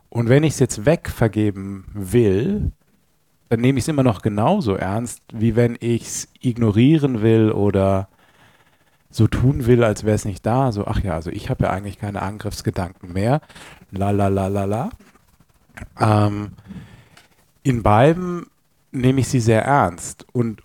Und 0.08 0.28
wenn 0.28 0.44
ich 0.44 0.54
es 0.54 0.60
jetzt 0.60 0.86
wegvergeben 0.86 1.86
will, 1.92 2.72
dann 3.48 3.60
nehme 3.60 3.78
ich 3.78 3.84
es 3.84 3.88
immer 3.88 4.02
noch 4.02 4.22
genauso 4.22 4.74
ernst, 4.74 5.22
wie 5.32 5.56
wenn 5.56 5.76
ich 5.80 6.02
es 6.02 6.28
ignorieren 6.40 7.20
will 7.20 7.50
oder 7.50 8.08
so 9.10 9.26
tun 9.28 9.66
will, 9.66 9.84
als 9.84 10.04
wäre 10.04 10.16
es 10.16 10.24
nicht 10.24 10.44
da. 10.46 10.72
So, 10.72 10.86
ach 10.86 11.00
ja, 11.00 11.14
also 11.14 11.30
ich 11.30 11.50
habe 11.50 11.64
ja 11.64 11.70
eigentlich 11.70 11.98
keine 11.98 12.22
Angriffsgedanken 12.22 13.12
mehr. 13.12 13.40
La 13.90 14.10
la 14.10 14.28
la 14.28 14.48
la 14.48 14.64
la. 14.64 14.90
Ähm, 16.00 16.52
in 17.62 17.82
beiden 17.82 18.46
nehme 18.94 19.20
ich 19.20 19.28
sie 19.28 19.40
sehr 19.40 19.62
ernst 19.64 20.26
und, 20.32 20.62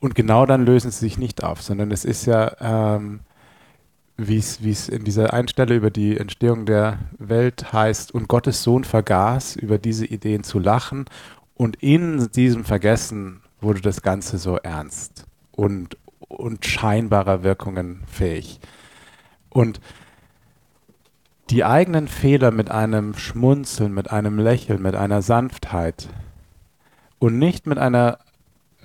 und 0.00 0.14
genau 0.14 0.46
dann 0.46 0.66
lösen 0.66 0.90
sie 0.90 1.00
sich 1.00 1.18
nicht 1.18 1.42
auf, 1.42 1.62
sondern 1.62 1.90
es 1.90 2.04
ist 2.04 2.26
ja, 2.26 2.52
ähm, 2.60 3.20
wie 4.16 4.38
es 4.38 4.88
in 4.88 5.04
dieser 5.04 5.32
Einstelle 5.32 5.76
über 5.76 5.90
die 5.90 6.18
Entstehung 6.18 6.66
der 6.66 6.98
Welt 7.18 7.72
heißt, 7.72 8.12
und 8.12 8.26
Gottes 8.26 8.64
Sohn 8.64 8.82
vergaß, 8.82 9.56
über 9.56 9.78
diese 9.78 10.06
Ideen 10.06 10.42
zu 10.42 10.58
lachen 10.58 11.06
und 11.54 11.76
in 11.76 12.30
diesem 12.32 12.64
Vergessen 12.64 13.40
wurde 13.60 13.80
das 13.80 14.02
Ganze 14.02 14.38
so 14.38 14.56
ernst 14.56 15.24
und, 15.52 15.96
und 16.20 16.66
scheinbarer 16.66 17.42
Wirkungen 17.44 18.02
fähig. 18.06 18.60
Und 19.50 19.80
die 21.50 21.64
eigenen 21.64 22.08
Fehler 22.08 22.50
mit 22.50 22.70
einem 22.70 23.14
Schmunzeln, 23.14 23.94
mit 23.94 24.10
einem 24.10 24.38
Lächeln, 24.38 24.82
mit 24.82 24.94
einer 24.94 25.22
Sanftheit 25.22 26.08
und 27.18 27.38
nicht 27.38 27.66
mit 27.66 27.78
einer 27.78 28.18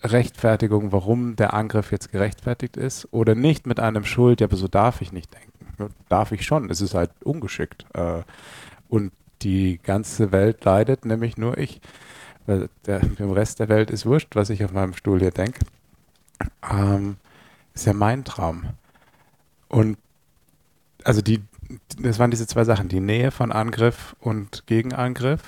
Rechtfertigung, 0.03 0.91
warum 0.91 1.35
der 1.35 1.53
Angriff 1.53 1.91
jetzt 1.91 2.11
gerechtfertigt 2.11 2.77
ist 2.77 3.07
oder 3.11 3.35
nicht 3.35 3.65
mit 3.67 3.79
einem 3.79 4.03
Schuld, 4.03 4.41
ja, 4.41 4.47
aber 4.47 4.57
so 4.57 4.67
darf 4.67 5.01
ich 5.01 5.13
nicht 5.13 5.33
denken. 5.33 5.93
Darf 6.09 6.31
ich 6.31 6.45
schon, 6.45 6.69
es 6.69 6.81
ist 6.81 6.93
halt 6.93 7.11
ungeschickt. 7.23 7.85
Äh, 7.93 8.23
und 8.89 9.11
die 9.41 9.79
ganze 9.81 10.31
Welt 10.31 10.63
leidet, 10.65 11.05
nämlich 11.05 11.37
nur 11.37 11.57
ich. 11.57 11.81
Weil 12.45 12.69
der, 12.85 12.99
dem 12.99 13.31
Rest 13.31 13.59
der 13.59 13.69
Welt 13.69 13.89
ist 13.89 14.05
wurscht, 14.05 14.35
was 14.35 14.49
ich 14.49 14.63
auf 14.63 14.73
meinem 14.73 14.93
Stuhl 14.93 15.19
hier 15.19 15.31
denke. 15.31 15.59
Ähm, 16.69 17.17
ist 17.73 17.85
ja 17.85 17.93
mein 17.93 18.25
Traum. 18.25 18.65
Und 19.69 19.97
also 21.03 21.21
die, 21.21 21.41
das 21.99 22.19
waren 22.19 22.31
diese 22.31 22.47
zwei 22.47 22.63
Sachen, 22.65 22.89
die 22.89 22.99
Nähe 22.99 23.31
von 23.31 23.51
Angriff 23.51 24.15
und 24.19 24.67
Gegenangriff, 24.67 25.41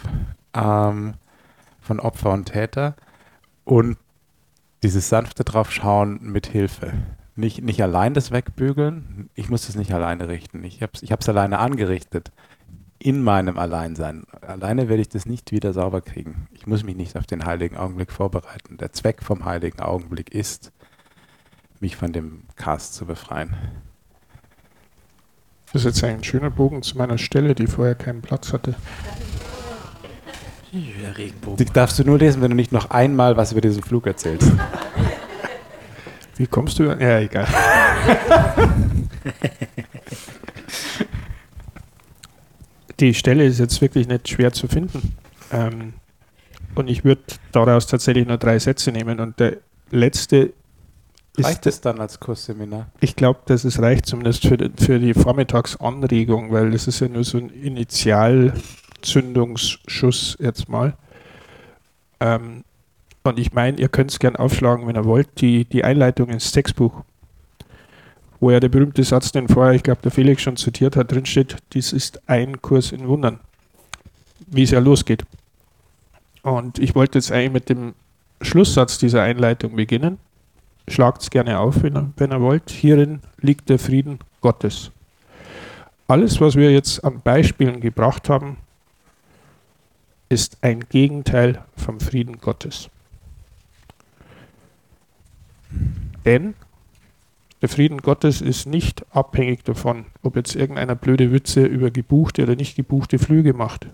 ähm, 0.53 1.15
von 1.85 1.99
Opfer 1.99 2.31
und 2.31 2.45
Täter 2.45 2.95
und 3.63 3.97
dieses 4.83 5.09
sanfte 5.09 5.43
draufschauen 5.43 6.19
mit 6.21 6.47
Hilfe. 6.47 6.93
Nicht, 7.35 7.61
nicht 7.61 7.81
allein 7.81 8.13
das 8.13 8.31
wegbügeln, 8.31 9.29
ich 9.35 9.49
muss 9.49 9.67
das 9.67 9.75
nicht 9.75 9.93
alleine 9.93 10.27
richten. 10.27 10.63
Ich 10.63 10.81
habe 10.81 10.91
es 10.93 11.03
ich 11.03 11.29
alleine 11.29 11.59
angerichtet, 11.59 12.31
in 12.97 13.23
meinem 13.23 13.57
Alleinsein. 13.57 14.23
Alleine 14.41 14.89
werde 14.89 15.01
ich 15.01 15.09
das 15.09 15.25
nicht 15.25 15.51
wieder 15.51 15.73
sauber 15.73 16.01
kriegen. 16.01 16.47
Ich 16.53 16.65
muss 16.65 16.83
mich 16.83 16.95
nicht 16.95 17.17
auf 17.17 17.25
den 17.25 17.45
heiligen 17.45 17.77
Augenblick 17.77 18.11
vorbereiten. 18.11 18.77
Der 18.77 18.93
Zweck 18.93 19.21
vom 19.21 19.45
heiligen 19.45 19.81
Augenblick 19.81 20.33
ist, 20.33 20.71
mich 21.79 21.95
von 21.95 22.13
dem 22.13 22.43
Cast 22.55 22.95
zu 22.95 23.05
befreien. 23.05 23.53
Das 25.73 25.83
ist 25.83 26.01
jetzt 26.01 26.03
ein 26.05 26.23
schöner 26.23 26.51
Bogen 26.51 26.83
zu 26.83 26.97
meiner 26.97 27.17
Stelle, 27.17 27.53
die 27.53 27.67
vorher 27.67 27.95
keinen 27.95 28.21
Platz 28.21 28.53
hatte. 28.53 28.75
Der 30.75 31.17
Regenbogen. 31.17 31.57
Die 31.57 31.65
darfst 31.71 31.97
du 31.99 32.03
nur 32.03 32.17
lesen, 32.17 32.41
wenn 32.41 32.49
du 32.49 32.55
nicht 32.55 32.73
noch 32.73 32.89
einmal 32.89 33.37
was 33.37 33.53
über 33.53 33.61
diesen 33.61 33.81
Flug 33.81 34.07
erzählst. 34.07 34.51
Wie 36.35 36.47
kommst 36.47 36.79
du? 36.79 36.83
Ja, 36.83 37.19
egal. 37.19 37.47
die 42.99 43.13
Stelle 43.13 43.45
ist 43.45 43.59
jetzt 43.59 43.79
wirklich 43.79 44.09
nicht 44.09 44.27
schwer 44.27 44.51
zu 44.51 44.67
finden. 44.67 45.13
Ähm, 45.53 45.93
und 46.75 46.89
ich 46.89 47.05
würde 47.05 47.21
daraus 47.53 47.87
tatsächlich 47.87 48.27
nur 48.27 48.37
drei 48.37 48.59
Sätze 48.59 48.91
nehmen. 48.91 49.21
Und 49.21 49.39
der 49.39 49.59
letzte 49.91 50.51
Reicht 51.37 51.65
es 51.67 51.81
dann 51.81 51.99
als 51.99 52.19
Kursseminar? 52.19 52.87
Ich 52.99 53.15
glaube, 53.15 53.39
dass 53.45 53.63
es 53.63 53.81
reicht 53.81 54.05
zumindest 54.05 54.47
für, 54.47 54.57
für 54.77 54.99
die 54.99 55.13
Vormittagsanregung, 55.13 56.51
weil 56.51 56.71
das 56.71 56.87
ist 56.87 57.01
ja 57.01 57.07
nur 57.07 57.23
so 57.23 57.37
ein 57.37 57.49
Initialzündungsschuss 59.05 60.37
jetzt 60.39 60.69
mal. 60.69 60.93
Ähm, 62.19 62.63
und 63.23 63.39
ich 63.39 63.53
meine, 63.53 63.77
ihr 63.77 63.89
könnt 63.89 64.11
es 64.11 64.19
gern 64.19 64.35
aufschlagen, 64.35 64.87
wenn 64.87 64.95
ihr 64.95 65.05
wollt, 65.05 65.41
die, 65.41 65.65
die 65.65 65.83
Einleitung 65.83 66.29
ins 66.29 66.51
Textbuch, 66.51 67.03
wo 68.39 68.51
ja 68.51 68.59
der 68.59 68.69
berühmte 68.69 69.03
Satz, 69.03 69.31
den 69.31 69.47
vorher, 69.47 69.73
ich 69.73 69.83
glaube, 69.83 70.01
der 70.03 70.11
Felix 70.11 70.41
schon 70.41 70.57
zitiert 70.57 70.95
hat, 70.95 71.11
drin 71.11 71.25
steht, 71.25 71.57
dies 71.73 71.93
ist 71.93 72.21
ein 72.27 72.61
Kurs 72.61 72.91
in 72.91 73.07
Wundern, 73.07 73.39
wie 74.47 74.63
es 74.63 74.71
ja 74.71 74.79
losgeht. 74.79 75.25
Und 76.43 76.77
ich 76.77 76.93
wollte 76.93 77.17
jetzt 77.17 77.31
eigentlich 77.31 77.51
mit 77.51 77.69
dem 77.69 77.95
Schlusssatz 78.41 78.99
dieser 78.99 79.23
Einleitung 79.23 79.75
beginnen 79.75 80.19
Schlagt 80.87 81.23
es 81.23 81.29
gerne 81.29 81.59
auf, 81.59 81.81
wenn 81.81 81.95
ihr, 81.95 82.11
wenn 82.17 82.31
ihr 82.31 82.41
wollt. 82.41 82.69
Hierin 82.69 83.21
liegt 83.41 83.69
der 83.69 83.79
Frieden 83.79 84.19
Gottes. 84.41 84.91
Alles, 86.07 86.39
was 86.39 86.55
wir 86.55 86.71
jetzt 86.71 87.03
an 87.03 87.21
Beispielen 87.21 87.81
gebracht 87.81 88.29
haben, 88.29 88.57
ist 90.29 90.57
ein 90.61 90.81
Gegenteil 90.89 91.63
vom 91.77 91.99
Frieden 91.99 92.39
Gottes. 92.39 92.89
Denn 96.25 96.55
der 97.61 97.69
Frieden 97.69 97.99
Gottes 97.99 98.41
ist 98.41 98.67
nicht 98.67 99.05
abhängig 99.15 99.63
davon, 99.63 100.05
ob 100.23 100.35
jetzt 100.35 100.55
irgendeiner 100.55 100.95
blöde 100.95 101.31
Witze 101.31 101.65
über 101.65 101.91
gebuchte 101.91 102.43
oder 102.43 102.55
nicht 102.55 102.75
gebuchte 102.75 103.19
Flüge 103.19 103.53
macht. 103.53 103.87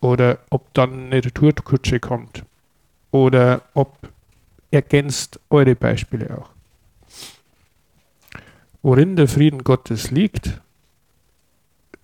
Oder 0.00 0.38
ob 0.50 0.72
dann 0.74 1.06
eine 1.06 1.24
Retourkutsche 1.24 2.00
kommt. 2.00 2.44
Oder 3.10 3.62
ob 3.74 4.08
ergänzt 4.70 5.40
eure 5.50 5.74
Beispiele 5.74 6.38
auch. 6.38 6.50
Worin 8.82 9.16
der 9.16 9.28
Frieden 9.28 9.64
Gottes 9.64 10.10
liegt, 10.10 10.60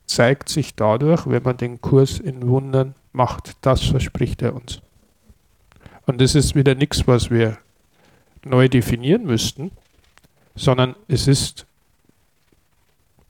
zeigt 0.06 0.48
sich 0.48 0.74
dadurch, 0.74 1.26
wenn 1.26 1.42
man 1.42 1.58
den 1.58 1.80
Kurs 1.80 2.18
in 2.18 2.48
Wundern 2.48 2.94
macht. 3.12 3.56
Das 3.62 3.82
verspricht 3.82 4.42
er 4.42 4.54
uns. 4.54 4.80
Und 6.06 6.20
das 6.20 6.34
ist 6.34 6.54
wieder 6.54 6.74
nichts, 6.74 7.06
was 7.06 7.30
wir 7.30 7.58
neu 8.44 8.68
definieren 8.68 9.24
müssten, 9.24 9.70
sondern 10.54 10.96
es 11.08 11.28
ist 11.28 11.66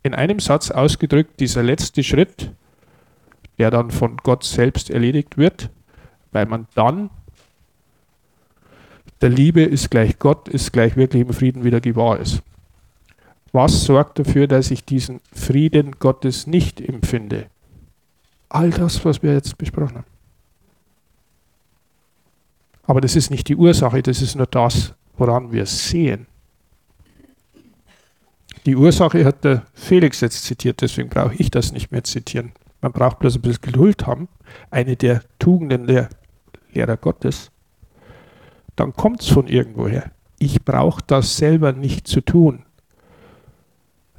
in 0.02 0.14
einem 0.14 0.40
Satz 0.40 0.70
ausgedrückt 0.70 1.40
dieser 1.40 1.62
letzte 1.62 2.02
Schritt, 2.02 2.52
der 3.58 3.70
dann 3.70 3.90
von 3.90 4.16
Gott 4.18 4.44
selbst 4.44 4.88
erledigt 4.88 5.36
wird, 5.36 5.68
weil 6.32 6.46
man 6.46 6.66
dann 6.74 7.10
der 9.20 9.28
Liebe 9.28 9.62
ist 9.62 9.90
gleich 9.90 10.18
Gott, 10.18 10.48
ist 10.48 10.72
gleich 10.72 10.96
wirklich 10.96 11.22
im 11.22 11.32
Frieden 11.34 11.62
wieder 11.62 11.80
gewahr 11.80 12.18
ist. 12.18 12.42
Was 13.52 13.84
sorgt 13.84 14.18
dafür, 14.18 14.46
dass 14.46 14.70
ich 14.70 14.84
diesen 14.84 15.20
Frieden 15.32 15.98
Gottes 15.98 16.46
nicht 16.46 16.80
empfinde? 16.80 17.46
All 18.50 18.70
das, 18.70 19.02
was 19.04 19.22
wir 19.22 19.32
jetzt 19.32 19.56
besprochen 19.56 19.96
haben. 19.96 20.06
Aber 22.82 23.00
das 23.00 23.16
ist 23.16 23.30
nicht 23.30 23.48
die 23.48 23.56
Ursache, 23.56 24.02
das 24.02 24.20
ist 24.20 24.34
nur 24.34 24.46
das, 24.46 24.94
woran 25.16 25.50
wir 25.52 25.64
sehen. 25.64 26.26
Die 28.66 28.76
Ursache 28.76 29.24
hat 29.24 29.42
der 29.44 29.64
Felix 29.72 30.20
jetzt 30.20 30.44
zitiert, 30.44 30.82
deswegen 30.82 31.08
brauche 31.08 31.34
ich 31.36 31.50
das 31.50 31.72
nicht 31.72 31.90
mehr 31.90 32.04
zitieren. 32.04 32.52
Man 32.82 32.92
braucht 32.92 33.20
bloß 33.20 33.36
ein 33.36 33.42
bisschen 33.42 33.62
Geduld 33.62 34.06
haben. 34.06 34.28
Eine 34.70 34.96
der 34.96 35.22
Tugenden 35.38 35.86
der 35.86 36.10
Lehrer 36.72 36.98
Gottes 36.98 37.50
dann 38.80 38.94
kommt 38.94 39.20
es 39.20 39.28
von 39.28 39.46
irgendwoher. 39.46 40.10
Ich 40.38 40.64
brauche 40.64 41.02
das 41.06 41.36
selber 41.36 41.72
nicht 41.72 42.08
zu 42.08 42.22
tun. 42.22 42.64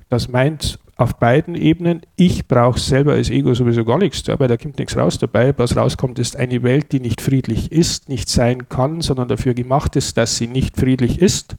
Das 0.10 0.28
meint 0.28 0.78
auf 1.02 1.16
beiden 1.16 1.56
Ebenen, 1.56 2.02
ich 2.16 2.48
brauche 2.48 2.80
selber 2.80 3.14
als 3.14 3.30
Ego 3.30 3.54
sowieso 3.56 3.84
gar 3.84 3.98
nichts 3.98 4.22
dabei, 4.24 4.48
da 4.48 4.56
kommt 4.56 4.78
nichts 4.78 4.96
raus 4.96 5.18
dabei. 5.18 5.54
Was 5.58 5.76
rauskommt, 5.76 6.20
ist 6.20 6.36
eine 6.36 6.62
Welt, 6.62 6.92
die 6.92 7.00
nicht 7.00 7.22
friedlich 7.22 7.72
ist, 7.72 8.08
nicht 8.08 8.30
sein 8.30 8.70
kann, 8.70 9.02
sondern 9.02 9.28
dafür 9.28 9.56
gemacht 9.56 9.96
ist, 9.96 10.18
dass 10.18 10.38
sie 10.38 10.48
nicht 10.48 10.78
friedlich 10.78 11.20
ist. 11.20 11.58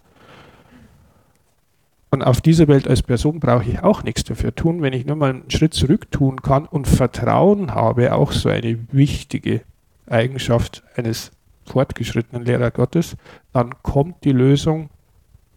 Und 2.11 2.23
auf 2.23 2.41
dieser 2.41 2.69
Welt 2.69 2.87
als 2.87 3.03
Person 3.03 3.41
brauche 3.41 3.69
ich 3.69 3.83
auch 3.83 4.05
nichts 4.05 4.23
dafür 4.23 4.55
tun, 4.55 4.81
wenn 4.81 4.93
ich 4.93 5.07
nur 5.07 5.17
mal 5.17 5.31
einen 5.31 5.51
Schritt 5.51 5.75
zurück 5.75 6.11
tun 6.11 6.41
kann 6.41 6.67
und 6.67 6.87
Vertrauen 6.87 7.75
habe, 7.75 8.15
auch 8.15 8.33
so 8.33 8.49
eine 8.49 8.79
wichtige 8.93 9.63
Eigenschaft 10.07 10.85
eines 10.95 11.33
fortgeschrittenen 11.65 12.45
Lehrer 12.45 12.71
Gottes, 12.71 13.17
dann 13.53 13.75
kommt 13.83 14.25
die 14.25 14.33
Lösung 14.33 14.91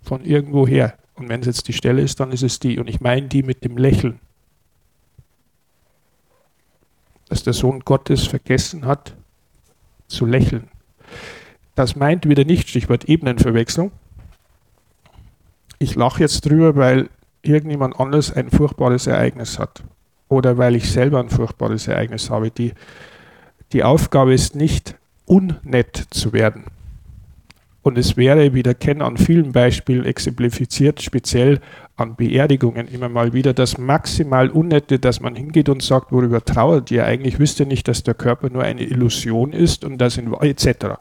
von 0.02 0.24
irgendwo 0.24 0.66
her. 0.66 0.95
Und 1.16 1.30
wenn 1.30 1.40
es 1.40 1.48
jetzt 1.48 1.68
die 1.68 1.74
Stelle 1.74 2.02
ist, 2.02 2.20
dann 2.20 2.32
ist 2.32 2.44
es 2.44 2.60
die. 2.60 2.80
Und 2.80 2.90
ich 2.90 3.00
meine 3.00 3.28
die 3.28 3.44
mit 3.44 3.64
dem 3.64 3.78
Lächeln. 3.78 4.20
Dass 7.30 7.44
der 7.44 7.54
Sohn 7.54 7.80
Gottes 7.80 8.28
vergessen 8.28 8.86
hat, 8.86 9.16
zu 10.08 10.26
lächeln. 10.26 10.70
Das 11.74 11.96
meint 11.96 12.28
wieder 12.28 12.46
nicht, 12.46 12.70
Stichwort 12.70 13.06
Ebenenverwechslung. 13.06 13.92
Ich 15.80 15.96
lache 15.96 16.22
jetzt 16.22 16.46
drüber, 16.46 16.76
weil 16.76 17.10
irgendjemand 17.42 18.00
anders 18.00 18.32
ein 18.32 18.50
furchtbares 18.50 19.08
Ereignis 19.08 19.60
hat. 19.60 19.84
Oder 20.28 20.58
weil 20.58 20.76
ich 20.76 20.92
selber 20.92 21.20
ein 21.20 21.30
furchtbares 21.30 21.88
Ereignis 21.88 22.30
habe. 22.30 22.52
Die, 22.52 22.74
die 23.72 23.84
Aufgabe 23.84 24.34
ist 24.34 24.56
nicht, 24.56 24.96
unnett 25.26 26.08
zu 26.12 26.34
werden. 26.34 26.66
Und 27.86 27.99
es 27.99 28.18
wäre, 28.18 28.56
wie 28.56 28.64
der 28.64 28.74
Ken 28.74 29.03
an 29.03 29.16
vielen 29.16 29.52
Beispielen 29.52 30.06
exemplifiziert, 30.06 31.03
speziell 31.03 31.62
an 31.95 32.16
Beerdigungen 32.16 32.88
immer 32.88 33.10
mal 33.10 33.34
wieder 33.34 33.53
das 33.53 33.78
maximal 33.78 34.49
Unnette, 34.49 34.98
dass 34.98 35.20
man 35.20 35.36
hingeht 35.36 35.70
und 35.70 35.84
sagt, 35.84 36.12
worüber 36.12 36.44
trauert 36.44 36.90
ihr 36.90 37.06
eigentlich, 37.06 37.38
wüsste 37.38 37.68
nicht, 37.68 37.88
dass 37.88 38.02
der 38.02 38.16
Körper 38.16 38.49
nur 38.49 38.64
eine 38.64 38.82
Illusion 38.82 39.53
ist 39.53 39.86
und 39.86 39.99
das 39.99 40.18
in 40.18 40.34
etc. 40.34 40.98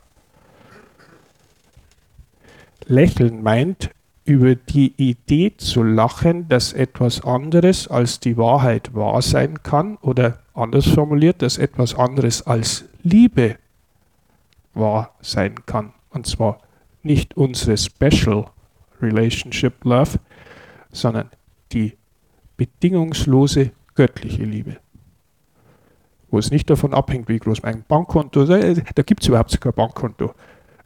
Lächeln 2.84 3.42
meint, 3.42 3.88
über 4.26 4.54
die 4.54 4.92
Idee 4.98 5.54
zu 5.56 5.82
lachen, 5.82 6.50
dass 6.50 6.74
etwas 6.74 7.24
anderes 7.24 7.88
als 7.88 8.20
die 8.20 8.36
Wahrheit 8.36 8.94
wahr 8.94 9.22
sein 9.22 9.62
kann 9.62 9.96
oder 10.02 10.40
anders 10.52 10.86
formuliert, 10.86 11.40
dass 11.40 11.56
etwas 11.56 11.94
anderes 11.94 12.46
als 12.46 12.84
Liebe 13.02 13.56
wahr 14.74 15.14
sein 15.22 15.54
kann. 15.64 15.94
Und 16.10 16.26
zwar 16.26 16.58
nicht 17.04 17.36
unsere 17.36 17.76
Special 17.76 18.46
Relationship 19.00 19.84
Love, 19.84 20.18
sondern 20.90 21.30
die 21.72 21.94
bedingungslose 22.56 23.72
göttliche 23.94 24.44
Liebe. 24.44 24.76
Wo 26.30 26.38
es 26.38 26.50
nicht 26.50 26.68
davon 26.70 26.94
abhängt, 26.94 27.28
wie 27.28 27.38
groß 27.38 27.62
mein 27.62 27.84
Bankkonto 27.86 28.42
ist. 28.42 28.82
Da 28.94 29.02
gibt 29.02 29.22
es 29.22 29.28
überhaupt 29.28 29.60
kein 29.60 29.72
Bankkonto. 29.72 30.34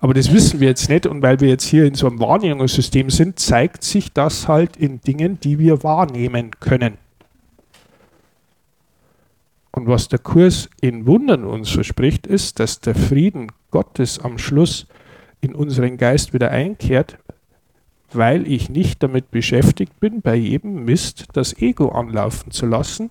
Aber 0.01 0.15
das 0.15 0.33
wissen 0.33 0.61
wir 0.61 0.69
jetzt 0.69 0.89
nicht 0.89 1.07
und 1.07 1.23
weil 1.23 1.41
wir 1.41 1.49
jetzt 1.49 1.65
hier 1.65 1.85
in 1.85 1.95
so 1.95 2.07
einem 2.07 2.21
Wahrnehmungssystem 2.21 3.11
sind, 3.11 3.39
zeigt 3.39 3.83
sich 3.83 4.13
das 4.13 4.47
halt 4.47 4.77
in 4.77 5.01
Dingen, 5.01 5.41
die 5.41 5.59
wir 5.59 5.83
wahrnehmen 5.83 6.53
können. 6.61 6.99
Und 9.73 9.87
was 9.87 10.09
der 10.09 10.19
Kurs 10.19 10.69
in 10.81 11.07
Wundern 11.07 11.45
uns 11.45 11.71
verspricht, 11.71 12.27
ist, 12.27 12.61
dass 12.61 12.81
der 12.81 12.95
Frieden 12.95 13.53
Gottes 13.71 14.19
am 14.19 14.39
Schluss 14.39 14.87
in 15.41 15.55
unseren 15.55 15.97
Geist 15.97 16.33
wieder 16.33 16.51
einkehrt, 16.51 17.19
weil 18.13 18.51
ich 18.51 18.71
nicht 18.71 19.03
damit 19.03 19.31
beschäftigt 19.31 20.01
bin, 20.01 20.23
bei 20.23 20.35
jedem 20.35 20.85
Mist 20.85 21.27
das 21.33 21.57
Ego 21.59 21.91
anlaufen 21.91 22.51
zu 22.51 22.67
lassen, 22.67 23.11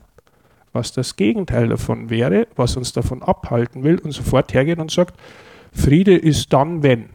was 0.74 0.92
das 0.92 1.16
Gegenteil 1.16 1.70
davon 1.70 2.10
wäre, 2.10 2.48
was 2.56 2.78
uns 2.78 2.94
davon 2.94 3.24
abhalten 3.24 3.84
will 3.84 4.00
und 4.00 4.12
sofort 4.12 4.54
hergeht 4.54 4.80
und 4.80 4.92
sagt, 4.92 5.16
Friede 5.72 6.16
ist 6.16 6.54
dann, 6.54 6.84
wenn. 6.84 7.10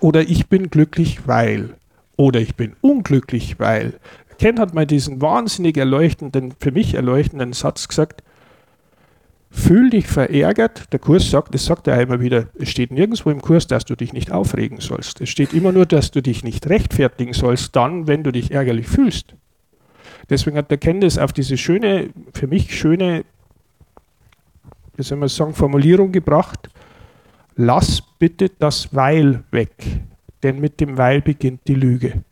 Oder 0.00 0.22
ich 0.22 0.48
bin 0.48 0.70
glücklich, 0.70 1.26
weil. 1.26 1.74
Oder 2.16 2.40
ich 2.40 2.56
bin 2.56 2.74
unglücklich, 2.80 3.58
weil. 3.58 3.94
Ken 4.38 4.58
hat 4.58 4.72
mal 4.72 4.86
diesen 4.86 5.20
wahnsinnig 5.20 5.76
erleuchtenden, 5.76 6.54
für 6.58 6.72
mich 6.72 6.94
erleuchtenden 6.94 7.52
Satz 7.52 7.88
gesagt, 7.88 8.22
Fühl 9.50 9.90
dich 9.90 10.06
verärgert. 10.06 10.92
Der 10.92 11.00
Kurs 11.00 11.28
sagt, 11.28 11.54
das 11.54 11.64
sagt 11.64 11.88
er 11.88 12.00
immer 12.00 12.20
wieder, 12.20 12.48
es 12.58 12.68
steht 12.68 12.92
nirgendwo 12.92 13.30
im 13.30 13.42
Kurs, 13.42 13.66
dass 13.66 13.84
du 13.84 13.96
dich 13.96 14.12
nicht 14.12 14.30
aufregen 14.30 14.80
sollst. 14.80 15.20
Es 15.20 15.28
steht 15.28 15.52
immer 15.52 15.72
nur, 15.72 15.86
dass 15.86 16.12
du 16.12 16.22
dich 16.22 16.44
nicht 16.44 16.68
rechtfertigen 16.68 17.32
sollst, 17.32 17.74
dann, 17.74 18.06
wenn 18.06 18.22
du 18.22 18.30
dich 18.30 18.52
ärgerlich 18.52 18.86
fühlst. 18.86 19.34
Deswegen 20.28 20.56
hat 20.56 20.70
der 20.70 20.78
das 21.00 21.18
auf 21.18 21.32
diese 21.32 21.58
schöne, 21.58 22.10
für 22.32 22.46
mich 22.46 22.78
schöne, 22.78 23.24
wie 24.96 25.02
soll 25.02 25.18
man 25.18 25.28
sagen, 25.28 25.54
Formulierung 25.54 26.12
gebracht. 26.12 26.70
Lass 27.56 28.00
bitte 28.18 28.50
das 28.56 28.94
Weil 28.94 29.42
weg, 29.50 29.72
denn 30.44 30.60
mit 30.60 30.80
dem 30.80 30.96
Weil 30.96 31.20
beginnt 31.20 31.62
die 31.66 31.74
Lüge. 31.74 32.22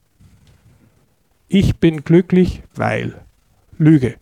Ich 1.48 1.76
bin 1.76 2.04
glücklich, 2.04 2.62
weil. 2.74 3.14
Lüge. 3.78 4.16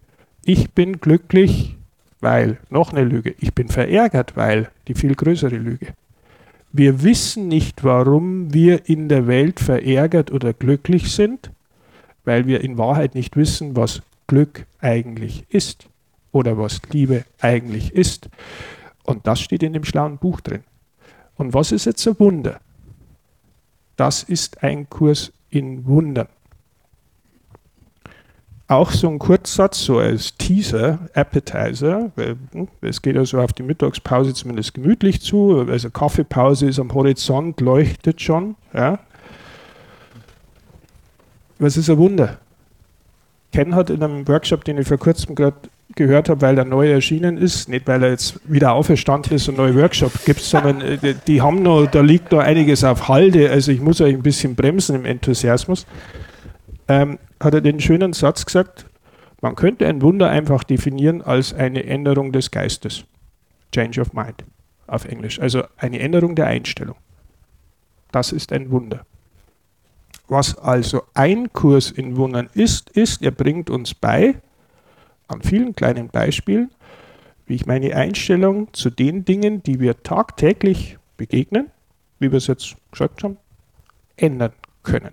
Ich 0.44 0.70
bin 0.70 1.00
glücklich, 1.00 1.76
weil, 2.20 2.58
noch 2.70 2.92
eine 2.92 3.04
Lüge, 3.04 3.34
ich 3.38 3.54
bin 3.54 3.68
verärgert, 3.68 4.36
weil, 4.36 4.70
die 4.88 4.94
viel 4.94 5.14
größere 5.14 5.56
Lüge. 5.56 5.88
Wir 6.72 7.02
wissen 7.02 7.48
nicht, 7.48 7.84
warum 7.84 8.52
wir 8.52 8.88
in 8.88 9.08
der 9.08 9.26
Welt 9.26 9.60
verärgert 9.60 10.30
oder 10.30 10.52
glücklich 10.52 11.12
sind, 11.12 11.50
weil 12.24 12.46
wir 12.46 12.62
in 12.62 12.78
Wahrheit 12.78 13.14
nicht 13.14 13.36
wissen, 13.36 13.76
was 13.76 14.02
Glück 14.26 14.66
eigentlich 14.80 15.44
ist 15.48 15.88
oder 16.32 16.58
was 16.58 16.80
Liebe 16.90 17.24
eigentlich 17.40 17.92
ist. 17.92 18.28
Und 19.04 19.26
das 19.26 19.40
steht 19.40 19.62
in 19.62 19.72
dem 19.72 19.84
schlauen 19.84 20.18
Buch 20.18 20.40
drin. 20.40 20.64
Und 21.36 21.54
was 21.54 21.72
ist 21.72 21.84
jetzt 21.84 22.06
ein 22.06 22.18
Wunder? 22.18 22.60
Das 23.96 24.22
ist 24.22 24.62
ein 24.62 24.90
Kurs 24.90 25.32
in 25.48 25.86
Wundern 25.86 26.28
auch 28.68 28.90
so 28.90 29.08
ein 29.08 29.18
Kurzsatz, 29.18 29.80
so 29.80 29.98
als 29.98 30.36
Teaser, 30.36 30.98
Appetizer, 31.14 32.10
weil 32.16 32.36
hm, 32.52 32.68
es 32.80 33.00
geht 33.00 33.16
also 33.16 33.40
auf 33.40 33.52
die 33.52 33.62
Mittagspause 33.62 34.34
zumindest 34.34 34.74
gemütlich 34.74 35.20
zu, 35.20 35.66
also 35.68 35.90
Kaffeepause 35.90 36.66
ist 36.66 36.78
am 36.78 36.92
Horizont, 36.92 37.60
leuchtet 37.60 38.20
schon. 38.20 38.56
Ja. 38.74 38.98
Was 41.58 41.76
ist 41.76 41.88
ein 41.88 41.98
Wunder? 41.98 42.38
Ken 43.52 43.74
hat 43.74 43.88
in 43.90 44.02
einem 44.02 44.26
Workshop, 44.26 44.64
den 44.64 44.78
ich 44.78 44.88
vor 44.88 44.98
kurzem 44.98 45.34
gerade 45.34 45.56
gehört 45.94 46.28
habe, 46.28 46.42
weil 46.42 46.58
er 46.58 46.64
neu 46.64 46.90
erschienen 46.90 47.38
ist, 47.38 47.68
nicht 47.68 47.86
weil 47.86 48.02
er 48.02 48.10
jetzt 48.10 48.40
wieder 48.44 48.72
auferstanden 48.72 49.32
ist 49.34 49.48
und 49.48 49.56
neue 49.56 49.76
Workshop 49.76 50.12
gibt, 50.24 50.40
sondern 50.40 50.80
äh, 50.80 51.14
die 51.26 51.40
haben 51.40 51.62
noch, 51.62 51.86
da 51.86 52.00
liegt 52.00 52.32
noch 52.32 52.40
einiges 52.40 52.82
auf 52.82 53.08
Halde, 53.08 53.48
also 53.50 53.70
ich 53.70 53.80
muss 53.80 54.00
euch 54.00 54.14
ein 54.14 54.22
bisschen 54.22 54.56
bremsen 54.56 54.96
im 54.96 55.04
Enthusiasmus. 55.04 55.86
Ähm, 56.88 57.18
hat 57.40 57.54
er 57.54 57.60
den 57.60 57.80
schönen 57.80 58.12
Satz 58.12 58.46
gesagt, 58.46 58.86
man 59.40 59.54
könnte 59.54 59.86
ein 59.86 60.02
Wunder 60.02 60.30
einfach 60.30 60.64
definieren 60.64 61.22
als 61.22 61.52
eine 61.52 61.84
Änderung 61.84 62.32
des 62.32 62.50
Geistes. 62.50 63.04
Change 63.72 64.00
of 64.00 64.12
Mind 64.12 64.44
auf 64.86 65.04
Englisch. 65.04 65.40
Also 65.40 65.64
eine 65.76 65.98
Änderung 65.98 66.34
der 66.34 66.46
Einstellung. 66.46 66.96
Das 68.12 68.32
ist 68.32 68.52
ein 68.52 68.70
Wunder. 68.70 69.04
Was 70.28 70.56
also 70.58 71.02
ein 71.14 71.52
Kurs 71.52 71.90
in 71.90 72.16
Wundern 72.16 72.48
ist, 72.54 72.90
ist, 72.90 73.22
er 73.22 73.30
bringt 73.30 73.70
uns 73.70 73.94
bei, 73.94 74.36
an 75.28 75.42
vielen 75.42 75.74
kleinen 75.74 76.08
Beispielen, 76.08 76.70
wie 77.46 77.54
ich 77.54 77.66
meine 77.66 77.94
Einstellung 77.94 78.72
zu 78.72 78.90
den 78.90 79.24
Dingen, 79.24 79.62
die 79.62 79.78
wir 79.78 80.02
tagtäglich 80.02 80.98
begegnen, 81.16 81.70
wie 82.18 82.30
wir 82.32 82.38
es 82.38 82.48
jetzt 82.48 82.76
gesagt 82.90 83.22
haben, 83.22 83.36
ändern 84.16 84.52
können. 84.82 85.12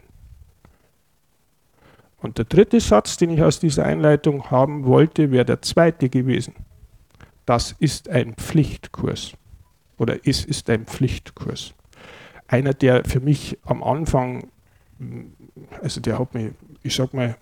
Und 2.23 2.37
der 2.37 2.45
dritte 2.45 2.79
Satz, 2.79 3.17
den 3.17 3.31
ich 3.31 3.43
aus 3.43 3.59
dieser 3.59 3.85
Einleitung 3.85 4.49
haben 4.49 4.85
wollte, 4.85 5.29
wäre 5.31 5.43
der 5.43 5.61
zweite 5.61 6.07
gewesen. 6.07 6.55
Das 7.45 7.75
ist 7.79 8.07
ein 8.07 8.35
Pflichtkurs. 8.35 9.33
Oder 9.97 10.25
es 10.25 10.45
ist 10.45 10.69
ein 10.69 10.85
Pflichtkurs. 10.85 11.73
Einer, 12.47 12.73
der 12.73 13.03
für 13.03 13.19
mich 13.19 13.59
am 13.65 13.83
Anfang, 13.83 14.47
also 15.81 15.99
der 15.99 16.17
hat 16.17 16.33
mich, 16.33 16.51
ich 16.81 16.95
sag 16.95 17.13
mal, 17.13 17.35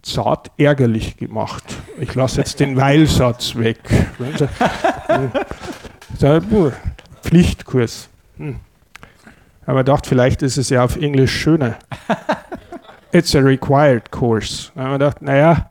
zart 0.00 0.50
ärgerlich 0.56 1.18
gemacht. 1.18 1.64
Ich 2.00 2.14
lasse 2.14 2.38
jetzt 2.38 2.58
den 2.58 2.74
Weilsatz 2.76 3.54
weg. 3.56 3.80
Pflichtkurs. 7.20 8.08
Hm. 8.38 8.60
Aber 9.66 9.84
dachte, 9.84 10.08
vielleicht 10.08 10.40
ist 10.40 10.56
es 10.56 10.70
ja 10.70 10.84
auf 10.84 10.96
Englisch 10.96 11.36
schöner 11.38 11.76
it's 13.16 13.34
a 13.34 13.40
required 13.40 14.10
course. 14.10 14.70
Da 14.74 14.82
haben 14.82 14.90
wir 14.90 14.98
gedacht, 14.98 15.22
naja, 15.22 15.70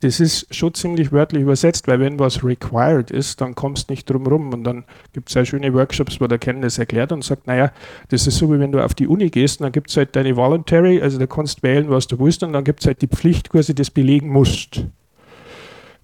das 0.00 0.20
ist 0.20 0.54
schon 0.54 0.74
ziemlich 0.74 1.12
wörtlich 1.12 1.42
übersetzt, 1.42 1.88
weil 1.88 1.98
wenn 1.98 2.18
was 2.18 2.44
required 2.44 3.10
ist, 3.10 3.40
dann 3.40 3.54
kommst 3.54 3.88
du 3.88 3.94
nicht 3.94 4.08
drum 4.08 4.26
rum. 4.26 4.52
Und 4.52 4.64
dann 4.64 4.84
gibt 5.14 5.30
es 5.30 5.34
ja 5.34 5.44
schöne 5.44 5.72
Workshops, 5.72 6.20
wo 6.20 6.26
der 6.26 6.38
Ken 6.38 6.60
das 6.60 6.78
erklärt 6.78 7.10
und 7.10 7.24
sagt, 7.24 7.46
naja, 7.46 7.72
das 8.10 8.26
ist 8.26 8.36
so, 8.36 8.52
wie 8.52 8.60
wenn 8.60 8.70
du 8.70 8.84
auf 8.84 8.92
die 8.92 9.08
Uni 9.08 9.30
gehst 9.30 9.60
und 9.60 9.64
dann 9.64 9.72
gibt 9.72 9.88
es 9.88 9.96
halt 9.96 10.14
deine 10.14 10.36
Voluntary, 10.36 11.00
also 11.00 11.18
da 11.18 11.26
kannst 11.26 11.62
wählen, 11.62 11.88
was 11.88 12.06
du 12.06 12.18
willst, 12.18 12.42
und 12.42 12.52
dann 12.52 12.64
gibt 12.64 12.80
es 12.80 12.86
halt 12.86 13.00
die 13.00 13.08
Pflichtkurse, 13.08 13.72
die 13.72 13.80
das 13.80 13.90
belegen 13.90 14.28
musst. 14.28 14.84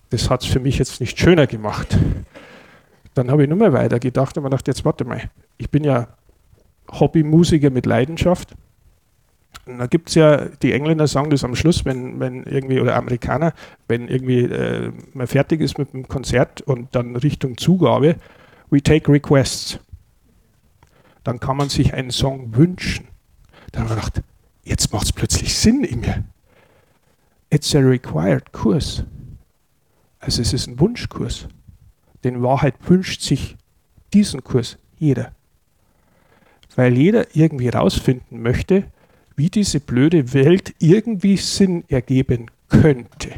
Das 0.08 0.30
hat 0.30 0.42
es 0.42 0.48
für 0.48 0.60
mich 0.60 0.78
jetzt 0.78 1.00
nicht 1.00 1.18
schöner 1.18 1.46
gemacht. 1.46 1.98
Dann 3.12 3.30
habe 3.30 3.42
ich 3.42 3.50
nur 3.50 3.72
weiter 3.72 3.98
gedacht 3.98 4.36
und 4.38 4.44
mir 4.44 4.50
gedacht, 4.50 4.66
jetzt 4.66 4.84
warte 4.84 5.04
mal, 5.04 5.30
ich 5.58 5.68
bin 5.68 5.84
ja 5.84 6.08
Hobbymusiker 6.90 7.68
mit 7.68 7.84
Leidenschaft 7.84 8.54
da 9.78 9.86
gibt 9.86 10.08
es 10.08 10.14
ja, 10.14 10.46
die 10.46 10.72
Engländer 10.72 11.06
sagen 11.06 11.30
das 11.30 11.44
am 11.44 11.54
Schluss, 11.54 11.84
wenn, 11.84 12.20
wenn 12.20 12.44
irgendwie, 12.44 12.80
oder 12.80 12.96
Amerikaner, 12.96 13.52
wenn 13.88 14.08
irgendwie 14.08 14.42
äh, 14.42 14.92
man 15.12 15.26
fertig 15.26 15.60
ist 15.60 15.78
mit 15.78 15.92
dem 15.92 16.08
Konzert 16.08 16.62
und 16.62 16.94
dann 16.94 17.16
Richtung 17.16 17.56
Zugabe, 17.56 18.16
we 18.70 18.82
take 18.82 19.10
requests. 19.10 19.78
Dann 21.24 21.40
kann 21.40 21.56
man 21.56 21.68
sich 21.68 21.94
einen 21.94 22.10
Song 22.10 22.56
wünschen. 22.56 23.08
Dann 23.72 23.84
habe 23.84 23.94
ich 23.94 24.06
gedacht, 24.06 24.22
jetzt 24.64 24.92
macht 24.92 25.06
es 25.06 25.12
plötzlich 25.12 25.54
Sinn 25.54 25.84
in 25.84 26.00
mir. 26.00 26.24
It's 27.50 27.74
a 27.74 27.80
required 27.80 28.52
Kurs. 28.52 29.04
Also 30.20 30.42
es 30.42 30.52
ist 30.52 30.66
ein 30.66 30.78
Wunschkurs. 30.78 31.48
Denn 32.24 32.42
Wahrheit 32.42 32.74
wünscht 32.88 33.22
sich 33.22 33.56
diesen 34.12 34.44
Kurs 34.44 34.78
jeder. 34.98 35.32
Weil 36.76 36.96
jeder 36.96 37.34
irgendwie 37.34 37.68
rausfinden 37.68 38.40
möchte, 38.42 38.84
wie 39.40 39.48
diese 39.48 39.80
blöde 39.80 40.34
Welt 40.34 40.74
irgendwie 40.80 41.38
Sinn 41.38 41.84
ergeben 41.88 42.50
könnte. 42.68 43.30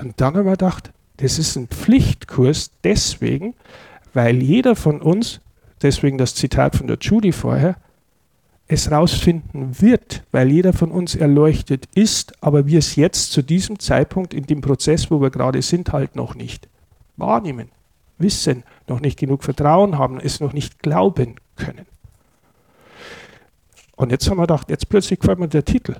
Und 0.00 0.20
dann 0.20 0.36
haben 0.36 0.44
wir 0.44 0.52
gedacht, 0.52 0.92
das 1.16 1.40
ist 1.40 1.56
ein 1.56 1.66
Pflichtkurs 1.66 2.70
deswegen, 2.84 3.54
weil 4.12 4.40
jeder 4.40 4.76
von 4.76 5.02
uns, 5.02 5.40
deswegen 5.82 6.16
das 6.16 6.36
Zitat 6.36 6.76
von 6.76 6.86
der 6.86 6.98
Judy 7.00 7.32
vorher, 7.32 7.76
es 8.68 8.92
rausfinden 8.92 9.80
wird, 9.80 10.22
weil 10.30 10.52
jeder 10.52 10.72
von 10.72 10.92
uns 10.92 11.16
erleuchtet 11.16 11.88
ist, 11.96 12.40
aber 12.40 12.68
wir 12.68 12.78
es 12.78 12.94
jetzt 12.94 13.32
zu 13.32 13.42
diesem 13.42 13.80
Zeitpunkt 13.80 14.32
in 14.32 14.46
dem 14.46 14.60
Prozess, 14.60 15.10
wo 15.10 15.20
wir 15.20 15.30
gerade 15.30 15.60
sind, 15.60 15.92
halt 15.92 16.14
noch 16.14 16.36
nicht 16.36 16.68
wahrnehmen, 17.16 17.68
wissen, 18.18 18.62
noch 18.86 19.00
nicht 19.00 19.18
genug 19.18 19.42
Vertrauen 19.42 19.98
haben, 19.98 20.20
es 20.20 20.38
noch 20.38 20.52
nicht 20.52 20.84
glauben 20.84 21.34
können. 21.56 21.86
Und 23.96 24.10
jetzt 24.10 24.28
haben 24.28 24.38
wir 24.38 24.42
gedacht, 24.42 24.70
jetzt 24.70 24.88
plötzlich 24.88 25.20
gefällt 25.20 25.38
mir 25.38 25.48
der 25.48 25.64
Titel. 25.64 25.96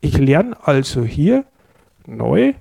Ich 0.00 0.18
lerne 0.18 0.56
also 0.66 1.04
hier 1.04 1.44
neu, 2.06 2.54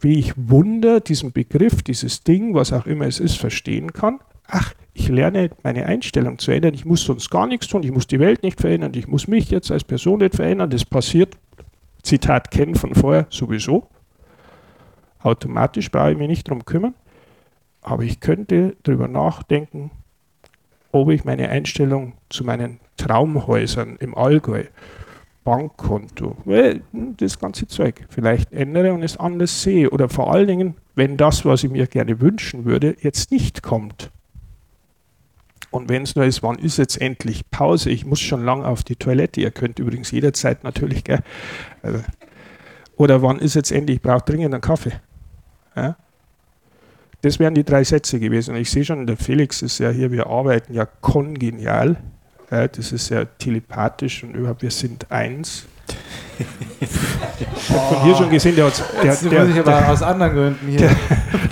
wie 0.00 0.18
ich 0.18 0.32
Wunder, 0.36 1.00
diesen 1.00 1.32
Begriff, 1.32 1.82
dieses 1.82 2.22
Ding, 2.24 2.54
was 2.54 2.72
auch 2.72 2.86
immer 2.86 3.06
es 3.06 3.20
ist, 3.20 3.38
verstehen 3.38 3.92
kann. 3.92 4.20
Ach, 4.46 4.74
ich 4.94 5.08
lerne 5.08 5.50
meine 5.62 5.86
Einstellung 5.86 6.38
zu 6.38 6.50
ändern. 6.50 6.74
Ich 6.74 6.84
muss 6.84 7.04
sonst 7.04 7.30
gar 7.30 7.46
nichts 7.46 7.68
tun. 7.68 7.82
Ich 7.82 7.92
muss 7.92 8.06
die 8.06 8.20
Welt 8.20 8.42
nicht 8.42 8.60
verändern. 8.60 8.92
Ich 8.94 9.08
muss 9.08 9.28
mich 9.28 9.50
jetzt 9.50 9.70
als 9.70 9.84
Person 9.84 10.18
nicht 10.18 10.34
verändern. 10.34 10.70
Das 10.70 10.84
passiert, 10.84 11.36
Zitat 12.02 12.50
kennen 12.50 12.74
von 12.74 12.94
vorher, 12.94 13.26
sowieso. 13.30 13.88
Automatisch 15.20 15.90
brauche 15.90 16.12
ich 16.12 16.18
mich 16.18 16.28
nicht 16.28 16.48
darum 16.48 16.64
kümmern. 16.64 16.94
Aber 17.80 18.02
ich 18.02 18.20
könnte 18.20 18.76
darüber 18.82 19.08
nachdenken, 19.08 19.90
ob 20.92 21.10
ich 21.10 21.24
meine 21.24 21.48
Einstellung 21.48 22.14
zu 22.28 22.44
meinen 22.44 22.80
Traumhäusern 22.98 23.96
im 24.00 24.14
Allgäu, 24.14 24.64
Bankkonto, 25.44 26.36
das 27.16 27.38
ganze 27.38 27.66
Zeug 27.66 28.06
vielleicht 28.10 28.52
ändere 28.52 28.92
und 28.92 29.02
es 29.02 29.16
anders 29.16 29.62
sehe. 29.62 29.88
Oder 29.88 30.10
vor 30.10 30.32
allen 30.32 30.46
Dingen, 30.46 30.74
wenn 30.94 31.16
das, 31.16 31.46
was 31.46 31.64
ich 31.64 31.70
mir 31.70 31.86
gerne 31.86 32.20
wünschen 32.20 32.66
würde, 32.66 32.94
jetzt 33.00 33.30
nicht 33.30 33.62
kommt. 33.62 34.10
Und 35.70 35.88
wenn 35.88 36.02
es 36.02 36.16
nur 36.16 36.24
ist, 36.24 36.42
wann 36.42 36.58
ist 36.58 36.78
jetzt 36.78 37.00
endlich 37.00 37.50
Pause? 37.50 37.90
Ich 37.90 38.04
muss 38.04 38.20
schon 38.20 38.44
lange 38.44 38.66
auf 38.66 38.84
die 38.84 38.96
Toilette. 38.96 39.40
Ihr 39.40 39.50
könnt 39.50 39.78
übrigens 39.78 40.10
jederzeit 40.10 40.64
natürlich, 40.64 41.04
gell? 41.04 41.20
Also, 41.82 42.00
oder 42.96 43.22
wann 43.22 43.38
ist 43.38 43.54
jetzt 43.54 43.70
endlich, 43.70 43.96
ich 43.96 44.02
brauche 44.02 44.24
dringend 44.24 44.54
einen 44.54 44.60
Kaffee. 44.60 44.92
Ja? 45.76 45.96
Das 47.20 47.38
wären 47.38 47.54
die 47.54 47.64
drei 47.64 47.84
Sätze 47.84 48.18
gewesen. 48.18 48.54
Und 48.54 48.60
ich 48.60 48.70
sehe 48.70 48.84
schon, 48.84 49.06
der 49.06 49.16
Felix 49.16 49.62
ist 49.62 49.78
ja 49.78 49.90
hier, 49.90 50.10
wir 50.10 50.26
arbeiten 50.26 50.72
ja 50.72 50.86
kongenial. 50.86 51.96
Ja, 52.50 52.66
das 52.66 52.92
ist 52.92 53.10
ja 53.10 53.24
telepathisch 53.24 54.24
und 54.24 54.34
überhaupt, 54.34 54.62
wir 54.62 54.70
sind 54.70 55.10
eins. 55.10 55.66
Ich 56.80 57.70
habe 57.70 57.94
von 57.94 58.02
hier 58.04 58.14
schon 58.14 58.30
gesehen, 58.30 58.54
der 58.54 58.66
hat. 58.66 58.84
Der, 59.02 59.16
der, 59.16 59.44
muss 59.44 59.54
ich 59.54 59.60
aber 59.60 59.70
der, 59.70 59.90
aus 59.90 60.02
anderen 60.02 60.34
Gründen 60.34 60.68
hier. 60.68 60.78
Der, 60.78 60.96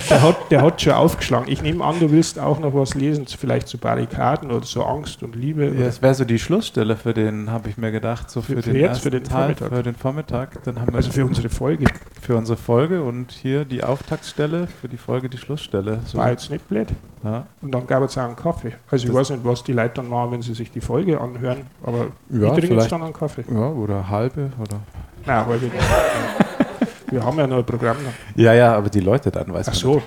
der, 0.09 0.21
hat, 0.21 0.51
der 0.51 0.61
hat 0.61 0.81
schon 0.81 0.93
aufgeschlagen. 0.93 1.51
Ich 1.51 1.61
nehme 1.61 1.83
an, 1.83 1.99
du 1.99 2.09
willst 2.11 2.39
auch 2.39 2.59
noch 2.59 2.73
was 2.73 2.93
lesen, 2.95 3.25
vielleicht 3.27 3.67
zu 3.67 3.77
Barrikaden 3.77 4.51
oder 4.51 4.65
so 4.65 4.83
Angst 4.83 5.23
und 5.23 5.35
Liebe. 5.35 5.65
Ja, 5.65 5.85
das 5.85 6.01
wäre 6.01 6.13
so 6.13 6.23
die 6.23 6.39
Schlussstelle 6.39 6.95
für 6.95 7.13
den, 7.13 7.51
habe 7.51 7.69
ich 7.69 7.77
mir 7.77 7.91
gedacht, 7.91 8.29
so 8.29 8.41
für, 8.41 8.61
für 8.61 8.71
den, 8.71 8.81
jetzt, 8.81 9.01
für 9.01 9.09
den 9.09 9.23
Teil, 9.23 9.55
Vormittag. 9.55 9.69
Für 9.69 9.83
den 9.83 9.95
Vormittag. 9.95 10.63
Dann 10.63 10.79
haben 10.79 10.95
also 10.95 11.11
für 11.11 11.25
unsere 11.25 11.49
Folge. 11.49 11.85
Für 12.21 12.37
unsere 12.37 12.57
Folge 12.57 13.03
und 13.03 13.31
hier 13.31 13.65
die 13.65 13.83
Auftaktstelle, 13.83 14.67
für 14.67 14.87
die 14.87 14.97
Folge 14.97 15.29
die 15.29 15.37
Schlussstelle. 15.37 15.99
So. 16.05 16.17
War 16.17 16.31
jetzt 16.31 16.49
nicht 16.49 16.67
blöd. 16.67 16.87
Ja. 17.23 17.45
Und 17.61 17.71
dann 17.71 17.87
gab 17.87 18.03
es 18.03 18.17
auch 18.17 18.23
einen 18.23 18.35
Kaffee. 18.35 18.73
Also 18.89 19.03
das 19.03 19.03
ich 19.03 19.13
weiß 19.13 19.29
nicht, 19.31 19.43
was 19.43 19.63
die 19.63 19.73
Leute 19.73 19.95
dann 19.95 20.09
machen, 20.09 20.31
wenn 20.31 20.41
sie 20.41 20.53
sich 20.53 20.71
die 20.71 20.81
Folge 20.81 21.19
anhören, 21.19 21.63
aber 21.83 22.07
ja, 22.29 22.53
ich 22.53 22.59
trinke 22.59 22.75
jetzt 22.75 22.91
dann 22.91 23.03
einen 23.03 23.13
Kaffee. 23.13 23.43
Ja, 23.51 23.69
oder 23.69 24.09
halbe 24.27 24.51
oder. 24.59 24.79
Nein, 25.25 25.45
halbe 25.45 25.65
nicht. 25.65 25.75
Wir 27.11 27.23
haben 27.23 27.37
ja 27.37 27.47
noch 27.47 27.57
ein 27.57 27.65
Programm. 27.65 27.97
Noch. 28.03 28.11
Ja, 28.35 28.53
ja, 28.53 28.75
aber 28.75 28.89
die 28.89 28.99
Leute 28.99 29.31
dann, 29.31 29.53
weiß 29.53 29.69
Ach 29.69 29.73
so. 29.73 30.01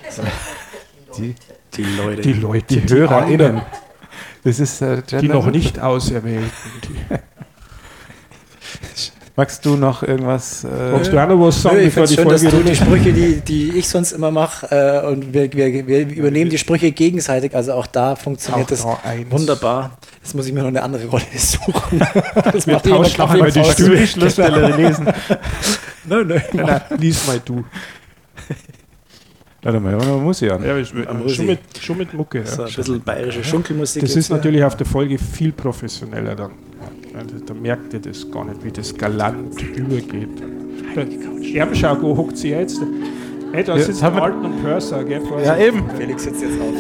Die, 1.17 1.35
die 1.75 1.83
Leute. 1.83 2.21
Die 2.21 2.33
Leute. 2.35 2.67
Die, 2.75 2.81
die 2.81 2.95
HörerInnen. 2.95 3.63
Das 4.45 4.61
ist, 4.61 4.83
äh, 4.83 5.03
die 5.21 5.29
noch 5.29 5.47
nicht 5.47 5.79
auserwählten. 5.79 6.51
Magst 9.41 9.65
du 9.65 9.75
noch 9.75 10.03
irgendwas? 10.03 10.65
Äh 10.65 10.93
Magst 10.93 11.11
du 11.11 11.19
auch 11.19 11.27
noch 11.27 11.41
was 11.41 11.63
sagen, 11.63 11.77
Nö, 11.77 11.83
ich 11.85 11.95
bevor 11.95 12.07
die 12.07 12.15
schön, 12.15 12.25
Folge 12.25 12.45
dass 12.45 12.53
du 12.53 12.63
die 12.63 12.77
Sprüche, 12.77 13.13
die, 13.15 13.41
die 13.41 13.79
ich 13.79 13.89
sonst 13.89 14.13
immer 14.13 14.31
mache, 14.31 14.67
äh, 14.71 15.07
und 15.07 15.33
wir, 15.33 15.51
wir, 15.55 15.87
wir, 15.87 16.09
übernehmen 16.09 16.51
die 16.51 16.59
Sprüche 16.59 16.93
gegenseitig, 16.93 17.55
also 17.55 17.73
auch 17.73 17.87
da 17.87 18.17
funktioniert 18.17 18.67
auch 18.67 18.69
das 18.69 18.83
da 18.83 19.01
wunderbar. 19.31 19.97
Jetzt 20.23 20.35
muss 20.35 20.47
ich 20.47 20.53
mir 20.53 20.61
noch 20.61 20.69
eine 20.69 20.83
andere 20.83 21.07
Rolle 21.07 21.25
suchen. 21.39 22.03
Das 22.53 22.67
wir 22.67 22.75
macht 22.75 22.85
tauschen 22.85 23.51
die 23.55 24.07
Schlussstelle 24.07 24.77
lesen. 24.77 25.07
nein, 25.07 26.27
nein, 26.27 26.43
nein, 26.53 26.67
nein, 26.67 26.83
lies 26.99 27.27
mal 27.27 27.41
du. 27.43 27.65
Warte 29.63 29.81
mal, 29.81 29.97
man 29.97 30.23
muss 30.23 30.41
ja. 30.41 30.59
ja 30.59 30.85
schon, 30.85 31.47
mit, 31.47 31.61
schon 31.81 31.97
mit 31.97 32.13
Mucke. 32.13 32.41
Ja. 32.41 32.45
So 32.45 32.65
ein 32.65 32.73
bisschen 32.75 33.01
bayerische 33.01 33.43
Schunkelmusik. 33.43 34.03
Das 34.03 34.17
ist 34.17 34.29
natürlich 34.29 34.63
auf 34.63 34.77
der 34.77 34.87
Folge 34.87 35.19
viel 35.19 35.53
professioneller 35.53 36.37
dann. 36.37 36.51
Da 37.47 37.55
merkt 37.55 37.93
ihr 37.95 38.01
das 38.01 38.31
gar 38.31 38.45
nicht, 38.45 38.63
wie 38.65 38.71
das 38.71 38.95
galant 38.95 39.61
übergeht. 39.77 40.43
Erbenschau, 41.55 42.01
wo 42.01 42.17
hockt 42.17 42.37
sie 42.37 42.51
jetzt? 42.51 42.81
Hey, 43.53 43.65
da 43.65 43.77
ja, 43.77 43.83
sitzt 43.83 44.03
Alten 44.03 44.45
und 44.45 44.63
Purser, 44.63 45.03
gell? 45.05 45.23
Ja, 45.45 45.57
eben. 45.57 45.91
Felix 45.97 46.23
sitzt 46.23 46.41
jetzt 46.43 46.61
auf. 46.61 46.75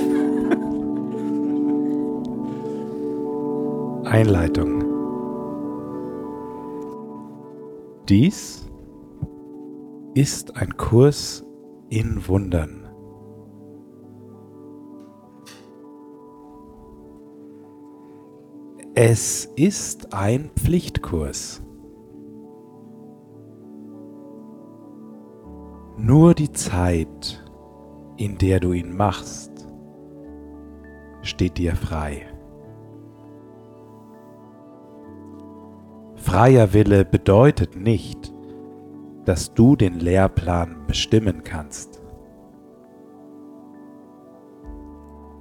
Einleitung. 4.07 4.85
Dies 8.09 8.69
ist 10.15 10.57
ein 10.57 10.77
Kurs 10.77 11.44
in 11.89 12.27
Wundern. 12.28 12.80
Es 19.02 19.47
ist 19.56 20.12
ein 20.12 20.51
Pflichtkurs. 20.56 21.62
Nur 25.97 26.35
die 26.35 26.52
Zeit, 26.52 27.43
in 28.18 28.36
der 28.36 28.60
du 28.60 28.72
ihn 28.74 28.94
machst, 28.94 29.66
steht 31.22 31.56
dir 31.56 31.77
frei. 31.77 32.27
Freier 36.16 36.74
Wille 36.74 37.06
bedeutet 37.06 37.77
nicht, 37.77 38.35
dass 39.24 39.55
du 39.55 39.77
den 39.77 39.98
Lehrplan 39.98 40.85
bestimmen 40.86 41.43
kannst. 41.43 42.02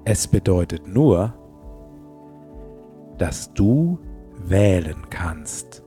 Es 0.06 0.30
bedeutet 0.30 0.88
nur, 0.88 1.34
dass 1.34 1.49
du 3.54 4.00
wählen 4.48 5.10
kannst, 5.10 5.84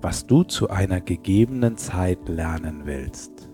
was 0.00 0.26
du 0.26 0.42
zu 0.42 0.68
einer 0.68 1.00
gegebenen 1.00 1.76
Zeit 1.76 2.28
lernen 2.28 2.82
willst. 2.84 3.50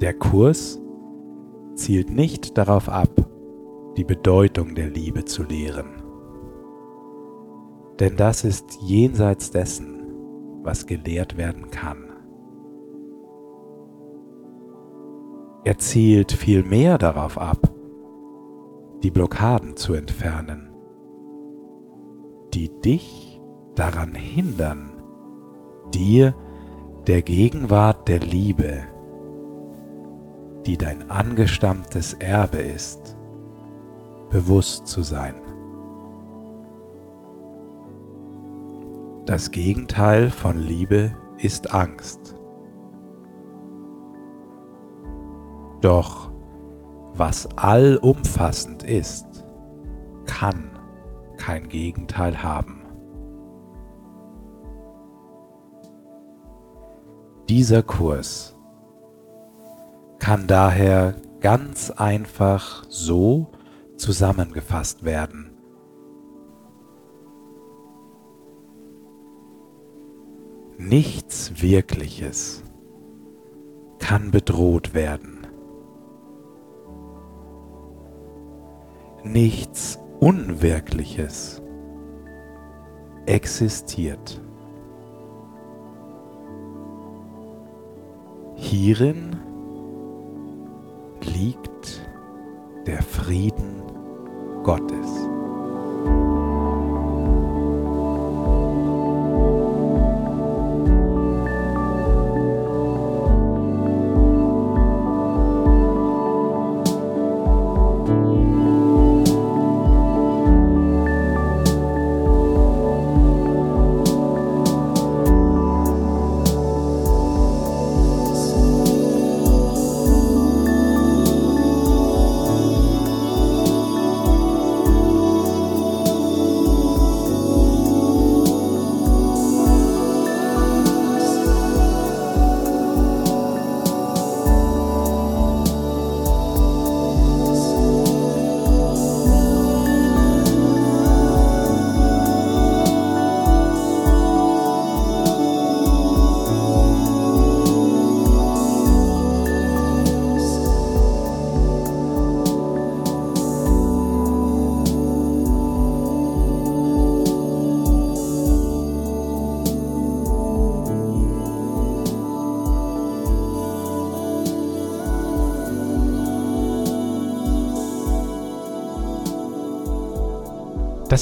Der 0.00 0.14
Kurs 0.14 0.80
zielt 1.74 2.10
nicht 2.10 2.56
darauf 2.58 2.88
ab, 2.88 3.10
die 3.96 4.04
Bedeutung 4.04 4.74
der 4.74 4.90
Liebe 4.90 5.24
zu 5.24 5.42
lehren. 5.42 6.02
Denn 7.98 8.16
das 8.16 8.44
ist 8.44 8.78
jenseits 8.80 9.50
dessen, 9.50 10.02
was 10.62 10.86
gelehrt 10.86 11.36
werden 11.36 11.70
kann. 11.70 12.04
Er 15.64 15.78
zielt 15.78 16.30
vielmehr 16.32 16.96
darauf 16.98 17.36
ab, 17.36 17.77
die 19.02 19.10
Blockaden 19.10 19.76
zu 19.76 19.94
entfernen, 19.94 20.70
die 22.54 22.68
dich 22.80 23.40
daran 23.74 24.14
hindern, 24.14 24.90
dir 25.94 26.34
der 27.06 27.22
Gegenwart 27.22 28.08
der 28.08 28.20
Liebe, 28.20 28.82
die 30.66 30.76
dein 30.76 31.10
angestammtes 31.10 32.14
Erbe 32.14 32.58
ist, 32.58 33.16
bewusst 34.30 34.86
zu 34.86 35.02
sein. 35.02 35.34
Das 39.24 39.50
Gegenteil 39.50 40.30
von 40.30 40.58
Liebe 40.58 41.12
ist 41.38 41.72
Angst. 41.72 42.34
Doch 45.80 46.27
was 47.18 47.48
allumfassend 47.56 48.82
ist, 48.84 49.26
kann 50.26 50.70
kein 51.36 51.68
Gegenteil 51.68 52.42
haben. 52.42 52.82
Dieser 57.48 57.82
Kurs 57.82 58.56
kann 60.18 60.46
daher 60.46 61.14
ganz 61.40 61.90
einfach 61.90 62.84
so 62.88 63.48
zusammengefasst 63.96 65.04
werden. 65.04 65.50
Nichts 70.76 71.62
Wirkliches 71.62 72.62
kann 73.98 74.30
bedroht 74.30 74.94
werden. 74.94 75.37
Nichts 79.24 79.98
Unwirkliches 80.20 81.62
existiert. 83.26 84.40
Hierin 88.56 89.36
liegt 91.22 92.08
der 92.86 93.02
Frieden 93.02 93.82
Gottes. 94.64 95.27